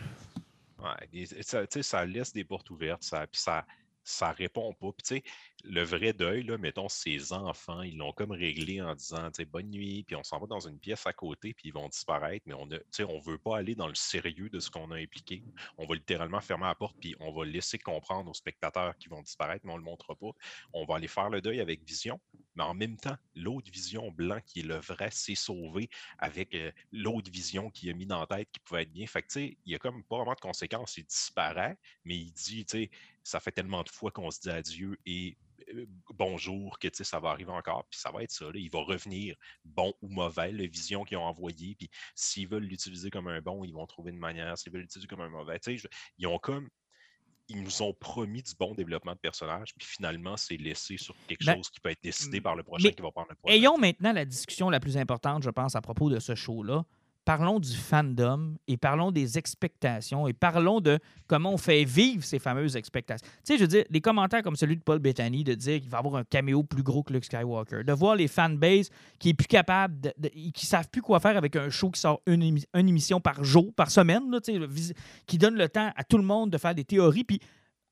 Ouais, 0.80 1.26
ça, 1.42 1.64
ça 1.82 2.06
laisse 2.06 2.32
des 2.32 2.44
portes 2.44 2.70
ouvertes, 2.70 3.04
ça, 3.04 3.26
puis 3.26 3.42
ça, 3.42 3.66
ça 4.06 4.32
répond 4.32 4.72
pas. 4.74 4.92
Puis, 4.94 5.24
le 5.64 5.84
vrai 5.84 6.14
deuil, 6.14 6.44
là, 6.44 6.58
mettons, 6.58 6.88
ses 6.88 7.34
enfants, 7.34 7.82
ils 7.82 7.98
l'ont 7.98 8.14
comme 8.14 8.32
réglé 8.32 8.82
en 8.82 8.94
disant, 8.94 9.32
tu 9.32 9.38
sais, 9.38 9.46
bonne 9.46 9.70
nuit, 9.70 10.04
puis 10.04 10.16
on 10.16 10.24
s'en 10.24 10.40
va 10.40 10.46
dans 10.46 10.60
une 10.60 10.80
pièce 10.80 11.08
à 11.08 11.14
côté, 11.14 11.54
puis 11.54 11.70
ils 11.70 11.74
vont 11.74 11.90
disparaître, 11.90 12.46
mais 12.46 12.54
on 12.54 12.68
ne 12.68 12.78
on 13.04 13.20
veut 13.20 13.40
pas 13.40 13.58
aller 13.58 13.74
dans 13.76 13.88
le 13.88 13.96
sérieux 13.96 14.50
de 14.50 14.60
ce 14.60 14.70
qu'on 14.70 14.92
a 14.92 14.98
impliqué. 14.98 15.44
On 15.78 15.88
va 15.88 15.96
littéralement 15.96 16.40
fermer 16.40 16.66
la 16.66 16.76
porte, 16.76 16.96
puis 17.00 17.16
on 17.20 17.34
va 17.34 17.46
laisser 17.46 17.80
comprendre 17.80 18.30
aux 18.30 18.36
spectateurs 18.36 18.96
qui 18.98 19.10
vont 19.10 19.24
disparaître, 19.24 19.66
mais 19.66 19.72
on 19.72 19.78
ne 19.78 19.82
le 19.82 19.86
montre 19.86 20.14
pas. 20.14 20.32
On 20.74 20.86
va 20.86 20.96
aller 20.98 21.08
faire 21.08 21.32
le 21.32 21.42
deuil 21.42 21.60
avec 21.60 21.84
Vision, 21.84 22.20
mais 22.56 22.64
en 22.64 22.76
même 22.76 22.98
temps, 22.98 23.18
l'autre 23.34 23.72
Vision 23.72 24.12
blanc 24.12 24.40
qui 24.46 24.60
est 24.60 24.64
le 24.64 24.78
vrai 24.78 25.10
s'est 25.12 25.36
sauvé 25.36 25.90
avec 26.20 26.54
euh, 26.54 26.72
l'autre 26.92 27.32
Vision 27.32 27.72
qui 27.72 27.90
a 27.90 27.94
mis 27.94 28.06
dans 28.06 28.26
tête 28.28 28.50
qui 28.52 28.60
pouvait 28.60 28.84
être 28.84 28.92
bien. 28.92 29.08
Fait 29.08 29.22
tu 29.22 29.28
sais, 29.30 29.58
il 29.66 29.74
y 29.74 29.76
a 29.76 29.80
comme 29.80 30.04
pas 30.04 30.18
vraiment 30.18 30.34
de 30.34 30.40
conséquences, 30.40 30.98
il 30.98 31.06
disparaît, 31.06 31.78
mais 32.04 32.16
il 32.16 32.32
dit, 32.32 32.66
tu 32.66 32.78
sais, 32.78 32.92
ça 33.26 33.40
fait 33.42 33.52
tellement 33.52 33.82
de 33.84 33.90
fois 33.90 34.12
qu'on 34.12 34.30
se 34.32 34.40
dit 34.40 34.50
adieu 34.50 34.98
et 35.06 35.36
bonjour 36.14 36.78
que 36.80 36.88
tu 36.88 36.98
sais, 36.98 37.04
ça 37.04 37.20
va 37.20 37.30
arriver 37.30 37.52
encore, 37.52 37.86
puis 37.90 38.00
ça 38.00 38.12
va 38.12 38.22
être 38.24 38.32
ça. 38.32 38.46
là. 38.46 38.52
Il 38.56 38.70
va 38.72 38.84
revenir, 38.84 39.36
bon 39.64 39.94
ou 40.02 40.10
mauvais, 40.10 40.52
le 40.52 40.68
vision 40.68 41.04
qu'ils 41.04 41.18
ont 41.18 41.24
envoyé, 41.26 41.76
puis 41.76 41.90
s'ils 42.14 42.48
veulent 42.48 42.64
l'utiliser 42.66 43.10
comme 43.10 43.28
un 43.28 43.42
bon, 43.42 43.64
ils 43.64 43.74
vont 43.74 43.88
trouver 43.88 44.12
une 44.12 44.20
manière. 44.20 44.58
S'ils 44.58 44.72
veulent 44.72 44.82
l'utiliser 44.84 45.08
comme 45.08 45.22
un 45.22 45.30
mauvais, 45.30 45.60
tu 45.60 45.72
sais, 45.72 45.78
je- 45.78 45.88
ils 46.18 46.28
ont 46.28 46.38
comme. 46.40 46.70
Ils 47.48 47.62
nous 47.62 47.84
ont 47.84 47.94
promis 47.94 48.42
du 48.42 48.54
bon 48.56 48.74
développement 48.74 49.14
de 49.14 49.20
personnage, 49.20 49.76
puis 49.78 49.88
finalement, 49.88 50.36
c'est 50.36 50.58
laissé 50.58 50.98
sur 50.98 51.16
quelque 51.28 51.46
Ben, 51.46 51.56
chose 51.56 51.70
qui 51.70 51.80
peut 51.80 51.90
être 51.90 52.02
décidé 52.02 52.42
par 52.42 52.56
le 52.56 52.64
prochain 52.64 52.90
qui 52.90 53.02
va 53.04 53.12
prendre 53.12 53.28
le 53.30 53.36
prochain. 53.36 53.54
Ayons 53.56 53.78
maintenant 53.78 54.12
la 54.14 54.26
discussion 54.26 54.68
la 54.72 54.80
plus 54.80 54.98
importante, 54.98 55.44
je 55.44 55.52
pense, 55.52 55.76
à 55.76 55.82
propos 55.82 56.10
de 56.10 56.18
ce 56.20 56.34
show-là. 56.34 56.86
Parlons 57.26 57.60
du 57.60 57.76
fandom 57.76 58.54
et 58.68 58.78
parlons 58.78 59.12
des 59.12 59.40
expectations 59.40 60.28
et 60.28 60.34
parlons 60.34 60.80
de 60.80 61.00
comment 61.26 61.54
on 61.54 61.58
fait 61.58 61.84
vivre 61.84 62.24
ces 62.24 62.38
fameuses 62.38 62.76
expectations. 62.76 63.28
Tu 63.44 63.54
sais, 63.54 63.58
je 63.58 63.64
veux 63.64 63.68
dire, 63.68 63.84
des 63.90 64.00
commentaires 64.00 64.44
comme 64.44 64.56
celui 64.56 64.78
de 64.78 64.84
Paul 64.84 65.00
Bettany 65.00 65.44
de 65.44 65.56
dire 65.56 65.82
qu'il 65.82 65.90
va 65.90 65.98
avoir 65.98 66.18
un 66.18 66.24
caméo 66.24 66.64
plus 66.64 66.84
gros 66.84 67.02
que 67.02 67.12
Luke 67.12 67.26
Skywalker, 67.26 67.84
de 67.84 67.94
voir 67.94 68.16
les 68.16 68.28
fanbases 68.28 68.90
qui 69.18 69.30
est 69.30 69.34
plus 69.34 69.48
capable, 69.48 70.00
de, 70.02 70.30
qui 70.54 70.68
savent 70.68 70.88
plus 70.90 71.02
quoi 71.02 71.20
faire 71.20 71.36
avec 71.36 71.56
un 71.56 71.72
show 71.72 71.90
qui 71.90 72.00
sort 72.00 72.22
une, 72.28 72.44
émi- 72.44 72.66
une 72.76 72.90
émission 72.90 73.20
par 73.20 73.44
jour, 73.44 73.74
par 73.76 73.90
semaine, 73.90 74.24
qui 75.26 75.38
donne 75.40 75.56
le 75.56 75.68
temps 75.68 75.92
à 75.96 76.04
tout 76.04 76.18
le 76.18 76.24
monde 76.24 76.52
de 76.52 76.60
faire 76.60 76.76
des 76.76 76.86
théories. 76.86 77.24
Puis 77.24 77.40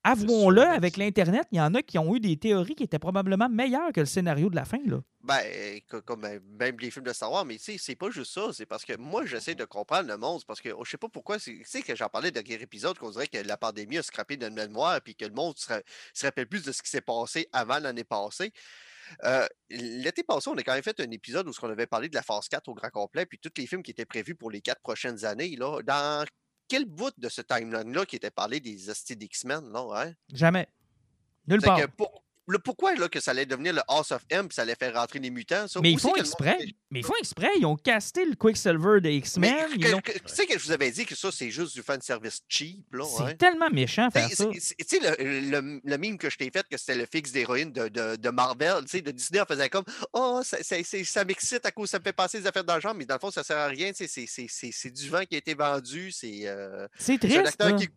avouons-le, 0.04 0.62
avec 0.62 0.98
l'Internet, 0.98 1.48
il 1.52 1.58
y 1.58 1.62
en 1.62 1.74
a 1.74 1.82
qui 1.82 1.98
ont 1.98 2.16
eu 2.16 2.20
des 2.20 2.38
théories 2.38 2.76
qui 2.76 2.84
étaient 2.84 3.00
probablement 3.00 3.50
meilleures 3.50 3.92
que 3.94 4.02
le 4.02 4.06
scénario 4.06 4.50
de 4.50 4.56
la 4.56 4.66
fin. 4.66 4.80
Là. 4.86 5.00
Ben, 5.22 5.80
co- 5.90 6.02
comme 6.02 6.26
euh, 6.26 6.40
même 6.60 6.78
les 6.80 6.92
films 6.92 7.06
de 7.06 7.14
Star 7.14 7.32
Wars, 7.32 7.46
mais 7.46 7.58
tu 7.58 7.64
sais, 7.64 7.78
c'est 7.80 7.96
pas 7.96 8.10
juste 8.10 8.34
ça, 8.34 8.52
c'est 8.52 8.66
parce 8.66 8.84
que 8.84 8.98
moi, 8.98 9.26
j'essaie 9.26 9.56
de 9.56 9.64
comprendre 9.66 10.10
le 10.10 10.18
monde, 10.18 10.42
parce 10.46 10.60
que 10.60 10.70
oh, 10.70 10.84
je 10.84 10.92
sais 10.92 10.98
pas 10.98 11.08
pourquoi, 11.10 11.40
tu 11.40 11.64
sais, 11.66 11.82
que 11.82 11.96
j'en 11.96 12.10
parlais 12.10 12.32
dernier 12.32 12.56
épisode, 12.62 12.98
qu'on 12.98 13.12
dirait 13.12 13.28
que 13.28 13.38
la 13.38 13.56
pandémie 13.58 13.98
a 13.98 14.04
scrappé 14.04 14.36
notre 14.38 14.56
mémoire, 14.56 15.00
puis 15.02 15.16
que 15.16 15.26
le 15.26 15.34
monde 15.34 15.58
se, 15.58 15.68
ra- 15.72 15.82
se 16.14 16.26
rappelle 16.26 16.48
plus 16.48 16.64
de 16.66 16.72
ce 16.74 16.82
qui 16.82 16.90
s'est 16.90 17.02
passé 17.02 17.48
avant 17.54 17.80
l'année 17.80 18.04
passée. 18.04 18.52
Euh, 19.24 19.46
L'été 19.70 20.24
passé, 20.24 20.50
on 20.50 20.58
a 20.58 20.64
quand 20.64 20.74
même 20.74 20.84
fait 20.84 21.00
un 21.00 21.12
épisode 21.12 21.48
où 21.48 21.52
on 21.62 21.70
avait 21.70 21.88
parlé 21.88 22.10
de 22.10 22.16
la 22.16 22.22
phase 22.24 22.48
4 22.50 22.68
au 22.70 22.74
grand 22.74 22.90
complet, 22.90 23.26
puis 23.26 23.40
tous 23.40 23.52
les 23.58 23.68
films 23.68 23.84
qui 23.84 23.92
étaient 23.92 24.06
prévus 24.06 24.36
pour 24.36 24.52
les 24.52 24.62
quatre 24.62 24.82
prochaines 24.82 25.26
années. 25.26 25.56
Là, 25.56 25.82
dans 25.84 26.26
quel 26.68 26.86
bout 26.86 27.12
de 27.18 27.30
ce 27.30 27.42
timeline-là 27.42 28.06
qui 28.06 28.16
était 28.16 28.32
parlé 28.32 28.60
des 28.60 28.90
hosties 28.90 29.16
d'X-Men, 29.16 29.72
là, 29.72 30.06
hein? 30.08 30.14
Jamais. 30.32 30.68
Nulle 31.48 31.62
part. 31.62 31.80
que 31.80 31.86
pour- 31.88 32.24
le 32.48 32.60
pourquoi 32.60 32.94
là, 32.96 33.08
que 33.08 33.20
ça 33.20 33.32
allait 33.32 33.46
devenir 33.46 33.74
le 33.74 33.82
House 33.88 34.12
of 34.12 34.22
M, 34.30 34.48
puis 34.48 34.56
ça 34.56 34.64
allait 34.64 34.76
faire 34.76 34.94
rentrer 34.94 35.20
les 35.20 35.30
mutants, 35.30 35.68
ça, 35.68 35.80
Mais 35.82 35.92
ils 35.92 36.00
font 36.00 36.10
monde 36.10 36.20
exprès. 36.20 36.58
Mais 36.92 37.00
ils 37.00 37.06
font 37.06 37.16
exprès. 37.20 37.50
Ils 37.58 37.66
ont 37.66 37.76
casté 37.76 38.26
le 38.26 38.36
Quicksilver 38.36 39.00
des 39.02 39.16
X-Men. 39.16 39.54
tu 39.80 39.88
sais 40.28 40.46
que 40.46 40.60
je 40.60 40.66
vous 40.66 40.72
avais 40.72 40.92
dit 40.92 41.06
que 41.06 41.16
ça, 41.16 41.32
c'est 41.32 41.50
juste 41.50 41.74
du 41.74 41.82
fan 41.82 42.02
service 42.02 42.42
cheap. 42.50 42.86
C'est 42.92 43.24
hein? 43.24 43.34
tellement 43.36 43.70
méchant 43.70 44.08
Tu 44.10 44.20
faire 44.20 44.30
sais, 44.30 44.36
ça. 44.36 44.46
tu 44.52 44.60
sais, 44.60 45.00
le, 45.00 45.50
le, 45.62 45.82
le 45.84 45.98
meme 45.98 46.18
que 46.18 46.30
je 46.30 46.38
t'ai 46.38 46.52
fait, 46.52 46.68
que 46.70 46.78
c'était 46.78 46.96
le 46.96 47.06
fixe 47.12 47.32
d'héroïne 47.32 47.72
de, 47.72 47.88
de, 47.88 48.16
de 48.18 48.30
Marvel, 48.30 48.84
tu 48.84 48.90
sais, 48.90 49.02
de 49.02 49.12
Disney, 49.12 49.42
on 49.42 49.46
faisait 49.46 49.70
comme 49.70 49.86
Oh, 50.14 50.42
ça, 50.44 50.58
ça, 50.62 50.76
ça 51.06 51.26
m'excite 51.26 51.66
à 51.66 51.72
cause, 51.72 51.90
ça 51.90 52.00
me 52.00 52.04
fait 52.04 52.14
passer 52.14 52.40
des 52.42 52.48
affaires 52.48 52.64
d'argent, 52.64 52.94
mais 52.94 53.06
dans 53.06 53.16
le 53.16 53.20
fond, 53.20 53.32
ça 53.32 53.44
sert 53.44 53.58
à 53.58 53.68
rien, 53.68 53.92
c'est- 53.94 54.92
du 54.92 55.10
vent 55.10 55.24
qui 55.28 55.36
a 55.36 55.38
été 55.38 55.54
vendu, 55.54 56.12
c'est. 56.12 56.42
euh, 56.46 56.88
C'est 56.98 57.14
c'est 57.22 57.26
un 57.38 57.42
triste. 57.44 57.48
acteur 57.62 57.76
qui. 57.78 57.88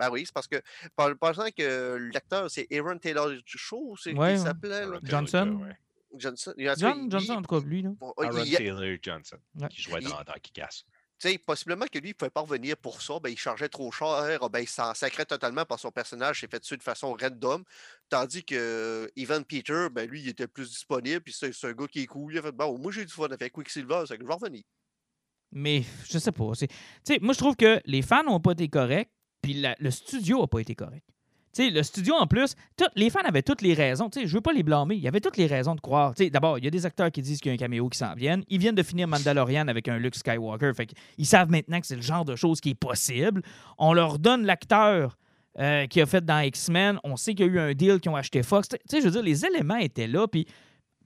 Ben 0.00 0.10
oui, 0.10 0.22
c'est 0.24 0.32
parce 0.32 0.48
que, 0.48 0.56
par- 0.96 1.14
pensant 1.16 1.48
que 1.56 2.10
l'acteur, 2.12 2.50
c'est 2.50 2.66
Aaron 2.72 2.98
Taylor 2.98 3.28
Shaw, 3.44 3.94
c'est 3.96 4.14
Ouais, 4.14 4.34
qui 4.34 4.40
s'appelait, 4.40 4.84
Johnson. 5.04 5.60
Ouais. 5.62 5.76
Johnson. 6.16 6.50
En 6.50 6.54
tout 6.54 6.64
cas, 6.64 6.74
John, 6.76 7.04
il- 7.04 7.10
Johnson, 7.10 7.32
en 7.34 7.42
tout 7.42 7.60
cas, 7.60 7.66
lui. 7.66 7.82
Là. 7.82 7.90
Aaron 8.18 8.42
il- 8.44 8.56
Taylor 8.56 8.98
Johnson, 9.02 9.36
Ouais. 9.60 9.68
qui 9.68 9.82
jouait 9.82 10.00
dans, 10.00 10.10
dans 10.24 10.32
Kick-Ass. 10.42 10.84
tu 11.22 11.28
sais, 11.28 11.36
possiblement 11.38 11.84
que 11.84 11.98
lui, 11.98 12.08
il 12.08 12.12
ne 12.12 12.14
pouvait 12.14 12.30
pas 12.30 12.40
revenir 12.40 12.76
pour 12.78 13.02
ça, 13.02 13.20
ben, 13.20 13.28
il 13.28 13.38
chargeait 13.38 13.68
trop 13.68 13.92
cher, 13.92 14.38
ah, 14.40 14.48
ben, 14.48 14.60
il 14.60 14.66
s'en 14.68 14.94
sacrait 14.94 15.26
totalement 15.26 15.66
par 15.66 15.78
son 15.78 15.90
personnage, 15.90 16.40
s'est 16.40 16.48
fait 16.48 16.60
tuer 16.60 16.78
de 16.78 16.82
façon 16.82 17.12
random. 17.20 17.62
Tandis 18.08 18.42
que 18.42 19.08
Evan 19.16 19.44
Peter, 19.44 19.88
ben, 19.92 20.08
lui, 20.08 20.22
il 20.22 20.28
était 20.30 20.48
plus 20.48 20.70
disponible, 20.70 21.20
puis 21.20 21.34
c'est 21.34 21.52
c'est 21.52 21.66
un 21.68 21.72
gars 21.74 21.86
qui 21.86 22.00
est 22.00 22.06
cool. 22.06 22.32
Il 22.32 22.38
a 22.38 22.42
fait, 22.42 22.52
bon, 22.52 22.78
moi 22.78 22.90
j'ai 22.90 23.04
du 23.04 23.12
fun 23.12 23.26
avec 23.28 23.52
Quicksilver, 23.52 24.04
c'est 24.08 24.16
que 24.16 24.22
je 24.22 24.28
vais 24.28 24.34
revenir. 24.34 24.62
Mais 25.52 25.82
je 26.08 26.18
sais 26.18 26.32
pas. 26.32 26.52
c'est- 26.54 26.68
Tu 26.68 26.74
sais, 27.04 27.18
moi, 27.20 27.34
je 27.34 27.38
trouve 27.38 27.56
que 27.56 27.80
les 27.84 28.02
fans 28.02 28.22
n'ont 28.22 28.40
pas 28.40 28.52
été 28.52 28.68
corrects, 28.68 29.10
puis 29.42 29.64
le 29.78 29.90
studio 29.90 30.40
n'a 30.40 30.46
pas 30.46 30.60
été 30.60 30.74
correct. 30.74 31.04
Tu 31.52 31.64
sais, 31.64 31.70
le 31.70 31.82
studio, 31.82 32.14
en 32.14 32.28
plus, 32.28 32.54
les 32.94 33.10
fans 33.10 33.24
avaient 33.24 33.42
toutes 33.42 33.62
les 33.62 33.74
raisons. 33.74 34.08
Je 34.14 34.32
veux 34.32 34.40
pas 34.40 34.52
les 34.52 34.62
blâmer. 34.62 34.94
Il 34.94 35.00
y 35.00 35.08
avait 35.08 35.20
toutes 35.20 35.36
les 35.36 35.48
raisons 35.48 35.74
de 35.74 35.80
croire. 35.80 36.14
D'abord, 36.30 36.58
il 36.58 36.64
y 36.64 36.68
a 36.68 36.70
des 36.70 36.86
acteurs 36.86 37.10
qui 37.10 37.22
disent 37.22 37.40
qu'il 37.40 37.50
y 37.50 37.52
a 37.52 37.54
un 37.54 37.58
caméo 37.58 37.88
qui 37.88 37.98
s'en 37.98 38.14
viennent. 38.14 38.44
Ils 38.48 38.60
viennent 38.60 38.76
de 38.76 38.84
finir 38.84 39.08
Mandalorian 39.08 39.66
avec 39.66 39.88
un 39.88 39.98
Luke 39.98 40.14
Skywalker. 40.14 40.72
Fait 40.74 40.88
ils 41.18 41.26
savent 41.26 41.50
maintenant 41.50 41.80
que 41.80 41.88
c'est 41.88 41.96
le 41.96 42.02
genre 42.02 42.24
de 42.24 42.36
choses 42.36 42.60
qui 42.60 42.70
est 42.70 42.74
possible. 42.74 43.42
On 43.78 43.92
leur 43.92 44.20
donne 44.20 44.46
l'acteur 44.46 45.18
euh, 45.58 45.86
qui 45.88 46.00
a 46.00 46.06
fait 46.06 46.24
dans 46.24 46.38
X-Men. 46.38 47.00
On 47.02 47.16
sait 47.16 47.34
qu'il 47.34 47.46
y 47.46 47.48
a 47.48 47.52
eu 47.52 47.58
un 47.58 47.74
deal 47.74 47.98
qu'ils 47.98 48.12
ont 48.12 48.16
acheté 48.16 48.44
Fox. 48.44 48.68
Je 48.88 48.98
veux 48.98 49.10
dire, 49.10 49.22
les 49.22 49.44
éléments 49.44 49.78
étaient 49.78 50.06
là. 50.06 50.28
Puis 50.28 50.46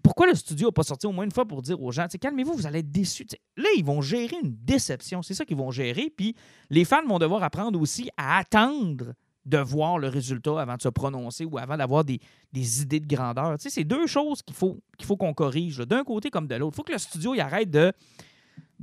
pourquoi 0.04 0.26
le 0.26 0.34
studio 0.34 0.68
n'a 0.68 0.72
pas 0.72 0.82
sorti 0.82 1.06
au 1.06 1.12
moins 1.12 1.24
une 1.24 1.32
fois 1.32 1.46
pour 1.46 1.62
dire 1.62 1.82
aux 1.82 1.90
gens, 1.90 2.06
calmez-vous, 2.20 2.52
vous 2.52 2.66
allez 2.66 2.80
être 2.80 2.92
déçus. 2.92 3.26
Là, 3.56 3.68
ils 3.74 3.84
vont 3.84 4.02
gérer 4.02 4.36
une 4.42 4.54
déception. 4.54 5.22
C'est 5.22 5.32
ça 5.32 5.46
qu'ils 5.46 5.56
vont 5.56 5.70
gérer. 5.70 6.12
Puis 6.14 6.36
les 6.68 6.84
fans 6.84 7.06
vont 7.06 7.18
devoir 7.18 7.42
apprendre 7.42 7.80
aussi 7.80 8.10
à 8.18 8.36
attendre 8.36 9.14
de 9.46 9.58
voir 9.58 9.98
le 9.98 10.08
résultat 10.08 10.60
avant 10.60 10.76
de 10.76 10.82
se 10.82 10.90
prononcer 10.90 11.46
ou 11.46 11.56
avant 11.56 11.78
d'avoir 11.78 12.04
des, 12.04 12.20
idées 12.54 13.00
de 13.00 13.06
grandeur. 13.06 13.56
C'est 13.58 13.84
deux 13.84 14.06
choses 14.06 14.42
qu'il 14.42 14.54
faut 14.54 15.16
qu'on 15.16 15.32
corrige, 15.32 15.78
d'un 15.78 16.04
côté 16.04 16.30
comme 16.30 16.48
de 16.48 16.54
l'autre. 16.54 16.74
Il 16.74 16.76
faut 16.76 16.82
que 16.82 16.92
le 16.92 16.98
studio 16.98 17.34
arrête 17.40 17.70
de, 17.70 17.90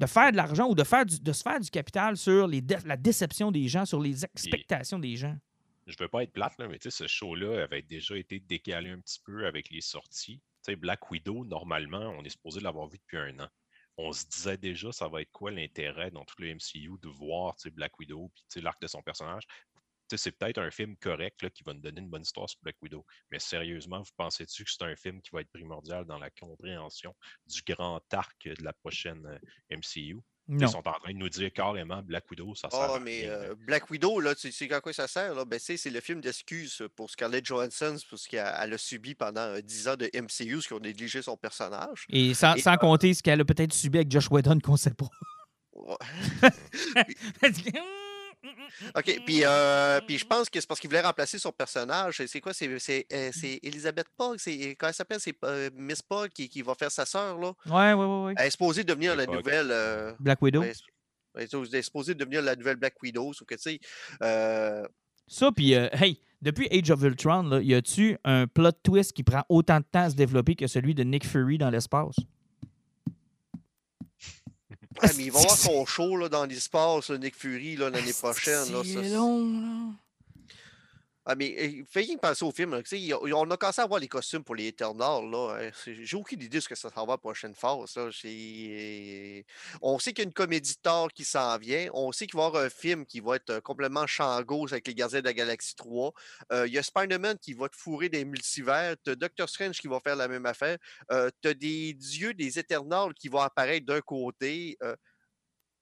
faire 0.08 0.32
de 0.32 0.38
l'argent 0.38 0.70
ou 0.70 0.76
de, 0.76 0.84
faire 0.84 1.06
de 1.06 1.32
se 1.32 1.44
faire 1.44 1.60
du 1.60 1.70
capital 1.70 2.18
sur 2.18 2.48
la 2.48 2.98
déception 2.98 3.52
des 3.52 3.68
gens, 3.68 3.86
sur 3.86 4.02
les 4.02 4.26
expectations 4.26 4.98
des 4.98 5.16
gens. 5.16 5.36
je 5.86 5.96
veux 6.00 6.08
pas 6.08 6.24
être 6.24 6.34
plate, 6.34 6.54
mais 6.58 6.80
ce 6.82 7.06
show-là 7.06 7.62
avait 7.64 7.84
déjà 7.84 8.18
été 8.18 8.40
décalé 8.40 8.90
un 8.90 9.00
petit 9.00 9.20
peu 9.24 9.46
avec 9.46 9.70
les 9.70 9.82
sorties. 9.82 10.40
Black 10.78 11.10
Widow, 11.12 11.46
normalement, 11.46 12.14
on 12.18 12.24
est 12.24 12.30
supposé 12.30 12.60
l'avoir 12.60 12.88
vu 12.88 12.98
depuis 12.98 13.18
un 13.18 13.40
an. 13.40 13.50
On 13.98 14.12
se 14.12 14.26
disait 14.26 14.58
déjà, 14.58 14.92
ça 14.92 15.08
va 15.08 15.22
être 15.22 15.32
quoi 15.32 15.52
l'intérêt 15.52 16.12
dans 16.12 16.24
tout 16.26 16.36
le 16.40 16.54
MCU 16.56 16.98
de 17.02 17.10
voir 17.10 17.56
Black 17.74 17.98
Widow 18.00 18.32
puis 18.50 18.62
l'arc 18.62 18.82
de 18.82 18.88
son 18.88 19.02
personnage? 19.02 19.44
C'est 20.14 20.32
peut-être 20.34 20.58
un 20.58 20.72
film 20.72 20.98
correct 20.98 21.42
là, 21.42 21.50
qui 21.50 21.64
va 21.64 21.74
nous 21.74 21.80
donner 21.80 22.02
une 22.02 22.10
bonne 22.10 22.24
histoire 22.24 22.50
sur 22.50 22.60
Black 22.62 22.76
Widow. 22.82 23.06
Mais 23.32 23.40
sérieusement, 23.40 24.02
vous 24.02 24.12
pensez-tu 24.18 24.66
que 24.66 24.72
c'est 24.72 24.84
un 24.84 24.96
film 24.96 25.22
qui 25.22 25.30
va 25.32 25.42
être 25.42 25.52
primordial 25.52 26.06
dans 26.06 26.18
la 26.18 26.30
compréhension 26.30 27.16
du 27.46 27.62
grand 27.62 28.02
arc 28.14 28.46
de 28.46 28.64
la 28.64 28.74
prochaine 28.74 29.26
euh, 29.26 29.40
Ils 30.60 30.68
sont 30.68 30.86
en 30.88 30.94
train 30.94 31.14
de 31.14 31.18
nous 31.18 31.30
dire 31.30 31.52
carrément 31.54 32.02
Black 32.02 32.30
Widow, 32.30 32.54
ça 32.56 32.70
sert. 32.70 32.80
Ah, 32.80 33.00
mais 33.00 33.22
euh, 33.26 33.56
Black 33.58 33.90
Widow, 33.90 34.20
là, 34.20 34.36
tu 34.36 34.52
sais 34.52 34.72
à 34.74 34.82
quoi 34.82 34.92
ça 34.92 35.08
sert? 35.08 35.34
Là? 35.34 35.46
Ben, 35.46 35.60
c'est 35.60 35.90
le 35.90 36.02
film 36.02 36.20
d'excuse 36.20 36.84
pour 36.96 37.10
Scarlett 37.10 37.46
Johansson, 37.46 37.96
parce 38.10 38.28
qu'elle 38.28 38.44
a 38.44 38.78
subi 38.78 39.16
pendant 39.16 39.60
10 39.60 39.88
ans 39.88 39.96
de 39.96 40.10
MCU, 40.14 40.62
ce 40.62 40.68
qui 40.68 40.74
ont 40.74 40.80
négligé 40.80 41.22
son 41.22 41.38
personnage. 41.38 42.06
Et 42.10 42.34
sans, 42.34 42.58
sans 42.58 42.76
compter 42.78 43.14
ce 43.14 43.24
qu'elle 43.24 43.40
a 43.42 43.46
peut-être 43.46 43.74
subi 43.74 44.00
avec 44.00 44.12
Josh 44.12 44.30
Whedon 44.30 44.60
qu'on 44.60 44.74
ne 44.74 44.78
sait 44.78 44.94
pas. 44.94 45.10
OK, 48.96 49.22
puis, 49.26 49.42
euh, 49.44 50.00
puis 50.02 50.18
je 50.18 50.26
pense 50.26 50.50
que 50.50 50.60
c'est 50.60 50.68
parce 50.68 50.80
qu'il 50.80 50.90
voulait 50.90 51.02
remplacer 51.02 51.40
son 51.40 51.52
personnage. 51.52 52.22
C'est 52.26 52.42
quoi? 52.42 52.54
C'est 52.54 52.68
euh, 53.14 53.32
Elisabeth 53.64 54.08
Pog? 54.18 54.38
Comment 54.78 54.90
elle 54.90 54.94
s'appelle? 54.94 55.20
C'est 55.20 55.36
euh, 55.44 55.70
Miss 55.76 56.02
Pog 56.02 56.30
qui, 56.30 56.50
qui, 56.50 56.62
va 56.62 56.76
faire 56.76 56.92
sa 56.92 57.06
sœur, 57.06 57.38
là? 57.38 57.54
Ouais, 57.66 57.94
ouais, 57.94 58.06
ouais. 58.06 58.26
ouais. 58.26 58.34
Elle 58.38 58.48
est 58.48 58.52
supposée 58.52 58.84
devenir 58.84 59.16
la 59.16 59.26
nouvelle... 59.26 60.16
Black 60.20 60.42
Widow? 60.42 60.64
Elle 60.64 61.44
est 61.44 61.82
supposée 61.82 62.16
devenir 62.16 62.42
la 62.42 62.56
nouvelle 62.56 62.78
Black 62.78 63.02
Widow, 63.02 63.34
sauf 63.34 63.48
que, 63.48 63.56
tu 63.56 63.62
sais... 63.62 63.80
Ça, 65.28 65.52
puis, 65.52 65.74
hey, 65.74 66.22
depuis 66.42 66.68
Age 66.72 66.92
of 66.92 67.02
Ultron, 67.04 67.60
y 67.62 67.74
a-tu 67.74 68.18
un 68.26 68.48
plot 68.48 68.72
twist 68.84 69.14
qui 69.14 69.24
prend 69.24 69.44
autant 69.48 69.80
de 69.80 69.86
temps 69.90 70.04
à 70.04 70.10
se 70.10 70.16
développer 70.16 70.56
que 70.56 70.68
celui 70.68 70.94
de 70.94 71.04
Nick 71.04 71.26
Fury 71.26 71.58
dans 71.58 71.70
l'espace? 71.70 72.16
Mais 75.18 75.26
il 75.26 75.32
va 75.32 75.40
avoir 75.40 75.58
son 75.58 75.86
show 75.86 76.18
là, 76.18 76.30
dans 76.30 76.46
l'espace, 76.46 77.10
Nick 77.12 77.36
Fury, 77.36 77.76
l'année 77.76 78.14
prochaine. 78.14 78.66
C'est 78.84 79.10
long, 79.10 79.44
là? 79.62 79.94
Ah, 81.24 81.36
mais 81.36 81.84
fait 81.88 82.00
rien 82.00 82.18
penser 82.18 82.44
au 82.44 82.52
film. 82.52 82.74
on 82.74 83.52
a 83.52 83.58
commencé 83.58 83.80
à 83.82 83.86
voir 83.86 84.00
les 84.00 84.08
costumes 84.08 84.44
pour 84.44 84.56
les 84.56 84.68
Eternals. 84.70 85.32
Hein, 85.36 85.70
j'ai 85.86 86.18
aucune 86.18 86.42
idée 86.42 86.58
de 86.58 86.60
ce 86.60 86.68
que 86.68 86.74
ça 86.74 86.90
va 86.90 87.06
la 87.06 87.18
prochaine 87.18 87.54
phase. 87.54 87.96
On 89.82 90.00
sait 90.00 90.14
qu'il 90.14 90.20
y 90.20 90.22
a 90.22 90.24
une 90.24 90.34
comédie 90.34 90.76
de 90.84 91.08
qui 91.14 91.24
s'en 91.24 91.58
vient. 91.60 91.90
On 91.94 92.12
sait 92.12 92.26
qu'il 92.26 92.38
va 92.38 92.46
y 92.46 92.48
avoir 92.48 92.64
un 92.64 92.70
film 92.72 93.06
qui 93.06 93.20
va 93.20 93.36
être 93.36 93.60
complètement 93.60 94.08
champ 94.08 94.42
gauche 94.42 94.72
avec 94.72 94.88
les 94.88 94.96
Gardiens 94.96 95.20
de 95.20 95.26
la 95.26 95.34
Galaxie 95.34 95.76
3. 95.76 96.12
il 96.66 96.74
y 96.74 96.80
a 96.80 96.84
Spider-Man 96.84 97.38
qui 97.40 97.54
va 97.54 97.70
te 97.70 97.76
fourrer 97.76 98.10
des 98.10 98.26
multivers. 98.26 98.96
Tu 99.04 99.12
as 99.12 99.16
Doctor 99.16 99.48
Strange 99.48 99.80
qui 99.80 99.88
va 99.88 100.00
faire 100.00 100.16
la 100.16 100.28
même 100.28 100.48
affaire. 100.48 100.80
tu 101.10 101.48
as 101.48 101.54
des 101.54 101.94
dieux 101.94 102.34
des 102.34 102.58
Eternals 102.58 103.14
qui 103.14 103.28
vont 103.28 103.42
apparaître 103.42 103.86
d'un 103.86 104.02
côté 104.02 104.76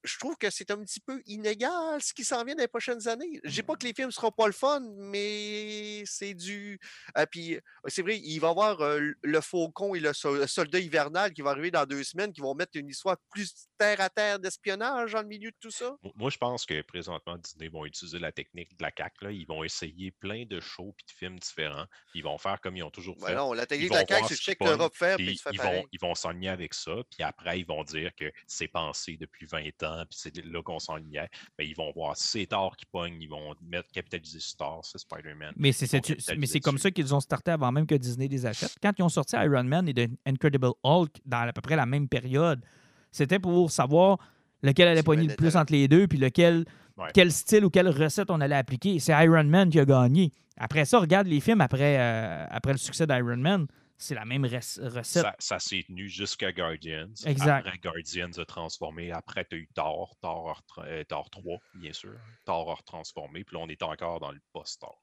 je 0.04 0.18
trouve 0.18 0.36
que 0.38 0.50
c'est 0.50 0.72
un 0.72 0.78
petit 0.84 1.00
peu 1.00 1.22
inégal 1.26 2.02
ce 2.02 2.14
qui 2.14 2.24
s'en 2.24 2.43
vient 2.43 2.56
dans 2.56 2.62
les 2.62 2.68
prochaines 2.68 3.08
années. 3.08 3.39
Je 3.43 3.52
dis 3.52 3.64
pas 3.64 3.76
que 3.76 3.86
les 3.86 3.93
films 3.93 4.08
ne 4.08 4.14
seront 4.14 4.32
pas 4.32 4.47
le 4.47 4.54
fun, 4.54 4.82
mais 4.97 6.04
c'est 6.06 6.34
du. 6.34 6.80
Ah, 7.16 7.28
puis 7.28 7.60
c'est 7.88 8.02
vrai, 8.02 8.18
il 8.18 8.39
va 8.39 8.47
y 8.47 8.52
avoir 8.52 8.78
le 8.80 9.41
Faucon 9.41 9.95
et 9.95 10.00
le, 10.00 10.14
Soldat 10.14 10.80
hivernal 10.80 11.34
qui 11.34 11.41
va 11.41 11.52
arriver 11.52 11.72
dans 11.72 11.86
deux 11.86 12.04
semaines, 12.04 12.32
qui 12.32 12.41
vont 12.41 12.56
mettre 12.56 12.72
une 12.76 12.89
histoire 12.89 13.18
plus 13.32 13.70
terre 13.78 14.00
à 14.02 14.10
terre 14.10 14.39
d'espionnage 14.39 15.14
dans 15.14 15.22
le 15.22 15.28
milieu 15.28 15.52
de 15.52 15.58
tout 15.60 15.72
ça. 15.72 15.95
Moi, 16.16 16.30
je 16.30 16.38
pense 16.38 16.66
que 16.66 16.82
présentement, 16.82 17.38
Disney 17.38 17.68
vont 17.70 17.86
utiliser 17.86 18.20
la 18.20 18.32
technique 18.32 18.78
de 18.78 18.84
la 18.84 18.91
CAQ. 18.95 19.26
Là. 19.26 19.32
Ils 19.32 19.47
vont 19.47 19.64
essayer 19.64 20.12
plein 20.12 20.45
de 20.45 20.60
shows 20.60 20.95
et 21.00 21.04
de 21.12 21.18
films 21.18 21.39
différents. 21.39 21.86
Ils 22.14 22.24
vont 22.24 22.38
faire 22.38 22.60
comme 22.62 22.78
ils 22.78 22.84
ont 22.84 22.91
toujours 22.91 23.18
fait. 23.20 23.36
non, 23.36 23.54
la 23.54 23.66
technique 23.66 23.91
de 23.91 23.95
la 23.95 24.06
CAQ, 24.06 24.28
c'est 24.30 24.36
check 24.36 24.64
l'Europe 24.64 24.95
faire, 24.95 25.18
puis, 25.18 25.41
ils, 25.52 25.62
vont, 25.62 25.86
ils 25.91 26.00
vont 26.00 26.16
s'enligner 26.16 26.50
avec 26.50 26.74
ça, 26.74 26.95
puis 27.10 27.24
après, 27.24 27.60
ils 27.60 27.66
vont 27.66 27.84
dire 27.84 28.12
que 28.16 28.32
c'est 28.47 28.68
pensé 28.68 29.18
depuis 29.18 29.45
20 29.45 29.84
ans 29.84 29.89
puis 30.10 30.20
c'est 30.20 30.46
là 30.46 30.62
qu'on 30.62 30.80
s'enlignait. 30.80 31.30
Mais 31.58 31.68
ils 31.68 31.76
vont 31.76 31.92
voir 31.94 32.16
c'est 32.16 32.46
Thor 32.48 32.76
qui 32.76 32.86
pogne, 32.86 33.18
ils 33.22 33.30
vont 33.30 33.54
mettre 33.62 33.90
capitaliser 33.92 34.40
sur 34.40 34.58
Thor, 34.58 34.82
c'est 34.84 34.98
Spider-Man. 34.98 35.54
Mais 35.58 35.72
c'est 35.72 36.60
comme 36.60 36.78
ça 36.78 36.92
qu'ils 36.92 37.14
ont 37.14 37.20
starté 37.20 37.52
avant 37.52 37.72
même 37.72 37.86
que 37.86 37.96
Disney 37.96 38.28
les 38.28 38.46
achète. 38.46 38.76
Quand 38.82 38.92
ils 38.98 39.04
ont 39.04 39.10
sorti 39.10 39.36
Iron 39.36 39.64
Man 39.64 39.88
et 39.88 39.94
The 39.94 40.10
Incredible 40.26 40.72
Hulk 40.84 41.12
dans 41.26 41.48
à 41.48 41.54
peu 41.54 41.62
près 41.62 41.76
la 41.76 41.86
même 41.86 42.08
période, 42.08 42.64
c'était 43.12 43.40
pour 43.40 43.72
savoir 43.72 44.18
lequel 44.62 44.88
allait 44.88 45.04
pogner 45.04 45.28
le 45.28 45.36
plus 45.36 45.56
entre 45.56 45.74
les 45.74 45.88
deux, 45.88 46.08
puis 46.08 46.18
lequel, 46.18 46.66
quel 47.14 47.32
style 47.32 47.66
ou 47.66 47.70
quelle 47.70 47.90
recette 47.90 48.30
on 48.30 48.42
allait 48.42 48.56
appliquer. 48.56 49.00
C'est 49.00 49.14
Iron 49.24 49.46
Man 49.46 49.70
qui 49.70 49.80
a 49.80 49.86
gagné. 49.86 50.32
Après 50.58 50.86
ça, 50.86 51.00
regarde 51.00 51.28
les 51.28 51.40
films 51.40 51.62
après, 51.62 51.98
euh, 51.98 52.46
après 52.50 52.74
le 52.74 52.78
succès 52.78 53.08
d'Iron 53.08 53.38
Man 53.38 53.68
c'est 54.00 54.16
la 54.16 54.24
même 54.24 54.45
recette. 54.45 55.26
Ça, 55.39 55.60
s'est 55.60 55.84
tenu 55.86 56.08
jusqu'à 56.08 56.54
Guardians. 56.54 57.12
Exact. 57.26 57.68
Après, 57.68 57.78
Guardians 57.80 58.32
a 58.38 58.45
transformé. 58.45 59.12
Après, 59.12 59.45
tu 59.45 59.58
as 59.58 59.60
eu 59.60 59.68
Thor, 59.76 60.16
Thor, 60.22 60.64
3, 60.66 60.86
euh, 60.88 61.58
bien 61.76 61.91
sûr. 61.91 62.16
Thor 62.45 62.72
a 62.80 62.82
transformé. 62.84 63.43
Puis 63.43 63.58
là, 63.58 63.62
on 63.64 63.68
est 63.68 63.84
encore 63.84 64.22
dans 64.22 64.32
le 64.32 64.39
post-Thor. 64.54 64.97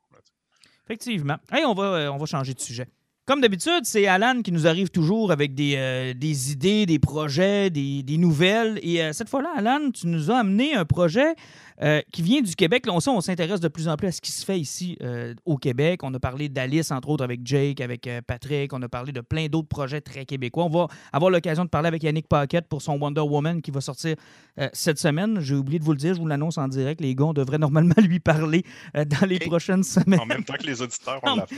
Effectivement. 0.86 1.36
Hey, 1.53 1.66
on 1.66 1.74
va, 1.74 1.84
euh, 1.84 2.09
on 2.09 2.16
va 2.16 2.24
changer 2.24 2.55
de 2.55 2.61
sujet. 2.61 2.88
Comme 3.26 3.42
d'habitude, 3.42 3.84
c'est 3.84 4.07
Alan 4.07 4.40
qui 4.40 4.53
nous 4.53 4.66
arrive 4.66 4.88
toujours 4.88 5.30
avec 5.30 5.55
des, 5.55 5.74
euh, 5.76 6.14
des 6.14 6.53
idées, 6.53 6.86
des 6.86 6.99
projets, 6.99 7.68
des, 7.68 8.03
des 8.03 8.16
nouvelles. 8.16 8.78
Et 8.82 9.12
cette 9.12 9.28
fois-là, 9.28 9.53
Alan, 9.57 9.90
tu 9.90 10.07
nous 10.07 10.30
as 10.30 10.38
amené 10.38 10.74
un 10.74 10.86
projet 10.86 11.34
euh, 11.83 12.01
qui 12.12 12.22
vient 12.22 12.41
du 12.41 12.55
Québec. 12.55 12.87
Là, 12.87 12.93
on, 12.95 13.11
on 13.11 13.20
s'intéresse 13.20 13.61
de 13.61 13.68
plus 13.68 13.89
en 13.89 13.97
plus 13.97 14.09
à 14.09 14.12
ce 14.12 14.20
qui 14.20 14.33
se 14.33 14.45
fait 14.45 14.59
ici 14.59 14.97
euh, 15.03 15.35
au 15.45 15.57
Québec. 15.57 16.01
On 16.03 16.12
a 16.14 16.18
parlé 16.18 16.49
d'Alice, 16.49 16.91
entre 16.91 17.09
autres, 17.11 17.24
avec 17.24 17.41
Jake, 17.45 17.81
avec 17.81 18.07
euh, 18.07 18.20
Patrick. 18.27 18.72
On 18.72 18.83
a 18.83 18.89
parlé 18.89 19.12
de 19.12 19.20
plein 19.20 19.47
d'autres 19.47 19.68
projets 19.68 20.01
très 20.01 20.24
québécois. 20.24 20.64
On 20.64 20.70
va 20.70 20.89
avoir 21.12 21.31
l'occasion 21.31 21.64
de 21.64 21.70
parler 21.70 21.89
avec 21.89 22.03
Yannick 22.03 22.29
Paquette 22.29 22.66
pour 22.68 22.83
son 22.83 22.99
Wonder 22.99 23.20
Woman 23.20 23.61
qui 23.61 23.70
va 23.70 23.81
sortir 23.81 24.16
cette 24.72 24.99
semaine. 24.99 25.39
J'ai 25.41 25.55
oublié 25.55 25.79
de 25.79 25.85
vous 25.85 25.93
le 25.93 25.99
dire, 25.99 26.14
je 26.14 26.20
vous 26.20 26.27
l'annonce 26.27 26.57
en 26.57 26.66
direct. 26.66 27.01
Les 27.03 27.14
gars, 27.14 27.27
on 27.27 27.33
devrait 27.35 27.59
normalement 27.59 27.95
lui 28.03 28.20
parler 28.20 28.64
dans 28.95 29.27
les 29.27 29.39
prochaines 29.39 29.83
semaines. 29.83 30.20
En 30.20 30.27
même 30.27 30.45
temps 30.45 30.55
que 30.55 30.66
les 30.66 30.81
auditeurs, 30.81 31.20
on 31.22 31.37
la 31.37 31.47
fait. 31.47 31.57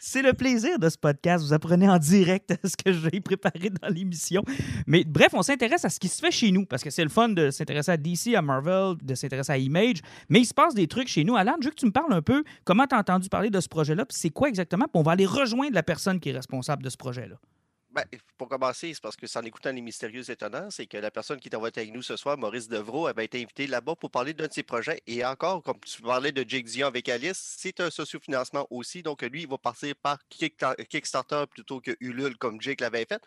C'est 0.00 0.22
le 0.22 0.34
plaisir 0.34 0.78
de 0.78 0.88
ce 0.88 0.98
podcast. 0.98 1.44
Vous 1.44 1.52
apprenez 1.52 1.88
en 1.88 1.98
direct 1.98 2.54
ce 2.64 2.76
que 2.76 2.92
j'ai 2.92 3.20
préparé 3.20 3.70
dans 3.70 3.88
l'émission. 3.88 4.42
Mais 4.86 5.04
bref, 5.04 5.28
on 5.32 5.42
s'intéresse 5.42 5.84
à 5.84 5.88
ce 5.88 5.98
qui 5.98 6.08
se 6.08 6.20
fait 6.20 6.30
chez 6.30 6.50
nous 6.50 6.66
parce 6.66 6.82
que 6.82 6.90
c'est 6.90 7.04
le 7.04 7.10
fun 7.10 7.28
de 7.30 7.50
s'intéresser 7.50 7.92
à 7.92 7.96
DC, 7.96 8.34
à 8.34 8.42
Marvel, 8.42 8.96
de 9.02 9.13
s'intéresse 9.16 9.50
à 9.50 9.58
Image. 9.58 10.00
Mais 10.28 10.40
il 10.40 10.46
se 10.46 10.54
passe 10.54 10.74
des 10.74 10.86
trucs 10.86 11.08
chez 11.08 11.24
nous. 11.24 11.36
Alan, 11.36 11.56
je 11.60 11.66
veux 11.66 11.70
que 11.70 11.80
tu 11.80 11.86
me 11.86 11.92
parles 11.92 12.12
un 12.12 12.22
peu 12.22 12.44
comment 12.64 12.86
tu 12.86 12.94
as 12.94 12.98
entendu 12.98 13.28
parler 13.28 13.50
de 13.50 13.60
ce 13.60 13.68
projet-là, 13.68 14.04
c'est 14.10 14.30
quoi 14.30 14.48
exactement, 14.48 14.84
puis 14.84 15.00
on 15.00 15.02
va 15.02 15.12
aller 15.12 15.26
rejoindre 15.26 15.74
la 15.74 15.82
personne 15.82 16.20
qui 16.20 16.30
est 16.30 16.32
responsable 16.32 16.82
de 16.82 16.90
ce 16.90 16.96
projet-là. 16.96 17.36
Ben, 17.94 18.04
pour 18.36 18.48
commencer, 18.48 18.92
c'est 18.92 19.00
parce 19.00 19.14
que, 19.14 19.26
en 19.38 19.42
écoutant 19.42 19.70
les 19.70 19.80
mystérieux 19.80 20.28
étonnants, 20.28 20.68
c'est 20.68 20.86
que 20.86 20.96
la 20.96 21.12
personne 21.12 21.38
qui 21.38 21.48
en 21.54 21.62
avec 21.62 21.94
nous 21.94 22.02
ce 22.02 22.16
soir, 22.16 22.36
Maurice 22.36 22.66
Devro, 22.66 23.06
avait 23.06 23.24
été 23.24 23.40
invité 23.40 23.68
là-bas 23.68 23.94
pour 23.94 24.10
parler 24.10 24.34
d'un 24.34 24.48
de 24.48 24.52
ses 24.52 24.64
projets. 24.64 25.00
Et 25.06 25.24
encore, 25.24 25.62
comme 25.62 25.78
tu 25.78 26.02
parlais 26.02 26.32
de 26.32 26.44
Jake 26.46 26.66
Zion 26.66 26.88
avec 26.88 27.08
Alice, 27.08 27.54
c'est 27.56 27.78
un 27.78 27.90
sociofinancement 27.90 28.66
aussi. 28.70 29.04
Donc, 29.04 29.22
lui, 29.22 29.42
il 29.42 29.48
va 29.48 29.58
passer 29.58 29.94
par 29.94 30.18
Kickstarter 30.28 31.44
plutôt 31.48 31.80
que 31.80 31.92
Ulule, 32.00 32.36
comme 32.36 32.60
Jake 32.60 32.80
l'avait 32.80 33.06
fait. 33.08 33.22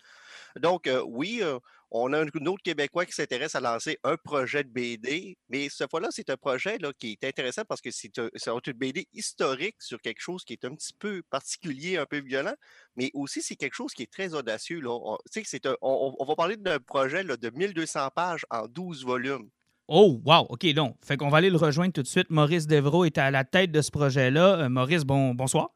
Donc, 0.56 0.88
euh, 0.88 1.04
oui, 1.06 1.40
euh, 1.42 1.60
on 1.92 2.12
a 2.14 2.22
un 2.22 2.46
autre 2.46 2.64
Québécois 2.64 3.06
qui 3.06 3.14
s'intéresse 3.14 3.56
à 3.56 3.60
lancer 3.60 3.98
un 4.04 4.18
projet 4.18 4.64
de 4.64 4.70
BD, 4.70 5.38
mais 5.50 5.70
cette 5.70 5.90
fois-là, 5.90 6.10
c'est 6.12 6.30
un 6.30 6.38
projet 6.38 6.78
qui 7.00 7.18
est 7.22 7.28
intéressant 7.28 7.64
parce 7.68 7.82
que 7.82 7.92
c'est 7.92 8.18
une 8.18 8.74
BD 8.74 9.08
historique 9.14 9.76
sur 9.80 10.02
quelque 10.02 10.20
chose 10.20 10.44
qui 10.44 10.54
est 10.54 10.66
un 10.66 10.76
petit 10.76 10.94
peu 10.98 11.22
particulier, 11.30 11.98
un 11.98 12.06
peu 12.06 12.20
violent, 12.20 12.56
mais 12.96 13.12
aussi 13.14 13.42
c'est 13.42 13.56
quelque 13.56 13.76
chose 13.76 13.94
qui 13.94 14.04
est 14.04 14.12
très 14.12 14.34
audacieux. 14.34 14.82
On, 14.86 16.26
va 16.26 16.36
parler 16.36 16.58
d'un 16.58 16.80
projet 16.80 17.24
de 17.24 17.50
1200 17.50 18.10
pages 18.14 18.46
en 18.50 18.68
12 18.68 19.06
volumes. 19.06 19.50
Oh, 19.90 20.20
wow, 20.26 20.46
OK, 20.50 20.66
donc, 20.74 20.98
fait 21.02 21.16
qu'on 21.16 21.30
va 21.30 21.38
aller 21.38 21.50
le 21.50 21.56
rejoindre 21.56 21.94
tout 21.94 22.04
de 22.04 22.08
suite. 22.08 22.30
Maurice 22.30 22.68
Devro 22.68 23.06
est 23.06 23.18
à 23.18 23.32
la 23.32 23.46
tête 23.46 23.72
de 23.72 23.82
ce 23.82 23.90
projet-là. 23.90 24.60
Euh, 24.60 24.70
Maurice, 24.70 25.06
bon, 25.06 25.34
bonsoir. 25.34 25.70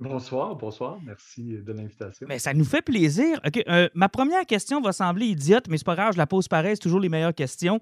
Bonsoir, 0.00 0.56
bonsoir. 0.56 0.98
Merci 1.04 1.58
de 1.58 1.72
l'invitation. 1.74 2.26
Mais 2.26 2.38
ça 2.38 2.54
nous 2.54 2.64
fait 2.64 2.80
plaisir. 2.80 3.38
Euh, 3.68 3.90
ma 3.92 4.08
première 4.08 4.46
question 4.46 4.80
va 4.80 4.92
sembler 4.92 5.26
idiote, 5.26 5.68
mais 5.68 5.76
c'est 5.76 5.84
pas 5.84 5.94
grave, 5.94 6.14
je 6.14 6.18
la 6.18 6.26
pose 6.26 6.48
pareil, 6.48 6.74
c'est 6.74 6.82
toujours 6.82 7.00
les 7.00 7.10
meilleures 7.10 7.34
questions. 7.34 7.80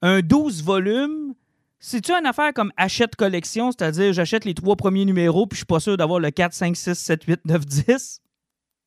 Un 0.00 0.20
12 0.20 0.64
volumes, 0.64 1.34
c'est-tu 1.78 2.12
une 2.12 2.24
affaire 2.24 2.54
comme 2.54 2.72
achète 2.78 3.16
collection, 3.16 3.70
c'est-à-dire 3.70 4.14
j'achète 4.14 4.46
les 4.46 4.54
trois 4.54 4.76
premiers 4.76 5.04
numéros 5.04 5.46
puis 5.46 5.56
je 5.56 5.60
suis 5.60 5.66
pas 5.66 5.78
sûr 5.78 5.98
d'avoir 5.98 6.20
le 6.20 6.30
4, 6.30 6.54
5, 6.54 6.74
6, 6.74 6.94
7, 6.94 7.24
8, 7.24 7.44
9, 7.44 7.66
10? 7.66 8.22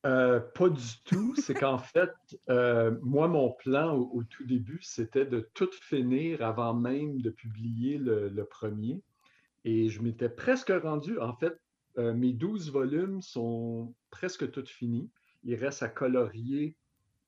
pas 0.01 0.69
du 0.69 1.03
tout. 1.05 1.35
C'est 1.35 1.53
qu'en 1.53 1.77
fait, 1.77 2.09
euh, 2.49 2.97
moi, 3.03 3.27
mon 3.27 3.51
plan 3.51 3.95
au, 3.95 4.23
tout 4.23 4.43
début, 4.43 4.79
c'était 4.81 5.25
de 5.25 5.47
tout 5.53 5.69
finir 5.83 6.41
avant 6.41 6.73
même 6.73 7.21
de 7.21 7.29
publier 7.29 7.99
le 7.99 8.43
premier. 8.43 9.03
Et 9.65 9.89
je 9.89 10.01
m'étais 10.01 10.29
presque 10.29 10.73
rendu, 10.81 11.19
en 11.19 11.35
fait, 11.35 11.55
euh, 11.97 12.13
mes 12.13 12.33
12 12.33 12.71
volumes 12.71 13.21
sont 13.21 13.93
presque 14.09 14.49
tous 14.51 14.69
finis. 14.69 15.09
Il 15.43 15.55
reste 15.55 15.83
à 15.83 15.89
colorier 15.89 16.75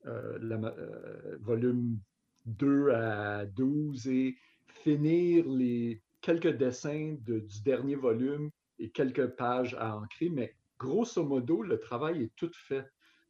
euh, 0.06 0.38
le 0.40 0.56
euh, 0.56 1.38
volume 1.42 2.00
2 2.46 2.92
à 2.92 3.46
12 3.46 4.08
et 4.08 4.38
finir 4.84 5.48
les 5.48 6.02
quelques 6.22 6.58
dessins 6.58 7.16
du 7.26 7.62
dernier 7.64 7.96
volume 7.96 8.50
et 8.80 8.90
quelques 8.90 9.28
pages 9.36 9.76
à 9.80 9.98
ancrer. 9.98 10.30
Mais 10.30 10.56
grosso 10.78 11.24
modo, 11.24 11.62
le 11.62 11.80
travail 11.80 12.24
est 12.24 12.36
tout 12.36 12.52
fait. 12.54 12.86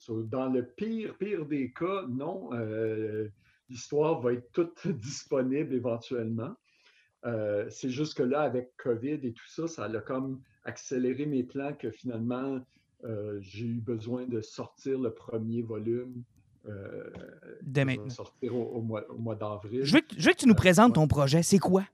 dans 0.08 0.50
le 0.50 0.66
pire, 0.66 1.18
pire 1.18 1.46
des 1.46 1.72
cas, 1.72 2.06
non, 2.10 2.52
l'histoire 3.70 4.22
va 4.22 4.34
être 4.34 4.52
toute 4.52 4.88
disponible 5.00 5.74
éventuellement. 5.74 6.56
c'est 7.24 7.90
juste 7.90 8.16
que 8.16 8.24
là, 8.24 8.42
avec 8.42 8.76
COVID 8.78 9.20
et 9.24 9.34
tout 9.34 9.48
ça, 9.48 9.68
ça 9.68 9.86
a 9.86 10.02
comme 10.02 10.42
accélérer 10.66 11.26
mes 11.26 11.44
plans 11.44 11.74
que 11.74 11.92
finalement, 11.92 12.60
euh, 13.04 13.38
j'ai 13.42 13.66
eu 13.66 13.80
besoin 13.82 14.26
de 14.26 14.42
sortir 14.42 15.00
le 15.00 15.14
premier 15.14 15.62
volume 15.62 16.24
euh, 16.66 17.10
Dès 17.62 17.84
maintenant. 17.84 18.10
sortir 18.10 18.56
au, 18.56 18.78
au 18.78 18.82
mois, 18.82 19.36
d'avril. 19.36 19.84
Je 19.84 19.94
veux, 19.94 20.02
que, 20.02 20.16
je 20.18 20.26
veux 20.28 20.34
que 20.34 20.40
tu 20.40 20.48
nous 20.48 20.54
Euh, 20.54 20.56
présentes 20.56 20.96
ton 20.96 21.08
projet. 21.08 21.44
C'est 21.44 21.60
quoi? 21.60 21.86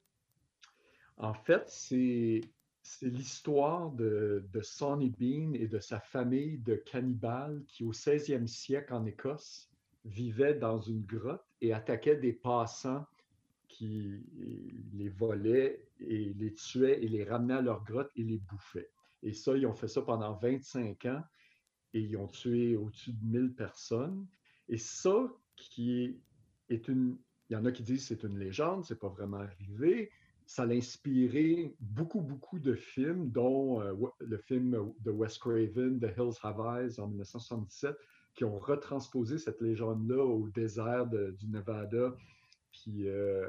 En 1.17 1.33
fait, 1.33 1.63
c'est 1.67 2.41
c'est 2.81 3.07
l'histoire 3.07 3.91
de, 3.91 4.43
de 4.51 4.61
Sonny 4.61 5.09
Bean 5.09 5.53
et 5.53 5.67
de 5.67 5.79
sa 5.79 5.99
famille 5.99 6.57
de 6.57 6.75
cannibales 6.75 7.61
qui, 7.67 7.83
au 7.83 7.91
16e 7.93 8.47
siècle 8.47 8.93
en 8.93 9.05
Écosse, 9.05 9.69
vivaient 10.05 10.55
dans 10.55 10.79
une 10.81 11.03
grotte 11.05 11.45
et 11.61 11.71
attaquaient 11.73 12.15
des 12.15 12.33
passants 12.33 13.05
qui 13.67 14.23
les 14.93 15.09
volaient 15.09 15.87
et 16.01 16.33
les 16.33 16.53
tuaient 16.53 17.03
et 17.03 17.07
les 17.07 17.23
ramenaient 17.23 17.55
à 17.55 17.61
leur 17.61 17.83
grotte 17.83 18.11
et 18.15 18.23
les 18.23 18.37
bouffaient. 18.37 18.91
Et 19.23 19.33
ça, 19.33 19.55
ils 19.55 19.65
ont 19.65 19.73
fait 19.73 19.87
ça 19.87 20.01
pendant 20.01 20.33
25 20.35 21.05
ans 21.05 21.23
et 21.93 22.01
ils 22.01 22.17
ont 22.17 22.27
tué 22.27 22.75
au-dessus 22.75 23.13
de 23.13 23.25
1000 23.25 23.53
personnes. 23.53 24.25
Et 24.67 24.77
ça, 24.77 25.31
qui 25.55 26.19
est, 26.69 26.87
une... 26.87 27.17
Il 27.49 27.53
y 27.53 27.55
en 27.55 27.65
a 27.65 27.71
qui 27.71 27.83
disent 27.83 28.07
que 28.07 28.15
c'est 28.15 28.23
une 28.23 28.37
légende, 28.37 28.85
c'est 28.85 28.99
pas 28.99 29.09
vraiment 29.09 29.39
arrivé. 29.39 30.11
Ça 30.45 30.65
l'a 30.65 30.75
inspiré 30.75 31.75
beaucoup, 31.79 32.21
beaucoup 32.21 32.59
de 32.59 32.75
films, 32.75 33.29
dont 33.29 33.81
euh, 33.81 33.93
le 34.19 34.37
film 34.37 34.93
de 35.01 35.11
Wes 35.11 35.37
Craven, 35.37 35.99
The 35.99 36.17
Hills 36.17 36.37
Have 36.43 36.59
Eyes, 36.59 36.99
en 36.99 37.07
1977, 37.07 37.95
qui 38.35 38.45
ont 38.45 38.57
retransposé 38.57 39.37
cette 39.37 39.61
légende-là 39.61 40.23
au 40.23 40.47
désert 40.49 41.07
du 41.07 41.47
Nevada, 41.47 42.15
puis 42.71 43.09
euh, 43.09 43.47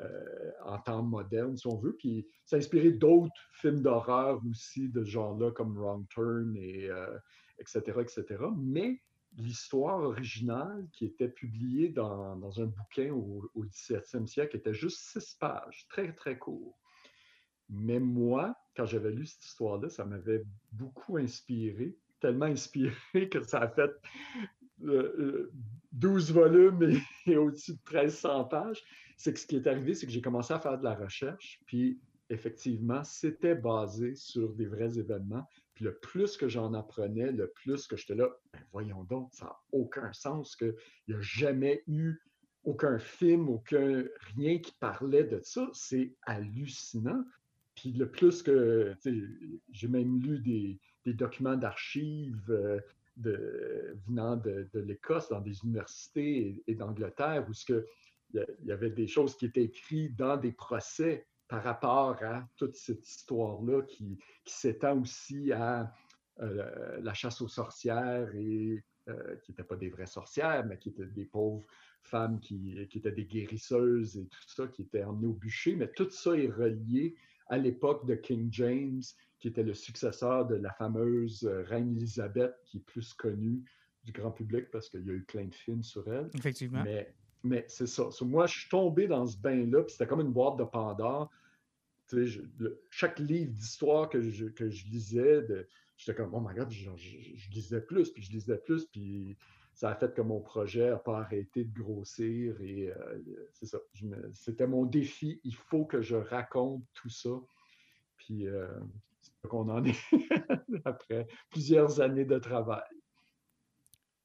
euh, 0.00 0.50
en 0.64 0.78
temps 0.78 1.02
moderne, 1.02 1.56
si 1.56 1.66
on 1.66 1.76
veut. 1.76 1.94
Puis 1.96 2.26
ça 2.44 2.56
a 2.56 2.58
inspiré 2.58 2.90
d'autres 2.90 3.32
films 3.52 3.80
d'horreur 3.80 4.40
aussi 4.50 4.88
de 4.88 5.04
ce 5.04 5.10
genre-là, 5.10 5.52
comme 5.52 5.78
Wrong 5.78 6.06
Turn, 6.08 6.56
et, 6.56 6.88
euh, 6.88 7.16
etc., 7.58 8.00
etc. 8.00 8.44
Mais 8.56 9.00
l'histoire 9.36 10.00
originale 10.00 10.88
qui 10.92 11.04
était 11.04 11.28
publiée 11.28 11.88
dans, 11.90 12.36
dans 12.36 12.60
un 12.60 12.66
bouquin 12.66 13.12
au, 13.12 13.50
au 13.54 13.64
17e 13.64 14.26
siècle 14.26 14.56
était 14.56 14.74
juste 14.74 14.98
six 14.98 15.34
pages, 15.34 15.86
très, 15.88 16.12
très 16.14 16.38
court. 16.38 16.78
Mais 17.68 17.98
moi, 17.98 18.54
quand 18.76 18.86
j'avais 18.86 19.10
lu 19.10 19.26
cette 19.26 19.44
histoire-là, 19.44 19.88
ça 19.88 20.04
m'avait 20.04 20.44
beaucoup 20.72 21.16
inspiré, 21.16 21.96
tellement 22.20 22.46
inspiré 22.46 23.28
que 23.30 23.42
ça 23.42 23.60
a 23.60 23.68
fait 23.68 23.90
euh, 24.82 25.52
12 25.94 26.32
volumes 26.32 27.00
et, 27.26 27.36
au-dessus 27.36 27.72
de 27.72 27.78
1300 27.90 28.44
pages. 28.44 28.82
C'est 29.16 29.32
que 29.32 29.38
ce 29.38 29.46
qui 29.46 29.56
est 29.56 29.66
arrivé, 29.66 29.94
c'est 29.94 30.06
que 30.06 30.12
j'ai 30.12 30.20
commencé 30.20 30.52
à 30.52 30.58
faire 30.58 30.78
de 30.78 30.84
la 30.84 30.94
recherche, 30.94 31.60
puis 31.66 32.00
effectivement, 32.30 33.04
c'était 33.04 33.54
basé 33.54 34.14
sur 34.14 34.52
des 34.54 34.66
vrais 34.66 34.98
événements. 34.98 35.46
Puis 35.74 35.84
le 35.84 35.94
plus 35.94 36.36
que 36.36 36.48
j'en 36.48 36.74
apprenais, 36.74 37.30
le 37.32 37.48
plus 37.48 37.86
que 37.86 37.96
j'étais 37.96 38.14
là, 38.14 38.28
ben 38.52 38.60
voyons 38.72 39.04
donc, 39.04 39.30
ça 39.32 39.46
n'a 39.46 39.56
aucun 39.72 40.12
sens 40.12 40.56
qu'il 40.56 40.74
n'y 41.08 41.14
a 41.14 41.20
jamais 41.20 41.82
eu 41.86 42.20
aucun 42.64 42.98
film, 42.98 43.48
aucun 43.48 44.04
rien 44.34 44.58
qui 44.58 44.72
parlait 44.80 45.24
de 45.24 45.40
ça. 45.42 45.68
C'est 45.72 46.14
hallucinant. 46.22 47.22
Puis 47.74 47.92
le 47.92 48.10
plus 48.10 48.42
que, 48.42 48.94
j'ai 49.72 49.88
même 49.88 50.20
lu 50.20 50.38
des, 50.38 50.78
des 51.04 51.12
documents 51.12 51.56
d'archives 51.56 52.50
euh, 52.50 52.80
venant 53.16 54.36
de, 54.36 54.68
l'Écosse 54.74 55.28
dans 55.28 55.40
des 55.40 55.58
universités 55.64 56.48
et, 56.48 56.64
et 56.66 56.74
d'Angleterre 56.74 57.46
où 57.48 57.52
il 58.32 58.66
y 58.66 58.72
avait 58.72 58.90
des 58.90 59.06
choses 59.06 59.36
qui 59.36 59.46
étaient 59.46 59.64
écrites 59.64 60.16
dans 60.16 60.36
des 60.36 60.52
procès 60.52 61.26
par 61.48 61.62
rapport 61.62 62.22
à 62.22 62.48
toute 62.56 62.74
cette 62.74 63.06
histoire-là 63.08 63.82
qui, 63.82 64.18
qui 64.44 64.54
s'étend 64.54 65.00
aussi 65.00 65.52
à 65.52 65.92
euh, 66.40 67.00
la 67.00 67.14
chasse 67.14 67.40
aux 67.40 67.48
sorcières 67.48 68.34
et 68.34 68.82
euh, 69.08 69.36
qui 69.36 69.52
n'étaient 69.52 69.64
pas 69.64 69.76
des 69.76 69.90
vraies 69.90 70.06
sorcières, 70.06 70.64
mais 70.66 70.78
qui 70.78 70.88
étaient 70.88 71.06
des 71.06 71.26
pauvres 71.26 71.64
femmes 72.02 72.40
qui, 72.40 72.86
qui 72.88 72.98
étaient 72.98 73.12
des 73.12 73.26
guérisseuses 73.26 74.16
et 74.16 74.26
tout 74.26 74.42
ça, 74.48 74.66
qui 74.68 74.82
étaient 74.82 75.04
emmenées 75.04 75.28
au 75.28 75.34
bûcher. 75.34 75.76
Mais 75.76 75.88
tout 75.88 76.10
ça 76.10 76.36
est 76.36 76.48
relié 76.48 77.14
à 77.46 77.58
l'époque 77.58 78.06
de 78.06 78.14
King 78.14 78.48
James, 78.52 79.02
qui 79.38 79.48
était 79.48 79.62
le 79.62 79.74
successeur 79.74 80.46
de 80.46 80.54
la 80.54 80.72
fameuse 80.72 81.44
euh, 81.44 81.62
reine 81.64 81.96
Élisabeth, 81.96 82.54
qui 82.64 82.78
est 82.78 82.84
plus 82.84 83.12
connue 83.14 83.62
du 84.04 84.12
grand 84.12 84.30
public 84.30 84.70
parce 84.70 84.88
qu'il 84.88 85.04
y 85.06 85.10
a 85.10 85.14
eu 85.14 85.22
plein 85.24 85.44
de 85.46 85.54
films 85.54 85.82
sur 85.82 86.10
elle. 86.12 86.30
Effectivement. 86.34 86.82
Mais, 86.82 87.14
mais 87.42 87.64
c'est 87.68 87.86
ça. 87.86 88.08
Moi, 88.22 88.46
je 88.46 88.60
suis 88.60 88.68
tombé 88.68 89.06
dans 89.06 89.26
ce 89.26 89.36
bain-là, 89.38 89.82
puis 89.82 89.92
c'était 89.92 90.06
comme 90.06 90.20
une 90.20 90.32
boîte 90.32 90.58
de 90.58 90.64
Pandore. 90.64 91.30
Je- 92.12 92.42
le- 92.58 92.82
chaque 92.90 93.18
livre 93.18 93.52
d'histoire 93.52 94.08
que 94.08 94.20
je, 94.20 94.46
que 94.46 94.68
je 94.70 94.86
lisais, 94.86 95.46
j'étais 95.96 96.14
comme, 96.14 96.34
oh 96.34 96.40
my 96.40 96.54
god, 96.54 96.70
je, 96.70 96.90
je- 96.96 97.34
je 97.34 97.50
lisais 97.50 97.80
plus, 97.80 98.10
puis 98.10 98.22
je 98.22 98.30
lisais 98.32 98.58
plus, 98.58 98.84
puis 98.86 99.36
ça 99.74 99.90
a 99.90 99.94
fait 99.96 100.14
que 100.14 100.20
mon 100.22 100.40
projet 100.40 100.90
n'a 100.90 100.96
pas 100.96 101.18
arrêté 101.20 101.64
de 101.64 101.72
grossir. 101.78 102.60
Et 102.60 102.88
euh, 102.90 103.22
c'est 103.52 103.66
ça. 103.66 103.78
Je 103.92 104.06
me- 104.06 104.30
C'était 104.32 104.66
mon 104.66 104.84
défi. 104.84 105.40
Il 105.44 105.54
faut 105.54 105.84
que 105.84 106.00
je 106.00 106.16
raconte 106.16 106.84
tout 106.94 107.08
ça. 107.10 107.30
Puis 108.16 108.46
euh, 108.46 108.68
c'est 109.20 109.32
là 109.42 109.50
qu'on 109.50 109.68
en 109.68 109.84
est 109.84 109.98
après 110.84 111.26
plusieurs 111.50 112.00
années 112.00 112.24
de 112.24 112.38
travail. 112.38 112.82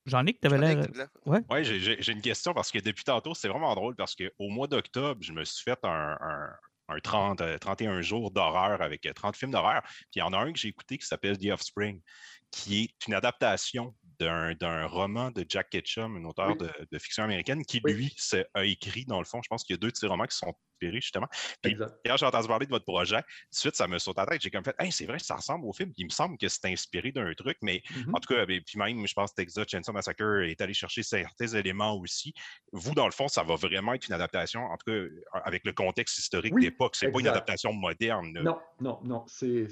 Jean-Nic, 0.06 0.40
t'avais 0.40 0.58
l'air. 0.58 0.76
Connecte, 0.76 0.96
là. 0.96 1.08
Oui, 1.50 1.64
j'ai- 1.64 1.80
j'ai 1.80 2.02
j'ai 2.02 2.12
une 2.14 2.22
question 2.22 2.54
parce 2.54 2.72
que 2.72 2.80
depuis 2.80 3.04
tantôt, 3.04 3.34
c'est 3.36 3.48
vraiment 3.48 3.76
drôle 3.76 3.96
parce 3.96 4.16
qu'au 4.16 4.50
mois 4.50 4.68
d'octobre, 4.68 5.22
je 5.22 5.34
me 5.34 5.44
suis 5.44 5.64
fait 5.64 5.80
un, 5.84 6.18
un- 6.20 6.56
un 6.92 7.00
30, 7.00 7.42
euh, 7.42 7.58
31 7.60 8.02
jours 8.02 8.32
d'horreur 8.32 8.82
avec 8.82 9.06
euh, 9.06 9.14
30 9.14 9.36
films 9.36 9.52
d'horreur. 9.52 9.84
Puis 9.84 10.08
il 10.16 10.20
y 10.20 10.22
en 10.24 10.34
a 10.34 10.38
un 10.38 10.52
que 10.52 10.58
j'ai 10.58 10.70
écouté 10.70 10.98
qui 10.98 11.06
s'appelle 11.06 11.38
The 11.38 11.52
Offspring, 11.52 12.02
qui 12.50 12.84
est 12.86 13.08
une 13.08 13.14
adaptation 13.14 13.94
d'un 14.20 14.54
d'un 14.56 14.86
roman 14.86 15.32
de 15.32 15.46
Jack 15.48 15.70
Ketchum, 15.70 16.18
un 16.18 16.26
auteur 16.26 16.50
Oui. 16.52 16.58
de, 16.58 16.70
de 16.92 17.00
fiction 17.00 17.24
américaine, 17.24 17.64
qui, 17.66 17.82
Oui. 17.84 17.94
lui, 17.94 18.16
a 18.54 18.66
écrit, 18.66 19.06
dans 19.06 19.20
le 19.20 19.26
fond, 19.26 19.42
je 19.44 19.48
pense 19.48 19.64
qu'il 19.64 19.74
y 19.74 19.78
a 19.78 19.80
deux 19.80 19.92
de 19.92 19.96
ses 19.98 20.08
romans 20.08 20.26
qui 20.26 20.38
sont 20.38 20.54
justement. 20.82 21.28
Puis 21.62 21.76
quand 22.06 22.18
j'ai 22.18 22.26
entendu 22.26 22.48
parler 22.48 22.66
de 22.66 22.72
votre 22.72 22.86
projet, 22.86 23.18
tout 23.22 23.24
de 23.52 23.56
suite, 23.56 23.76
ça 23.76 23.88
me 23.88 23.98
saute 24.00 24.18
à 24.20 24.22
la 24.22 24.28
tête. 24.32 24.42
J'ai 24.42 24.50
comme 24.50 24.64
fait, 24.64 24.76
hey, 24.80 24.92
c'est 24.92 25.06
vrai, 25.06 25.20
ça 25.20 25.36
ressemble 25.36 25.66
au 25.66 25.74
film. 25.74 25.92
Il 25.98 26.06
me 26.06 26.10
semble 26.10 26.38
que 26.38 26.48
c'est 26.48 26.66
inspiré 26.66 27.12
d'un 27.12 27.34
truc, 27.34 27.58
mais 27.62 27.82
Mhm. 27.96 28.16
en 28.16 28.20
tout 28.20 28.34
cas, 28.34 28.46
ben, 28.46 28.62
puis 28.66 28.78
même, 28.80 29.06
je 29.08 29.14
pense 29.14 29.32
que 29.32 29.36
Texas 29.36 29.66
Chainsaw 29.68 29.92
Massacre 29.94 30.44
est 30.44 30.60
allé 30.62 30.74
chercher 30.74 31.04
certains 31.04 31.48
éléments 31.48 31.96
aussi. 31.98 32.34
Vous, 32.72 32.94
dans 32.96 33.06
le 33.06 33.12
fond, 33.12 33.28
ça 33.28 33.44
va 33.44 33.56
vraiment 33.56 33.94
être 33.94 34.08
une 34.08 34.14
adaptation, 34.14 34.62
en 34.62 34.78
tout 34.78 34.92
cas, 34.92 35.42
avec 35.44 35.66
le 35.66 35.74
contexte 35.74 36.18
historique 36.20 36.54
Oui, 36.56 36.62
d'époque. 36.64 36.96
C'est 36.96 37.12
pas 37.12 37.20
une 37.20 37.28
adaptation 37.28 37.74
moderne. 37.74 38.34
là. 38.34 38.42
Non, 38.44 38.60
non, 38.80 39.00
non. 39.04 39.24
C'est, 39.28 39.68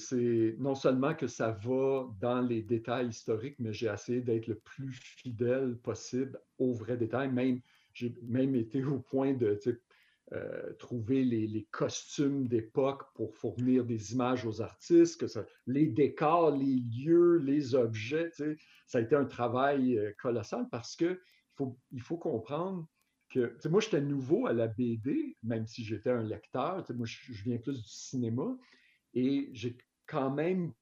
non 0.60 0.76
seulement 0.76 1.14
que 1.14 1.28
ça 1.28 1.52
va 1.52 2.08
dans 2.20 2.42
les 2.42 2.62
détails 2.62 3.08
historiques, 3.08 3.56
mais 3.60 3.74
j'ai 3.74 3.88
essayé 3.88 4.22
d'être 4.22 4.48
le 4.48 4.56
plus 4.56 4.94
fidèle 4.94 5.78
possible 5.84 6.40
aux 6.58 6.74
vrais 6.74 6.98
détails. 6.98 7.30
Même, 7.30 7.62
j'ai 7.94 8.14
même 8.24 8.56
été 8.56 8.84
au 8.84 9.00
point 9.00 9.34
de 9.34 9.60
euh, 10.34 10.74
trouver 10.74 11.24
les, 11.24 11.68
costumes 11.72 12.48
d'époque 12.48 13.04
pour 13.16 13.34
fournir 13.36 13.86
des 13.86 14.14
images 14.14 14.46
aux 14.46 14.62
artistes, 14.62 15.20
que 15.20 15.28
ça, 15.28 15.46
les 15.66 15.88
décors, 15.88 16.52
les 16.52 16.76
lieux, 16.76 17.38
les 17.38 17.76
objets. 17.76 18.30
Ça 18.88 18.98
a 18.98 19.02
été 19.02 19.16
un 19.16 19.26
travail 19.26 19.98
euh, 19.98 20.12
colossal 20.20 20.68
parce 20.70 20.96
que 20.96 21.06
il 21.06 21.56
faut, 21.56 21.80
il 21.92 22.02
faut 22.02 22.18
comprendre 22.18 22.88
que, 23.30 23.58
moi, 23.70 23.82
j'étais 23.82 24.02
nouveau 24.02 24.48
à 24.48 24.54
la 24.54 24.68
BD, 24.68 25.38
même 25.44 25.66
si 25.66 25.84
j'étais 25.84 26.12
un 26.12 26.24
lecteur. 26.24 26.86
Moi, 26.94 27.06
je, 27.06 27.34
je 27.34 27.44
viens 27.44 27.58
plus 27.58 27.82
du 27.82 27.90
cinéma 27.90 28.58
et 29.14 29.50
j'ai 29.54 29.78
quand 30.06 30.30
même 30.30 30.74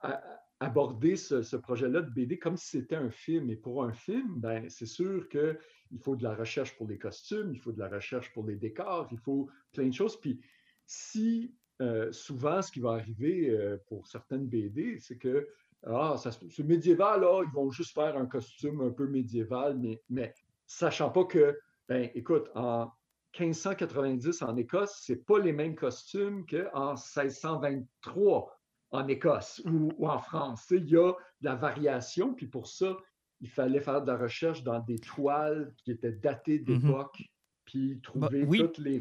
a- 0.00 0.45
abordé 0.60 1.16
ce, 1.16 1.56
projet-là 1.56 2.00
de 2.00 2.10
BD 2.10 2.38
comme 2.38 2.56
si 2.56 2.78
c'était 2.78 2.96
un 2.96 3.10
film. 3.10 3.50
Et 3.50 3.56
pour 3.56 3.84
un 3.84 3.92
film, 3.92 4.34
ben, 4.36 4.68
c'est 4.68 4.86
sûr 4.86 5.28
qu'il 5.28 6.00
faut 6.00 6.16
de 6.16 6.22
la 6.22 6.34
recherche 6.34 6.76
pour 6.76 6.88
les 6.88 6.98
costumes, 6.98 7.52
il 7.52 7.60
faut 7.60 7.72
de 7.72 7.78
la 7.78 7.88
recherche 7.88 8.32
pour 8.32 8.46
les 8.46 8.56
décors, 8.56 9.08
il 9.10 9.18
faut 9.18 9.48
plein 9.72 9.88
de 9.88 9.94
choses. 9.94 10.18
Puis 10.18 10.40
si 10.86 11.54
euh, 11.82 12.10
souvent, 12.10 12.62
ce 12.62 12.72
qui 12.72 12.80
va 12.80 12.92
arriver 12.92 13.50
euh, 13.50 13.76
pour 13.86 14.06
certaines 14.06 14.46
BD, 14.46 14.98
c'est 14.98 15.18
que 15.18 15.48
ah, 15.86 16.16
c'est 16.18 16.64
médiéval, 16.64 17.20
là, 17.20 17.42
ils 17.44 17.52
vont 17.52 17.70
juste 17.70 17.92
faire 17.92 18.16
un 18.16 18.26
costume 18.26 18.80
un 18.80 18.90
peu 18.90 19.06
médiéval, 19.06 19.78
mais, 19.78 20.02
mais 20.08 20.34
sachant 20.66 21.10
pas 21.10 21.24
que, 21.24 21.56
ben, 21.88 22.10
écoute, 22.14 22.50
en 22.54 22.90
1590 23.38 24.42
en 24.42 24.56
Écosse, 24.56 25.02
c'est 25.04 25.24
pas 25.24 25.38
les 25.38 25.52
mêmes 25.52 25.74
costumes 25.74 26.46
qu'en 26.46 26.94
1623 26.94 28.55
en 28.90 29.06
Écosse 29.08 29.62
ou, 29.64 29.90
ou 29.98 30.08
en 30.08 30.18
France. 30.18 30.66
Il 30.70 30.88
y 30.88 30.96
a 30.96 31.12
de 31.12 31.44
la 31.44 31.54
variation, 31.54 32.34
puis 32.34 32.46
pour 32.46 32.66
ça, 32.66 32.96
il 33.40 33.50
fallait 33.50 33.80
faire 33.80 34.02
de 34.02 34.10
la 34.10 34.16
recherche 34.16 34.62
dans 34.62 34.80
des 34.80 34.98
toiles 34.98 35.72
qui 35.76 35.90
étaient 35.90 36.12
datées 36.12 36.58
d'époque, 36.58 37.22
puis 37.64 38.00
trouver 38.02 38.44
oui. 38.44 38.58
toutes 38.58 38.78
les... 38.78 39.00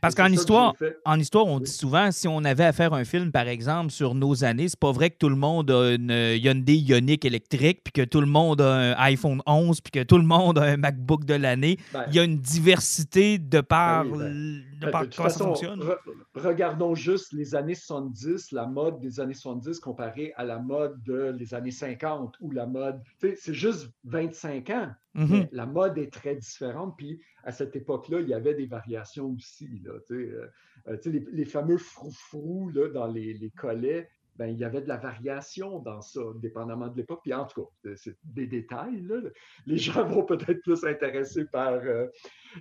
Parce 0.00 0.14
qu'en 0.14 0.26
histoire, 0.26 0.74
en 1.04 1.18
histoire, 1.18 1.46
on 1.46 1.60
dit 1.60 1.70
souvent, 1.70 2.10
si 2.10 2.28
on 2.28 2.44
avait 2.44 2.64
à 2.64 2.72
faire 2.72 2.92
un 2.92 3.04
film, 3.04 3.32
par 3.32 3.48
exemple, 3.48 3.90
sur 3.90 4.14
nos 4.14 4.44
années, 4.44 4.68
c'est 4.68 4.78
pas 4.78 4.92
vrai 4.92 5.10
que 5.10 5.16
tout 5.18 5.28
le 5.28 5.36
monde 5.36 5.70
a 5.70 5.94
une 5.94 6.10
Hyundai 6.10 6.76
Ioniq 6.76 7.24
électrique, 7.24 7.82
puis 7.84 7.92
que 7.92 8.02
tout 8.02 8.20
le 8.20 8.26
monde 8.26 8.60
a 8.60 8.74
un 8.74 8.92
iPhone 8.98 9.42
11, 9.46 9.80
puis 9.80 9.90
que 9.90 10.02
tout 10.02 10.18
le 10.18 10.24
monde 10.24 10.58
a 10.58 10.62
un 10.62 10.76
MacBook 10.76 11.24
de 11.24 11.34
l'année. 11.34 11.78
Ben 11.92 12.04
Il 12.08 12.14
y 12.14 12.18
a 12.18 12.24
une 12.24 12.38
diversité 12.38 13.38
de 13.38 13.60
par, 13.60 14.04
ben 14.04 14.62
de 14.80 14.90
par 14.90 15.04
comment 15.14 15.28
ça 15.28 15.44
fonctionne. 15.44 15.82
regardons 16.34 16.94
juste 16.94 17.32
les 17.32 17.54
années 17.54 17.74
70, 17.74 18.52
la 18.52 18.66
mode 18.66 19.00
des 19.00 19.20
années 19.20 19.34
70 19.34 19.80
comparée 19.80 20.32
à 20.36 20.44
la 20.44 20.58
mode 20.58 21.02
des 21.02 21.54
années 21.54 21.70
50 21.70 22.36
ou 22.40 22.50
la 22.50 22.66
mode. 22.66 23.00
C'est 23.20 23.54
juste 23.54 23.88
25 24.04 24.70
ans. 24.70 24.90
Mm-hmm. 25.16 25.48
La 25.52 25.66
mode 25.66 25.98
est 25.98 26.12
très 26.12 26.34
différente. 26.36 26.94
Puis 26.96 27.20
à 27.44 27.52
cette 27.52 27.74
époque-là, 27.76 28.20
il 28.20 28.28
y 28.28 28.34
avait 28.34 28.54
des 28.54 28.66
variations 28.66 29.26
aussi. 29.26 29.55
Là, 29.64 29.92
euh, 30.10 30.46
euh, 30.88 30.96
les, 31.06 31.26
les, 31.32 31.44
fameux 31.44 31.78
froufrous 31.78 32.70
là, 32.70 32.88
dans 32.88 33.06
les, 33.06 33.34
les 33.34 33.50
collets, 33.50 34.08
ben, 34.36 34.48
il 34.48 34.58
y 34.58 34.64
avait 34.64 34.82
de 34.82 34.88
la 34.88 34.98
variation 34.98 35.78
dans 35.78 36.02
ça, 36.02 36.20
dépendamment 36.42 36.88
de 36.88 36.96
l'époque. 36.96 37.20
Puis 37.22 37.32
en 37.32 37.46
tout 37.46 37.62
cas, 37.62 37.90
c'est 37.96 38.16
des 38.22 38.46
détails. 38.46 39.00
Là. 39.02 39.16
Les 39.66 39.78
gens 39.78 40.04
vont 40.06 40.24
peut-être 40.24 40.60
plus 40.60 40.76
s'intéresser 40.76 41.46
par 41.46 41.72
euh, 41.72 42.06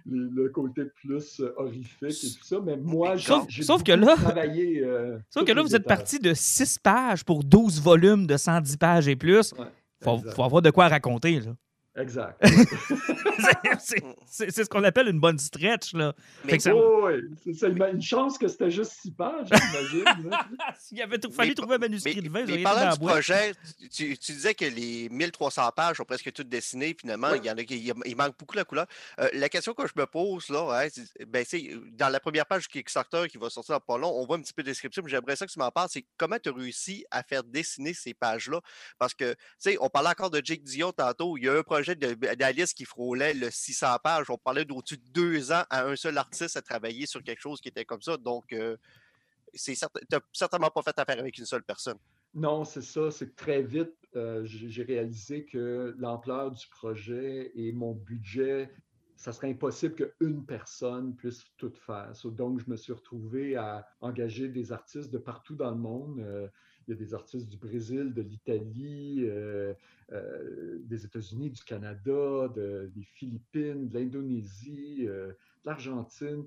le, 0.05 0.47
côté 0.49 0.83
plus 1.01 1.41
horrifique 1.57 2.23
et 2.23 2.37
tout 2.37 2.45
ça. 2.45 2.61
Mais 2.63 2.77
moi, 2.77 3.17
j'ai 3.17 3.63
sauf 3.63 3.83
que 3.83 3.91
là, 3.91 4.15
travaillé. 4.15 4.83
sauf 5.29 5.43
que 5.43 5.51
là, 5.51 5.61
vous 5.61 5.75
êtes 5.75 5.85
parti 5.85 6.19
de 6.19 6.33
6 6.33 6.79
pages 6.79 7.25
pour 7.25 7.43
12 7.43 7.81
volumes 7.81 8.25
de 8.25 8.37
110 8.37 8.77
pages 8.77 9.07
et 9.09 9.17
plus. 9.17 9.53
Il 9.57 10.03
faut, 10.03 10.17
faut, 10.17 10.43
avoir 10.43 10.61
de 10.61 10.69
quoi 10.69 10.87
raconter. 10.87 11.41
Là. 11.41 11.55
Exact. 11.97 12.37
c'est 14.27 14.51
ce 14.51 14.69
qu'on 14.69 14.83
appelle 14.83 15.07
une 15.07 15.19
bonne 15.19 15.39
stretch. 15.39 15.93
Là. 15.93 16.13
Mais 16.43 16.59
ça... 16.59 16.75
oui, 16.75 17.21
c'est 17.57 17.69
une 17.69 18.01
chance 18.01 18.37
que 18.37 18.49
c'était 18.49 18.69
juste 18.69 18.91
six 19.01 19.11
pages, 19.11 19.47
j'imagine. 19.47 20.31
S'il 20.77 21.01
avait 21.01 21.19
tout, 21.19 21.31
fallu 21.31 21.55
trouver 21.55 21.75
un 21.75 21.79
manuscrit 21.79 22.21
de 22.21 22.29
20, 22.29 22.45
mais 22.47 22.63
parlant 22.63 22.91
du 22.91 22.99
projet, 22.99 23.53
tu, 23.93 24.17
tu, 24.17 24.33
disais 24.33 24.53
que 24.53 24.65
les 24.65 25.07
1300 25.09 25.71
pages 25.73 25.97
sont 25.97 26.03
presque 26.03 26.33
toutes 26.33 26.49
dessinées. 26.49 26.97
Finalement, 26.99 27.33
il, 27.33 27.45
y 27.45 27.49
en 27.49 27.55
a, 27.55 27.61
il, 27.61 28.15
manque 28.17 28.37
beaucoup 28.37 28.57
la 28.57 28.65
couleur. 28.65 28.87
Euh, 29.19 29.29
la 29.33 29.47
question 29.47 29.73
que 29.73 29.87
je 29.87 29.93
me 29.95 30.05
pose, 30.05 30.49
là, 30.49 30.85
ben, 31.27 31.45
dans 31.93 32.09
la 32.09 32.19
première 32.19 32.45
page 32.45 32.63
du 32.63 32.67
Kickstarter 32.67 33.27
qui 33.29 33.37
va 33.37 33.49
sortir 33.49 33.79
pas 33.79 33.97
long, 33.97 34.09
on 34.09 34.25
voit 34.25 34.35
un 34.35 34.41
petit 34.41 34.53
peu 34.53 34.63
de 34.63 34.67
description, 34.67 35.01
mais 35.01 35.09
j'aimerais 35.09 35.37
ça 35.37 35.45
que 35.45 35.51
tu 35.51 35.59
m'en 35.59 35.71
parles. 35.71 35.87
C'est 35.89 36.05
comment 36.17 36.37
tu 36.39 36.49
as 36.49 36.53
réussi 36.53 37.05
à 37.09 37.23
faire 37.23 37.45
dessiner 37.45 37.93
ces 37.93 38.13
pages-là? 38.13 38.59
Parce 38.97 39.13
que, 39.13 39.31
tu 39.31 39.39
sais, 39.59 39.77
on 39.79 39.89
parlait 39.89 40.09
encore 40.09 40.29
de 40.29 40.41
Jake 40.43 40.63
Dion 40.63 40.91
tantôt. 40.91 41.37
Il 41.37 41.45
y 41.45 41.49
a 41.49 41.53
un 41.53 41.63
projet 41.63 41.84
d'Alice 41.93 42.73
qui 42.73 42.85
frôlait 42.85 43.33
le 43.33 43.51
600 43.51 43.97
pages. 44.03 44.29
On 44.29 44.37
parlait 44.37 44.65
d'au-dessus 44.65 44.97
de 44.97 45.09
deux 45.11 45.51
ans 45.51 45.63
à 45.69 45.85
un 45.85 45.95
seul 45.95 46.17
artiste 46.17 46.57
à 46.57 46.61
travailler 46.61 47.05
sur 47.05 47.21
quelque 47.23 47.41
chose 47.41 47.61
qui 47.61 47.69
était 47.69 47.85
comme 47.85 48.01
ça. 48.01 48.17
Donc, 48.17 48.51
euh, 48.53 48.77
c'est 49.53 49.75
certainement 50.33 50.69
pas 50.69 50.81
fait 50.81 50.97
affaire 50.97 51.19
avec 51.19 51.37
une 51.37 51.45
seule 51.45 51.63
personne. 51.63 51.97
Non, 52.33 52.65
c'est 52.65 52.81
ça. 52.81 53.11
C'est 53.11 53.29
que 53.29 53.35
très 53.35 53.63
vite, 53.63 53.95
euh, 54.15 54.41
j'ai 54.45 54.83
réalisé 54.83 55.45
que 55.45 55.95
l'ampleur 55.97 56.51
du 56.51 56.67
projet 56.67 57.51
et 57.55 57.71
mon 57.71 57.93
budget, 57.93 58.69
ça 59.15 59.31
serait 59.31 59.49
impossible 59.49 59.95
qu'une 59.95 60.45
personne 60.45 61.15
puisse 61.15 61.45
tout 61.57 61.71
faire. 61.85 62.11
donc, 62.25 62.59
je 62.59 62.69
me 62.69 62.75
suis 62.75 62.91
retrouvé 62.91 63.55
à 63.55 63.87
engager 64.01 64.49
des 64.49 64.73
artistes 64.73 65.11
de 65.11 65.17
partout 65.17 65.55
dans 65.55 65.71
le 65.71 65.77
monde. 65.77 66.19
Euh, 66.19 66.47
il 66.87 66.91
y 66.91 66.93
a 66.93 66.97
des 66.97 67.13
artistes 67.13 67.47
du 67.47 67.57
Brésil, 67.57 68.13
de 68.13 68.21
l'Italie, 68.21 69.21
euh, 69.23 69.73
euh, 70.11 70.77
des 70.81 71.05
États-Unis, 71.05 71.49
du 71.49 71.63
Canada, 71.63 72.47
des 72.55 73.03
Philippines, 73.03 73.89
de 73.89 73.97
l'Indonésie, 73.97 75.05
euh, 75.07 75.29
de 75.29 75.35
l'Argentine. 75.65 76.45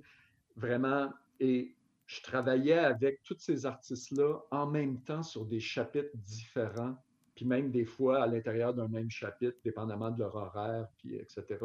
Vraiment. 0.57 1.13
Et 1.41 1.75
je 2.07 2.23
travaillais 2.23 2.79
avec 2.79 3.23
tous 3.23 3.37
ces 3.39 3.67
artistes-là 3.67 4.41
en 4.51 4.67
même 4.67 5.01
temps 5.03 5.23
sur 5.23 5.45
des 5.45 5.61
chapitres 5.61 6.17
différents, 6.17 6.97
puis 7.35 7.45
même 7.45 7.71
des 7.71 7.85
fois 7.85 8.23
à 8.23 8.27
l'intérieur 8.27 8.75
d'un 8.75 8.89
même 8.89 9.11
chapitre, 9.11 9.59
dépendamment 9.65 10.11
de 10.11 10.21
leur 10.21 10.35
horaire, 10.35 10.89
puis 10.99 11.17
etc. 11.17 11.59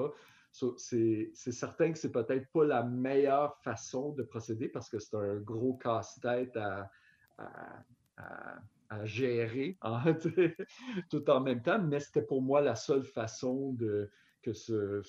c'est 0.77 1.31
certain 1.33 1.91
que 1.91 1.97
c'est 1.97 2.11
peut-être 2.11 2.47
pas 2.51 2.65
la 2.65 2.83
meilleure 2.83 3.55
façon 3.61 4.11
de 4.11 4.21
procéder 4.23 4.67
parce 4.67 4.89
que 4.89 4.99
c'est 4.99 5.15
un 5.15 5.37
gros 5.37 5.73
casse-tête 5.75 6.55
à, 6.57 6.91
à, 7.37 7.83
gérer 9.03 9.77
tout 11.09 11.29
en 11.29 11.39
même 11.39 11.61
temps, 11.61 11.79
mais 11.79 11.99
c'était 11.99 12.21
pour 12.21 12.41
moi 12.41 12.61
la 12.61 12.75
seule 12.75 13.03
façon 13.03 13.73
de, 13.73 14.09
que 14.43 14.53
ce, 14.53 15.01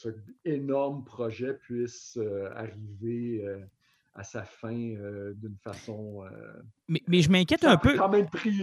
énorme 0.44 1.05
projet 1.05 1.55
puisse 1.55 2.16
euh, 2.16 2.48
arriver 2.55 3.44
euh, 3.44 3.59
à 4.14 4.22
sa 4.22 4.44
fin 4.44 4.94
euh, 4.94 5.34
d'une 5.34 5.57
façon. 5.57 6.22
mais, 6.88 7.02
mais, 7.09 7.20
je 7.20 7.30
m'inquiète 7.30 7.64
un 7.64 7.76
peu. 7.76 7.96
Ça 7.96 8.05
a 8.05 8.07
quand 8.07 8.12
même 8.12 8.30
pris 8.30 8.62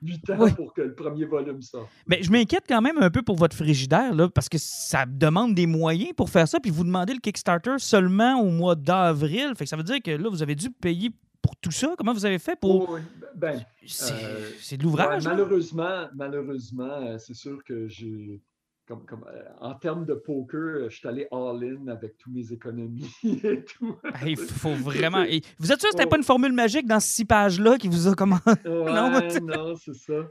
huit 0.00 0.30
ans 0.30 0.48
pour 0.54 0.72
que 0.72 0.82
le 0.82 0.94
premier 0.94 1.24
volume 1.24 1.60
sorte. 1.60 1.88
Mais 2.06 2.22
je 2.22 2.30
m'inquiète 2.30 2.64
quand 2.68 2.80
même 2.80 2.98
un 2.98 3.10
peu 3.10 3.22
pour 3.22 3.36
votre 3.36 3.56
frigidaire, 3.56 4.14
là, 4.14 4.28
parce 4.28 4.48
que 4.48 4.58
ça 4.58 5.04
demande 5.06 5.54
des 5.54 5.66
moyens 5.66 6.12
pour 6.16 6.30
faire 6.30 6.46
ça, 6.46 6.60
puis 6.60 6.70
vous 6.70 6.84
demandez 6.84 7.14
le 7.14 7.20
Kickstarter 7.20 7.74
seulement 7.78 8.40
au 8.40 8.50
mois 8.50 8.76
d'avril. 8.76 9.52
Fait 9.56 9.64
que 9.64 9.70
ça 9.70 9.76
veut 9.76 9.82
dire 9.82 10.00
que 10.02 10.12
là, 10.12 10.28
vous 10.30 10.42
avez 10.42 10.54
dû 10.54 10.70
payer 10.70 11.10
pour 11.42 11.56
tout 11.56 11.70
ça? 11.70 11.94
Comment 11.96 12.12
vous 12.12 12.24
avez 12.26 12.38
fait 12.38 12.58
pour. 12.58 12.98
Ben, 13.34 13.64
euh, 14.10 14.50
c'est 14.60 14.76
de 14.76 14.82
l'ouvrage. 14.82 15.24
malheureusement, 15.24 16.08
malheureusement, 16.14 16.84
euh, 16.84 17.18
c'est 17.18 17.34
sûr 17.34 17.62
que 17.64 17.86
j'ai. 17.88 18.42
Comme, 18.86 19.04
comme, 19.04 19.24
euh, 19.26 19.42
en 19.60 19.74
termes 19.74 20.06
de 20.06 20.14
poker, 20.14 20.88
je 20.88 20.96
suis 20.96 21.08
allé 21.08 21.26
all-in 21.32 21.88
avec 21.88 22.18
toutes 22.18 22.32
mes 22.32 22.52
économies 22.52 23.10
et 23.24 23.64
tout. 23.64 23.96
Il 24.24 24.36
faut 24.36 24.74
vraiment. 24.74 25.24
vous 25.58 25.72
êtes 25.72 25.80
sûr 25.80 25.88
que 25.90 25.96
c'était 25.96 26.06
pas 26.06 26.16
une 26.16 26.22
formule 26.22 26.52
magique 26.52 26.86
dans 26.86 27.00
ces 27.00 27.16
six 27.16 27.24
pages-là 27.24 27.78
qui 27.78 27.88
vous 27.88 28.06
a 28.06 28.14
comment. 28.14 28.38
non, 28.64 29.10
non 29.40 29.74
c'est 29.74 29.94
ça. 29.94 30.28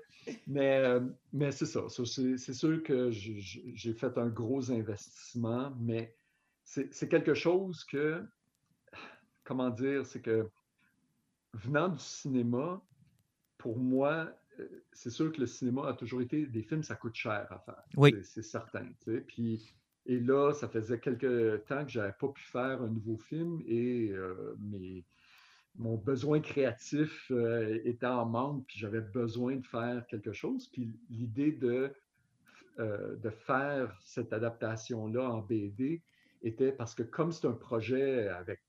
Mais, 0.47 0.81
mais 1.33 1.51
c'est 1.51 1.65
ça. 1.65 1.81
C'est 1.89 2.53
sûr 2.53 2.81
que 2.81 3.11
j'ai 3.11 3.93
fait 3.93 4.17
un 4.17 4.27
gros 4.27 4.71
investissement, 4.71 5.73
mais 5.77 6.15
c'est 6.63 7.09
quelque 7.09 7.33
chose 7.33 7.83
que. 7.83 8.23
Comment 9.43 9.69
dire? 9.69 10.05
C'est 10.05 10.21
que 10.21 10.49
venant 11.55 11.89
du 11.89 11.99
cinéma, 11.99 12.81
pour 13.57 13.77
moi, 13.77 14.29
euh, 14.59 14.67
c'est 14.91 15.09
sûr 15.09 15.31
que 15.31 15.39
le 15.39 15.47
cinéma 15.47 15.87
a 15.87 15.93
toujours 15.93 16.21
été 16.21 16.45
des 16.45 16.61
films, 16.61 16.83
ça 16.83 16.95
coûte 16.95 17.15
cher 17.15 17.47
à 17.49 17.59
faire. 17.59 17.83
Oui. 17.95 18.15
C'est 18.23 18.43
certain. 18.43 18.85
Puis, 19.27 19.73
et 20.05 20.19
là, 20.19 20.53
ça 20.53 20.67
faisait 20.67 20.99
quelques 20.99 21.65
temps 21.65 21.83
que 21.85 21.91
je 21.91 21.99
n'avais 21.99 22.13
pas 22.19 22.27
pu 22.27 22.43
faire 22.43 22.81
un 22.81 22.89
nouveau 22.89 23.17
film 23.17 23.61
et 23.65 24.09
euh, 24.11 24.55
mon 25.75 25.95
besoin 25.95 26.41
créatif 26.41 27.31
euh, 27.31 27.79
était 27.83 28.05
en 28.05 28.25
manque, 28.25 28.65
puis 28.67 28.79
j'avais 28.79 29.01
besoin 29.01 29.55
de 29.55 29.65
faire 29.65 30.05
quelque 30.07 30.31
chose. 30.31 30.67
Puis 30.67 30.93
l'idée 31.09 31.51
de, 31.51 31.93
de 32.77 33.29
faire 33.29 33.97
cette 34.03 34.33
adaptation-là 34.33 35.29
en 35.31 35.41
BD 35.41 36.01
était 36.43 36.71
parce 36.71 36.93
que 36.93 37.03
comme 37.03 37.31
c'est 37.31 37.47
un 37.47 37.53
projet 37.53 38.27
avec 38.27 38.61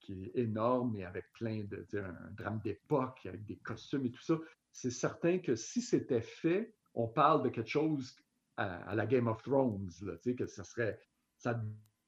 qui, 0.00 0.24
est 0.24 0.38
énorme 0.38 0.96
et 0.96 1.04
avec 1.04 1.32
plein 1.32 1.64
de, 1.64 1.86
un 1.98 2.30
drame 2.32 2.60
d'époque, 2.62 3.24
avec 3.26 3.44
des 3.44 3.56
costumes 3.56 4.06
et 4.06 4.10
tout 4.10 4.22
ça, 4.22 4.38
c'est 4.72 4.90
certain 4.90 5.38
que 5.38 5.56
si 5.56 5.82
c'était 5.82 6.20
fait, 6.20 6.74
on 6.94 7.08
parle 7.08 7.42
de 7.42 7.48
quelque 7.48 7.70
chose 7.70 8.16
à, 8.56 8.94
la 8.94 9.06
Game 9.06 9.28
of 9.28 9.42
Thrones, 9.42 9.90
que 10.36 10.46
ça 10.46 10.64
serait, 10.64 11.00
ça 11.36 11.60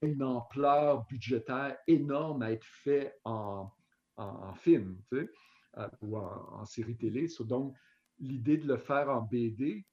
une 0.02 0.22
ampleur 0.22 1.06
budgétaire 1.06 1.76
énorme 1.86 2.42
à 2.42 2.52
être 2.52 2.64
fait 2.64 3.18
en, 3.24 3.70
en, 4.16 4.54
film 4.54 5.00
euh, 5.12 5.26
ou 6.00 6.16
en, 6.16 6.64
série 6.64 6.96
télé. 6.96 7.26
donc, 7.40 7.76
l'idée 8.18 8.56
de 8.56 8.66
le 8.66 8.78
faire 8.78 9.08
en 9.08 9.22
BD, 9.22 9.86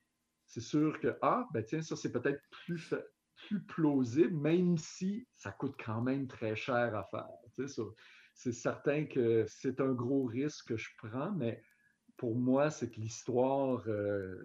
c'est 0.45 0.61
sûr 0.61 0.99
que, 0.99 1.17
ah, 1.21 1.47
ben 1.53 1.63
tiens, 1.63 1.82
ça 1.82 1.95
c'est 1.95 2.11
peut-être 2.11 2.41
plus, 2.65 2.93
plus 3.36 3.61
plausible, 3.63 4.36
même 4.36 4.78
si 4.78 5.28
ça 5.36 5.51
coûte 5.51 5.75
quand 5.84 6.01
même 6.01 6.28
très 6.28 6.55
cher 6.55 6.95
à 6.95 7.03
faire. 7.03 7.46
C'est 8.34 8.51
certain 8.51 9.05
que 9.05 9.45
c'est 9.47 9.82
un 9.82 9.93
gros 9.93 10.26
risque 10.26 10.70
que 10.70 10.78
je 10.78 10.89
prends, 10.97 11.32
mais 11.32 11.62
pour 12.18 12.36
moi, 12.36 12.70
c'est 12.70 12.89
que 12.89 12.99
l'histoire 12.99 13.84
euh, 13.88 14.36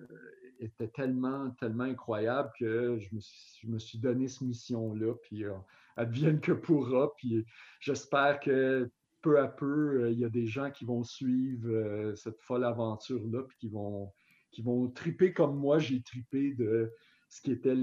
était 0.60 0.88
tellement, 0.88 1.50
tellement 1.52 1.84
incroyable 1.84 2.50
que 2.58 2.98
je 2.98 3.66
me 3.66 3.78
suis, 3.78 3.98
donné 3.98 4.28
cette 4.28 4.42
mission-là, 4.42 5.14
puis 5.22 5.44
euh, 5.44 5.52
advienne 5.96 6.40
que 6.40 6.52
pourra, 6.52 7.14
puis 7.16 7.44
j'espère 7.80 8.40
que 8.40 8.90
peu 9.22 9.40
à 9.40 9.48
peu, 9.48 10.02
euh, 10.02 10.10
il 10.10 10.18
y 10.18 10.24
a 10.24 10.28
des 10.28 10.46
gens 10.46 10.70
qui 10.70 10.84
vont 10.84 11.02
suivre 11.02 12.14
cette 12.14 12.40
folle 12.40 12.64
aventure-là, 12.64 13.42
puis 13.48 13.56
qui 13.58 13.68
vont, 13.68 14.12
qui 14.50 14.62
vont 14.62 14.88
triper 14.88 15.32
comme 15.32 15.56
moi, 15.56 15.78
j'ai 15.78 16.02
tripé 16.02 16.52
de 16.52 16.92
ce 17.28 17.40
qui 17.40 17.52
était 17.52 17.74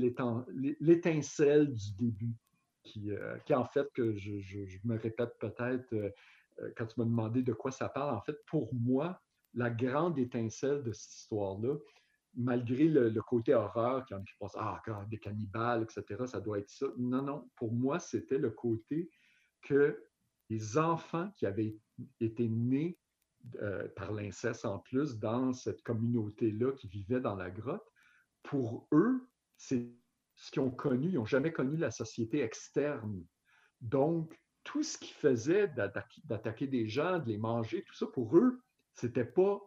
l'étincelle 0.80 1.74
du 1.74 1.92
début, 1.98 2.36
qui, 2.90 3.12
euh, 3.12 3.38
qui, 3.46 3.54
en 3.54 3.66
fait, 3.66 3.92
que 3.94 4.16
je, 4.16 4.78
me 4.84 4.98
répète 4.98 5.38
peut-être 5.40 5.94
euh, 5.94 6.10
euh, 6.62 6.72
quand 6.76 6.88
tu 6.88 7.00
m'as 7.00 7.06
demandé 7.06 7.44
de 7.44 7.54
quoi 7.54 7.72
ça 7.72 7.90
parle, 7.90 8.16
en 8.16 8.22
fait, 8.22 8.38
pour 8.48 8.74
moi, 8.74 9.22
la 9.54 9.70
grande 9.70 10.18
étincelle 10.18 10.84
de 10.84 10.92
cette 10.92 11.14
histoire-là, 11.14 11.76
malgré 12.36 12.86
le, 12.86 13.22
côté 13.22 13.54
horreur, 13.54 14.06
quand 14.08 14.22
je 14.26 14.34
pense, 14.40 14.56
ah, 14.56 14.82
des 15.10 15.18
cannibales, 15.18 15.84
etc., 15.84 16.24
ça 16.26 16.40
doit 16.40 16.60
être 16.60 16.70
ça. 16.70 16.88
Non, 16.98 17.22
non, 17.22 17.50
pour 17.56 17.74
moi, 17.74 18.00
c'était 18.00 18.38
le 18.38 18.52
côté 18.52 19.10
que 19.62 20.04
les 20.50 20.78
enfants 20.78 21.32
qui 21.36 21.46
avaient 21.46 21.76
été 22.20 22.48
nés 22.48 22.98
par 23.96 24.12
l'inceste 24.12 24.66
en 24.66 24.80
plus 24.80 25.18
dans 25.18 25.54
cette 25.54 25.82
communauté-là 25.84 26.74
qui 26.74 26.88
vivait 26.88 27.22
dans 27.22 27.36
la 27.36 27.50
grotte, 27.50 27.86
pour 28.44 28.88
eux, 28.92 29.28
c'est 29.58 29.90
ce 30.40 30.52
qu'ils 30.52 30.62
ont 30.62 30.72
connu. 30.72 31.10
Ils 31.10 31.16
n'ont 31.16 31.26
jamais 31.26 31.52
connu 31.52 31.78
la 31.78 31.92
société 31.92 32.42
externe. 32.42 33.24
Donc, 33.82 34.40
tout 34.64 34.84
ce 34.84 34.98
qu'ils 34.98 35.16
faisaient 35.16 35.68
d'attaquer 35.68 36.68
des 36.68 36.88
gens, 36.88 37.20
de 37.20 37.28
les 37.28 37.38
manger, 37.38 37.84
tout 37.84 37.94
ça, 37.94 38.08
pour 38.08 38.38
eux, 38.38 38.62
c'était 38.94 39.26
pas 39.26 39.62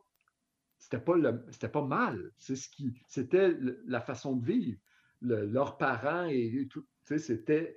pas 0.91 1.68
pas 1.68 1.85
mal. 1.85 2.33
C'était 2.39 3.57
la 3.87 4.01
façon 4.01 4.37
de 4.37 4.45
vivre. 4.45 4.81
leurs 5.20 5.77
parents 5.77 6.27
et 6.27 6.66
tout. 6.70 6.87
C'était 7.05 7.77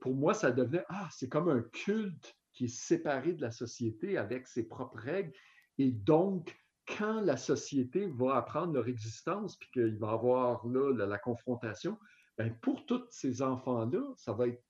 pour 0.00 0.14
moi, 0.14 0.32
ça 0.32 0.50
devenait 0.50 0.84
ah, 0.88 1.08
c'est 1.12 1.28
comme 1.28 1.48
un 1.48 1.62
culte 1.62 2.34
qui 2.52 2.64
est 2.64 2.74
séparé 2.74 3.34
de 3.34 3.42
la 3.42 3.50
société 3.50 4.16
avec 4.16 4.46
ses 4.46 4.66
propres 4.66 4.98
règles. 4.98 5.32
Et 5.76 5.90
donc, 5.92 6.56
quand 6.96 7.20
la 7.20 7.36
société 7.36 8.06
va 8.06 8.36
apprendre 8.36 8.72
leur 8.72 8.88
existence, 8.88 9.56
puis 9.56 9.68
qu'il 9.72 9.98
va 9.98 10.08
y 10.08 10.14
avoir 10.14 10.66
là, 10.66 11.06
la, 11.06 11.18
confrontation, 11.18 11.98
ben 12.38 12.54
pour 12.60 12.86
tous 12.86 13.04
ces 13.10 13.42
enfants-là, 13.42 14.00
ça 14.16 14.32
va 14.32 14.46
être 14.46 14.62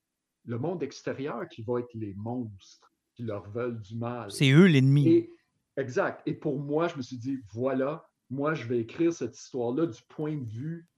le 0.46 0.58
monde 0.58 0.82
extérieur 0.82 1.46
qui 1.48 1.62
va 1.62 1.80
être 1.80 1.94
les 1.94 2.14
monstres 2.14 2.90
qui 3.14 3.22
leur 3.22 3.48
veulent 3.50 3.80
du 3.80 3.96
mal. 3.96 4.30
C'est 4.30 4.50
eux 4.50 4.66
l'ennemi. 4.66 5.28
Exact. 5.76 6.22
Et 6.26 6.34
pour 6.34 6.58
moi, 6.58 6.88
je 6.88 6.96
me 6.96 7.02
suis 7.02 7.18
dit, 7.18 7.38
voilà, 7.52 8.04
moi, 8.30 8.54
je 8.54 8.66
vais 8.66 8.80
écrire 8.80 9.12
cette 9.12 9.36
histoire-là 9.38 9.86
du 9.86 10.00
point 10.08 10.36
de 10.36 10.48
vue 10.50 10.88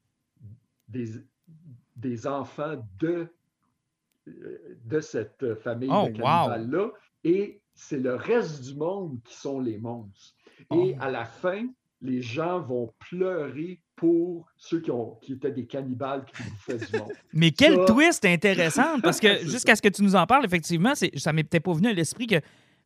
des, 0.88 1.10
des 1.96 2.26
enfants 2.26 2.82
de, 2.98 3.28
de 4.26 5.00
cette 5.00 5.54
famille 5.56 5.90
oh, 5.92 6.08
de 6.08 6.20
là 6.20 6.92
Et 7.24 7.60
c'est 7.74 7.98
le 7.98 8.14
reste 8.14 8.62
du 8.62 8.76
monde 8.76 9.20
qui 9.24 9.34
sont 9.34 9.60
les 9.60 9.78
monstres. 9.78 10.34
Et 10.72 10.94
oh. 10.94 11.00
à 11.00 11.10
la 11.10 11.24
fin, 11.24 11.66
les 12.02 12.22
gens 12.22 12.60
vont 12.60 12.92
pleurer 12.98 13.80
pour 13.96 14.46
ceux 14.56 14.80
qui, 14.80 14.90
ont, 14.90 15.16
qui 15.22 15.34
étaient 15.34 15.52
des 15.52 15.66
cannibales 15.66 16.24
qui 16.24 16.42
bouffaient 16.42 16.78
du 16.78 16.98
monde. 16.98 17.12
Mais 17.34 17.50
quel 17.50 17.84
twist 17.84 18.24
intéressant, 18.24 19.00
parce 19.00 19.20
que 19.20 19.38
jusqu'à 19.46 19.76
ce 19.76 19.82
que 19.82 19.88
tu 19.88 20.02
nous 20.02 20.16
en 20.16 20.26
parles, 20.26 20.44
effectivement, 20.44 20.94
ça 20.94 21.32
m'est 21.32 21.44
peut-être 21.44 21.64
pas 21.64 21.74
venu 21.74 21.88
à 21.88 21.92
l'esprit 21.92 22.26
que 22.26 22.40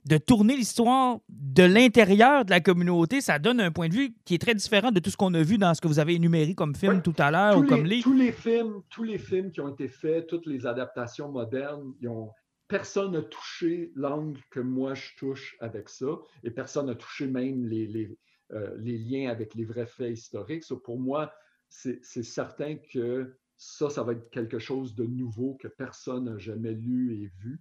de 0.06 0.18
tourner 0.18 0.56
l'histoire 0.56 1.18
de 1.28 1.62
l'intérieur 1.62 2.44
de 2.44 2.50
la 2.50 2.60
communauté, 2.60 3.20
ça 3.20 3.38
donne 3.38 3.60
un 3.60 3.70
point 3.70 3.88
de 3.88 3.94
vue 3.94 4.14
qui 4.24 4.34
est 4.34 4.38
très 4.38 4.54
différent 4.54 4.90
de 4.90 5.00
tout 5.00 5.08
ce 5.08 5.16
qu'on 5.16 5.32
a 5.34 5.42
vu 5.42 5.56
dans 5.56 5.72
ce 5.72 5.80
que 5.80 5.88
vous 5.88 5.98
avez 5.98 6.14
énuméré 6.14 6.54
comme 6.54 6.74
film 6.74 7.00
tout 7.00 7.14
à 7.18 7.30
l'heure 7.30 7.58
ou 7.58 7.64
comme 7.64 7.86
livre. 7.86 8.04
Tous 8.04 8.12
les 8.12 8.32
films, 8.32 8.82
tous 8.90 9.04
les 9.04 9.18
films 9.18 9.50
qui 9.50 9.60
ont 9.60 9.68
été 9.68 9.88
faits, 9.88 10.26
toutes 10.26 10.46
les 10.46 10.66
adaptations 10.66 11.30
modernes, 11.30 11.94
ont, 12.06 12.30
personne 12.68 13.12
n'a 13.12 13.22
touché 13.22 13.92
l'angle 13.94 14.40
que 14.50 14.60
moi 14.60 14.94
je 14.94 15.08
touche 15.16 15.56
avec 15.60 15.88
ça, 15.88 16.06
et 16.42 16.50
personne 16.50 16.86
n'a 16.86 16.94
touché 16.94 17.26
même 17.26 17.64
les, 17.66 17.86
les, 17.86 18.10
euh, 18.54 18.76
les, 18.78 18.98
liens 18.98 19.30
avec 19.30 19.54
les 19.54 19.64
vrais 19.64 19.86
faits 19.86 20.12
historiques. 20.12 20.64
pour 20.84 20.98
moi, 20.98 21.32
c'est 21.68 22.02
certain 22.04 22.76
que 22.76 23.36
ça, 23.56 23.90
ça 23.90 24.02
va 24.02 24.12
être 24.12 24.30
quelque 24.30 24.58
chose 24.58 24.94
de 24.94 25.04
nouveau 25.04 25.54
que 25.54 25.68
personne 25.68 26.26
n'a 26.26 26.38
jamais 26.38 26.72
lu 26.72 27.22
et 27.22 27.26
vu. 27.42 27.60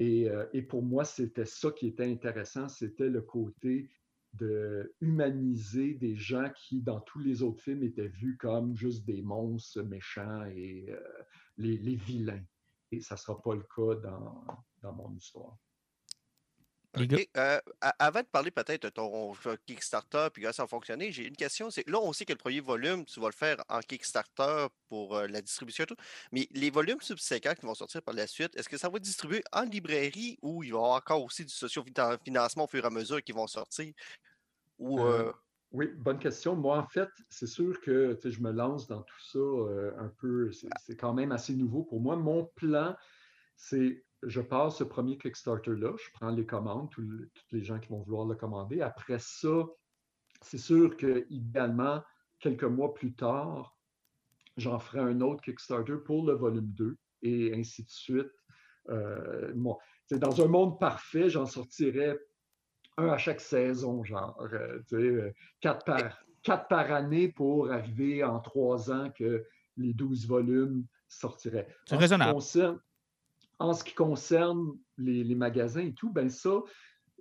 Euh, 0.00 0.46
et, 0.52 0.62
pour 0.62 0.82
moi, 0.82 1.04
c'était 1.04 1.44
ça 1.44 1.70
qui 1.70 1.88
était 1.88 2.10
intéressant, 2.10 2.68
c'était 2.68 3.08
le 3.08 3.20
côté 3.20 3.90
de 4.32 4.94
humaniser 5.00 5.94
des 5.94 6.16
gens 6.16 6.50
qui, 6.56 6.80
dans 6.80 7.00
tous 7.00 7.18
les 7.18 7.42
autres 7.42 7.62
films, 7.62 7.82
étaient 7.82 8.08
vus 8.08 8.36
comme 8.38 8.74
juste 8.74 9.04
des 9.04 9.20
monstres 9.20 9.82
méchants 9.82 10.44
et 10.46 10.86
euh, 10.88 10.98
les, 11.58 11.96
vilains. 11.96 12.42
Et 12.90 13.00
ça 13.00 13.14
ne 13.16 13.18
sera 13.18 13.40
pas 13.40 13.54
le 13.54 13.62
cas 13.62 13.94
dans 14.82 14.92
mon 14.94 15.14
histoire. 15.14 15.58
Euh, 16.98 17.58
avant 17.98 18.20
de 18.20 18.26
parler 18.26 18.50
peut-être 18.50 18.82
de 18.82 18.88
ton 18.90 19.32
Kickstarter 19.66 20.28
puis 20.32 20.42
comment 20.42 20.52
ça 20.52 20.64
a 20.64 20.66
fonctionné, 20.66 21.10
j'ai 21.10 21.26
une 21.26 21.36
question. 21.36 21.70
C'est 21.70 21.88
là, 21.88 21.98
on 22.00 22.12
sait 22.12 22.26
que 22.26 22.32
le 22.32 22.38
premier 22.38 22.60
volume, 22.60 23.04
tu 23.06 23.18
vas 23.18 23.28
le 23.28 23.32
faire 23.32 23.56
en 23.68 23.80
Kickstarter 23.80 24.66
pour 24.88 25.16
euh, 25.16 25.26
la 25.26 25.40
distribution 25.40 25.84
et 25.84 25.86
tout. 25.86 25.96
Mais 26.32 26.48
les 26.50 26.70
volumes 26.70 27.00
subséquents 27.00 27.54
qui 27.54 27.64
vont 27.64 27.74
sortir 27.74 28.02
par 28.02 28.14
la 28.14 28.26
suite, 28.26 28.54
est-ce 28.56 28.68
que 28.68 28.76
ça 28.76 28.90
va 28.90 28.96
être 28.96 29.02
distribué 29.02 29.42
en 29.52 29.62
librairie 29.62 30.38
ou 30.42 30.62
il 30.62 30.72
va 30.72 30.78
y 30.78 30.80
avoir 30.80 30.96
encore 30.96 31.22
aussi 31.22 31.44
du 31.44 31.52
socio-financement 31.52 32.64
au 32.64 32.68
fur 32.68 32.84
et 32.84 32.86
à 32.86 32.90
mesure 32.90 33.22
qui 33.22 33.32
vont 33.32 33.46
sortir? 33.46 33.90
Ou, 34.78 35.00
euh, 35.00 35.32
Oui, 35.70 35.86
bonne 35.96 36.18
question. 36.18 36.56
Moi, 36.56 36.76
en 36.76 36.86
fait, 36.86 37.08
c'est 37.30 37.46
sûr 37.46 37.80
que 37.80 38.18
je 38.22 38.40
me 38.40 38.50
lance 38.50 38.86
dans 38.86 39.00
tout 39.00 39.20
ça 39.20 39.38
un 39.98 40.08
peu. 40.18 40.50
C'est 40.52 40.96
quand 40.96 41.14
même 41.14 41.32
assez 41.32 41.54
nouveau 41.54 41.84
pour 41.84 42.00
moi. 42.00 42.16
Mon 42.16 42.44
plan, 42.44 42.94
c'est 43.56 44.04
je 44.22 44.40
passe 44.40 44.76
ce 44.76 44.84
premier 44.84 45.18
Kickstarter-là, 45.18 45.92
je 45.96 46.10
prends 46.14 46.30
les 46.30 46.46
commandes, 46.46 46.90
tous 46.90 47.02
les 47.50 47.64
gens 47.64 47.78
qui 47.78 47.88
vont 47.88 48.00
vouloir 48.00 48.26
le 48.26 48.34
commander. 48.34 48.80
Après 48.80 49.18
ça, 49.18 49.66
c'est 50.40 50.58
sûr 50.58 50.96
qu'idéalement, 50.96 52.02
quelques 52.38 52.64
mois 52.64 52.94
plus 52.94 53.14
tard, 53.14 53.76
j'en 54.56 54.78
ferai 54.78 55.00
un 55.00 55.20
autre 55.20 55.42
Kickstarter 55.42 55.96
pour 56.04 56.26
le 56.26 56.34
volume 56.34 56.72
2 56.72 56.96
et 57.22 57.54
ainsi 57.54 57.84
de 57.84 57.90
suite. 57.90 58.30
Euh, 58.88 59.52
dans 60.10 60.42
un 60.42 60.48
monde 60.48 60.78
parfait, 60.78 61.30
j'en 61.30 61.46
sortirais 61.46 62.18
un 62.98 63.08
à 63.08 63.18
chaque 63.18 63.40
saison, 63.40 64.04
genre, 64.04 64.36
euh, 64.52 64.80
euh, 64.92 65.32
quatre, 65.60 65.84
par, 65.84 66.24
quatre 66.42 66.68
par 66.68 66.92
année 66.92 67.28
pour 67.28 67.70
arriver 67.70 68.22
en 68.22 68.40
trois 68.40 68.90
ans 68.90 69.10
que 69.10 69.46
les 69.76 69.94
12 69.94 70.26
volumes 70.26 70.84
sortiraient. 71.08 71.68
C'est 71.86 71.96
raisonnable. 71.96 72.40
En 73.62 73.74
ce 73.74 73.84
qui 73.84 73.94
concerne 73.94 74.76
les, 74.98 75.36
magasins 75.36 75.86
et 75.86 75.94
tout, 75.94 76.12
ben 76.12 76.28
ça, 76.28 76.62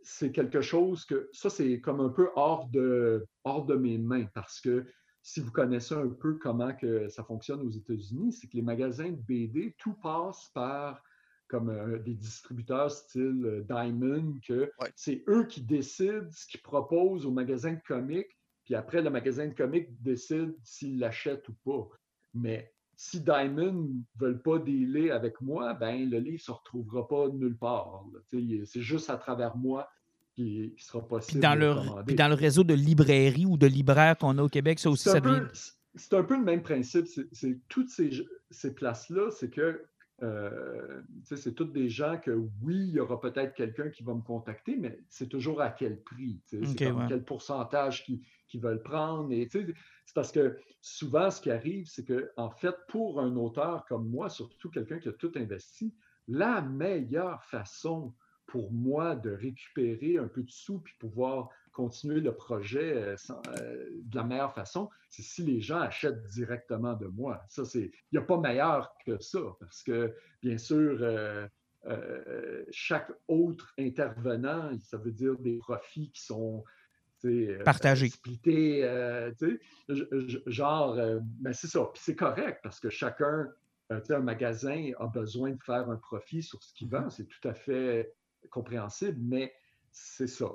c'est 0.01 0.31
quelque 0.31 0.61
chose 0.61 1.05
que 1.05 1.29
ça, 1.31 1.51
c'est 1.51 1.79
comme 1.79 2.01
un 2.01 2.09
peu 2.09 2.29
hors 2.35 2.67
de, 2.69 3.27
hors 3.43 3.63
de 3.63 3.75
mes 3.75 3.99
mains 3.99 4.25
parce 4.33 4.59
que 4.59 4.87
si 5.21 5.39
vous 5.39 5.51
connaissez 5.51 5.93
un 5.93 6.09
peu 6.09 6.39
comment 6.39 6.73
que 6.73 7.07
ça 7.09 7.23
fonctionne 7.23 7.61
aux 7.61 7.69
États-Unis, 7.69 8.33
c'est 8.33 8.47
que 8.47 8.55
les 8.55 8.63
magasins 8.63 9.11
de 9.11 9.21
BD, 9.21 9.75
tout 9.77 9.93
passe 9.93 10.49
par 10.55 11.03
comme 11.47 11.69
euh, 11.69 11.99
des 11.99 12.15
distributeurs 12.15 12.89
style 12.89 13.45
euh, 13.45 13.61
Diamond, 13.61 14.39
que 14.47 14.71
c'est 14.95 15.23
eux 15.27 15.45
qui 15.45 15.61
décident 15.61 16.27
ce 16.31 16.47
qu'ils 16.47 16.63
proposent 16.63 17.27
au 17.27 17.31
magasin 17.31 17.73
de 17.73 17.81
comics, 17.85 18.35
puis 18.63 18.73
après, 18.73 19.03
le 19.03 19.11
magasin 19.11 19.47
de 19.47 19.53
comics 19.53 19.89
décide 20.01 20.55
s'il 20.63 20.97
l'achète 20.97 21.47
ou 21.49 21.53
pas. 21.65 21.87
Mais 22.33 22.73
si 23.03 23.19
Diamond 23.19 23.73
ne 23.73 24.03
veulent 24.19 24.43
pas 24.43 24.59
dealer 24.59 25.09
avec 25.09 25.41
moi, 25.41 25.73
ben, 25.73 26.07
le 26.07 26.19
livre 26.19 26.33
ne 26.33 26.37
se 26.37 26.51
retrouvera 26.51 27.07
pas 27.07 27.29
nulle 27.29 27.57
part. 27.57 28.05
C'est 28.29 28.81
juste 28.81 29.09
à 29.09 29.17
travers 29.17 29.57
moi 29.57 29.89
qui, 30.35 30.75
sera 30.77 31.01
possible. 31.07 31.41
dans, 31.41 31.55
le, 31.55 32.13
dans 32.13 32.27
le 32.27 32.35
réseau 32.35 32.63
de 32.63 32.75
librairies 32.75 33.47
ou 33.47 33.57
de 33.57 33.65
libraires 33.65 34.15
qu'on 34.19 34.37
a 34.37 34.43
au 34.43 34.49
Québec, 34.49 34.77
ça 34.77 34.91
aussi, 34.91 35.09
ça 35.09 35.19
devient. 35.19 35.47
C'est 35.95 36.13
un 36.13 36.23
peu 36.23 36.37
le 36.37 36.43
même 36.43 36.61
principe. 36.61 37.07
C'est 37.31 37.59
toutes 37.69 37.89
ces, 37.89 38.11
ces 38.51 38.75
places-là, 38.75 39.31
c'est 39.31 39.49
que 39.49 39.83
euh, 40.23 41.01
c'est 41.23 41.55
toutes 41.55 41.73
des 41.73 41.89
gens 41.89 42.17
que 42.19 42.31
oui, 42.61 42.75
il 42.75 42.93
y 42.93 42.99
aura 42.99 43.19
peut-être 43.19 43.53
quelqu'un 43.53 43.89
qui 43.89 44.03
va 44.03 44.13
me 44.13 44.21
contacter, 44.21 44.75
mais 44.77 44.99
c'est 45.09 45.27
toujours 45.27 45.61
à 45.61 45.69
quel 45.71 46.01
prix, 46.01 46.39
c'est 46.45 46.61
quel 46.75 47.23
pourcentage 47.23 48.03
qu'ils 48.03 48.61
veulent 48.61 48.83
prendre. 48.83 49.31
Et 49.31 49.47
c'est 49.49 49.65
parce 50.13 50.31
que 50.31 50.57
souvent, 50.79 51.31
ce 51.31 51.41
qui 51.41 51.49
arrive, 51.49 51.87
c'est 51.87 52.05
que 52.05 52.31
en 52.37 52.51
fait, 52.51 52.75
pour 52.87 53.19
un 53.19 53.35
auteur 53.35 53.85
comme 53.85 54.09
moi, 54.09 54.29
surtout 54.29 54.69
quelqu'un 54.69 54.99
qui 54.99 55.09
a 55.09 55.13
tout 55.13 55.31
investi, 55.35 55.95
la 56.27 56.61
meilleure 56.61 57.43
façon 57.45 58.13
pour 58.45 58.71
moi 58.71 59.15
de 59.15 59.31
récupérer 59.31 60.17
un 60.17 60.27
peu 60.27 60.43
de 60.43 60.51
sous 60.51 60.79
puis 60.79 60.93
pouvoir 60.99 61.49
continuer 61.71 62.19
le 62.19 62.33
projet 62.33 62.93
euh, 62.95 63.15
euh, 63.31 63.85
de 64.03 64.15
la 64.15 64.23
meilleure 64.23 64.53
façon, 64.53 64.89
c'est 65.09 65.21
si 65.21 65.43
les 65.43 65.61
gens 65.61 65.79
achètent 65.79 66.25
directement 66.27 66.93
de 66.93 67.07
moi. 67.07 67.41
Ça, 67.49 67.65
c'est, 67.65 67.91
il 68.11 68.13
n'y 68.13 68.19
a 68.19 68.23
pas 68.23 68.37
meilleur 68.37 68.93
que 69.05 69.19
ça, 69.19 69.39
parce 69.59 69.83
que, 69.83 70.13
bien 70.41 70.57
sûr, 70.57 70.97
euh, 71.01 71.47
chaque 72.71 73.11
autre 73.27 73.73
intervenant, 73.79 74.71
ça 74.79 74.97
veut 74.97 75.11
dire 75.11 75.37
des 75.39 75.57
profits 75.57 76.11
qui 76.11 76.21
sont 76.21 76.63
partagés. 77.63 78.09
Splittés, 78.09 78.81
genre, 80.47 80.95
ben 80.95 81.53
c'est 81.53 81.67
ça. 81.67 81.85
Puis 81.93 82.01
c'est 82.03 82.15
correct, 82.15 82.59
parce 82.63 82.79
que 82.79 82.89
chacun, 82.89 83.47
un 83.89 84.19
magasin 84.19 84.91
a 84.99 85.07
besoin 85.07 85.51
de 85.51 85.61
faire 85.63 85.89
un 85.89 85.97
profit 85.97 86.41
sur 86.43 86.63
ce 86.63 86.73
qu'il 86.73 86.89
vend, 86.89 87.09
c'est 87.09 87.25
tout 87.25 87.47
à 87.47 87.53
fait 87.53 88.13
compréhensible, 88.49 89.19
mais 89.21 89.53
c'est 89.91 90.27
ça. 90.27 90.45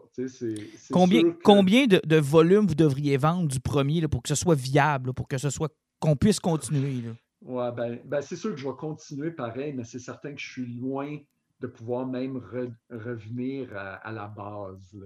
combien 0.90 1.22
combien 1.42 1.86
de, 1.86 2.16
volumes 2.16 2.66
vous 2.66 2.74
devriez 2.74 3.16
vendre 3.16 3.48
du 3.48 3.60
premier 3.60 4.06
pour 4.08 4.22
que 4.22 4.28
ce 4.28 4.34
soit 4.34 4.54
viable, 4.54 5.12
pour 5.12 5.28
que 5.28 5.38
ce 5.38 5.50
soit 5.50 5.72
qu'on 6.00 6.16
puisse 6.16 6.40
continuer? 6.40 7.02
Oui, 7.42 7.64
ben, 7.76 8.00
ben, 8.04 8.22
c'est 8.22 8.36
sûr 8.36 8.50
que 8.50 8.56
je 8.56 8.66
vais 8.66 8.74
continuer 8.76 9.30
pareil, 9.30 9.72
mais 9.72 9.84
c'est 9.84 9.98
certain 9.98 10.32
que 10.32 10.40
je 10.40 10.50
suis 10.50 10.66
loin 10.66 11.18
de 11.60 11.66
pouvoir 11.66 12.06
même 12.06 12.36
revenir 12.90 13.74
à, 13.76 14.12
la 14.12 14.26
base. 14.26 14.96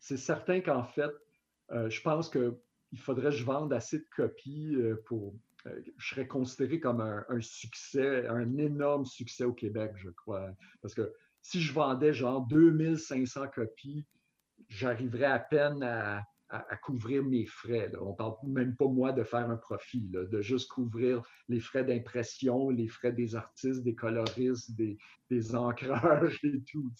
C'est 0.00 0.16
certain 0.16 0.60
qu'en 0.60 0.84
fait, 0.84 1.10
euh, 1.70 1.88
je 1.88 2.00
pense 2.02 2.28
qu'il 2.28 2.98
faudrait 2.98 3.30
que 3.30 3.36
je 3.36 3.44
vende 3.44 3.72
assez 3.72 3.98
de 3.98 4.06
copies 4.14 4.74
euh, 4.76 5.02
pour. 5.06 5.34
Euh, 5.66 5.80
je 5.96 6.08
serais 6.08 6.26
considéré 6.26 6.80
comme 6.80 7.00
un, 7.00 7.24
un, 7.28 7.40
succès, 7.40 8.26
un 8.26 8.58
énorme 8.58 9.06
succès 9.06 9.44
au 9.44 9.52
Québec, 9.52 9.92
je 9.96 10.10
crois. 10.10 10.50
Parce 10.82 10.92
que 10.94 11.12
si 11.42 11.60
je 11.60 11.72
vendais 11.72 12.12
genre 12.12 12.46
2500 12.46 13.48
copies, 13.54 14.04
j'arriverais 14.68 15.26
à 15.26 15.38
peine 15.38 15.82
à, 15.82 16.22
à, 16.52 16.76
couvrir 16.76 17.24
mes 17.24 17.46
frais. 17.46 17.90
On 18.00 18.10
ne 18.10 18.16
parle 18.16 18.34
même 18.44 18.76
pas 18.76 18.86
moi 18.86 19.12
de 19.12 19.24
faire 19.24 19.50
un 19.50 19.56
profit, 19.56 20.02
de 20.10 20.40
juste 20.40 20.70
couvrir 20.70 21.22
les 21.48 21.60
frais 21.60 21.84
d'impression, 21.84 22.70
les 22.70 22.88
frais 22.88 23.12
des 23.12 23.34
artistes, 23.34 23.82
des 23.82 23.94
coloristes, 23.94 24.74
des, 24.74 24.98
des 25.30 25.54
encreurs 25.54 26.30
et 26.44 26.62
tout. 26.70 26.92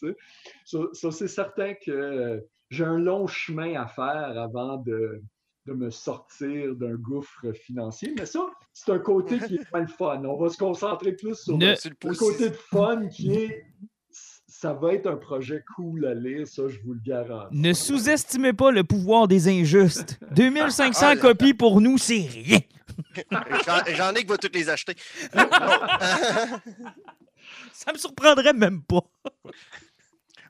Ça, 0.64 1.10
c'est 1.10 1.28
certain 1.28 1.74
que 1.74 2.44
j'ai 2.70 2.84
un 2.84 2.98
long 2.98 3.26
chemin 3.26 3.74
à 3.80 3.86
faire 3.86 4.38
avant 4.38 4.78
de, 4.78 5.22
de 5.66 5.72
me 5.74 5.90
sortir 5.90 6.74
d'un 6.74 6.94
gouffre 6.94 7.52
financier. 7.52 8.14
Mais 8.18 8.26
ça, 8.26 8.50
c'est 8.72 8.90
un 8.90 8.98
côté 8.98 9.38
qui 9.38 9.56
est 9.56 9.64
pas 9.70 9.80
le 9.80 9.86
fun. 9.86 10.24
On 10.24 10.38
va 10.38 10.48
se 10.48 10.56
concentrer 10.56 11.12
plus 11.12 11.36
sur 11.36 11.58
le 11.58 12.16
côté 12.16 12.48
de 12.50 12.54
fun 12.54 13.06
qui 13.08 13.34
est 13.34 13.66
ça 14.62 14.72
va 14.74 14.94
être 14.94 15.08
un 15.08 15.16
projet 15.16 15.64
cool 15.74 16.06
à 16.06 16.14
lire, 16.14 16.46
ça, 16.46 16.62
je 16.68 16.78
vous 16.84 16.92
le 16.92 17.00
garantis. 17.04 17.58
Ne 17.58 17.72
sous-estimez 17.72 18.52
pas 18.52 18.70
le 18.70 18.84
pouvoir 18.84 19.26
des 19.26 19.48
injustes. 19.48 20.20
2500 20.36 21.00
ah, 21.04 21.16
copies 21.16 21.52
pour 21.52 21.80
nous, 21.80 21.98
c'est 21.98 22.28
rien. 22.30 22.60
J'en 23.96 24.14
ai 24.14 24.20
qui 24.20 24.26
va 24.26 24.38
toutes 24.38 24.54
les 24.54 24.68
acheter. 24.68 24.94
ça 27.72 27.92
me 27.92 27.98
surprendrait 27.98 28.52
même 28.52 28.84
pas. 28.84 29.02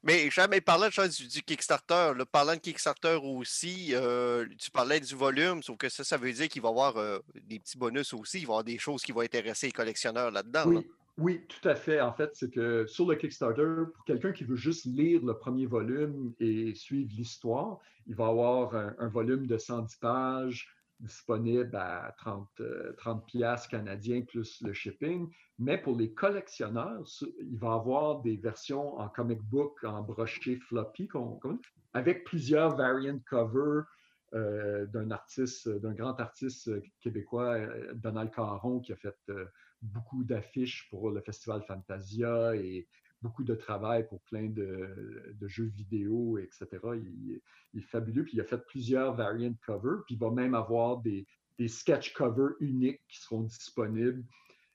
Mais 0.02 0.28
jamais 0.30 0.60
parlant 0.60 0.88
de 0.88 1.28
du, 1.28 1.42
Kickstarter, 1.42 2.12
parlant 2.30 2.52
de 2.54 2.60
Kickstarter 2.60 3.18
aussi, 3.22 3.94
euh, 3.94 4.44
tu 4.58 4.70
parlais 4.70 5.00
du 5.00 5.14
volume, 5.14 5.62
sauf 5.62 5.78
que 5.78 5.88
ça, 5.88 6.04
ça 6.04 6.18
veut 6.18 6.34
dire 6.34 6.48
qu'il 6.48 6.60
va 6.60 6.68
y 6.68 6.72
avoir 6.72 6.98
euh, 6.98 7.18
des 7.44 7.58
petits 7.58 7.78
bonus 7.78 8.12
aussi, 8.12 8.40
il 8.40 8.46
va 8.46 8.50
y 8.50 8.52
avoir 8.52 8.64
des 8.64 8.78
choses 8.78 9.00
qui 9.00 9.12
vont 9.12 9.22
intéresser 9.22 9.68
les 9.68 9.72
collectionneurs 9.72 10.30
là-dedans. 10.30 10.64
Oui. 10.66 10.86
Oui, 11.18 11.44
tout 11.46 11.68
à 11.68 11.74
fait. 11.74 12.00
En 12.00 12.12
fait, 12.12 12.30
c'est 12.34 12.50
que 12.50 12.86
sur 12.86 13.06
le 13.06 13.16
Kickstarter, 13.16 13.84
pour 13.94 14.04
quelqu'un 14.04 14.32
qui 14.32 14.44
veut 14.44 14.56
juste 14.56 14.86
lire 14.86 15.22
le 15.22 15.36
premier 15.36 15.66
volume 15.66 16.32
et 16.40 16.74
suivre 16.74 17.12
l'histoire, 17.14 17.80
il 18.06 18.14
va 18.14 18.28
avoir 18.28 18.74
un, 18.74 19.08
volume 19.08 19.46
de 19.46 19.58
110 19.58 19.96
pages 19.96 20.68
disponible 21.00 21.74
à 21.76 22.14
30, 22.16 22.48
30 22.96 23.34
euh, 23.34 23.56
canadiens 23.70 24.22
plus 24.22 24.62
le 24.62 24.72
shipping. 24.72 25.28
Mais 25.58 25.76
pour 25.76 25.96
les 25.96 26.12
collectionneurs, 26.14 27.04
il 27.40 27.58
va 27.58 27.74
avoir 27.74 28.22
des 28.22 28.36
versions 28.36 28.98
en 28.98 29.08
comic 29.08 29.42
book, 29.42 29.84
en 29.84 30.02
broché 30.02 30.56
floppy, 30.56 31.08
avec 31.92 32.24
plusieurs 32.24 32.74
variant 32.74 33.18
covers 33.28 33.84
euh, 34.34 34.86
d'un 34.86 35.10
artiste, 35.10 35.68
d'un 35.68 35.92
grand 35.92 36.18
artiste 36.18 36.70
québécois, 37.00 37.56
euh, 37.56 37.92
Donald 37.94 38.30
Caron, 38.30 38.80
qui 38.80 38.92
a 38.92 38.96
fait 38.96 39.14
beaucoup 39.82 40.24
d'affiches 40.24 40.88
pour 40.90 41.10
le 41.10 41.20
Festival 41.20 41.62
Fantasia 41.62 42.54
et 42.56 42.86
beaucoup 43.20 43.44
de 43.44 43.54
travail 43.54 44.06
pour 44.08 44.20
plein 44.22 44.48
de, 44.48 45.36
jeux 45.42 45.70
vidéo, 45.76 46.38
etc. 46.38 46.66
Il, 46.94 47.40
est 47.76 47.80
fabuleux. 47.82 48.24
Puis 48.24 48.34
il 48.34 48.40
a 48.40 48.44
fait 48.44 48.64
plusieurs 48.66 49.14
variant 49.14 49.54
covers. 49.64 50.02
Puis 50.06 50.14
il 50.14 50.18
va 50.18 50.30
même 50.30 50.54
avoir 50.54 50.98
des, 50.98 51.26
sketch 51.68 52.12
covers 52.12 52.54
uniques 52.58 53.00
qui 53.08 53.20
seront 53.20 53.42
disponibles. 53.42 54.24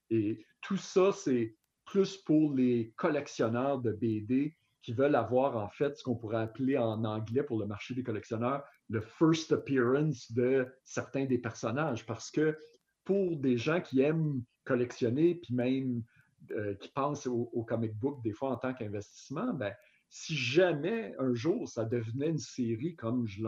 Et 0.10 0.46
tout 0.62 0.78
ça, 0.78 1.12
c'est 1.12 1.58
plus 1.84 2.16
pour 2.18 2.54
les 2.54 2.94
collectionneurs 2.96 3.80
de 3.80 3.92
BD 3.92 4.56
qui 4.82 4.94
veulent 4.94 5.16
avoir 5.16 5.58
en 5.58 5.68
fait 5.68 5.98
ce 5.98 6.04
qu'on 6.04 6.16
pourrait 6.16 6.44
appeler 6.44 6.78
en 6.78 7.04
anglais 7.04 7.44
pour 7.44 7.60
le 7.60 7.66
marché 7.66 7.94
des 7.94 8.04
collectionneurs 8.04 8.64
le 8.90 9.02
first 9.02 9.52
appearance 9.52 10.32
de 10.32 10.66
certains 10.86 11.26
des 11.26 11.38
personnages. 11.38 12.06
Parce 12.06 12.32
que 12.32 12.58
pour 13.04 13.36
des 13.38 13.58
gens 13.58 13.82
qui 13.82 14.02
aiment 14.02 14.42
collectionner, 14.68 15.35
puis 15.35 15.53
même 15.53 16.03
euh, 16.52 16.76
qui 16.76 16.89
pensent 16.89 17.26
au, 17.26 17.65
comic 17.68 17.94
book 17.95 18.22
des 18.22 18.34
fois 18.34 18.52
en 18.52 18.57
tant 18.57 18.73
qu'investissement, 18.73 19.53
ben, 19.53 19.73
si 20.10 20.35
jamais 20.35 21.15
un 21.19 21.34
jour 21.34 21.68
ça 21.68 21.85
devenait 21.85 22.30
une 22.30 22.38
série 22.38 22.95
comme 22.95 23.27
je 23.27 23.41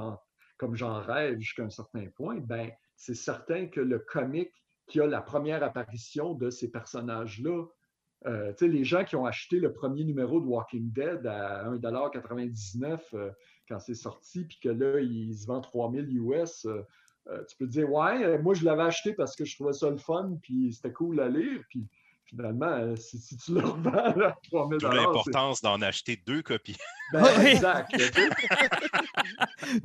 comme 0.58 0.76
j'en 0.76 1.00
rêve 1.02 1.40
jusqu'à 1.40 1.64
un 1.64 1.70
certain 1.70 2.08
point, 2.16 2.40
ben, 2.40 2.72
c'est 2.96 3.16
certain 3.16 3.68
que 3.68 3.80
le 3.80 4.00
comic 4.00 4.52
qui 4.88 5.00
a 5.00 5.08
la 5.08 5.22
première 5.22 5.64
apparition 5.64 6.34
de 6.34 6.50
ces 6.50 6.70
personnages-là, 6.70 7.66
euh, 8.26 8.54
les 8.60 8.84
gens 8.84 9.06
qui 9.06 9.16
ont 9.16 9.26
acheté 9.26 9.60
le 9.60 9.72
premier 9.72 10.04
numéro 10.04 10.42
de 10.42 10.46
Walking 10.46 10.92
Dead 10.92 11.26
à 11.26 11.70
1,99$ 11.70 13.00
euh, 13.14 13.32
quand 13.70 13.80
c'est 13.80 13.96
sorti, 13.96 14.44
puis 14.44 14.60
que 14.62 14.70
là, 14.70 15.00
il 15.00 15.34
se 15.34 15.48
vend 15.48 15.62
3000 15.62 16.18
US, 16.18 16.68
tu 17.48 17.56
peux 17.58 17.66
te 17.66 17.72
dire, 17.72 17.92
ouais, 17.92 18.24
euh, 18.24 18.42
moi 18.42 18.54
je 18.54 18.66
l'avais 18.66 18.84
acheté 18.84 19.14
parce 19.14 19.36
que 19.36 19.46
je 19.46 19.56
trouvais 19.56 19.74
ça 19.74 19.90
le 19.90 19.98
fun, 19.98 20.38
puis 20.42 20.74
c'était 20.74 20.94
cool 20.94 21.20
à 21.20 21.30
lire, 21.30 21.62
puis 21.70 21.88
finalement, 22.30 22.68
euh, 22.68 22.96
si, 22.96 23.38
tu 23.38 23.54
le 23.54 23.62
revends 23.62 23.92
à 23.92 24.36
3000 24.52 24.80
l'importance 24.82 25.62
d'en 25.62 25.82
acheter 25.82 26.22
deux 26.26 26.42
copies. 26.42 26.78
Ben, 27.12 27.26
exact. 27.42 27.92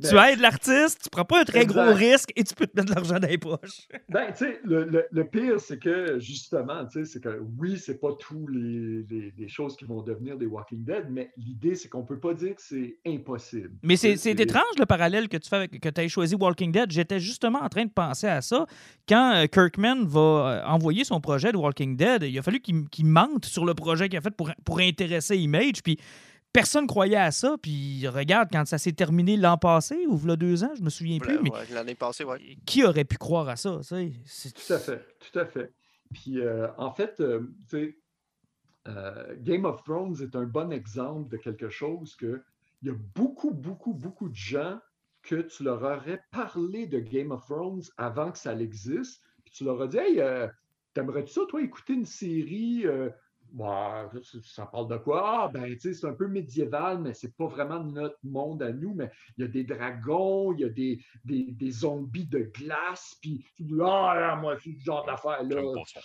tu 0.03 0.15
aides 0.15 0.39
l'artiste, 0.39 1.03
tu 1.03 1.09
prends 1.09 1.25
pas 1.25 1.41
un 1.41 1.43
très 1.43 1.65
gros 1.65 1.93
risque 1.93 2.31
et 2.35 2.43
tu 2.43 2.53
peux 2.53 2.67
te 2.67 2.75
mettre 2.75 2.89
de 2.89 2.95
l'argent 2.95 3.19
dans 3.19 3.27
les 3.27 3.37
poches. 3.37 3.87
ben, 4.09 4.31
tu 4.31 4.45
sais, 4.45 4.59
le, 4.63 5.23
pire, 5.23 5.59
c'est 5.59 5.79
que 5.79 6.19
justement, 6.19 6.85
tu 6.85 6.99
sais, 6.99 7.05
c'est 7.05 7.23
que 7.23 7.41
oui, 7.57 7.79
c'est 7.79 7.99
pas 7.99 8.11
tous 8.19 8.47
les, 8.47 9.31
les, 9.35 9.47
choses 9.47 9.75
qui 9.75 9.85
vont 9.85 10.01
devenir 10.01 10.37
des 10.37 10.45
Walking 10.45 10.83
Dead, 10.83 11.05
mais 11.09 11.31
l'idée, 11.37 11.75
c'est 11.75 11.89
qu'on 11.89 12.03
peut 12.03 12.19
pas 12.19 12.33
dire 12.33 12.55
que 12.55 12.61
c'est 12.61 12.97
impossible. 13.07 13.71
Mais 13.81 13.95
c'est 13.95 14.25
étrange 14.25 14.63
le 14.77 14.85
parallèle 14.85 15.27
que 15.29 15.37
tu 15.37 15.49
fais 15.49 15.55
avec, 15.55 15.79
que 15.79 15.89
tu 15.89 16.01
as 16.01 16.07
choisi 16.07 16.35
Walking 16.35 16.71
Dead. 16.71 16.91
J'étais 16.91 17.19
justement 17.19 17.59
en 17.61 17.69
train 17.69 17.85
de 17.85 17.91
penser 17.91 18.27
à 18.27 18.41
ça. 18.41 18.65
Quand 19.07 19.35
euh, 19.35 19.47
Kirkman 19.47 20.05
va 20.05 20.19
euh, 20.19 20.65
envoyer 20.65 21.03
son 21.03 21.21
projet 21.21 21.51
de 21.51 21.57
Walking 21.57 21.95
Dead, 21.95 22.23
il 22.35 22.39
a 22.39 22.43
fallu 22.43 22.59
qu'il 22.59 23.05
mente 23.05 23.45
sur 23.45 23.65
le 23.65 23.73
projet 23.73 24.09
qu'il 24.09 24.17
a 24.17 24.21
fait 24.21 24.35
pour, 24.35 24.51
pour 24.63 24.79
intéresser 24.79 25.37
Image. 25.37 25.81
Puis 25.83 25.97
personne 26.55 26.87
croyait 26.87 27.17
à 27.17 27.31
ça. 27.31 27.55
Puis 27.61 28.07
regarde, 28.07 28.49
quand 28.51 28.65
ça 28.65 28.77
s'est 28.77 28.93
terminé 28.93 29.37
l'an 29.37 29.57
passé 29.57 30.05
ou 30.07 30.19
il 30.21 30.29
y 30.29 30.31
a 30.31 30.35
deux 30.35 30.63
ans, 30.63 30.71
je 30.77 30.83
me 30.83 30.89
souviens 30.89 31.19
plus. 31.19 31.39
mais 31.41 31.51
l'année 31.71 31.95
passée, 31.95 32.23
oui. 32.23 32.57
Qui 32.65 32.83
aurait 32.83 33.05
pu 33.05 33.17
croire 33.17 33.49
à 33.49 33.55
ça? 33.55 33.79
Tout 33.81 34.73
à 34.73 34.79
fait, 34.79 35.05
tout 35.19 35.39
à 35.39 35.45
fait. 35.45 35.73
Puis 36.13 36.39
euh, 36.39 36.67
en 36.77 36.91
fait, 36.91 37.19
euh, 37.19 37.41
tu 37.69 38.01
euh, 38.87 39.35
Game 39.39 39.65
of 39.65 39.83
Thrones 39.83 40.15
est 40.21 40.35
un 40.35 40.43
bon 40.43 40.71
exemple 40.71 41.29
de 41.29 41.37
quelque 41.37 41.69
chose 41.69 42.15
que 42.15 42.43
il 42.81 42.89
y 42.89 42.91
a 42.91 42.95
beaucoup, 43.15 43.51
beaucoup, 43.51 43.93
beaucoup 43.93 44.29
de 44.29 44.35
gens 44.35 44.79
que 45.23 45.41
tu 45.41 45.63
leur 45.63 45.81
aurais 45.81 46.21
parlé 46.31 46.85
de 46.85 46.99
Game 46.99 47.31
of 47.31 47.45
Thrones 47.45 47.81
avant 47.97 48.31
que 48.31 48.37
ça 48.37 48.53
l'existe. 48.53 49.23
Puis 49.43 49.53
tu 49.55 49.63
leur 49.63 49.81
as 49.81 49.87
dit, 49.87 49.97
hey, 49.97 50.21
t'aimerais-tu 50.95 51.33
ça, 51.33 51.41
toi, 51.47 51.61
écouter 51.61 51.93
une 51.93 52.05
série 52.05 52.85
bah, 53.55 54.09
ça 54.43 54.65
parle 54.65 54.89
de 54.89 54.97
quoi? 54.97 55.23
Ah, 55.25 55.49
ben, 55.51 55.65
tu 55.73 55.79
sais, 55.79 55.93
c'est 55.93 56.07
un 56.07 56.13
peu 56.13 56.27
médiéval, 56.27 56.99
mais 56.99 57.13
c'est 57.13 57.35
pas 57.37 57.47
vraiment 57.47 57.81
notre 57.81 58.17
monde 58.23 58.61
à 58.61 58.73
nous. 58.73 58.93
Mais 58.93 59.09
il 59.37 59.45
y 59.45 59.45
a 59.45 59.47
des 59.47 59.63
dragons, 59.63 60.51
il 60.53 60.59
y 60.59 60.63
a 60.65 60.69
des, 60.69 60.99
des, 61.23 61.71
zombies 61.71 62.27
de 62.27 62.51
glace, 62.53 63.15
puis 63.21 63.45
tu 63.55 63.63
dis, 63.63 63.73
ah, 63.81 64.37
moi, 64.41 64.57
c'est 64.61 64.71
ce 64.77 64.83
genre 64.83 65.05
d'affaire-là. 65.05 65.61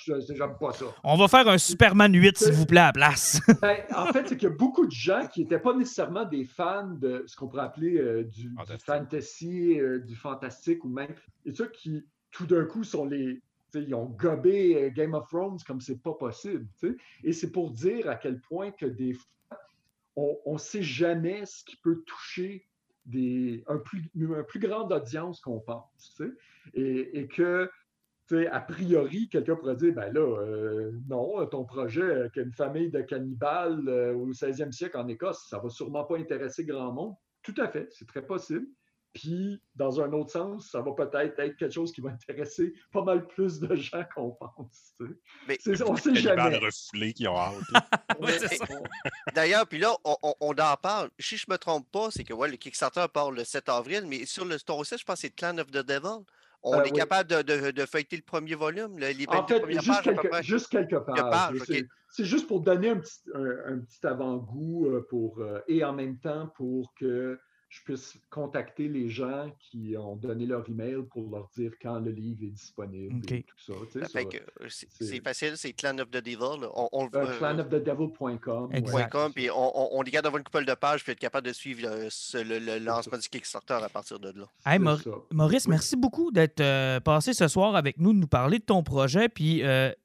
J'aime 0.07 0.57
pas 0.61 0.73
ça. 0.73 0.87
On 1.03 1.17
va 1.17 1.27
faire 1.27 1.49
un 1.49 1.59
Superman 1.59 2.15
8, 2.15 2.39
s'il 2.39 2.53
vous 2.53 2.67
plaît, 2.67 2.81
à 2.81 2.87
la 2.87 2.93
place. 2.93 3.41
Ben, 3.61 3.77
en 3.95 4.07
fait, 4.07 4.27
c'est 4.27 4.37
qu'il 4.37 4.49
y 4.49 4.53
a 4.53 4.55
beaucoup 4.57 4.87
de 4.87 4.93
gens 4.93 5.27
qui 5.27 5.41
n'étaient 5.41 5.59
pas 5.59 5.75
nécessairement 5.75 6.25
des 6.25 6.45
fans 6.45 6.95
de 6.95 7.25
ce 7.27 7.37
qu'on 7.37 7.47
pourrait 7.47 7.65
appeler 7.65 7.99
euh, 7.99 8.25
du, 8.25 8.55
fantasy, 8.79 9.79
euh, 9.79 9.99
du 9.99 10.15
fantastique 10.15 10.83
ou 10.85 10.89
même, 10.89 11.15
et 11.45 11.53
ceux 11.53 11.69
qui, 11.69 12.07
tout 12.31 12.47
d'un 12.47 12.65
coup, 12.65 12.85
sont 12.85 13.05
les, 13.05 13.43
ils 13.75 13.95
ont 13.95 14.07
gobé 14.07 14.77
euh, 14.77 14.91
Game 14.91 15.15
of 15.15 15.29
Thrones 15.29 15.59
comme 15.67 15.81
c'est 15.81 16.03
pas 16.03 16.15
possible. 16.15 16.67
Et 17.25 17.33
c'est 17.33 17.51
pour 17.51 17.71
dire 17.71 18.09
à 18.09 18.17
quel 18.17 18.41
point 18.41 18.71
que 18.71 18.87
des 18.87 19.15
fois, 19.15 19.27
on 20.17 20.55
ne 20.55 20.59
sait 20.59 20.83
jamais 20.83 21.47
ce 21.47 21.65
qui 21.65 21.77
peut 21.77 22.03
toucher 22.05 22.67
des, 23.07 23.65
un, 23.67 23.79
plus, 23.79 24.11
une 24.15 24.45
plus 24.45 24.61
grande 24.61 24.93
audience 24.93 25.41
qu'on 25.41 25.61
pense. 25.61 26.21
Et, 26.75 27.19
et, 27.19 27.27
que, 27.27 27.71
a 28.51 28.61
priori, 28.61 29.29
quelqu'un 29.29 29.57
pourrait 29.57 29.77
dire 29.77 29.95
ben 29.95 30.13
là, 30.13 30.21
euh, 30.21 30.93
non, 31.09 31.47
ton 31.47 31.65
projet 31.65 32.03
euh, 32.03 32.29
qu'une 32.29 32.53
famille 32.53 32.91
de 32.91 33.01
cannibales 33.01 33.89
au 34.15 34.31
16e 34.33 34.73
siècle 34.73 34.99
en 34.99 35.09
Écosse, 35.09 35.47
ça 35.49 35.59
va 35.59 35.71
sûrement 35.71 36.05
pas 36.05 36.19
intéresser 36.19 36.65
grand 36.65 36.93
monde. 36.93 37.15
Tout 37.43 37.55
à 37.57 37.69
fait, 37.69 37.89
c'est 37.91 38.07
très 38.07 38.23
possible. 38.23 38.67
Puis, 39.13 39.61
dans 39.75 40.01
un 40.01 40.13
autre 40.13 40.31
sens, 40.31 40.71
ça 40.71 40.81
va 40.81 40.93
peut-être 40.93 41.39
être 41.41 41.57
quelque 41.57 41.71
chose 41.71 41.93
qui 41.93 42.01
va 42.01 42.11
intéresser 42.11 42.73
pas 42.93 43.03
mal 43.03 43.27
plus 43.27 43.59
de 43.59 43.75
gens 43.75 44.05
qu'on 44.15 44.31
pense. 44.31 44.95
Mais, 45.49 45.59
on 45.85 45.97
sait 45.97 46.15
jamais. 46.15 46.59
refoulés 46.59 47.13
qui 47.13 47.27
ont 47.27 47.37
hâte. 47.37 47.57
D'ailleurs, 49.35 49.67
puis 49.67 49.79
là, 49.79 49.97
on, 50.05 50.51
en 50.51 50.77
parle. 50.77 51.11
Si 51.19 51.37
je 51.37 51.47
ne 51.49 51.55
me 51.55 51.59
trompe 51.59 51.91
pas, 51.91 52.11
c'est 52.11 52.23
que 52.23 52.33
ouais, 52.33 52.49
le 52.49 52.57
Kickstarter 52.57 53.07
part 53.13 53.33
le 53.33 53.43
7 53.43 53.69
avril, 53.69 54.05
mais 54.07 54.27
sur 54.27 54.45
le 54.45 54.59
store 54.59 54.87
site, 54.87 55.01
je 55.01 55.05
pense 55.05 55.17
que 55.17 55.21
c'est 55.23 55.31
Clan 55.31 55.59
of 55.59 55.67
the 55.73 55.85
Devil. 55.85 56.25
On 56.63 56.79
euh, 56.79 56.83
est 56.83 56.91
capable 56.91 57.31
de, 57.31 57.71
de, 57.71 57.87
feuilleter 57.87 58.17
le 58.17 58.23
premier 58.23 58.55
volume, 58.55 58.99
les 58.99 59.15
en 59.29 59.47
fait, 59.47 59.65
juste, 59.81 60.03
quelques, 60.03 60.43
juste 60.43 60.69
quelques 60.69 61.01
pages. 61.01 61.57
C'est 62.11 62.25
juste 62.25 62.47
pour 62.49 62.61
donner 62.61 62.91
un 62.91 62.99
petit, 62.99 63.21
un, 63.35 63.79
petit 63.79 64.07
avant-goût 64.07 64.89
euh, 64.89 65.07
pour, 65.09 65.39
euh, 65.39 65.61
et 65.69 65.85
en 65.85 65.93
même 65.93 66.19
temps 66.19 66.49
pour 66.57 66.93
que 66.99 67.39
je 67.71 67.81
puisse 67.85 68.19
contacter 68.31 68.89
les 68.89 69.09
gens 69.09 69.49
qui 69.61 69.95
ont 69.97 70.17
donné 70.17 70.45
leur 70.45 70.69
email 70.69 70.97
pour 71.09 71.31
leur 71.31 71.49
dire 71.57 71.71
quand 71.81 72.01
le 72.01 72.11
livre 72.11 72.41
est 72.43 72.49
disponible 72.51 73.25
et 73.33 73.45
tout 73.45 73.57
ça. 73.65 73.73
tu 73.93 74.05
sais, 74.05 74.27
euh, 74.61 74.67
c'est 74.99 75.23
facile, 75.23 75.53
c'est 75.57 75.73
Clan 75.73 75.97
of 75.99 76.11
the 76.11 76.17
Devil. 76.23 76.67
On, 76.75 76.89
on, 76.91 77.05
Euh, 77.07 77.09
euh, 77.15 77.39
clanofthedevil.com. 77.39 78.71
ouais, 78.71 78.79
Exact. 78.79 79.13
.com, 79.13 79.23
c'est 79.29 79.35
puis 79.35 79.51
on, 79.51 79.73
on, 79.95 79.99
on 79.99 80.03
les 80.03 80.11
garde 80.11 80.25
devant 80.27 80.39
une 80.39 80.43
couple 80.45 80.65
de 80.65 80.75
pages, 80.75 81.03
puis 81.05 81.13
être 81.13 81.21
capable 81.21 81.47
de 81.47 81.53
suivre 81.53 81.83
le, 81.89 82.09
ce- 82.11 82.39
le- 82.39 82.59
le 82.59 82.79
lancement 82.85 83.19
du 83.19 83.29
Kickstarter 83.29 83.75
à 83.75 83.89
partir 83.89 84.19
de 84.19 84.31
là. 84.37 84.47
Hey. 84.67 84.81
Maurice, 84.81 85.65
Oui. 85.67 85.71
merci 85.71 85.97
beaucoup 85.97 86.33
d'être 86.33 86.61
euh, 86.61 86.99
passé 87.01 87.33
ce 87.33 87.47
soir 87.49 87.77
avec 87.77 87.99
nous, 87.99 88.13
de 88.13 88.19
nous 88.19 88.27
parler 88.27 88.59
de 88.59 88.65
ton 88.65 88.83
projet. 88.83 89.29
Puis, 89.29 89.63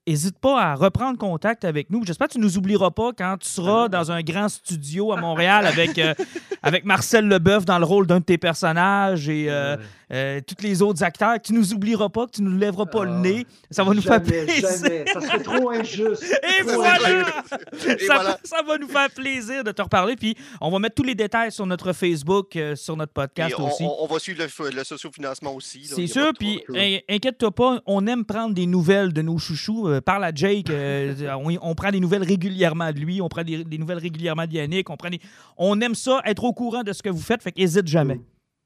n'hésite 0.07 0.37
pas 0.39 0.61
à 0.61 0.75
reprendre 0.75 1.17
contact 1.17 1.65
avec 1.65 1.89
nous. 1.89 2.03
J'espère 2.05 2.27
que 2.27 2.33
tu 2.33 2.39
nous 2.39 2.57
oublieras 2.59 2.91
pas 2.91 3.11
quand 3.13 3.37
tu 3.39 3.49
seras 3.49 3.85
Ah. 3.85 3.89
dans 3.89 4.11
un 4.11 4.21
grand 4.21 4.49
studio 4.49 5.11
à 5.11 5.19
Montréal 5.19 5.65
avec, 5.65 5.97
euh, 5.97 6.13
avec 6.61 6.85
Marcel 6.85 7.27
Dans 7.63 7.79
le 7.79 7.85
rôle 7.85 8.07
d'un 8.07 8.19
de 8.19 8.25
tes 8.25 8.37
personnages 8.37 9.29
et 9.29 9.45
euh. 9.49 9.77
Euh, 10.11 10.39
tous 10.45 10.63
les 10.63 10.81
autres 10.81 11.03
acteurs. 11.03 11.35
Que 11.35 11.47
tu 11.47 11.53
nous 11.53 11.73
oublieras 11.73 12.09
pas, 12.09 12.25
que 12.27 12.31
tu 12.31 12.41
nous 12.41 12.57
lèveras 12.57 12.85
pas 12.85 13.05
le 13.05 13.11
Ah. 13.11 13.19
nez. 13.19 13.45
Ça 13.71 13.83
va 13.83 13.93
nous 13.93 14.01
faire 14.01 14.21
plaisir. 14.21 14.67
Jamais. 14.69 15.05
Ça 15.11 15.21
serait 15.21 15.43
trop 15.43 15.69
injuste. 15.69 16.23
Et 16.59 16.63
Trop 16.65 16.75
voilà! 16.75 17.07
injuste. 17.07 17.89
Et 18.01 18.05
ça, 18.05 18.13
voilà. 18.15 18.39
ça 18.43 18.57
va 18.67 18.77
nous 18.77 18.87
faire 18.87 19.09
plaisir 19.09 19.63
de 19.63 19.71
te 19.71 19.81
reparler. 19.81 20.15
Puis, 20.15 20.35
on 20.61 20.69
va 20.71 20.79
mettre 20.79 20.95
tous 20.95 21.03
les 21.03 21.15
détails 21.15 21.51
sur 21.51 21.65
notre 21.65 21.93
Facebook, 21.93 22.55
euh, 22.55 22.75
sur 22.75 22.95
notre 22.97 23.11
Et 23.11 23.13
podcast 23.13 23.55
on, 23.57 23.67
aussi. 23.67 23.83
on- 23.83 24.03
on 24.03 24.07
va 24.07 24.19
suivre 24.19 24.43
le, 24.43 24.69
le 24.71 24.83
sociofinancement 24.83 25.53
aussi. 25.55 25.85
C'est 25.85 26.07
sûr, 26.07 26.31
puis 26.37 26.61
in- 26.75 26.99
inquiète-toi 27.09 27.51
pas, 27.51 27.81
on 27.85 28.05
aime 28.07 28.25
prendre 28.25 28.53
des 28.53 28.65
nouvelles 28.65 29.13
de 29.13 29.21
nos 29.21 29.37
chouchous. 29.37 29.87
Euh, 29.87 30.01
parle 30.01 30.23
à 30.23 30.31
Jake, 30.33 30.69
euh, 30.69 31.13
on, 31.43 31.55
on 31.61 31.75
prend 31.75 31.91
des 31.91 31.99
nouvelles 31.99 32.23
régulièrement 32.23 32.91
de 32.91 32.99
lui, 32.99 33.21
on 33.21 33.29
prend 33.29 33.43
des, 33.43 33.63
des 33.63 33.77
nouvelles 33.77 33.97
régulièrement 33.99 34.45
de 34.45 34.51
Yannick, 34.53 34.89
on, 34.89 34.97
prend 34.97 35.09
des- 35.09 35.19
on 35.57 35.79
aime 35.81 35.95
ça, 35.95 36.21
être 36.25 36.43
au 36.43 36.53
courant 36.53 36.83
de 36.83 36.93
ce 36.93 37.01
que 37.01 37.09
vous 37.09 37.21
faites, 37.21 37.41
fait 37.43 37.51
qu'hésite 37.51 37.87
jamais. 37.87 38.19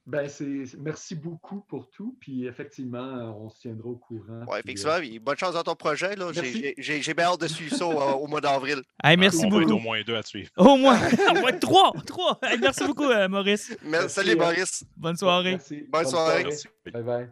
Ben, 0.10 0.27
c'est, 0.27 0.64
merci 0.80 1.14
beaucoup 1.14 1.61
pour 1.61 1.88
tout. 1.91 2.18
Puis 2.19 2.48
effectivement, 2.48 2.99
on 3.40 3.49
se 3.49 3.60
tiendra 3.60 3.90
au 3.90 3.95
courant. 3.95 4.40
Ouais, 4.48 4.61
puis, 4.64 4.73
effectivement, 4.73 4.98
puis 4.99 5.19
bonne 5.19 5.38
chance 5.38 5.53
dans 5.53 5.61
ton 5.61 5.76
projet. 5.76 6.15
là. 6.15 6.31
J'ai- 6.34 6.41
Merci. 6.41 6.61
J'ai 6.61 6.76
j'ai- 6.77 7.02
j'ai 7.03 7.14
bien 7.14 7.26
hâte 7.26 7.41
de 7.41 7.48
suivre 7.48 7.76
ça 7.76 7.86
au, 7.86 8.23
au 8.23 8.27
mois 8.27 8.41
d'avril. 8.41 8.81
Hey, 9.03 9.18
merci 9.18 9.45
on 9.45 9.49
va 9.49 9.57
être 9.57 9.68
beaucoup. 9.68 9.73
au 9.76 9.80
moins 9.80 10.02
deux 10.02 10.15
à 10.15 10.23
suivre. 10.23 10.49
Au 10.57 10.76
moins, 10.77 10.98
au 11.30 11.40
moins 11.40 11.52
trois, 11.53 11.94
trois. 12.07 12.40
Hey, 12.41 12.57
merci 12.60 12.86
beaucoup, 12.86 13.06
euh, 13.06 13.27
Maurice. 13.30 13.77
Merci, 13.84 14.10
Salut 14.10 14.31
hein. 14.31 14.36
Maurice. 14.38 14.84
Bonne 14.98 15.14
euh, 15.14 15.18
soirée. 15.18 15.52
merci. 15.52 15.84
Bonne 15.88 16.06
soirée. 16.07 16.44
Merci. 16.44 16.68
Bye 16.91 17.03
bye. 17.03 17.30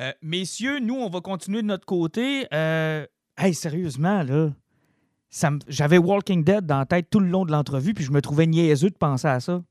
Euh, 0.00 0.12
messieurs, 0.22 0.80
nous, 0.80 0.96
on 0.96 1.08
va 1.08 1.20
continuer 1.20 1.62
de 1.62 1.66
notre 1.68 1.86
côté. 1.86 2.46
Euh, 2.52 3.06
hey, 3.38 3.54
sérieusement, 3.54 4.22
là, 4.24 4.50
ça 5.30 5.50
j'avais 5.68 5.98
Walking 5.98 6.42
Dead 6.44 6.66
dans 6.66 6.78
la 6.78 6.86
tête 6.86 7.08
tout 7.10 7.20
le 7.20 7.28
long 7.28 7.44
de 7.44 7.52
l'entrevue, 7.52 7.94
puis 7.94 8.04
je 8.04 8.10
me 8.10 8.20
trouvais 8.20 8.46
niaiseux 8.46 8.90
de 8.90 8.96
penser 8.96 9.28
à 9.28 9.38
ça. 9.40 9.62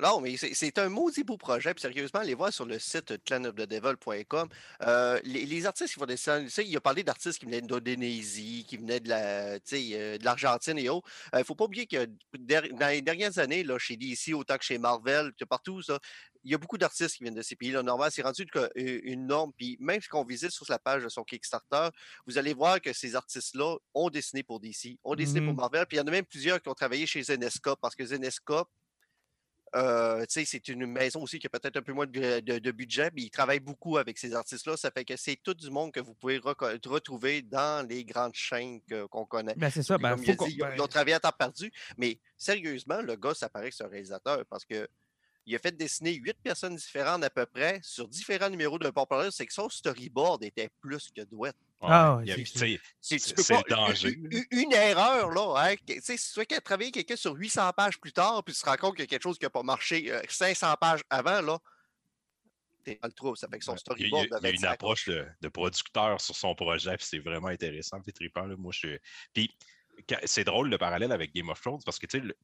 Non, 0.00 0.20
mais 0.20 0.36
c'est 0.36 0.78
un 0.78 0.88
maudit 0.88 1.24
beau 1.24 1.36
projet. 1.36 1.74
Puis 1.74 1.82
sérieusement, 1.82 2.20
allez 2.20 2.34
voir 2.34 2.52
sur 2.52 2.64
le 2.64 2.78
site 2.78 3.24
clanofthedevil.com. 3.24 4.48
Euh, 4.82 5.20
les, 5.24 5.44
les 5.44 5.66
artistes 5.66 5.94
qui 5.94 5.98
vont 5.98 6.06
descendre, 6.06 6.44
tu 6.44 6.50
sais, 6.50 6.64
il 6.64 6.76
a 6.76 6.80
parlé 6.80 7.02
d'artistes 7.02 7.40
qui 7.40 7.46
venaient 7.46 7.60
d'Indonésie, 7.62 8.64
qui 8.68 8.76
venaient 8.76 9.00
de 9.00 9.08
la, 9.08 9.58
tu 9.58 9.76
sais, 9.76 9.90
euh, 9.94 10.16
de 10.18 10.24
l'Argentine 10.24 10.78
et 10.78 10.88
autres. 10.88 11.08
Il 11.32 11.40
ne 11.40 11.42
faut 11.44 11.56
pas 11.56 11.64
oublier 11.64 11.86
que 11.88 12.06
dans 12.38 12.88
les 12.88 13.02
dernières 13.02 13.38
années, 13.38 13.64
là, 13.64 13.76
chez 13.78 13.96
DC, 13.96 14.34
autant 14.34 14.56
que 14.56 14.64
chez 14.64 14.78
Marvel, 14.78 15.32
que 15.36 15.44
partout, 15.44 15.82
ça, 15.82 15.98
il 16.44 16.52
y 16.52 16.54
a 16.54 16.58
beaucoup 16.58 16.78
d'artistes 16.78 17.16
qui 17.16 17.24
viennent 17.24 17.34
de 17.34 17.42
ces 17.42 17.56
pays-là. 17.56 17.82
Normal, 17.82 18.12
c'est 18.12 18.22
rendu 18.22 18.46
euh, 18.54 18.68
une 18.76 19.26
norme. 19.26 19.52
Puis 19.56 19.76
même 19.80 20.00
si 20.00 20.08
on 20.12 20.24
visite 20.24 20.50
sur 20.52 20.64
la 20.68 20.78
page 20.78 21.02
de 21.02 21.08
son 21.08 21.24
Kickstarter, 21.24 21.88
vous 22.26 22.38
allez 22.38 22.54
voir 22.54 22.80
que 22.80 22.92
ces 22.92 23.16
artistes-là 23.16 23.76
ont 23.94 24.10
dessiné 24.10 24.44
pour 24.44 24.60
DC, 24.60 24.96
ont 25.02 25.16
dessiné 25.16 25.40
pour 25.40 25.54
Mhm. 25.54 25.56
Marvel. 25.56 25.86
Puis 25.86 25.96
il 25.96 26.00
y 26.00 26.02
en 26.02 26.06
a 26.06 26.10
même 26.12 26.24
plusieurs 26.24 26.62
qui 26.62 26.68
ont 26.68 26.74
travaillé 26.74 27.04
chez 27.06 27.22
Zenescope 27.22 27.80
parce 27.82 27.96
que 27.96 28.04
Zenescope, 28.04 28.68
euh, 29.74 30.24
c'est 30.28 30.68
une 30.68 30.86
maison 30.86 31.22
aussi 31.22 31.38
qui 31.38 31.46
a 31.46 31.50
peut-être 31.50 31.76
un 31.76 31.82
peu 31.82 31.92
moins 31.92 32.06
de, 32.06 32.40
de- 32.40 32.58
de 32.58 32.70
budget, 32.70 33.10
mais 33.14 33.22
ils 33.22 33.30
travaillent 33.30 33.60
beaucoup 33.60 33.96
avec 33.98 34.18
ces 34.18 34.34
artistes-là. 34.34 34.76
Ça 34.76 34.90
fait 34.90 35.04
que 35.04 35.16
c'est 35.16 35.36
tout 35.36 35.54
du 35.54 35.70
monde 35.70 35.92
que 35.92 36.00
vous 36.00 36.14
pouvez 36.14 36.38
retrouver 36.38 37.42
dans 37.42 37.86
les 37.88 38.04
grandes 38.04 38.34
chaînes 38.34 38.80
qu'on 39.10 39.26
connaît. 39.26 39.54
Ben, 39.56 39.70
c'est 39.70 39.82
ça. 39.82 39.96
Puis 39.96 40.02
Ben, 40.02 40.10
comme 40.16 40.24
il 40.24 40.34
faut 40.34 40.44
a 40.44 40.46
ont, 40.46 40.50
ben, 40.58 40.72
ils 40.76 40.80
ont 40.82 40.86
travaillé 40.86 41.14
à 41.14 41.20
temps 41.20 41.32
perdu. 41.36 41.70
Mais 41.96 42.18
sérieusement, 42.36 43.00
le 43.02 43.16
gars, 43.16 43.34
ça 43.34 43.48
paraît 43.48 43.70
que 43.70 43.76
c'est 43.76 43.84
un 43.84 43.88
réalisateur 43.88 44.44
parce 44.48 44.64
que 44.64 44.88
il 45.48 45.56
a 45.56 45.58
fait 45.58 45.76
dessiner 45.76 46.12
huit 46.14 46.36
personnes 46.42 46.76
différentes 46.76 47.24
à 47.24 47.30
peu 47.30 47.46
près 47.46 47.80
sur 47.82 48.06
différents 48.06 48.50
numéros 48.50 48.78
d'un 48.78 48.92
populaire. 48.92 49.32
C'est 49.32 49.46
que 49.46 49.52
son 49.52 49.68
storyboard 49.68 50.44
était 50.44 50.68
plus 50.80 51.10
que 51.10 51.22
douette. 51.22 51.56
Ouais, 51.80 51.88
Ah 51.90 52.16
ouais, 52.16 52.24
il 52.24 52.28
y 52.28 52.32
a- 52.32 52.36
c'est 52.36 52.80
C'est 53.00 53.18
C'est- 53.18 53.40
c'est 53.40 53.54
le 53.56 53.62
danger, 53.70 54.18
Une, 54.50 54.72
erreur, 54.72 55.30
là. 55.30 55.54
Hein, 55.62 55.76
que- 55.76 55.94
tu 55.94 56.00
sais, 56.02 56.16
si 56.16 56.32
tu 56.34 56.40
fais 56.46 56.60
travailler 56.60 56.90
quelqu'un 56.90 57.16
sur 57.16 57.34
800 57.34 57.72
pages 57.72 57.98
plus 57.98 58.12
tard, 58.12 58.42
puis 58.44 58.54
tu 58.54 58.60
te 58.60 58.68
rends 58.68 58.76
compte 58.76 58.96
qu'il 58.96 59.02
y 59.02 59.04
a 59.04 59.06
quelque 59.06 59.22
chose 59.22 59.38
qui 59.38 59.44
n'a 59.44 59.50
pas 59.50 59.62
marché 59.62 60.10
euh, 60.12 60.20
500 60.28 60.74
pages 60.80 61.00
avant, 61.08 61.40
là, 61.40 61.58
t'es 62.84 62.98
dans 63.00 63.08
le 63.08 63.12
trou. 63.14 63.36
Ça 63.36 63.48
fait 63.48 63.58
que 63.58 63.64
son 63.64 63.72
Ouais, 63.72 63.78
Il 63.96 64.02
y 64.02 64.04
a- 64.04 64.08
il 64.08 64.12
y 64.12 64.18
a, 64.18 64.26
storyboard 64.26 64.54
une 64.54 64.64
approche 64.66 65.08
de, 65.08 65.26
de 65.40 65.48
producteur 65.48 66.20
sur 66.20 66.34
son 66.36 66.54
projet, 66.54 66.96
puis 66.96 67.06
c'est 67.08 67.18
vraiment 67.20 67.48
intéressant, 67.48 68.00
puis 68.00 68.12
trippant. 68.12 68.46
Là. 68.46 68.56
Moi, 68.56 68.72
je... 68.74 68.98
Puis 69.32 69.54
c'est 70.24 70.44
drôle 70.44 70.68
le 70.70 70.78
parallèle 70.78 71.12
avec 71.12 71.34
Game 71.34 71.48
of 71.48 71.60
Thrones 71.60 71.80
parce 71.84 71.98
que 71.98 72.06
tu 72.06 72.18
sais, 72.18 72.24
le- 72.24 72.36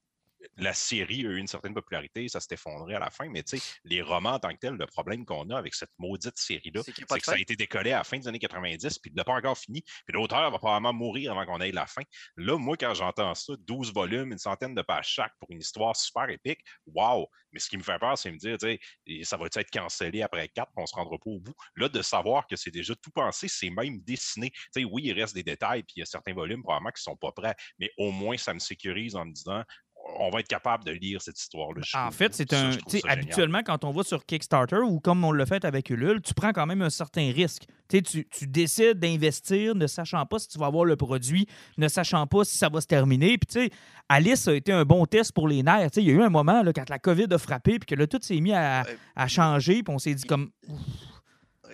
la 0.57 0.75
série 0.75 1.27
a 1.27 1.31
eu 1.31 1.39
une 1.39 1.47
certaine 1.47 1.75
popularité, 1.75 2.29
ça 2.29 2.41
s'est 2.41 2.55
effondré 2.55 2.95
à 2.95 2.99
la 2.99 3.11
fin, 3.11 3.29
mais 3.29 3.43
tu 3.43 3.59
sais, 3.59 3.79
les 3.85 4.03
romans 4.03 4.35
en 4.35 4.39
tant 4.39 4.51
que 4.51 4.59
tels, 4.59 4.75
le 4.75 4.87
problème 4.87 5.25
qu'on 5.25 5.49
a 5.51 5.59
avec 5.59 5.75
cette 5.75 5.93
maudite 5.99 6.37
série-là, 6.37 6.83
C'est 6.85 6.93
que 6.93 7.25
ça 7.25 7.33
a 7.33 7.39
été 7.39 7.57
décollé 7.57 7.93
à 7.93 7.99
la 7.99 8.05
fin 8.05 8.19
des 8.19 8.29
années 8.29 8.39
90, 8.39 8.99
puis 8.99 9.11
il 9.11 9.17
n'a 9.17 9.25
pas 9.25 9.35
encore 9.35 9.59
fini, 9.59 9.83
puis 9.83 10.15
l'auteur 10.15 10.51
va 10.51 10.59
probablement 10.59 10.93
mourir 10.93 11.33
avant 11.33 11.47
qu'on 11.47 11.61
ait 11.61 11.73
la 11.73 11.87
fin. 11.87 12.03
Là, 12.37 12.57
moi, 12.59 12.77
quand 12.77 12.95
j'entends 12.95 13.35
ça, 13.35 13.55
12 13.59 13.93
volumes, 13.93 14.33
une 14.33 14.39
centaine 14.39 14.75
de 14.75 14.83
pages 14.83 15.09
chaque 15.09 15.33
pour 15.39 15.51
une 15.51 15.61
histoire 15.61 15.97
super 15.97 16.29
épique, 16.29 16.61
wow! 16.87 17.29
Mais 17.53 17.61
ce 17.61 17.69
qui 17.69 17.77
me 17.77 17.83
fait 17.83 17.99
peur, 18.01 18.19
c'est 18.19 18.33
me 18.33 18.37
dire, 18.37 18.59
tu 18.59 18.67
sais, 19.07 19.23
ça 19.23 19.37
va 19.37 19.47
être 19.47 19.71
cancellé 19.71 20.23
après 20.23 20.49
4, 20.49 20.73
on 20.77 20.87
se 20.87 20.95
rendra 20.95 21.17
pas 21.19 21.31
au 21.31 21.39
bout? 21.39 21.55
Là, 21.77 21.89
de 21.89 22.03
savoir 22.03 22.47
que 22.49 22.57
c'est 22.57 22.73
déjà 22.73 22.95
tout 22.97 23.11
pensé, 23.11 23.47
c'est 23.47 23.71
même 23.71 24.01
dessiné. 24.01 24.51
Tu 24.51 24.61
sais, 24.73 24.85
oui, 24.85 25.03
il 25.05 25.13
reste 25.13 25.35
des 25.35 25.45
détails, 25.45 25.85
puis 25.85 25.95
il 25.97 26.01
y 26.01 26.03
a 26.03 26.07
certains 26.07 26.35
volumes 26.35 26.63
probablement 26.63 26.91
qui 26.91 27.03
sont 27.03 27.17
pas 27.17 27.31
prêts, 27.33 27.55
mais 27.79 27.91
au 27.97 28.11
moins, 28.11 28.37
ça 28.37 28.53
me 28.55 28.59
sécurise 28.59 29.15
en 29.15 29.25
me 29.25 29.33
disant, 29.33 29.63
on 30.19 30.31
va 30.31 30.41
être 30.41 30.49
capable 30.49 30.85
de 30.85 30.93
lire 30.93 31.21
cette 31.23 31.41
histoire-là. 31.41 31.81
En 31.81 32.11
jusqu'au 32.11 32.11
fait, 32.13 32.35
c'est 32.35 32.53
un. 32.53 32.71
habituellement, 33.09 33.63
quand 33.65 33.85
on 33.85 33.91
va 33.91 34.03
sur 34.03 34.25
Kickstarter 34.27 34.77
ou 34.79 35.01
comme 35.01 35.25
on 35.25 35.33
l'a 35.33 35.47
fait 35.47 35.65
avec 35.65 35.91
Ulule, 35.91 36.21
tu 36.21 36.35
prends 36.35 36.53
quand 36.53 36.67
même 36.67 36.83
un 36.83 36.91
certain 36.91 37.33
risque. 37.33 37.65
Tu 37.89 37.97
sais, 37.99 38.03
Tu, 38.03 38.29
tu 38.31 38.47
décides 38.47 38.99
d'investir 38.99 39.75
ne 39.75 39.87
sachant 39.87 40.25
pas 40.27 40.39
si 40.39 40.49
tu 40.49 40.59
vas 40.59 40.67
avoir 40.67 40.85
le 40.85 40.97
produit, 40.97 41.47
ne 41.79 41.89
sachant 41.89 42.27
pas 42.27 42.45
si 42.45 42.57
ça 42.57 42.69
va 42.69 42.81
se 42.81 42.87
terminer. 42.87 43.39
Puis, 43.39 43.47
tu 43.47 43.61
sais, 43.65 43.71
Alice 44.09 44.47
a 44.49 44.55
été 44.55 44.73
un 44.73 44.85
bon 44.85 45.07
test 45.07 45.33
pour 45.33 45.49
les 45.49 45.63
nerfs. 45.63 45.91
Tu 45.91 45.95
sais, 45.95 46.03
Il 46.03 46.09
y 46.09 46.11
a 46.11 46.15
eu 46.15 46.23
un 46.23 46.31
moment, 46.31 46.63
là, 46.63 46.73
quand 46.73 46.89
la 46.89 46.99
COVID 46.99 47.27
a 47.31 47.39
frappé, 47.39 47.79
puis 47.79 47.87
que 47.87 47.95
là, 47.95 48.07
tout 48.07 48.19
s'est 48.21 48.41
mis 48.41 48.53
à, 48.53 48.85
à 49.17 49.29
changer, 49.29 49.83
puis 49.83 49.95
on 49.95 49.99
s'est 49.99 50.15
dit 50.15 50.25
comme. 50.25 50.51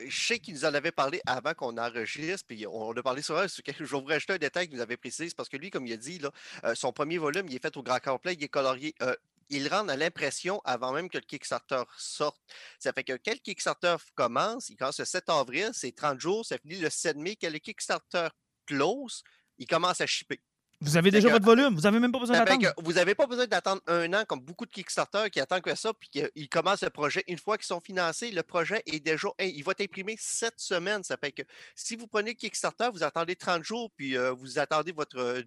Je 0.07 0.27
sais 0.27 0.39
qu'il 0.39 0.55
nous 0.55 0.65
en 0.65 0.75
avait 0.75 0.93
parlé 0.93 1.21
avant 1.27 1.55
qu'on 1.55 1.77
enregistre, 1.79 2.47
puis 2.47 2.67
on 2.67 2.93
a 2.93 3.03
parlé 3.03 3.23
quelque- 3.23 3.85
Je 3.85 3.85
vais 3.85 4.01
vous 4.01 4.05
rajouter 4.07 4.33
un 4.35 4.39
détail 4.39 4.69
qu'il 4.69 4.77
nous 4.77 4.83
avait 4.83 4.97
précisé, 4.97 5.31
parce 5.37 5.49
que 5.49 5.57
lui, 5.57 5.71
comme 5.71 5.87
il 5.87 5.93
a 5.93 5.97
dit, 5.97 6.19
là, 6.19 6.31
euh, 6.65 6.75
son 6.75 6.93
premier 6.93 7.19
volume, 7.19 7.47
il 7.49 7.55
est 7.57 7.63
fait 7.63 7.77
au 7.77 7.83
grand 7.83 8.01
complet, 8.01 8.35
il 8.35 8.43
est 8.45 8.49
colorié. 8.49 8.95
euh, 9.03 9.15
il 9.53 9.67
rentre 9.67 9.91
à 9.91 9.97
l'impression 9.97 10.61
avant 10.65 10.93
même 10.93 11.09
que 11.11 11.19
le 11.19 11.25
Kickstarter 11.25 11.83
sorte. 11.99 12.41
Ça 12.79 12.93
fait 12.93 13.03
que 13.03 13.15
quand 13.15 13.33
le 13.33 13.41
Kickstarter 13.41 13.97
commence, 14.15 14.69
il 14.69 14.77
commence 14.77 15.01
le 15.01 15.05
7 15.05 15.29
avril, 15.29 15.71
c'est 15.73 15.91
30 15.91 16.21
jours, 16.21 16.47
ça 16.47 16.57
finit 16.59 16.77
le 16.79 16.89
7 16.89 17.17
mai. 17.17 17.35
Quand 17.35 17.51
le 17.51 17.59
Kickstarter 17.59 18.29
close, 18.65 19.25
il 19.59 19.67
commence 19.67 20.01
à 20.01 20.07
shipper. 20.07 20.41
Vous 20.83 20.97
avez 20.97 21.11
déjà 21.11 21.29
que- 21.29 21.33
votre 21.35 21.45
volume, 21.45 21.75
vous 21.75 21.85
avez 21.87 21.99
même 22.01 22.11
pas 22.13 22.19
besoin 22.19 22.37
Ça 22.37 22.47
fait 22.47 22.57
d'attendre. 22.57 22.75
vous 22.83 22.93
n'avez 22.95 23.15
pas 23.15 23.27
besoin 23.27 23.47
d'attendre 23.47 23.83
un 23.87 24.13
an 24.15 24.25
comme 24.27 24.41
beaucoup 24.41 24.65
de 24.65 24.71
Kickstarter 24.71 25.29
qui 25.31 25.39
attendent 25.41 25.61
que 25.63 25.75
ça, 25.75 25.93
puis 25.93 26.09
qu'ils 26.09 26.49
commencent 26.49 26.83
le 26.83 26.91
projet. 26.91 27.23
Une 27.29 27.39
fois 27.39 27.59
qu'ils 27.59 27.67
sont 27.67 27.81
financés, 27.81 28.31
le 28.31 28.43
projet 28.43 28.83
est 28.87 29.01
déjà. 29.01 29.29
hey, 29.39 29.53
il 29.55 29.63
va 29.63 29.73
être 29.73 29.83
imprimé 29.83 30.17
cette 30.19 30.59
semaine. 30.59 31.03
Ça 31.05 31.17
fait 31.19 31.33
que 31.33 31.43
si 31.75 31.97
vous 31.97 32.07
prenez 32.07 32.35
Kickstarter, 32.35 32.89
vous 32.93 33.03
attendez 33.03 33.37
30 33.37 33.63
jours, 33.63 33.91
puis 33.97 34.17
euh, 34.17 34.33
vous 34.33 34.59
attendez 34.59 34.93
votre 34.93 35.19
euh, 35.19 35.43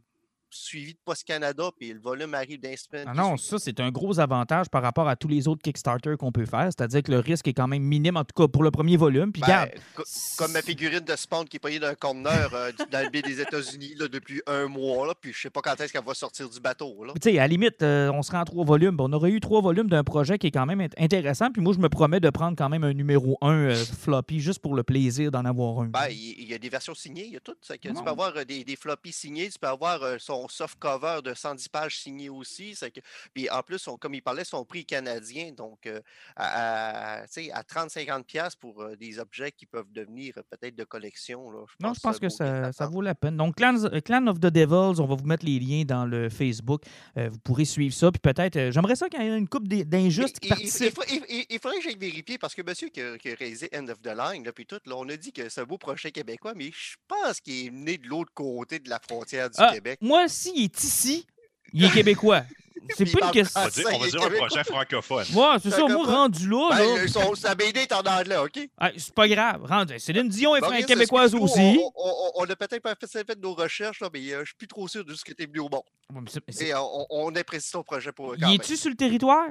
suivi 0.53 0.93
de 0.93 0.99
Post 1.03 1.23
Canada, 1.25 1.69
puis 1.77 1.93
le 1.93 1.99
volume 1.99 2.33
arrive 2.33 2.59
d'un 2.59 2.75
semaine. 2.75 3.05
Ah 3.07 3.13
non, 3.13 3.37
ça, 3.37 3.57
c'est 3.59 3.79
un 3.79 3.91
gros 3.91 4.19
avantage 4.19 4.69
par 4.69 4.81
rapport 4.83 5.07
à 5.07 5.15
tous 5.15 5.27
les 5.27 5.47
autres 5.47 5.61
Kickstarter 5.61 6.15
qu'on 6.17 6.31
peut 6.31 6.45
faire. 6.45 6.65
C'est-à-dire 6.65 7.03
que 7.03 7.11
le 7.11 7.19
risque 7.19 7.47
est 7.47 7.53
quand 7.53 7.67
même 7.67 7.83
minime, 7.83 8.17
en 8.17 8.23
tout 8.23 8.33
cas 8.35 8.47
pour 8.47 8.63
le 8.63 8.71
premier 8.71 8.97
volume. 8.97 9.31
Puis, 9.31 9.41
Ben, 9.41 9.47
regarde, 9.47 9.71
co- 9.95 10.03
comme 10.37 10.51
ma 10.51 10.61
figurine 10.61 10.99
de 10.99 11.15
Spawn 11.15 11.47
qui 11.47 11.57
est 11.57 11.59
payée 11.59 11.79
d'un 11.79 11.95
conteneur 11.95 12.51
euh, 12.53 12.71
dans 12.91 13.03
le 13.03 13.09
baie 13.09 13.21
des 13.21 13.41
États-Unis 13.41 13.95
depuis 14.11 14.41
un 14.47 14.67
mois, 14.67 15.07
là, 15.07 15.13
puis 15.19 15.33
je 15.33 15.41
sais 15.41 15.49
pas 15.49 15.61
quand 15.61 15.79
est-ce 15.81 15.91
qu'elle 15.93 16.03
va 16.05 16.13
sortir 16.13 16.49
du 16.49 16.59
bateau. 16.59 16.95
Tu 17.15 17.31
sais, 17.31 17.37
à 17.39 17.41
la 17.43 17.47
limite, 17.47 17.81
euh, 17.83 18.11
on 18.13 18.21
serait 18.21 18.37
en 18.37 18.45
trois 18.45 18.65
volumes. 18.65 18.95
On 18.99 19.11
aurait 19.13 19.31
eu 19.31 19.39
trois 19.39 19.61
volumes 19.61 19.89
d'un 19.89 20.03
projet 20.03 20.37
qui 20.37 20.47
est 20.47 20.51
quand 20.51 20.65
même 20.65 20.81
int- 20.81 20.91
intéressant. 20.97 21.49
Puis 21.51 21.61
moi, 21.61 21.73
je 21.73 21.79
me 21.79 21.89
promets 21.89 22.19
de 22.19 22.29
prendre 22.29 22.55
quand 22.57 22.69
même 22.69 22.83
un 22.83 22.93
numéro 22.93 23.37
1 23.41 23.73
floppy 23.75 24.39
juste 24.39 24.59
pour 24.59 24.75
le 24.75 24.83
plaisir 24.83 25.31
d'en 25.31 25.45
avoir 25.45 25.79
un. 25.81 25.85
Ben, 25.87 26.07
il 26.09 26.43
y 26.47 26.53
a 26.53 26.57
des 26.57 26.69
versions 26.69 26.93
signées, 26.95 27.25
il 27.25 27.33
y 27.33 27.37
a 27.37 27.39
tout. 27.39 27.55
ça 27.61 27.77
que 27.77 27.87
tu 27.87 27.93
peux 28.03 28.09
avoir 28.09 28.35
euh, 28.37 28.43
des, 28.43 28.63
des 28.63 28.75
floppies 28.75 29.11
signés, 29.11 29.49
tu 29.49 29.59
peux 29.59 29.67
avoir 29.67 30.01
euh, 30.03 30.17
son 30.19 30.42
son 30.47 30.63
soft 30.63 30.79
cover 30.79 31.19
de 31.23 31.33
110 31.33 31.69
pages 31.69 31.99
signé 31.99 32.29
aussi. 32.29 32.75
Que, 32.93 32.99
puis 33.33 33.49
en 33.49 33.61
plus, 33.61 33.87
comme 33.99 34.13
il 34.13 34.21
parlait, 34.21 34.43
son 34.43 34.65
prix 34.65 34.85
canadien, 34.85 35.51
donc 35.51 35.85
euh, 35.85 36.01
à, 36.35 37.21
à 37.21 37.25
30-50$ 37.25 38.57
pour 38.59 38.81
euh, 38.81 38.95
des 38.95 39.19
objets 39.19 39.51
qui 39.51 39.65
peuvent 39.65 39.91
devenir 39.91 40.35
peut-être 40.49 40.75
de 40.75 40.83
collection. 40.83 41.51
Là, 41.51 41.65
non, 41.79 41.93
je 41.93 41.99
pense 41.99 42.19
que 42.19 42.29
ça, 42.29 42.71
ça, 42.71 42.87
vaut 42.87 43.01
la 43.01 43.15
peine. 43.15 43.37
Donc, 43.37 43.55
Clan, 43.55 43.75
Clan, 44.03 44.27
of 44.27 44.39
the 44.39 44.47
Devils, 44.47 44.99
on 44.99 45.05
va 45.05 45.15
vous 45.15 45.25
mettre 45.25 45.45
les 45.45 45.59
liens 45.59 45.83
dans 45.83 46.05
le 46.05 46.29
Facebook. 46.29 46.83
vous 47.15 47.39
pourrez 47.43 47.65
suivre 47.65 47.93
ça. 47.93 48.11
Puis 48.11 48.19
peut-être, 48.19 48.71
j'aimerais 48.71 48.95
ça 48.95 49.09
qu'il 49.09 49.21
y 49.21 49.25
ait 49.25 49.37
une 49.37 49.47
coupe 49.47 49.67
d'injustes 49.67 50.39
qui 50.39 50.49
participent. 50.49 50.99
Il, 51.09 51.45
il, 51.49 51.59
faudrait 51.59 51.77
que 51.77 51.83
j'aille 51.83 51.97
vérifier 51.97 52.37
parce 52.37 52.55
que 52.55 52.61
monsieur 52.61 52.89
qui 52.89 53.01
a, 53.01 53.15
réalisé 53.37 53.69
End 53.75 53.87
of 53.87 54.01
the 54.01 54.15
Line, 54.15 54.43
puis 54.53 54.65
tout, 54.65 54.79
là, 54.85 54.95
on 54.97 55.07
a 55.09 55.17
dit 55.17 55.31
que 55.31 55.49
c'est 55.49 55.61
un 55.61 55.65
beau 55.65 55.77
projet 55.77 56.11
québécois, 56.11 56.53
mais 56.55 56.71
je 56.71 56.95
pense 57.07 57.39
qu'il 57.39 57.67
est 57.67 57.71
né 57.71 57.97
de 57.97 58.07
l'autre 58.07 58.31
côté 58.33 58.79
de 58.79 58.89
la 58.89 58.99
frontière 58.99 59.49
du 59.49 59.55
ah, 59.59 59.71
Québec. 59.73 59.99
Moi, 60.01 60.27
s'il 60.33 60.63
est 60.63 60.83
ici, 60.83 61.25
il 61.73 61.85
est 61.85 61.91
québécois. 61.91 62.43
C'est 62.97 63.09
pas 63.11 63.27
une 63.27 63.31
question. 63.31 63.61
On 63.61 63.63
va 63.63 63.69
dire, 63.69 63.87
on 63.93 63.99
va 63.99 64.07
dire 64.07 64.23
un 64.23 64.29
projet 64.29 64.63
francophone. 64.65 65.25
Ouais, 65.33 65.55
c'est 65.61 65.69
ça. 65.69 65.87
Moi, 65.87 66.05
rendu 66.05 66.49
là. 66.49 66.69
Ben, 66.71 66.95
là... 66.95 67.07
Son, 67.07 67.33
sa 67.33 67.55
BD 67.55 67.79
est 67.79 67.93
en 67.93 68.01
anglais, 68.01 68.35
OK? 68.35 68.59
Ah, 68.77 68.91
c'est 68.97 69.13
pas 69.13 69.27
grave. 69.27 69.63
Rendu. 69.63 69.97
Céline 69.99 70.27
Dion 70.27 70.55
est 70.57 70.59
bon, 70.59 70.85
québécoise 70.85 71.33
aussi. 71.33 71.79
On, 71.79 71.91
on, 71.95 72.31
on, 72.35 72.43
a 72.43 72.55
peut-être 72.57 72.81
pas 72.81 72.95
fait, 72.95 73.25
fait 73.25 73.39
nos 73.39 73.53
recherches, 73.53 74.01
là, 74.01 74.09
mais 74.13 74.33
euh, 74.33 74.41
je 74.41 74.47
suis 74.47 74.55
plus 74.55 74.67
trop 74.67 74.87
sûr 74.89 75.05
de 75.05 75.13
ce 75.13 75.23
qui 75.23 75.31
était 75.31 75.45
venu 75.45 75.59
au 75.59 75.69
monde. 75.69 76.29
Et 76.59 76.73
on, 76.75 77.05
on 77.09 77.35
apprécie 77.35 77.71
ton 77.71 77.83
projet 77.83 78.11
pour. 78.11 78.35
Il 78.35 78.53
est-tu 78.53 78.75
sur 78.75 78.89
le 78.89 78.97
territoire? 78.97 79.47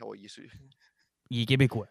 Oh, 0.00 0.14
il 0.14 0.24
est 0.24 0.28
sur. 0.28 0.44
Il 1.28 1.42
est 1.42 1.46
québécois. 1.46 1.88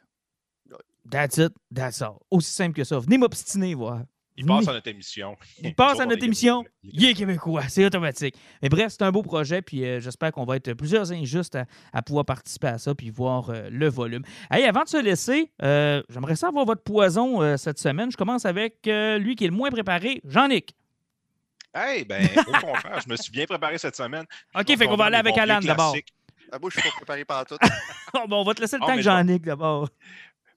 That's 1.09 1.37
it, 1.37 1.53
that's 1.73 2.01
all. 2.01 2.19
Aussi 2.31 2.51
simple 2.51 2.75
que 2.75 2.83
ça. 2.83 2.97
Venez 2.97 3.17
m'obstiner, 3.17 3.73
voir. 3.73 4.03
Il 4.35 4.45
passe 4.45 4.67
à 4.67 4.73
notre 4.73 4.87
émission. 4.87 5.37
Il 5.61 5.75
passe 5.75 5.99
à 5.99 6.05
notre 6.05 6.23
émission. 6.23 6.63
Il 6.83 7.05
est 7.05 7.13
québécois, 7.13 7.63
c'est 7.67 7.85
automatique. 7.85 8.35
Mais 8.61 8.69
bref, 8.69 8.93
c'est 8.93 9.03
un 9.03 9.11
beau 9.11 9.21
projet, 9.21 9.61
puis 9.61 9.85
euh, 9.85 9.99
j'espère 9.99 10.31
qu'on 10.31 10.45
va 10.45 10.55
être 10.55 10.73
plusieurs 10.73 11.11
injustes 11.11 11.57
à, 11.91 12.01
pouvoir 12.01 12.25
participer 12.25 12.67
à 12.67 12.77
ça, 12.77 12.95
puis 12.95 13.09
voir 13.09 13.49
euh, 13.49 13.69
le 13.69 13.89
volume. 13.89 14.23
Hey, 14.49 14.65
avant 14.65 14.83
de 14.83 14.89
se 14.89 14.97
laisser, 14.97 15.51
euh, 15.61 16.01
j'aimerais 16.09 16.35
savoir 16.35 16.65
votre 16.65 16.83
poison 16.83 17.57
cette 17.57 17.79
semaine. 17.79 18.11
Je 18.11 18.17
commence 18.17 18.45
avec 18.45 18.85
lui 18.85 19.35
qui 19.35 19.45
est 19.45 19.49
le 19.49 19.53
moins 19.53 19.69
préparé, 19.69 20.21
Jean-Nic. 20.25 20.75
Hey, 21.75 22.05
ben, 22.05 22.27
au 22.47 22.51
contraire, 22.51 22.99
je 23.03 23.09
me 23.09 23.15
suis 23.15 23.31
bien 23.31 23.45
préparé 23.45 23.77
cette 23.77 23.95
semaine. 23.95 24.25
OK, 24.55 24.77
fait 24.77 24.85
qu'on 24.85 24.95
va 24.95 25.05
aller 25.05 25.17
avec 25.17 25.37
Alan 25.37 25.59
d'abord. 25.59 25.95
Ah, 26.51 26.59
moi, 26.61 26.69
je 26.69 26.79
suis 26.79 26.87
pas 26.87 26.95
préparé 26.95 27.25
par 27.25 27.45
tout. 27.45 27.57
bon, 28.27 28.41
on 28.41 28.43
va 28.43 28.53
te 28.53 28.61
laisser 28.61 28.77
le 28.77 28.85
temps 28.85 28.95
que 28.95 29.01
Jean-Nic 29.01 29.43
d'abord. 29.43 29.89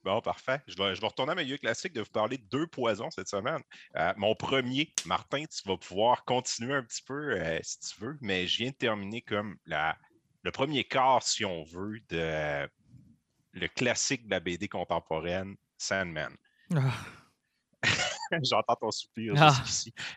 Bon, 0.06 0.20
parfait. 0.20 0.60
Je 0.68 0.76
vais, 0.76 0.92
retourner 1.04 1.32
à 1.32 1.34
mes 1.34 1.42
lieux 1.42 1.56
classiques 1.56 1.92
de 1.92 2.00
vous 2.00 2.10
parler 2.12 2.38
de 2.38 2.44
deux 2.44 2.68
poisons 2.68 3.10
cette 3.10 3.26
semaine. 3.26 3.60
Euh, 3.96 4.12
mon 4.16 4.36
premier, 4.36 4.94
Martin, 5.04 5.42
tu 5.46 5.68
vas 5.68 5.76
pouvoir 5.76 6.24
continuer 6.24 6.74
un 6.74 6.84
petit 6.84 7.02
peu 7.02 7.32
euh, 7.32 7.58
si 7.64 7.80
tu 7.80 8.00
veux, 8.00 8.16
mais 8.20 8.46
je 8.46 8.58
viens 8.58 8.70
de 8.70 8.76
terminer 8.76 9.20
comme 9.22 9.56
le 9.66 10.50
premier 10.52 10.84
quart, 10.84 11.24
si 11.24 11.44
on 11.44 11.64
veut, 11.64 11.98
de 12.08 12.68
le 13.54 13.66
classique 13.66 14.26
de 14.26 14.30
la 14.30 14.38
BD 14.38 14.68
contemporaine, 14.68 15.56
Sandman. 15.76 16.36
Ah. 16.72 16.92
J'entends 18.42 18.76
ton 18.76 18.90
soupir 18.90 19.34
ah. 19.36 19.52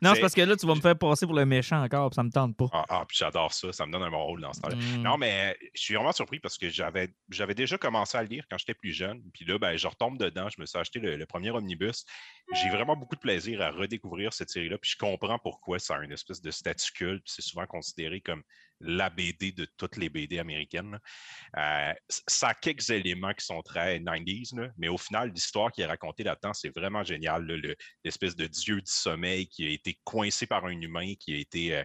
Non, 0.01 0.13
c'est 0.13 0.21
parce 0.21 0.33
que 0.33 0.41
là, 0.41 0.55
tu 0.55 0.65
vas 0.65 0.75
me 0.75 0.81
faire 0.81 0.97
passer 0.97 1.25
pour 1.25 1.35
le 1.35 1.45
méchant 1.45 1.83
encore, 1.83 2.09
puis 2.09 2.15
ça 2.15 2.23
me 2.23 2.31
tente 2.31 2.55
pas. 2.55 2.67
Ah, 2.71 2.85
ah 2.89 3.05
puis 3.07 3.17
j'adore 3.17 3.53
ça. 3.53 3.71
Ça 3.71 3.85
me 3.85 3.91
donne 3.91 4.03
un 4.03 4.11
bon 4.11 4.23
rôle 4.23 4.41
dans 4.41 4.53
ce 4.53 4.61
temps-là. 4.61 4.75
Mmh. 4.75 5.01
Non, 5.01 5.17
mais 5.17 5.57
je 5.73 5.81
suis 5.81 5.95
vraiment 5.95 6.11
surpris 6.11 6.39
parce 6.39 6.57
que 6.57 6.69
j'avais, 6.69 7.09
déjà 7.55 7.77
commencé 7.77 8.17
à 8.17 8.23
le 8.23 8.29
lire 8.29 8.45
quand 8.49 8.57
j'étais 8.57 8.73
plus 8.73 8.93
jeune. 8.93 9.21
Puis 9.33 9.45
là, 9.45 9.57
ben, 9.57 9.77
je 9.77 9.87
retombe 9.87 10.17
dedans. 10.17 10.49
Je 10.49 10.59
me 10.59 10.65
suis 10.65 10.77
acheté 10.77 10.99
le, 10.99 11.25
premier 11.25 11.51
omnibus. 11.51 12.05
J'ai 12.53 12.69
vraiment 12.69 12.95
beaucoup 12.95 13.15
de 13.15 13.21
plaisir 13.21 13.61
à 13.61 13.71
redécouvrir 13.71 14.33
cette 14.33 14.49
série-là. 14.49 14.77
Puis 14.77 14.91
je 14.91 14.97
comprends 14.97 15.37
pourquoi 15.39 15.79
ça 15.79 15.95
a 15.95 16.03
une 16.03 16.11
espèce 16.11 16.41
de 16.41 16.51
statut 16.51 16.91
culte. 16.93 17.23
C'est 17.25 17.43
souvent 17.43 17.65
considéré 17.65 18.21
comme 18.21 18.43
la 18.81 19.09
BD 19.09 19.51
de 19.51 19.65
toutes 19.77 19.97
les 19.97 20.09
BD 20.09 20.39
américaines. 20.39 20.99
Euh, 21.57 21.93
ça 22.09 22.49
a 22.49 22.53
quelques 22.53 22.89
éléments 22.89 23.33
qui 23.33 23.45
sont 23.45 23.61
très 23.61 23.99
90s, 23.99 24.71
mais 24.77 24.87
au 24.87 24.97
final, 24.97 25.31
l'histoire 25.31 25.71
qui 25.71 25.81
est 25.81 25.85
racontée 25.85 26.23
là-dedans, 26.23 26.53
c'est 26.53 26.69
vraiment 26.69 27.03
génial. 27.03 27.45
L'espèce 28.03 28.35
de 28.35 28.47
dieu 28.47 28.81
du 28.81 28.91
sommeil 28.91 29.47
qui 29.47 29.65
a 29.65 29.69
été 29.69 29.99
coincé 30.03 30.45
par 30.45 30.65
un 30.65 30.79
humain, 30.81 31.13
qui 31.19 31.33
a 31.33 31.37
été 31.37 31.75
euh, 31.75 31.83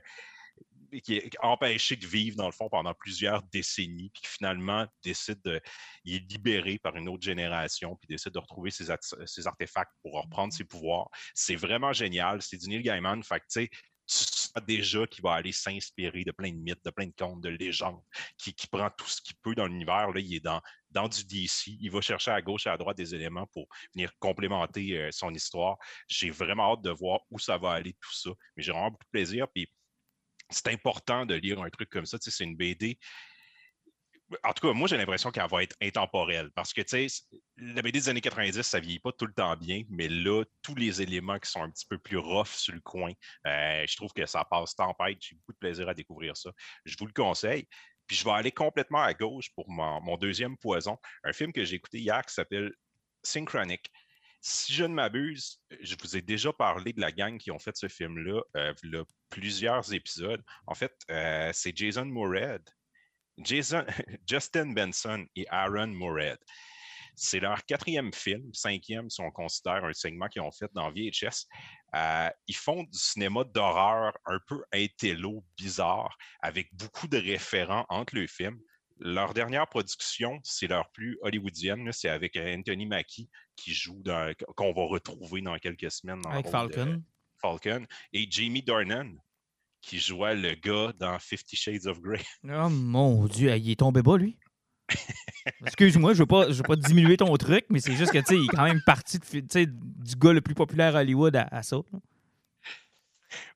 empêché 1.42 1.96
de 1.96 2.06
vivre, 2.06 2.36
dans 2.36 2.46
le 2.46 2.52
fond, 2.52 2.68
pendant 2.68 2.94
plusieurs 2.94 3.42
décennies, 3.44 4.10
puis 4.10 4.22
finalement 4.24 4.86
décide 5.02 5.40
de. 5.44 5.60
Il 6.04 6.16
est 6.16 6.30
libéré 6.30 6.78
par 6.78 6.96
une 6.96 7.08
autre 7.08 7.22
génération, 7.22 7.96
puis 7.96 8.08
décide 8.08 8.32
de 8.32 8.38
retrouver 8.38 8.70
ses, 8.70 8.90
artefacts 8.90 9.92
pour 10.02 10.20
reprendre 10.20 10.52
ses 10.52 10.64
pouvoirs. 10.64 11.08
C'est 11.34 11.56
vraiment 11.56 11.92
génial. 11.92 12.42
C'est 12.42 12.58
du 12.58 12.68
Neil 12.68 12.82
Gaiman. 12.82 13.22
Fait 13.22 13.40
que, 13.40 13.46
tu 13.48 13.68
déjà 14.60 15.06
qu'il 15.06 15.22
va 15.22 15.34
aller 15.34 15.52
s'inspirer 15.52 16.24
de 16.24 16.32
plein 16.32 16.50
de 16.50 16.58
mythes, 16.58 16.84
de 16.84 16.90
plein 16.90 17.06
de 17.06 17.14
contes, 17.16 17.40
de 17.40 17.48
légendes, 17.48 18.02
qui, 18.38 18.54
prend 18.70 18.90
tout 18.90 19.06
ce 19.06 19.20
qu'il 19.20 19.36
peut 19.42 19.54
dans 19.54 19.66
l'univers. 19.66 20.10
Là, 20.10 20.20
il 20.20 20.34
est 20.34 20.40
dans, 20.40 20.60
dans 20.90 21.08
du 21.08 21.24
DC. 21.24 21.76
Il 21.80 21.90
va 21.90 22.00
chercher 22.00 22.30
à 22.30 22.40
gauche 22.40 22.66
et 22.66 22.70
à 22.70 22.76
droite 22.76 22.96
des 22.96 23.14
éléments 23.14 23.46
pour 23.52 23.66
venir 23.94 24.10
complémenter 24.18 24.98
euh, 24.98 25.08
son 25.12 25.32
histoire. 25.32 25.76
J'ai 26.08 26.30
vraiment 26.30 26.72
hâte 26.72 26.82
de 26.82 26.90
voir 26.90 27.20
où 27.30 27.38
ça 27.38 27.58
va 27.58 27.72
aller, 27.72 27.92
tout 27.94 28.14
ça. 28.14 28.30
Mais 28.56 28.62
j'ai 28.62 28.72
vraiment 28.72 28.90
beaucoup 28.90 29.04
de 29.04 29.10
plaisir. 29.10 29.46
Puis 29.54 29.68
c'est 30.50 30.68
important 30.68 31.26
de 31.26 31.34
lire 31.34 31.60
un 31.62 31.70
truc 31.70 31.90
comme 31.90 32.06
ça. 32.06 32.18
Tu 32.18 32.30
sais, 32.30 32.36
c'est 32.36 32.44
une 32.44 32.56
BD 32.56 32.98
en 34.42 34.52
tout 34.52 34.66
cas, 34.66 34.72
moi, 34.72 34.88
j'ai 34.88 34.96
l'impression 34.96 35.30
qu'elle 35.30 35.48
va 35.48 35.62
être 35.62 35.76
intemporelle 35.82 36.50
parce 36.52 36.72
que, 36.72 36.80
tu 36.80 37.08
sais, 37.08 37.22
la 37.56 37.82
BD 37.82 38.00
des 38.00 38.08
années 38.08 38.20
90, 38.20 38.62
ça 38.62 38.80
vieillit 38.80 38.98
pas 38.98 39.12
tout 39.12 39.26
le 39.26 39.34
temps 39.34 39.56
bien, 39.56 39.82
mais 39.88 40.08
là, 40.08 40.44
tous 40.62 40.74
les 40.74 41.02
éléments 41.02 41.38
qui 41.38 41.50
sont 41.50 41.62
un 41.62 41.70
petit 41.70 41.86
peu 41.86 41.98
plus 41.98 42.16
rough 42.16 42.48
sur 42.48 42.74
le 42.74 42.80
coin, 42.80 43.12
euh, 43.46 43.84
je 43.86 43.96
trouve 43.96 44.12
que 44.12 44.26
ça 44.26 44.44
passe 44.44 44.74
tempête. 44.74 45.18
J'ai 45.20 45.36
beaucoup 45.36 45.52
de 45.52 45.58
plaisir 45.58 45.88
à 45.88 45.94
découvrir 45.94 46.36
ça. 46.36 46.50
Je 46.84 46.96
vous 46.98 47.06
le 47.06 47.12
conseille. 47.12 47.66
Puis 48.06 48.16
je 48.16 48.24
vais 48.24 48.32
aller 48.32 48.52
complètement 48.52 49.02
à 49.02 49.14
gauche 49.14 49.50
pour 49.54 49.70
mon, 49.70 50.16
deuxième 50.16 50.56
poison, 50.58 50.98
un 51.22 51.32
film 51.32 51.52
que 51.52 51.64
j'ai 51.64 51.76
écouté 51.76 51.98
hier 52.00 52.22
qui 52.24 52.34
s'appelle 52.34 52.72
Synchronic. 53.22 53.90
Si 54.42 54.74
je 54.74 54.84
ne 54.84 54.92
m'abuse, 54.92 55.62
je 55.80 55.94
vous 56.02 56.16
ai 56.18 56.20
déjà 56.20 56.52
parlé 56.52 56.92
de 56.92 57.00
la 57.00 57.10
gang 57.12 57.38
qui 57.38 57.50
ont 57.50 57.58
fait 57.58 57.74
ce 57.76 57.88
film-là, 57.88 58.42
euh, 58.58 58.74
il 58.82 58.92
y 58.92 58.96
a 58.96 59.04
plusieurs 59.30 59.94
épisodes. 59.94 60.42
En 60.66 60.74
fait, 60.74 60.92
euh, 61.10 61.50
c'est 61.54 61.74
Jason 61.74 62.04
Moorhead 62.04 62.62
Jason, 63.38 63.84
Justin 64.26 64.72
Benson 64.72 65.26
et 65.36 65.46
Aaron 65.50 65.88
Moorhead. 65.88 66.38
C'est 67.16 67.38
leur 67.38 67.64
quatrième 67.64 68.12
film, 68.12 68.52
cinquième 68.52 69.08
si 69.08 69.20
on 69.20 69.30
considère 69.30 69.84
un 69.84 69.92
segment 69.92 70.28
qu'ils 70.28 70.42
ont 70.42 70.50
fait 70.50 70.70
dans 70.74 70.90
VHS. 70.90 71.46
Euh, 71.94 72.28
ils 72.48 72.56
font 72.56 72.82
du 72.82 72.98
cinéma 72.98 73.44
d'horreur 73.44 74.12
un 74.26 74.38
peu 74.48 74.64
intello, 74.72 75.44
bizarre, 75.56 76.16
avec 76.40 76.74
beaucoup 76.74 77.06
de 77.06 77.18
référents 77.18 77.86
entre 77.88 78.16
les 78.16 78.26
films. 78.26 78.58
Leur 78.98 79.32
dernière 79.32 79.68
production, 79.68 80.40
c'est 80.42 80.66
leur 80.66 80.90
plus 80.90 81.18
hollywoodienne, 81.22 81.90
c'est 81.92 82.08
avec 82.08 82.36
Anthony 82.36 82.86
Mackie 82.86 83.28
qui 83.56 83.72
joue 83.72 84.02
qu'on 84.56 84.72
va 84.72 84.82
retrouver 84.84 85.40
dans 85.40 85.58
quelques 85.58 85.90
semaines. 85.90 86.22
avec 86.26 86.48
Falcon. 86.48 87.02
Falcon. 87.40 87.86
Et 88.12 88.26
Jamie 88.28 88.62
Dornan, 88.62 89.16
qui 89.84 89.98
jouait 89.98 90.34
le 90.34 90.54
gars 90.54 90.92
dans 90.98 91.18
Fifty 91.18 91.56
Shades 91.56 91.86
of 91.86 92.00
Grey. 92.00 92.22
Oh 92.44 92.68
mon 92.68 93.26
Dieu, 93.26 93.54
il 93.54 93.70
est 93.70 93.78
tombé 93.78 94.02
bas, 94.02 94.16
lui. 94.16 94.38
Excuse-moi, 95.66 96.14
je 96.14 96.22
ne 96.22 96.28
veux, 96.28 96.52
veux, 96.52 96.62
pas 96.62 96.76
diminuer 96.76 97.16
ton 97.16 97.34
truc, 97.36 97.66
mais 97.70 97.80
c'est 97.80 97.94
juste 97.94 98.12
que 98.12 98.34
il 98.34 98.44
est 98.44 98.48
quand 98.48 98.64
même 98.64 98.82
parti 98.84 99.18
de, 99.18 99.64
du 99.64 100.16
gars 100.16 100.32
le 100.32 100.40
plus 100.40 100.54
populaire 100.54 100.96
à 100.96 101.00
Hollywood 101.00 101.36
à, 101.36 101.62
ça. 101.62 101.78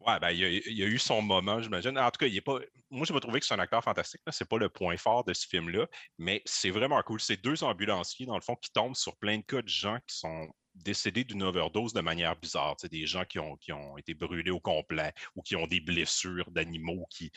Ouais, 0.00 0.18
ben, 0.20 0.30
il, 0.30 0.44
a, 0.44 0.86
a, 0.86 0.88
eu 0.88 0.98
son 0.98 1.22
moment, 1.22 1.60
j'imagine. 1.60 1.98
En 1.98 2.10
tout 2.10 2.18
cas, 2.18 2.26
il 2.26 2.36
est 2.36 2.40
pas. 2.40 2.58
Moi, 2.90 3.06
je 3.06 3.12
me 3.12 3.20
trouvé 3.20 3.40
que 3.40 3.46
c'est 3.46 3.54
un 3.54 3.58
acteur 3.58 3.84
fantastique. 3.84 4.20
Ce 4.28 4.42
n'est 4.42 4.48
pas 4.48 4.58
le 4.58 4.68
point 4.68 4.96
fort 4.96 5.24
de 5.24 5.34
ce 5.34 5.46
film-là, 5.46 5.86
mais 6.18 6.42
c'est 6.46 6.70
vraiment 6.70 7.00
cool. 7.02 7.20
C'est 7.20 7.36
deux 7.36 7.62
ambulanciers, 7.62 8.26
dans 8.26 8.34
le 8.34 8.40
fond, 8.40 8.56
qui 8.56 8.70
tombent 8.72 8.96
sur 8.96 9.16
plein 9.16 9.38
de 9.38 9.44
cas 9.44 9.62
de 9.62 9.68
gens 9.68 9.98
qui 10.06 10.16
sont 10.16 10.48
décédés 10.84 11.24
d'une 11.24 11.42
overdose 11.42 11.92
de 11.92 12.00
manière 12.00 12.36
bizarre. 12.36 12.76
C'est 12.78 12.90
des 12.90 13.06
gens 13.06 13.24
qui 13.24 13.38
ont, 13.38 13.56
qui 13.56 13.72
ont 13.72 13.96
été 13.98 14.14
brûlés 14.14 14.50
au 14.50 14.60
complet 14.60 15.12
ou 15.34 15.42
qui 15.42 15.56
ont 15.56 15.66
des 15.66 15.80
blessures 15.80 16.50
d'animaux 16.50 17.06
qui, 17.10 17.30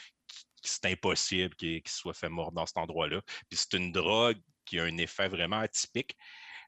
c'est 0.63 0.85
impossible 0.85 1.55
qu'ils 1.55 1.81
soient 1.87 2.13
fait 2.13 2.29
mort 2.29 2.51
dans 2.51 2.65
cet 2.65 2.77
endroit-là. 2.77 3.21
Puis 3.49 3.59
c'est 3.59 3.73
une 3.73 3.91
drogue 3.91 4.39
qui 4.65 4.79
a 4.79 4.83
un 4.83 4.97
effet 4.97 5.27
vraiment 5.27 5.59
atypique. 5.59 6.15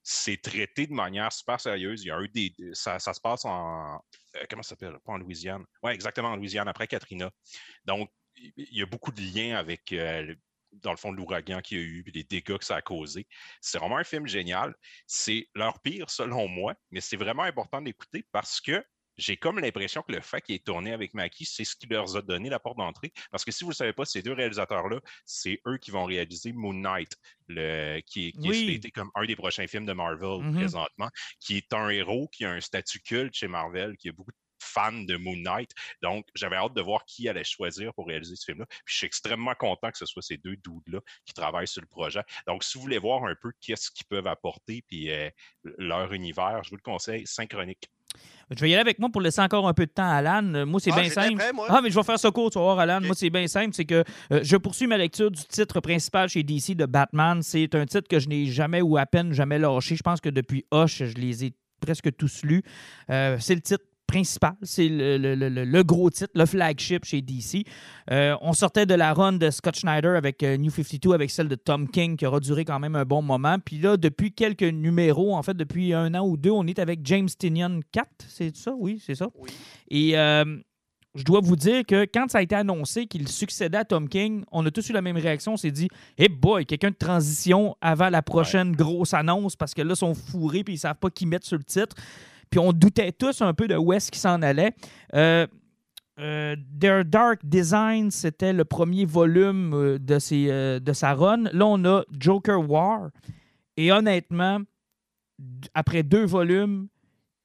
C'est 0.04 0.42
traité 0.42 0.88
de 0.88 0.94
manière 0.94 1.32
super 1.32 1.62
sérieuse. 1.62 2.04
Il 2.04 2.08
y 2.08 2.12
a 2.12 2.20
des, 2.28 2.54
ça, 2.74 3.00
se 3.00 3.22
passe 3.22 3.46
en. 3.46 3.96
Euh, 4.36 4.46
comment 4.50 4.62
ça 4.62 4.70
s'appelle? 4.70 4.98
Pas 5.06 5.14
en 5.14 5.18
Louisiane. 5.18 5.64
Oui, 5.82 5.94
exactement, 5.94 6.30
en 6.30 6.36
Louisiane, 6.36 6.68
après 6.68 6.88
Katrina. 6.88 7.32
Donc, 7.86 8.10
il 8.36 8.78
y 8.78 8.82
a 8.82 8.86
beaucoup 8.86 9.12
de 9.12 9.22
liens 9.22 9.56
avec 9.56 9.94
euh, 9.94 10.36
dans 10.82 10.92
le 10.92 10.98
fond, 10.98 11.12
l'ouragan 11.12 11.62
qu'il 11.62 11.78
y 11.78 11.82
a 11.82 11.84
eu, 11.84 12.04
et 12.08 12.12
les 12.12 12.24
dégâts 12.24 12.58
que 12.58 12.66
ça 12.66 12.78
a 12.78 12.82
causé. 12.82 13.28
C'est 13.62 13.78
vraiment 13.78 13.98
un 13.98 14.04
film 14.04 14.28
génial. 14.28 14.76
C'est 15.08 15.48
leur 15.56 15.80
pire, 15.82 16.10
selon 16.10 16.48
moi, 16.48 16.76
mais 16.92 17.02
c'est 17.02 17.18
vraiment 17.18 17.44
important 17.44 17.82
d'écouter 17.82 18.26
parce 18.32 18.62
que 18.62 18.84
j'ai 19.18 19.38
comme 19.38 19.60
l'impression 19.60 20.02
que 20.02 20.12
le 20.12 20.22
fait 20.22 20.42
qu'il 20.42 20.56
est 20.56 20.66
tourné 20.66 20.92
avec 20.92 21.14
Mackie, 21.14 21.46
c'est 21.46 21.64
ce 21.64 21.76
qui 21.76 21.88
leur 21.88 22.16
a 22.16 22.22
donné 22.22 22.50
la 22.50 22.60
porte 22.60 22.78
d'entrée. 22.78 23.12
Parce 23.32 23.46
que 23.46 23.52
si 23.52 23.64
vous 23.64 23.70
ne 23.70 23.74
le 23.74 23.78
savez 23.78 23.94
pas, 23.94 24.06
ces 24.06 24.22
deux 24.22 24.34
réalisateurs-là, 24.34 25.00
c'est 25.26 25.62
eux 25.68 25.78
qui 25.78 25.92
vont 25.92 26.06
réaliser 26.06 26.52
Moon 26.52 26.74
Knight, 26.74 27.16
le, 27.48 28.00
qui, 28.02 28.30
est 28.30 28.92
comme 28.92 29.12
un 29.16 29.26
des 29.26 29.36
prochains 29.36 29.68
films 29.68 29.86
de 29.86 29.94
Marvel 29.94 30.42
mm-hmm. 30.42 30.56
présentement, 30.56 31.10
qui 31.40 31.58
est 31.58 31.74
un 31.74 31.90
héros 31.90 32.28
qui 32.30 32.46
a 32.46 32.52
un 32.52 32.62
statut 32.62 33.00
culte 33.02 33.36
chez 33.36 33.48
Marvel, 33.48 33.96
qui 33.98 34.10
a 34.10 34.12
beaucoup 34.12 34.32
de 34.32 34.38
fan 34.74 35.06
de 35.06 35.18
Moon 35.18 35.38
Knight. 35.38 35.72
Donc, 36.02 36.28
j'avais 36.36 36.56
hâte 36.56 36.74
de 36.74 36.82
voir 36.82 37.06
qui 37.06 37.30
allait 37.30 37.44
choisir 37.44 37.94
pour 37.94 38.08
réaliser 38.08 38.36
ce 38.36 38.46
film-là. 38.46 38.66
Puis, 38.66 38.94
je 38.94 38.98
suis 38.98 39.08
extrêmement 39.08 39.56
content 39.56 39.92
que 39.92 39.98
ce 39.98 40.06
soit 40.06 40.22
ces 40.22 40.38
deux 40.38 40.56
dudes-là 40.56 41.00
qui 41.26 41.34
travaillent 41.34 41.68
sur 41.68 41.82
le 41.82 41.88
projet. 41.88 42.22
Donc, 42.48 42.64
si 42.64 42.78
vous 42.78 42.84
voulez 42.84 42.98
voir 42.98 43.24
un 43.26 43.36
peu 43.36 43.52
qu'est-ce 43.62 43.92
qu'ils 43.92 44.06
peuvent 44.08 44.28
apporter, 44.28 44.84
puis 44.88 45.12
euh, 45.12 45.30
leur 45.78 46.14
univers, 46.14 46.64
je 46.64 46.70
vous 46.70 46.78
le 46.78 46.82
conseille, 46.82 47.26
synchronique. 47.28 47.90
Je 48.52 48.60
vais 48.60 48.70
y 48.70 48.74
aller 48.74 48.82
avec 48.82 49.00
moi 49.00 49.10
pour 49.10 49.22
laisser 49.22 49.42
encore 49.42 49.68
un 49.68 49.74
peu 49.74 49.86
de 49.86 49.92
temps 49.92 50.08
à 50.08 50.16
Alan. 50.16 50.66
Moi, 50.66 50.80
c'est 50.80 50.92
ah, 50.92 51.02
bien 51.02 51.10
simple. 51.10 51.42
ah, 51.70 51.80
mais 51.82 51.90
je 51.90 51.96
vais 51.96 52.04
faire 52.04 52.20
ça 52.20 52.30
court, 52.30 52.52
tu 52.52 52.60
vas 52.60 52.66
voir, 52.66 52.80
Alan. 52.80 53.02
Moi, 53.02 53.16
c'est 53.16 53.30
bien 53.30 53.48
simple. 53.48 53.74
C'est 53.74 53.86
que 53.86 54.04
euh, 54.32 54.42
je 54.44 54.58
poursuis 54.58 54.86
ma 54.86 54.98
lecture 54.98 55.32
du 55.32 55.44
titre 55.46 55.80
principal 55.80 56.30
chez 56.30 56.44
DC 56.44 56.76
de 56.76 56.86
Batman. 56.86 57.42
C'est 57.42 57.74
un 57.74 57.86
titre 57.86 58.08
que 58.08 58.20
je 58.20 58.28
n'ai 58.28 58.46
jamais 58.46 58.82
ou 58.82 58.98
à 58.98 59.06
peine 59.06 59.34
jamais 59.34 59.58
lâché. 59.58 59.96
Je 59.96 60.04
pense 60.04 60.22
que 60.22 60.30
depuis 60.30 60.66
Hush, 60.72 61.04
je 61.04 61.16
les 61.16 61.46
ai 61.46 61.54
presque 61.80 62.16
tous 62.16 62.44
lus. 62.44 62.64
Euh, 63.10 63.38
c'est 63.40 63.56
le 63.56 63.62
titre 63.62 63.86
principal, 64.14 64.54
c'est 64.62 64.88
le, 64.90 65.82
gros 65.82 66.12
titre, 66.12 66.32
le 66.36 66.46
flagship 66.46 67.04
chez 67.04 67.22
DC. 67.22 67.66
Euh, 68.12 68.36
on 68.42 68.54
sortait 68.54 68.86
de 68.86 68.94
la 68.94 69.12
run 69.12 69.34
de 69.34 69.50
Scott 69.50 69.76
Schneider 69.76 70.16
avec 70.16 70.44
euh, 70.44 70.56
New 70.56 70.70
52, 70.70 71.14
avec 71.14 71.32
celle 71.32 71.48
de 71.48 71.56
Tom 71.56 71.90
King, 71.90 72.16
qui 72.16 72.28
aura 72.28 72.40
duré 72.40 72.64
quand 72.64 72.80
même 72.80 72.96
un 72.96 73.06
bon 73.06 73.24
moment. 73.24 73.58
Puis 73.58 73.80
là, 73.80 73.98
depuis 73.98 74.32
quelques 74.32 74.62
numéros, 74.62 75.36
en 75.36 75.42
fait, 75.42 75.56
depuis 75.56 75.96
un 75.96 76.14
an 76.14 76.28
ou 76.28 76.38
deux, 76.38 76.52
on 76.52 76.68
est 76.68 76.78
avec 76.78 77.00
James 77.06 77.28
Tinian 77.28 77.80
4, 77.92 78.08
c'est 78.28 78.56
ça? 78.56 78.76
Oui, 78.78 79.02
c'est 79.04 79.16
ça. 79.16 79.30
Et 79.90 80.16
euh, 80.16 80.46
je 81.16 81.24
dois 81.24 81.40
vous 81.42 81.56
dire 81.56 81.84
que 81.84 82.06
quand 82.06 82.30
ça 82.30 82.38
a 82.38 82.42
été 82.44 82.54
annoncé 82.54 83.08
qu'il 83.08 83.28
succédait 83.28 83.80
à 83.80 83.86
Tom 83.86 84.08
King, 84.08 84.44
on 84.52 84.64
a 84.64 84.70
tous 84.70 84.90
eu 84.90 84.94
la 84.94 85.02
même 85.02 85.18
réaction. 85.18 85.54
On 85.54 85.58
s'est 85.58 85.72
dit, 85.72 85.88
hey 86.20 86.30
boy, 86.30 86.68
quelqu'un 86.68 86.92
de 86.92 86.96
transition 86.96 87.76
avant 87.82 88.10
la 88.10 88.22
prochaine 88.22 88.76
grosse 88.76 89.16
annonce 89.16 89.56
parce 89.56 89.74
que 89.74 89.82
là, 89.82 89.94
ils 89.94 89.98
sont 89.98 90.14
fourrés 90.14 90.60
et 90.60 90.66
ils 90.68 90.74
ne 90.74 90.78
savent 90.78 91.00
pas 91.00 91.10
qui 91.10 91.26
mettre 91.26 91.48
sur 91.48 91.58
le 91.58 91.64
titre. 91.64 91.96
Puis 92.54 92.60
on 92.60 92.72
doutait 92.72 93.12
tous 93.12 93.42
un 93.42 93.52
peu 93.56 93.68
de 93.68 93.76
où 93.76 93.94
est-ce 93.94 94.12
qu'il 94.12 94.22
s'en 94.22 94.44
allait. 94.44 94.76
Euh, 95.16 95.48
euh, 96.20 96.56
Their 96.80 97.04
Dark 97.04 97.40
Design, 97.44 98.12
c'était 98.12 98.54
le 98.54 98.64
premier 98.64 99.06
volume 99.06 99.74
euh, 99.74 99.98
de, 99.98 100.94
sa 100.94 101.16
run. 101.16 101.46
Là, 101.52 101.66
on 101.66 101.84
a 101.84 102.04
Joker 102.12 102.60
War. 102.70 103.10
Et 103.76 103.92
honnêtement, 103.92 104.60
après 105.74 106.04
deux 106.04 106.26
volumes, 106.26 106.90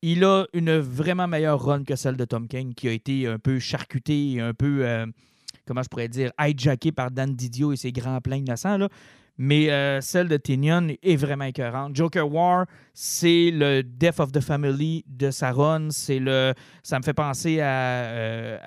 il 0.02 0.24
a 0.24 0.44
une 0.52 0.76
vraiment 0.76 1.26
meilleure 1.26 1.64
run 1.64 1.84
que 1.84 1.96
celle 1.96 2.18
de 2.18 2.26
Tom 2.26 2.46
King, 2.46 2.74
qui 2.74 2.86
a 2.88 2.92
été 2.92 3.26
un 3.26 3.38
peu 3.38 3.58
charcutée 3.58 4.32
et 4.32 4.40
un 4.42 4.52
peu, 4.52 4.84
comment 5.64 5.82
je 5.82 5.88
pourrais 5.88 6.08
dire, 6.08 6.32
hijackée 6.38 6.92
par 6.92 7.10
Dan 7.10 7.34
Didio 7.34 7.72
et 7.72 7.76
ses 7.76 7.92
grands 7.92 8.20
pleins 8.20 8.36
innocents. 8.36 8.88
Mais 9.40 9.70
euh, 9.70 10.00
celle 10.00 10.26
de 10.26 10.36
Tinion 10.36 10.88
est 11.00 11.14
vraiment 11.14 11.44
écœurante. 11.44 11.94
Joker 11.94 12.30
War, 12.30 12.66
c'est 12.92 13.52
le 13.52 13.82
Death 13.82 14.18
of 14.18 14.32
the 14.32 14.40
Family 14.40 15.04
de 15.06 15.30
Saron. 15.30 15.90
C'est 15.90 16.18
le, 16.18 16.54
ça 16.82 16.98
me 16.98 17.04
fait 17.04 17.14
penser 17.14 17.58
euh, 17.60 18.58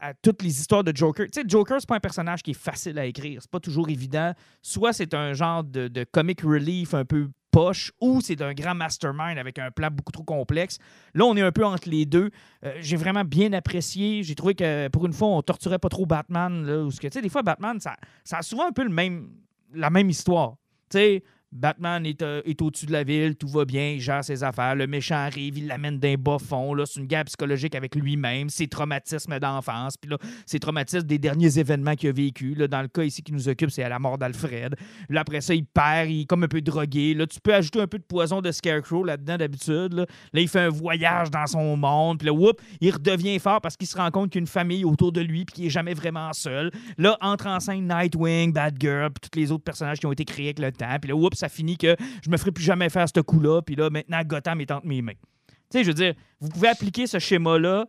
à, 0.00 0.14
toutes 0.14 0.42
les 0.42 0.58
histoires 0.58 0.82
de 0.82 0.96
Joker. 0.96 1.26
Tu 1.26 1.42
sais, 1.42 1.46
Joker, 1.46 1.76
c'est 1.78 1.88
pas 1.88 1.96
un 1.96 2.00
personnage 2.00 2.42
qui 2.42 2.52
est 2.52 2.58
facile 2.58 2.98
à 2.98 3.04
écrire. 3.04 3.42
C'est 3.42 3.50
pas 3.50 3.60
toujours 3.60 3.90
évident. 3.90 4.32
Soit 4.62 4.94
c'est 4.94 5.12
un 5.12 5.34
genre 5.34 5.62
de, 5.62 6.04
comic 6.10 6.40
relief 6.40 6.94
un 6.94 7.04
peu 7.04 7.28
poche 7.50 7.92
ou 8.00 8.20
c'est 8.22 8.40
un 8.40 8.54
grand 8.54 8.74
mastermind 8.74 9.38
avec 9.38 9.58
un 9.58 9.70
plan 9.70 9.88
beaucoup 9.90 10.10
trop 10.10 10.24
complexe. 10.24 10.78
Là, 11.12 11.26
on 11.26 11.36
est 11.36 11.42
un 11.42 11.52
peu 11.52 11.66
entre 11.66 11.88
les 11.90 12.06
deux. 12.06 12.30
Euh, 12.64 12.72
j'ai 12.80 12.96
vraiment 12.96 13.24
bien 13.24 13.52
apprécié. 13.52 14.22
J'ai 14.22 14.34
trouvé 14.34 14.54
que 14.54 14.88
pour 14.88 15.04
une 15.04 15.12
fois, 15.12 15.28
on 15.28 15.42
torturait 15.42 15.78
pas 15.78 15.90
trop 15.90 16.06
Batman. 16.06 16.88
Tu 16.98 17.10
sais, 17.10 17.20
des 17.20 17.28
fois, 17.28 17.42
Batman, 17.42 17.78
ça 17.78 17.96
a 18.32 18.42
souvent 18.42 18.66
un 18.66 18.72
peu 18.72 18.82
le 18.82 18.90
même 18.90 19.28
la 19.74 19.90
même 19.90 20.10
histoire. 20.10 20.56
Tu 20.90 20.98
sais, 20.98 21.24
Batman 21.54 22.04
euh, 22.20 22.42
est, 22.44 22.60
au-dessus 22.62 22.86
de 22.86 22.92
la 22.92 23.04
ville, 23.04 23.36
tout 23.36 23.46
va 23.46 23.64
bien, 23.64 23.90
il 23.90 24.00
gère 24.00 24.24
ses 24.24 24.42
affaires. 24.42 24.74
Le 24.74 24.88
méchant 24.88 25.14
arrive, 25.14 25.56
il 25.56 25.68
l'amène 25.68 26.00
d'un 26.00 26.16
bas 26.16 26.38
fond. 26.38 26.74
C'est 26.84 26.98
une 26.98 27.06
guerre 27.06 27.24
psychologique 27.26 27.76
avec 27.76 27.94
lui-même, 27.94 28.50
ses 28.50 28.66
traumatismes 28.66 29.38
d'enfance, 29.38 29.96
puis 29.96 30.10
là, 30.10 30.18
ses 30.46 30.58
traumatismes 30.58 31.06
des 31.06 31.18
derniers 31.18 31.58
événements 31.58 31.94
qu'il 31.94 32.08
a 32.08 32.12
vécu. 32.12 32.54
Dans 32.68 32.82
le 32.82 32.88
cas 32.88 33.04
ici 33.04 33.22
qui 33.22 33.32
nous 33.32 33.48
occupe, 33.48 33.70
c'est 33.70 33.84
à 33.84 33.88
la 33.88 34.00
mort 34.00 34.18
d'Alfred. 34.18 34.74
Là, 35.08 35.20
après 35.20 35.40
ça, 35.40 35.54
il 35.54 35.64
perd, 35.64 36.10
il 36.10 36.22
est 36.22 36.24
comme 36.24 36.42
un 36.42 36.48
peu 36.48 36.60
drogué. 36.60 37.14
Là, 37.14 37.26
tu 37.26 37.38
peux 37.40 37.54
ajouter 37.54 37.80
un 37.80 37.86
peu 37.86 37.98
de 37.98 38.04
poison 38.04 38.40
de 38.40 38.50
Scarecrow 38.50 39.04
là-dedans 39.04 39.36
d'habitude. 39.36 39.92
Là. 39.92 40.06
il 40.34 40.48
fait 40.48 40.60
un 40.60 40.70
voyage 40.70 41.30
dans 41.30 41.46
son 41.46 41.76
monde, 41.76 42.18
puis 42.18 42.26
là, 42.26 42.32
whoop, 42.32 42.60
il 42.80 42.90
redevient 42.90 43.38
fort 43.38 43.60
parce 43.60 43.76
qu'il 43.76 43.86
se 43.86 43.96
rend 43.96 44.10
compte 44.10 44.30
qu'il 44.30 44.40
y 44.40 44.42
a 44.42 44.44
une 44.44 44.48
famille 44.48 44.84
autour 44.84 45.12
de 45.12 45.20
lui, 45.20 45.44
puis 45.44 45.54
qu'il 45.54 45.66
est 45.66 45.70
jamais 45.70 45.94
vraiment 45.94 46.32
seul. 46.32 46.72
Là, 46.98 47.16
entre 47.20 47.46
en 47.46 47.60
scène 47.60 47.86
Nightwing, 47.86 48.52
Batgirl, 48.52 49.10
puis 49.10 49.30
tous 49.30 49.38
les 49.38 49.52
autres 49.52 49.64
personnages 49.64 50.00
qui 50.00 50.06
ont 50.06 50.12
été 50.12 50.24
créés 50.24 50.46
avec 50.46 50.58
le 50.58 50.72
temps. 50.72 50.96
Puis 51.00 51.10
là, 51.10 51.16
whoop, 51.16 51.34
ça 51.44 51.50
finit 51.50 51.76
que 51.76 51.94
je 52.22 52.30
me 52.30 52.38
ferai 52.38 52.52
plus 52.52 52.64
jamais 52.64 52.88
faire 52.88 53.06
ce 53.06 53.20
coup-là, 53.20 53.60
puis 53.60 53.76
là, 53.76 53.90
maintenant, 53.90 54.22
Gotham 54.24 54.60
est 54.62 54.70
entre 54.70 54.86
mes 54.86 55.02
mains. 55.02 55.12
Tu 55.48 55.78
sais, 55.78 55.84
je 55.84 55.88
veux 55.88 55.94
dire, 55.94 56.14
vous 56.40 56.48
pouvez 56.48 56.68
appliquer 56.68 57.06
ce 57.06 57.18
schéma-là 57.18 57.86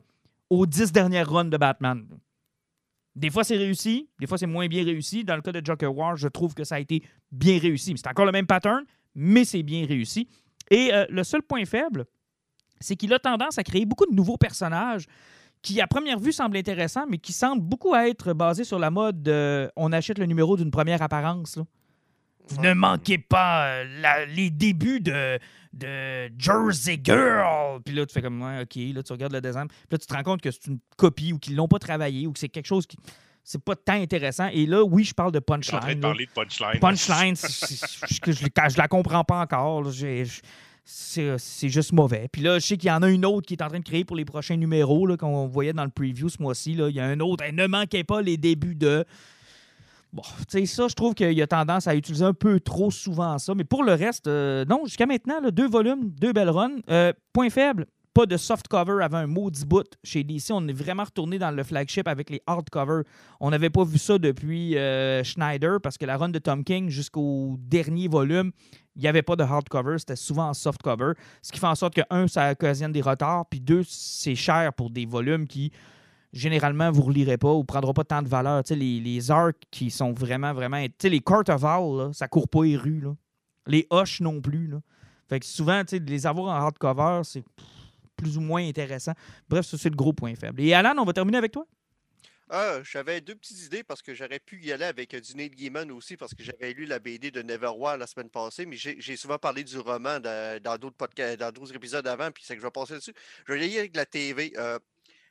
aux 0.49 0.65
dix 0.65 0.91
dernières 0.91 1.29
runs 1.29 1.45
de 1.45 1.57
Batman. 1.57 2.05
Des 3.15 3.29
fois, 3.29 3.45
c'est 3.45 3.55
réussi, 3.55 4.09
des 4.19 4.27
fois, 4.27 4.37
c'est 4.37 4.45
moins 4.45 4.67
bien 4.67 4.83
réussi. 4.83 5.23
Dans 5.23 5.37
le 5.37 5.41
cas 5.41 5.53
de 5.53 5.65
Joker 5.65 5.95
War, 5.95 6.17
je 6.17 6.27
trouve 6.27 6.53
que 6.53 6.65
ça 6.65 6.75
a 6.75 6.79
été 6.79 7.01
bien 7.31 7.57
réussi. 7.57 7.93
C'est 7.95 8.09
encore 8.09 8.25
le 8.25 8.33
même 8.33 8.45
pattern, 8.45 8.83
mais 9.15 9.45
c'est 9.45 9.63
bien 9.63 9.85
réussi. 9.85 10.27
Et 10.69 10.93
euh, 10.93 11.05
le 11.09 11.23
seul 11.23 11.41
point 11.41 11.63
faible, 11.63 12.05
c'est 12.81 12.97
qu'il 12.97 13.13
a 13.13 13.19
tendance 13.19 13.57
à 13.57 13.63
créer 13.63 13.85
beaucoup 13.85 14.05
de 14.05 14.13
nouveaux 14.13 14.37
personnages 14.37 15.05
qui, 15.61 15.79
à 15.79 15.87
première 15.87 16.19
vue, 16.19 16.33
semblent 16.33 16.57
intéressants, 16.57 17.05
mais 17.07 17.19
qui 17.19 17.31
semblent 17.31 17.63
beaucoup 17.63 17.95
être 17.95 18.33
basés 18.33 18.65
sur 18.65 18.79
la 18.79 18.91
mode 18.91 19.29
on 19.77 19.93
achète 19.93 20.19
le 20.19 20.25
numéro 20.25 20.57
d'une 20.57 20.71
première 20.71 21.01
apparence. 21.01 21.57
Vous 22.49 22.61
ne 22.61 22.73
manquez 22.73 23.17
pas 23.17 23.67
euh, 23.67 24.25
les 24.35 24.49
débuts 24.49 24.99
de, 24.99 25.39
de 25.73 26.31
Jersey 26.37 26.99
Girl. 27.03 27.81
Puis 27.83 27.93
là, 27.93 28.05
tu 28.05 28.13
fais 28.13 28.21
comme, 28.21 28.41
OK, 28.41 28.75
là, 28.75 29.03
tu 29.03 29.11
regardes 29.11 29.33
le 29.33 29.41
design. 29.41 29.67
Puis 29.67 29.87
là, 29.91 29.97
tu 29.97 30.05
te 30.05 30.13
rends 30.13 30.23
compte 30.23 30.41
que 30.41 30.51
c'est 30.51 30.67
une 30.67 30.79
copie 30.97 31.33
ou 31.33 31.39
qu'ils 31.39 31.55
l'ont 31.55 31.67
pas 31.67 31.79
travaillé 31.79 32.27
ou 32.27 32.31
que 32.33 32.39
c'est 32.39 32.49
quelque 32.49 32.67
chose 32.67 32.85
qui. 32.85 32.97
C'est 33.47 33.63
pas 33.63 33.75
tant 33.75 33.93
intéressant. 33.93 34.47
Et 34.51 34.65
là, 34.65 34.83
oui, 34.83 35.03
je 35.03 35.13
parle 35.13 35.31
de 35.31 35.37
punchline. 35.37 35.81
Je 35.87 35.93
de 35.93 36.01
parler 36.01 36.25
de 36.25 36.31
punchline. 36.31 36.79
Punchline, 36.79 37.35
je, 38.25 38.31
je, 38.31 38.77
la 38.77 38.87
comprends 38.87 39.23
pas 39.23 39.39
encore. 39.39 39.91
c'est 40.83 41.69
juste 41.69 41.91
mauvais. 41.91 42.27
Puis 42.31 42.41
là, 42.41 42.57
je 42.57 42.65
sais 42.65 42.77
qu'il 42.77 42.87
y 42.87 42.91
en 42.91 43.03
a 43.03 43.09
une 43.09 43.23
autre 43.23 43.45
qui 43.45 43.53
est 43.53 43.61
en 43.61 43.67
train 43.67 43.77
de 43.77 43.83
créer 43.83 44.03
pour 44.03 44.15
les 44.15 44.25
prochains 44.25 44.57
numéros 44.57 45.15
qu'on 45.17 45.45
voyait 45.45 45.73
dans 45.73 45.83
le 45.83 45.91
preview 45.91 46.27
ce 46.27 46.41
mois-ci. 46.41 46.71
Il 46.71 46.95
y 46.95 46.99
a 46.99 47.05
un 47.05 47.19
autre. 47.19 47.43
Elle 47.47 47.53
ne 47.53 47.67
manquait 47.67 48.03
pas 48.03 48.23
les 48.23 48.37
débuts 48.37 48.73
de. 48.73 49.05
Bon, 50.15 50.21
tu 50.49 50.59
sais, 50.59 50.65
ça, 50.65 50.87
je 50.87 50.93
trouve 50.93 51.13
qu'il 51.13 51.33
y 51.33 51.41
a 51.41 51.47
tendance 51.47 51.87
à 51.87 51.95
utiliser 51.95 52.23
un 52.23 52.33
peu 52.33 52.61
trop 52.61 52.89
souvent 52.89 53.37
ça. 53.37 53.53
Mais 53.53 53.65
pour 53.65 53.83
le 53.83 53.91
reste, 53.91 54.27
euh, 54.27 54.63
non, 54.63 54.85
jusqu'à 54.85 55.05
maintenant, 55.05 55.41
deux 55.51 55.67
volumes, 55.67 56.09
deux 56.09 56.31
belles 56.31 56.49
runs. 56.49 56.77
Euh, 56.89 57.11
point 57.33 57.49
faible, 57.49 57.85
pas 58.13 58.25
de 58.25 58.37
soft 58.37 58.69
cover 58.69 59.03
avant 59.03 59.17
un 59.17 59.27
maudit 59.27 59.65
bout 59.65 59.85
chez 60.05 60.23
DC. 60.23 60.51
On 60.51 60.65
est 60.69 60.73
vraiment 60.73 61.03
retourné 61.03 61.37
dans 61.37 61.51
le 61.51 61.61
flagship 61.63 62.07
avec 62.07 62.29
les 62.29 62.41
hardcovers. 62.47 63.03
On 63.41 63.49
n'avait 63.49 63.69
pas 63.69 63.83
vu 63.83 63.97
ça 63.97 64.17
depuis 64.17 64.77
euh, 64.77 65.21
Schneider 65.25 65.81
parce 65.83 65.97
que 65.97 66.05
la 66.05 66.15
run 66.15 66.29
de 66.29 66.39
Tom 66.39 66.63
King 66.63 66.87
jusqu'au 66.87 67.57
dernier 67.59 68.07
volume, 68.07 68.53
il 68.95 69.01
n'y 69.01 69.09
avait 69.09 69.21
pas 69.21 69.35
de 69.35 69.43
hardcover, 69.43 69.97
c'était 69.99 70.15
souvent 70.15 70.47
en 70.47 70.53
soft 70.53 70.81
cover. 70.81 71.11
Ce 71.41 71.51
qui 71.51 71.59
fait 71.59 71.67
en 71.67 71.75
sorte 71.75 71.93
que, 71.93 72.01
un, 72.09 72.29
ça 72.29 72.51
occasionne 72.51 72.93
des 72.93 73.01
retards, 73.01 73.47
puis 73.49 73.59
deux, 73.59 73.83
c'est 73.85 74.35
cher 74.35 74.71
pour 74.71 74.91
des 74.91 75.05
volumes 75.05 75.45
qui 75.45 75.73
généralement, 76.35 76.91
vous 76.91 77.01
ne 77.01 77.07
relirez 77.07 77.37
pas 77.37 77.53
ou 77.53 77.59
ne 77.59 77.65
prendront 77.65 77.93
pas 77.93 78.03
tant 78.03 78.21
de 78.21 78.27
valeur. 78.27 78.61
les, 78.69 78.99
les 78.99 79.31
arcs 79.31 79.63
qui 79.71 79.89
sont 79.89 80.11
vraiment, 80.11 80.53
vraiment. 80.53 80.85
Tu 80.99 81.09
les 81.09 81.21
Court 81.21 81.49
of 81.49 82.13
ça 82.13 82.27
court 82.27 82.47
pas 82.47 82.63
les 82.63 82.77
rues. 82.77 83.03
Les 83.65 83.87
Hush 83.91 84.21
non 84.21 84.41
plus. 84.41 84.69
Fait 85.27 85.39
que 85.39 85.45
souvent, 85.45 85.83
tu 85.83 85.97
sais, 85.97 86.03
les 86.05 86.27
avoir 86.27 86.55
en 86.55 86.65
hardcover, 86.65 87.21
c'est 87.23 87.43
plus 88.15 88.37
ou 88.37 88.41
moins 88.41 88.67
intéressant. 88.67 89.13
Bref, 89.49 89.65
ça, 89.65 89.77
c'est 89.77 89.89
le 89.89 89.95
gros 89.95 90.13
point 90.13 90.35
faible. 90.35 90.61
Et 90.61 90.73
Alan, 90.73 90.93
on 90.99 91.05
va 91.05 91.13
terminer 91.13 91.37
avec 91.37 91.51
toi? 91.51 91.65
Ah, 92.47 92.77
j'avais 92.83 93.21
deux 93.21 93.33
petites 93.33 93.65
idées 93.65 93.83
parce 93.83 94.03
que 94.03 94.13
j'aurais 94.13 94.39
pu 94.39 94.61
y 94.61 94.71
aller 94.71 94.85
avec 94.85 95.15
du 95.15 95.35
Neil 95.35 95.49
Gaiman 95.49 95.89
aussi 95.89 96.15
parce 96.15 96.35
que 96.35 96.43
j'avais 96.43 96.73
lu 96.73 96.85
la 96.85 96.99
BD 96.99 97.31
de 97.31 97.41
Neverwhere 97.41 97.97
la 97.97 98.05
semaine 98.05 98.29
passée, 98.29 98.67
mais 98.67 98.75
j'ai 98.77 99.17
souvent 99.17 99.39
parlé 99.39 99.63
du 99.63 99.79
roman 99.79 100.19
dans 100.19 100.77
d'autres 100.79 100.95
podcasts, 100.95 101.39
dans 101.39 101.51
d'autres 101.51 101.73
épisodes 101.75 102.05
avant, 102.05 102.29
puis 102.29 102.43
c'est 102.45 102.53
que 102.53 102.61
je 102.61 102.67
vais 102.67 102.71
passer 102.71 102.93
dessus. 102.93 103.15
Je 103.47 103.53
vais 103.53 103.67
y 103.67 103.79
avec 103.79 103.95
la 103.95 104.05
TV. 104.05 104.53
Euh, 104.57 104.77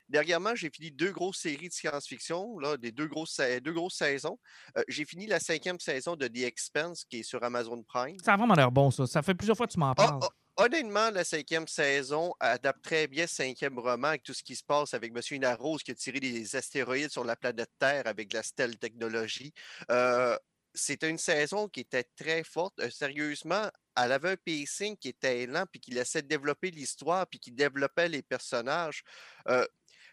Dernièrement, 0.08 0.54
j'ai 0.54 0.70
fini 0.70 0.90
deux 0.90 1.12
grosses 1.12 1.38
séries 1.38 1.68
de 1.68 1.72
science-fiction, 1.72 2.58
des 2.78 2.92
deux 2.92 3.06
grosses, 3.06 3.40
deux 3.62 3.72
grosses 3.72 3.96
saisons. 3.96 4.38
Euh, 4.76 4.82
j'ai 4.88 5.04
fini 5.04 5.26
la 5.26 5.40
cinquième 5.40 5.80
saison 5.80 6.14
de 6.14 6.26
The 6.26 6.42
Expense 6.42 7.04
qui 7.04 7.20
est 7.20 7.22
sur 7.22 7.42
Amazon 7.42 7.82
Prime. 7.82 8.18
Ça 8.22 8.34
a 8.34 8.36
vraiment 8.36 8.54
l'air 8.54 8.70
bon, 8.70 8.90
ça. 8.90 9.06
Ça 9.06 9.22
fait 9.22 9.34
plusieurs 9.34 9.56
fois 9.56 9.66
que 9.66 9.72
tu 9.72 9.78
m'en 9.78 9.90
ah, 9.90 9.94
parles. 9.94 10.20
Ah, 10.22 10.64
honnêtement, 10.64 11.10
la 11.10 11.24
cinquième 11.24 11.66
saison 11.66 12.34
adapte 12.38 12.84
très 12.84 13.06
bien 13.06 13.24
le 13.24 13.28
cinquième 13.28 13.78
roman 13.78 14.08
avec 14.08 14.22
tout 14.22 14.34
ce 14.34 14.42
qui 14.42 14.56
se 14.56 14.64
passe 14.64 14.92
avec 14.92 15.12
M. 15.14 15.22
Inarose 15.30 15.82
qui 15.82 15.92
a 15.92 15.94
tiré 15.94 16.20
des 16.20 16.54
astéroïdes 16.54 17.10
sur 17.10 17.24
la 17.24 17.36
planète 17.36 17.70
Terre 17.78 18.06
avec 18.06 18.32
la 18.32 18.42
Stelle 18.42 18.78
technologie. 18.78 19.52
Euh, 19.90 20.36
c'était 20.74 21.08
une 21.08 21.18
saison 21.18 21.68
qui 21.68 21.80
était 21.80 22.04
très 22.16 22.44
forte. 22.44 22.78
Euh, 22.80 22.90
sérieusement, 22.90 23.70
elle 23.96 24.12
avait 24.12 24.32
un 24.32 24.36
pacing 24.36 24.96
qui 24.96 25.08
était 25.08 25.46
lent, 25.46 25.64
puis 25.70 25.80
qui 25.80 25.92
laissait 25.92 26.22
développer 26.22 26.70
l'histoire, 26.70 27.26
puis 27.26 27.38
qui 27.38 27.52
développait 27.52 28.08
les 28.08 28.22
personnages 28.22 29.02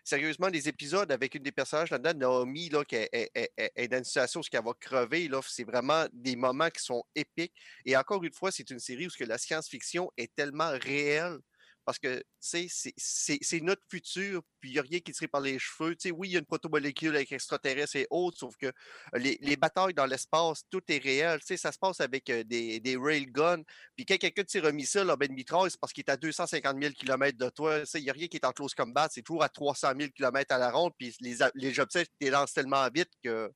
sérieusement, 0.04 0.50
des 0.50 0.68
épisodes 0.68 1.12
avec 1.12 1.36
une 1.36 1.44
des 1.44 1.52
personnages 1.52 1.90
là-dedans, 1.92 2.14
Naomi, 2.18 2.70
là, 2.70 2.84
qui 2.86 2.96
est, 2.96 3.88
dans 3.90 3.98
une 3.98 4.04
situation 4.04 4.42
où 4.42 4.44
elle 4.52 4.64
va 4.64 4.74
crever, 4.80 5.28
là, 5.28 5.42
c'est 5.48 5.64
vraiment 5.64 6.06
des 6.14 6.36
moments 6.36 6.70
qui 6.70 6.84
sont 6.84 7.04
épiques. 7.16 7.54
Et 7.86 7.96
encore 7.96 8.24
une 8.24 8.34
fois, 8.34 8.52
c'est 8.52 8.70
une 8.70 8.80
série 8.80 9.08
où 9.08 9.12
la 9.26 9.38
science-fiction 9.38 10.12
est 10.18 10.34
tellement 10.36 10.72
réelle 10.72 11.38
Parce 11.86 12.00
que, 12.00 12.24
c'est- 12.40 13.62
notre 13.62 13.82
futur, 13.90 14.42
puis 14.60 14.70
il 14.70 14.74
n'y 14.74 14.80
a 14.80 14.84
rien 14.84 15.00
qui 15.00 15.12
tire 15.12 15.30
par 15.30 15.42
les 15.42 15.60
cheveux. 15.60 15.96
Oui, 16.14 16.30
il 16.30 16.32
y 16.34 16.36
a 16.36 16.40
une 16.40 16.46
protomolécule 16.46 17.16
avec 17.16 17.32
extraterrestres 17.32 17.96
et 17.96 18.08
autres, 18.10 18.38
sauf 18.38 18.56
que 18.56 18.72
les, 19.14 19.38
les 19.42 19.56
batailles 19.56 19.94
dans 19.94 20.06
l'espace, 20.06 20.64
tout 20.70 20.82
est 20.90 20.98
réel. 20.98 21.40
Ça 21.44 21.72
se 21.72 21.80
passe 21.80 22.00
avec 22.00 22.30
euh, 22.30 22.44
des, 22.44 22.98
railguns. 22.98 23.64
Puis 23.96 24.06
quand 24.06 24.18
quelqu'un 24.18 24.44
tire 24.44 24.66
un 24.66 24.72
missile, 24.72 25.02
là, 25.04 25.16
ben, 25.16 25.32
mitraille, 25.32 25.72
c'est 25.72 25.80
parce 25.80 25.94
qu'il 25.94 26.04
est 26.06 26.12
à 26.12 26.18
250 26.18 26.82
000 26.82 26.94
km 26.94 27.38
de 27.38 27.50
toi. 27.50 27.80
Il 27.96 28.04
n'y 28.04 28.10
a 28.10 28.14
rien 28.14 28.28
qui 28.28 28.38
est 28.38 28.46
en 28.46 28.52
close 28.52 28.74
combat. 28.74 29.08
C'est 29.12 29.22
toujours 29.22 29.44
à 29.44 29.50
300 29.50 29.94
000 29.98 30.12
km 30.12 30.54
à 30.54 30.58
la 30.58 30.72
ronde. 30.72 30.94
Puis 30.98 31.16
les, 31.20 31.38
les 31.56 31.80
objets, 31.80 32.06
tu 32.06 32.12
les 32.22 32.32
tellement 32.54 32.88
vite 32.94 33.12
que 33.24 33.52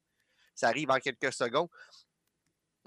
ça 0.55 0.69
arrive 0.69 0.89
en 0.89 0.97
quelques 0.99 1.33
secondes. 1.33 1.69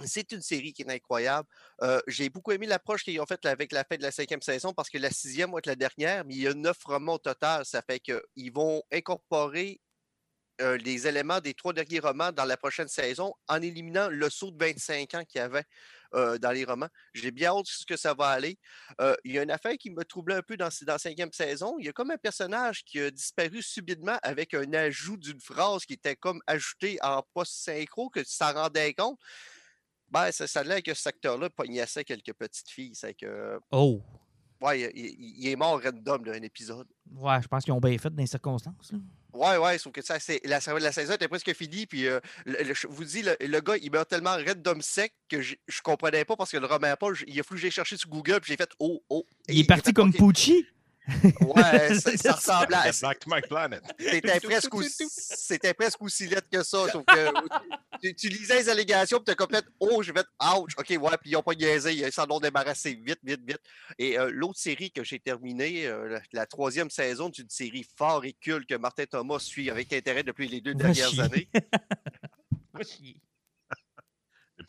C'est 0.04 0.30
une 0.32 0.42
série 0.42 0.72
qui 0.72 0.82
est 0.82 0.90
incroyable. 0.90 1.48
Euh, 1.82 2.00
j'ai 2.06 2.28
beaucoup 2.28 2.52
aimé 2.52 2.66
l'approche 2.66 3.02
qu'ils 3.02 3.20
ont 3.20 3.26
faite 3.26 3.44
avec 3.46 3.72
la 3.72 3.84
fin 3.84 3.96
de 3.96 4.02
la 4.02 4.12
cinquième 4.12 4.42
saison 4.42 4.72
parce 4.72 4.88
que 4.88 4.98
la 4.98 5.10
sixième 5.10 5.50
va 5.50 5.58
être 5.58 5.66
la 5.66 5.74
dernière, 5.74 6.24
mais 6.24 6.34
il 6.34 6.42
y 6.42 6.46
a 6.46 6.54
neuf 6.54 6.78
romans 6.84 7.14
au 7.14 7.18
total. 7.18 7.64
Ça 7.64 7.82
fait 7.82 7.98
qu'ils 7.98 8.52
vont 8.52 8.82
incorporer 8.92 9.80
euh, 10.60 10.76
les 10.78 11.06
éléments 11.06 11.40
des 11.40 11.54
trois 11.54 11.72
derniers 11.72 11.98
romans 11.98 12.32
dans 12.32 12.44
la 12.44 12.56
prochaine 12.56 12.88
saison 12.88 13.32
en 13.48 13.60
éliminant 13.60 14.08
le 14.08 14.30
saut 14.30 14.50
de 14.50 14.64
25 14.64 15.14
ans 15.14 15.24
qu'il 15.24 15.40
y 15.40 15.42
avait 15.42 15.64
euh, 16.14 16.38
dans 16.38 16.52
les 16.52 16.64
romans. 16.64 16.88
J'ai 17.14 17.32
bien 17.32 17.50
hâte 17.50 17.64
de 17.64 17.70
ce 17.70 17.84
que 17.84 17.96
ça 17.96 18.14
va 18.14 18.28
aller. 18.28 18.56
Il 19.24 19.32
y 19.32 19.38
a 19.38 19.42
une 19.42 19.50
affaire 19.50 19.76
qui 19.78 19.90
me 19.90 20.04
troublait 20.04 20.36
un 20.36 20.42
peu 20.42 20.56
dans, 20.56 20.70
la 20.86 20.98
cinquième 20.98 21.32
saison. 21.32 21.76
Il 21.80 21.86
y 21.86 21.88
a 21.88 21.92
comme 21.92 22.12
un 22.12 22.18
personnage 22.18 22.84
qui 22.84 23.00
a 23.00 23.10
disparu 23.10 23.62
subitement 23.62 24.18
avec 24.22 24.54
un 24.54 24.72
ajout 24.74 25.16
d'une 25.16 25.40
phrase 25.40 25.84
qui 25.84 25.94
était 25.94 26.16
comme 26.16 26.40
ajoutée 26.46 26.98
en 27.02 27.22
post-synchro, 27.34 28.10
que 28.10 28.20
tu 28.20 28.38
t'en 28.38 28.52
rendais 28.52 28.94
compte. 28.94 29.18
Ben, 30.10 30.30
ça, 30.32 30.46
ça 30.46 30.60
a 30.60 30.64
l'air 30.64 30.82
que 30.82 30.94
ce 30.94 31.08
acteur-là 31.08 31.50
pognassait 31.50 32.04
quelques 32.04 32.32
petites 32.32 32.70
filles. 32.70 32.94
C'est 32.94 33.14
que, 33.14 33.58
Oh. 33.70 34.02
ouais, 34.62 34.80
il, 34.94 34.98
il- 35.04 35.34
il 35.44 35.48
est 35.48 35.56
mort 35.56 35.80
random 35.82 36.22
d'un 36.24 36.42
épisode. 36.42 36.86
Ouais, 37.14 37.40
je 37.42 37.48
pense 37.48 37.64
qu'ils 37.64 37.72
ont 37.74 37.80
bien 37.80 37.96
fait 37.98 38.10
dans 38.10 38.16
les 38.22 38.26
circonstances. 38.26 38.92
là. 38.92 38.98
Ouais, 39.34 39.56
ouais, 39.58 39.76
sauf 39.78 39.92
que 39.92 40.02
ça, 40.02 40.18
c'est, 40.18 40.40
la, 40.44 40.58
la 40.80 40.90
saison 40.92 41.12
était 41.14 41.28
presque 41.28 41.52
finie. 41.52 41.86
Puis, 41.86 42.06
euh, 42.06 42.18
le- 42.46 42.62
le- 42.64 42.74
je 42.74 42.86
vous 42.88 43.04
dis, 43.04 43.22
le, 43.22 43.36
le 43.38 43.60
gars, 43.60 43.76
il 43.76 43.90
meurt 43.92 44.08
tellement 44.08 44.36
random 44.36 44.80
sec 44.80 45.12
que 45.28 45.42
je, 45.42 45.54
je 45.68 45.80
comprenais 45.82 46.24
pas 46.24 46.34
parce 46.34 46.50
que 46.50 46.56
le 46.56 46.66
roman 46.66 46.94
pas. 46.98 47.08
il 47.26 47.38
a 47.38 47.42
fallu 47.42 47.60
que 47.60 47.66
j'ai 47.66 47.70
cherché 47.70 47.96
sur 47.98 48.08
Google. 48.08 48.40
Puis 48.40 48.48
j'ai 48.52 48.56
fait 48.56 48.70
Oh, 48.80 49.02
oh. 49.10 49.26
Il 49.48 49.60
est 49.60 49.64
parti 49.64 49.92
comme. 49.92 50.12
Pucci? 50.12 50.66
Ouais, 51.40 51.94
ça, 51.94 52.00
C'est 52.10 52.16
ça 52.16 52.36
ça. 52.36 52.58
ressemblait 52.58 52.76
à 52.76 52.90
back 53.00 53.18
to 53.20 53.30
my 53.30 53.40
planet. 53.40 53.82
C'était 53.98 54.40
presque, 54.40 54.74
aussi, 54.74 55.06
c'était 55.08 55.74
presque 55.74 56.02
aussi 56.02 56.26
lettre 56.26 56.48
que 56.50 56.62
ça. 56.62 56.88
Sauf 56.90 57.04
que 57.04 57.30
tu, 58.02 58.14
tu 58.14 58.28
lisais 58.28 58.58
les 58.58 58.68
allégations, 58.68 59.18
puis 59.18 59.24
tu 59.26 59.30
as 59.32 59.34
comme 59.34 59.50
fait 59.50 59.64
Oh, 59.80 60.02
je 60.02 60.12
vais 60.12 60.20
être 60.20 60.30
ouch. 60.58 60.72
OK, 60.76 60.88
ouais, 60.90 61.16
puis 61.20 61.30
ils 61.30 61.32
n'ont 61.32 61.42
pas 61.42 61.54
niaisé. 61.54 61.92
Ils 61.94 62.12
s'en 62.12 62.30
ont 62.30 62.40
débarrassé 62.40 62.94
vite, 62.94 63.20
vite, 63.22 63.40
vite. 63.46 63.60
Et 63.98 64.18
euh, 64.18 64.30
l'autre 64.32 64.58
série 64.58 64.90
que 64.90 65.02
j'ai 65.02 65.18
terminée, 65.18 65.86
euh, 65.86 66.08
la, 66.08 66.20
la 66.32 66.46
troisième 66.46 66.90
saison 66.90 67.28
d'une 67.28 67.48
série 67.48 67.86
fort 67.96 68.24
et 68.24 68.34
culte 68.34 68.68
que 68.68 68.74
Martin 68.74 69.04
Thomas 69.06 69.38
suit 69.38 69.70
avec 69.70 69.92
intérêt 69.92 70.22
depuis 70.22 70.48
les 70.48 70.60
deux 70.60 70.74
dernières 70.74 71.18
années. 71.20 71.48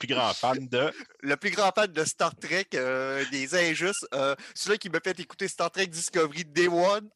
Le 0.01 0.07
plus 0.07 0.15
grand 0.15 0.33
fan 0.33 0.67
de. 0.69 0.91
Le 1.21 1.35
plus 1.35 1.51
grand 1.51 1.71
fan 1.75 1.91
de 1.91 2.03
Star 2.05 2.33
Trek, 2.35 2.67
euh, 2.75 3.23
des 3.31 3.53
injustes. 3.55 4.07
Euh, 4.13 4.33
celui 4.55 4.77
qui 4.77 4.89
me 4.89 4.99
fait 5.03 5.19
écouter 5.19 5.47
Star 5.49 5.69
Trek 5.71 5.87
Discovery 5.87 6.45
Day 6.45 6.67
One. 6.69 7.09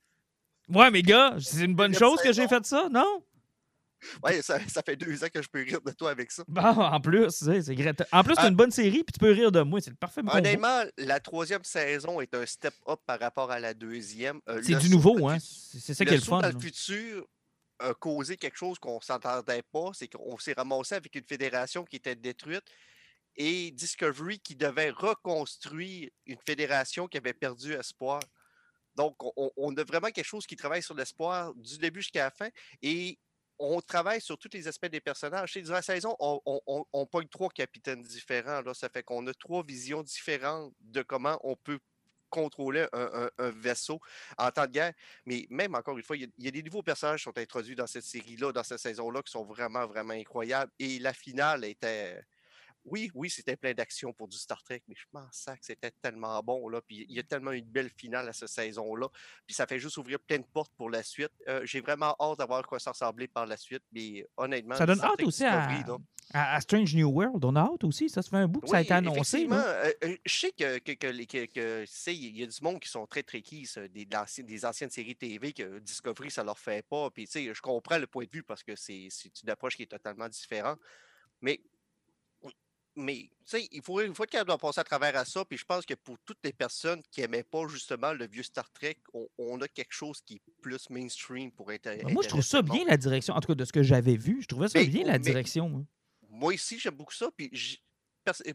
Ouais, 0.70 0.92
mais 0.92 1.02
gars, 1.02 1.36
c'est 1.40 1.64
une 1.64 1.76
bonne 1.76 1.94
chose 1.96 2.20
que 2.22 2.34
j'ai 2.34 2.48
fait 2.48 2.66
ça, 2.66 2.88
non? 2.92 3.24
Ouais, 4.22 4.42
ça, 4.42 4.60
ça 4.68 4.82
fait 4.86 4.98
deux 4.98 5.24
ans 5.24 5.28
que 5.34 5.42
je 5.42 5.48
peux 5.48 5.62
rire 5.64 5.80
de 5.82 5.92
toi 5.92 6.12
avec 6.12 6.30
ça. 6.30 6.44
Bon, 6.50 6.62
en 6.62 7.00
plus, 7.00 7.30
c'est 7.30 7.74
gratuit. 7.76 8.06
En 8.12 8.22
plus, 8.22 8.36
c'est 8.36 8.42
Ah. 8.42 8.48
une 8.50 8.56
bonne 8.56 8.72
série, 8.72 9.02
puis 9.06 9.14
tu 9.14 9.20
peux 9.20 9.32
rire 9.32 9.50
de 9.52 9.62
moi. 9.62 9.80
C'est 9.80 9.92
le 9.92 9.96
parfait 9.96 10.20
combo. 10.22 10.36
Honnêtement, 10.36 10.84
la 10.98 11.22
troisième 11.22 11.64
saison 11.64 12.20
est 12.20 12.34
un 12.36 12.46
step 12.46 12.74
up 12.90 13.00
par 13.06 13.18
rapport 13.20 13.50
à 13.50 13.60
la 13.62 13.74
deuxième. 13.74 14.42
Euh, 14.50 14.62
C'est 14.62 14.76
du 14.78 14.90
nouveau, 14.90 15.30
hein? 15.30 15.38
C'est 15.40 15.94
ça 15.94 16.04
qui 16.04 16.14
est 16.14 16.18
Le 16.18 16.22
fun. 16.22 16.42
dans 16.42 16.48
là. 16.48 16.52
le 16.52 16.60
futur 16.60 17.26
a 17.84 17.94
causé 17.94 18.38
quelque 18.38 18.58
chose 18.58 18.80
qu'on 18.80 18.96
ne 18.96 19.02
s'entendait 19.02 19.64
pas. 19.72 19.92
C'est 19.94 20.08
qu'on 20.08 20.38
s'est 20.38 20.54
ramassé 20.54 20.96
avec 20.96 21.16
une 21.16 21.26
fédération 21.26 21.84
qui 21.84 21.98
était 21.98 22.16
détruite 22.16 22.64
et 23.36 23.72
Discovery 23.72 24.40
qui 24.40 24.56
devait 24.56 24.92
reconstruire 24.92 26.10
une 26.26 26.38
fédération 26.46 27.08
qui 27.08 27.18
avait 27.18 27.34
perdu 27.34 27.74
espoir. 27.74 28.20
Donc, 28.96 29.16
on, 29.58 29.76
a 29.76 29.84
vraiment 29.84 30.10
quelque 30.12 30.26
chose 30.26 30.46
qui 30.46 30.56
travaille 30.56 30.84
sur 30.84 30.94
l'espoir 30.94 31.54
du 31.56 31.80
début 31.80 32.02
jusqu'à 32.02 32.26
la 32.26 32.32
fin 32.32 32.50
et 32.82 33.18
on 33.58 33.82
travaille 33.82 34.22
sur 34.22 34.38
tous 34.38 34.50
les 34.54 34.68
aspects 34.68 34.86
des 34.86 35.02
personnages. 35.02 35.54
Durant 35.54 35.76
la 35.76 35.82
saison, 35.82 36.16
on, 36.20 36.40
on, 36.46 36.62
on- 36.68 36.86
on 36.94 37.06
pogne 37.08 37.28
trois 37.28 37.50
capitaines 37.50 38.04
différents. 38.04 38.62
Là. 38.62 38.74
Ça 38.74 38.90
fait 38.90 39.02
qu'on 39.04 39.26
a 39.28 39.34
trois 39.34 39.64
visions 39.64 40.04
différentes 40.04 40.74
de 40.80 41.02
comment 41.02 41.40
on 41.44 41.56
peut 41.56 41.80
contrôler 42.34 42.88
un, 42.94 43.30
vaisseau 43.52 44.00
en 44.38 44.50
temps 44.52 44.66
de 44.66 44.72
guerre. 44.72 44.94
Mais 45.26 45.46
même 45.50 45.76
encore 45.76 45.98
une 45.98 46.04
fois, 46.04 46.18
il 46.18 46.30
y 46.38 46.48
a 46.48 46.52
des 46.52 46.64
nouveaux 46.64 46.82
personnages 46.82 47.20
qui 47.20 47.24
sont 47.26 47.38
introduits 47.38 47.76
dans 47.76 47.88
cette 47.88 48.04
série-là, 48.04 48.52
dans 48.52 48.64
cette 48.64 48.80
saison-là, 48.80 49.22
qui 49.22 49.32
sont 49.32 49.44
vraiment, 49.44 49.86
vraiment 49.86 50.14
incroyables. 50.14 50.72
Et 50.80 51.00
la 51.00 51.14
finale 51.14 51.64
était. 51.66 52.24
Oui, 52.86 53.10
oui, 53.14 53.30
c'était 53.30 53.56
plein 53.56 53.74
d'action 53.74 54.12
pour 54.14 54.28
du 54.28 54.38
Star 54.38 54.62
Trek, 54.64 54.82
mais 54.88 54.96
je 54.98 55.06
pense 55.12 55.46
que 55.46 55.52
c'était 55.62 55.92
tellement 56.02 56.42
bon. 56.44 56.68
Là. 56.68 56.82
Puis 56.82 57.06
il 57.08 57.16
y 57.16 57.20
a 57.20 57.24
tellement 57.24 57.52
une 57.52 57.66
belle 57.66 57.90
finale 57.90 58.28
à 58.28 58.34
cette 58.34 58.50
saison-là. 58.50 59.08
Puis 59.46 59.56
ça 59.56 59.66
fait 59.66 59.80
juste 59.80 59.98
ouvrir 59.98 60.20
plein 60.20 60.40
de 60.40 60.46
portes 60.46 60.74
pour 60.76 60.90
la 60.90 61.02
suite. 61.04 61.32
Euh, 61.48 61.62
J'ai 61.66 61.82
vraiment 61.82 62.16
hâte 62.20 62.40
d'avoir 62.40 62.66
quoi 62.68 62.80
ça 62.80 62.92
ressemblait 62.92 63.28
par 63.28 63.46
la 63.46 63.58
suite. 63.58 63.84
Mais 63.94 64.26
honnêtement, 64.38 64.76
Ça 64.76 64.86
donne 64.86 65.02
hâte 65.02 65.24
aussi 65.24 65.46
à, 65.46 65.68
à- 66.34 66.56
à 66.56 66.62
Strange 66.62 66.96
New 66.96 67.10
World. 67.10 67.44
On 67.46 67.56
a 67.56 67.62
hâte 67.62 67.84
aussi. 67.84 68.10
Ça 68.10 68.22
se 68.22 68.30
fait 68.30 68.38
un 68.38 68.48
bout 68.48 68.62
que 68.62 68.68
ça 68.70 68.78
a 68.78 68.82
été 68.82 68.94
annoncé. 68.94 69.48
euh, 69.52 69.92
euh, 70.04 70.18
je 70.26 70.34
sais 70.40 70.52
que, 70.52 70.80
que, 70.80 70.92
que, 70.94 72.12
il 72.12 72.38
y 72.38 72.44
a 72.44 72.48
du 72.48 72.58
monde 72.62 72.80
qui 72.80 72.90
sont 72.90 73.06
très 73.06 73.24
trekkies, 73.24 73.66
ça, 73.66 73.88
des, 73.88 74.08
anciennes 74.66 74.90
séries 74.90 75.16
TV 75.16 75.54
que 75.54 75.80
Discovery, 75.80 76.32
ça 76.32 76.44
leur 76.44 76.58
fait 76.58 76.86
pas. 76.88 77.10
Puis, 77.12 77.26
tu 77.26 77.32
sais, 77.32 77.54
je 77.54 77.62
comprends 77.62 77.98
le 77.98 78.08
point 78.08 78.26
de 78.26 78.30
vue 78.32 78.44
parce 78.44 78.64
que 78.64 78.76
c'est 78.76 79.08
c'est 79.10 79.42
une 79.42 79.50
approche 79.50 79.76
qui 79.76 79.84
est 79.84 79.88
totalement 79.92 80.28
différente. 80.30 80.80
Mais, 81.42 81.62
mais 82.96 83.30
tu 83.46 83.58
sais, 83.58 83.68
il 83.72 83.82
faut, 83.82 84.02
il 84.02 84.14
faut 84.14 84.24
être 84.24 84.30
capable 84.30 84.52
de 84.52 84.56
passer 84.58 84.80
à 84.80 84.84
travers 84.84 85.16
à 85.16 85.26
ça. 85.26 85.44
Puis, 85.46 85.58
je 85.58 85.66
pense 85.66 85.86
que 85.86 85.94
pour 85.96 86.18
toutes 86.26 86.38
les 86.44 86.54
personnes 86.54 87.02
qui 87.12 87.22
n'aimaient 87.22 87.44
pas 87.44 87.68
justement 87.68 88.14
le 88.14 88.28
vieux 88.28 88.44
Star 88.44 88.70
Trek, 88.72 88.98
on, 89.14 89.28
on 89.38 89.60
a 89.62 89.68
quelque 89.68 89.94
chose 89.94 90.22
qui 90.22 90.36
est 90.36 90.42
plus 90.62 90.90
mainstream 90.90 91.52
pour 91.52 91.72
être. 91.72 91.90
Moi, 92.12 92.24
je 92.24 92.30
trouve 92.30 92.42
ça 92.42 92.62
bien 92.62 92.86
la 92.86 92.98
direction. 92.98 93.34
En 93.34 93.40
tout 93.42 93.48
cas, 93.48 93.56
de 93.56 93.66
ce 93.66 93.74
que 93.74 93.84
j'avais 93.84 94.16
vu, 94.16 94.42
je 94.42 94.48
trouvais 94.48 94.68
ça 94.70 94.80
Mais- 94.80 94.86
bien 94.88 95.04
la 95.06 95.20
direction. 95.20 95.68
moi. 95.70 95.82
moi 96.30 96.54
ici, 96.54 96.80
j'aime 96.80 96.96
beaucoup 96.96 97.14
ça. 97.14 97.30
Puis 97.36 97.50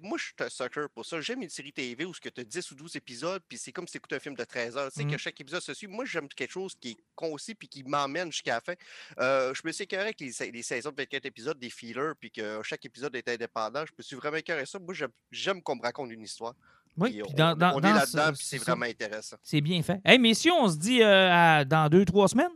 moi, 0.02 0.18
je 0.18 0.24
suis 0.24 0.34
un 0.40 0.48
sucker 0.48 0.86
pour 0.94 1.04
ça. 1.04 1.20
J'aime 1.20 1.42
une 1.42 1.48
série 1.48 1.72
TV 1.72 2.04
où 2.04 2.12
tu 2.14 2.28
as 2.36 2.44
10 2.44 2.70
ou 2.70 2.74
12 2.74 2.96
épisodes, 2.96 3.42
puis 3.48 3.58
c'est 3.58 3.72
comme 3.72 3.86
si 3.86 3.98
tu 4.00 4.14
un 4.14 4.18
film 4.18 4.34
de 4.34 4.44
13 4.44 4.76
heures. 4.76 4.90
Tu 4.92 5.02
sais, 5.02 5.06
que 5.06 5.18
chaque 5.18 5.40
épisode 5.40 5.60
se 5.62 5.74
suit. 5.74 5.86
Moi, 5.86 6.04
j'aime 6.04 6.28
quelque 6.28 6.50
chose 6.52 6.74
qui 6.80 6.90
est 6.90 6.96
concis 7.14 7.54
puis 7.54 7.68
qui 7.68 7.84
m'emmène 7.84 8.30
jusqu'à 8.32 8.54
la 8.54 8.60
fin. 8.60 8.74
Euh, 9.20 9.52
je 9.54 9.62
me 9.64 9.72
suis 9.72 9.84
écœuré 9.84 10.04
avec 10.04 10.20
les, 10.20 10.32
les 10.50 10.62
saisons 10.62 10.90
de 10.90 10.96
24 10.96 11.26
épisodes, 11.26 11.58
des 11.58 11.70
feelers, 11.70 12.12
puis 12.18 12.30
que 12.30 12.60
chaque 12.62 12.84
épisode 12.84 13.14
est 13.16 13.28
indépendant. 13.28 13.84
Je 13.86 13.92
me 13.96 14.02
suis 14.02 14.16
vraiment 14.16 14.36
écœuré 14.38 14.64
ça. 14.66 14.78
Moi, 14.78 14.94
j'aime- 15.30 15.62
qu'on 15.62 15.76
me 15.76 15.82
raconte 15.82 16.10
une 16.10 16.22
histoire. 16.22 16.54
Oui, 16.96 17.12
Puis 17.12 17.22
on, 17.22 17.32
dans, 17.34 17.56
dans- 17.56 17.76
on 17.76 17.80
dans 17.80 17.88
est 17.88 17.94
là-dedans, 17.94 18.32
puis 18.32 18.44
c'est 18.44 18.58
vraiment 18.58 18.86
intéressant. 18.86 19.36
C'est 19.42 19.60
bien 19.60 19.82
fait. 19.82 20.00
Hey, 20.04 20.18
messieurs, 20.18 20.52
on 20.52 20.68
se 20.68 20.76
dit 20.76 21.00
euh, 21.02 21.30
à- 21.30 21.64
dans 21.64 21.88
deux, 21.88 22.04
trois 22.04 22.26
semaines? 22.28 22.50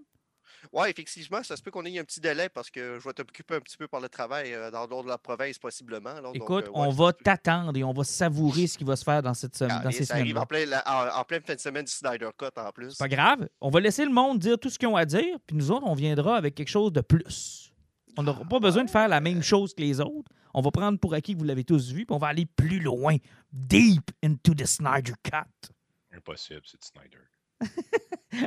Oui, 0.74 0.88
effectivement, 0.88 1.42
ça 1.42 1.54
se 1.56 1.62
peut 1.62 1.70
qu'on 1.70 1.84
ait 1.84 1.98
un 1.98 2.04
petit 2.04 2.20
délai 2.20 2.48
parce 2.48 2.70
que 2.70 2.98
je 2.98 3.04
vais 3.06 3.12
t'occuper 3.12 3.56
un 3.56 3.60
petit 3.60 3.76
peu 3.76 3.88
par 3.88 4.00
le 4.00 4.08
travail 4.08 4.54
euh, 4.54 4.70
dans 4.70 4.86
d'autres 4.86 5.04
de 5.04 5.08
la 5.10 5.18
province, 5.18 5.58
possiblement. 5.58 6.14
là. 6.14 6.22
Donc, 6.22 6.34
Écoute, 6.36 6.64
euh, 6.64 6.70
ouais, 6.70 6.86
on 6.86 6.90
va 6.90 7.12
t'attendre 7.12 7.76
et 7.78 7.84
on 7.84 7.92
va 7.92 8.04
savourer 8.04 8.66
ce 8.66 8.78
qui 8.78 8.84
va 8.84 8.96
se 8.96 9.04
faire 9.04 9.22
dans, 9.22 9.34
cette 9.34 9.54
semaine, 9.54 9.76
Ah, 9.80 9.84
dans 9.84 9.90
ces 9.90 10.06
ça 10.06 10.14
arrive 10.14 10.38
en, 10.38 10.46
plein, 10.46 10.64
la- 10.64 10.82
en, 10.86 11.20
en 11.20 11.24
pleine 11.24 11.42
fin 11.42 11.54
de 11.54 11.60
semaine 11.60 11.84
du 11.84 11.92
Snyder 11.92 12.30
Cut 12.38 12.46
en 12.56 12.72
plus. 12.72 12.92
C'est 12.92 12.98
pas 12.98 13.08
grave. 13.08 13.46
On 13.60 13.68
va 13.68 13.80
laisser 13.80 14.04
le 14.06 14.12
monde 14.12 14.38
dire 14.38 14.58
tout 14.58 14.70
ce 14.70 14.78
qu'ils 14.78 14.88
ont 14.88 14.96
à 14.96 15.04
dire, 15.04 15.36
puis 15.46 15.54
nous 15.56 15.70
autres, 15.70 15.86
on 15.86 15.94
viendra 15.94 16.36
avec 16.38 16.54
quelque 16.54 16.70
chose 16.70 16.90
de 16.92 17.02
plus. 17.02 17.70
On 18.16 18.22
n'aura 18.22 18.44
pas 18.44 18.58
besoin 18.58 18.84
de 18.84 18.90
faire 18.90 19.08
la 19.08 19.20
même 19.20 19.42
chose 19.42 19.74
que 19.74 19.82
les 19.82 20.00
autres. 20.00 20.30
On 20.54 20.60
va 20.62 20.70
prendre 20.70 20.98
pour 20.98 21.12
acquis 21.14 21.34
que 21.34 21.38
vous 21.38 21.44
l'avez 21.44 21.64
tous 21.64 21.92
vu, 21.92 22.06
puis 22.06 22.14
on 22.14 22.18
va 22.18 22.28
aller 22.28 22.46
plus 22.46 22.78
loin. 22.80 23.16
Deep 23.52 24.10
into 24.24 24.54
the 24.54 24.66
Snyder 24.66 25.12
Cut. 25.22 25.70
Impossible, 26.14 26.60
c'est 26.64 26.82
Snyder. 26.82 27.18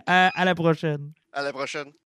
À- 0.06 0.28
à 0.40 0.46
la 0.46 0.56
prochaine. 0.56 1.12
À 1.34 1.42
la 1.42 1.52
prochaine. 1.52 1.92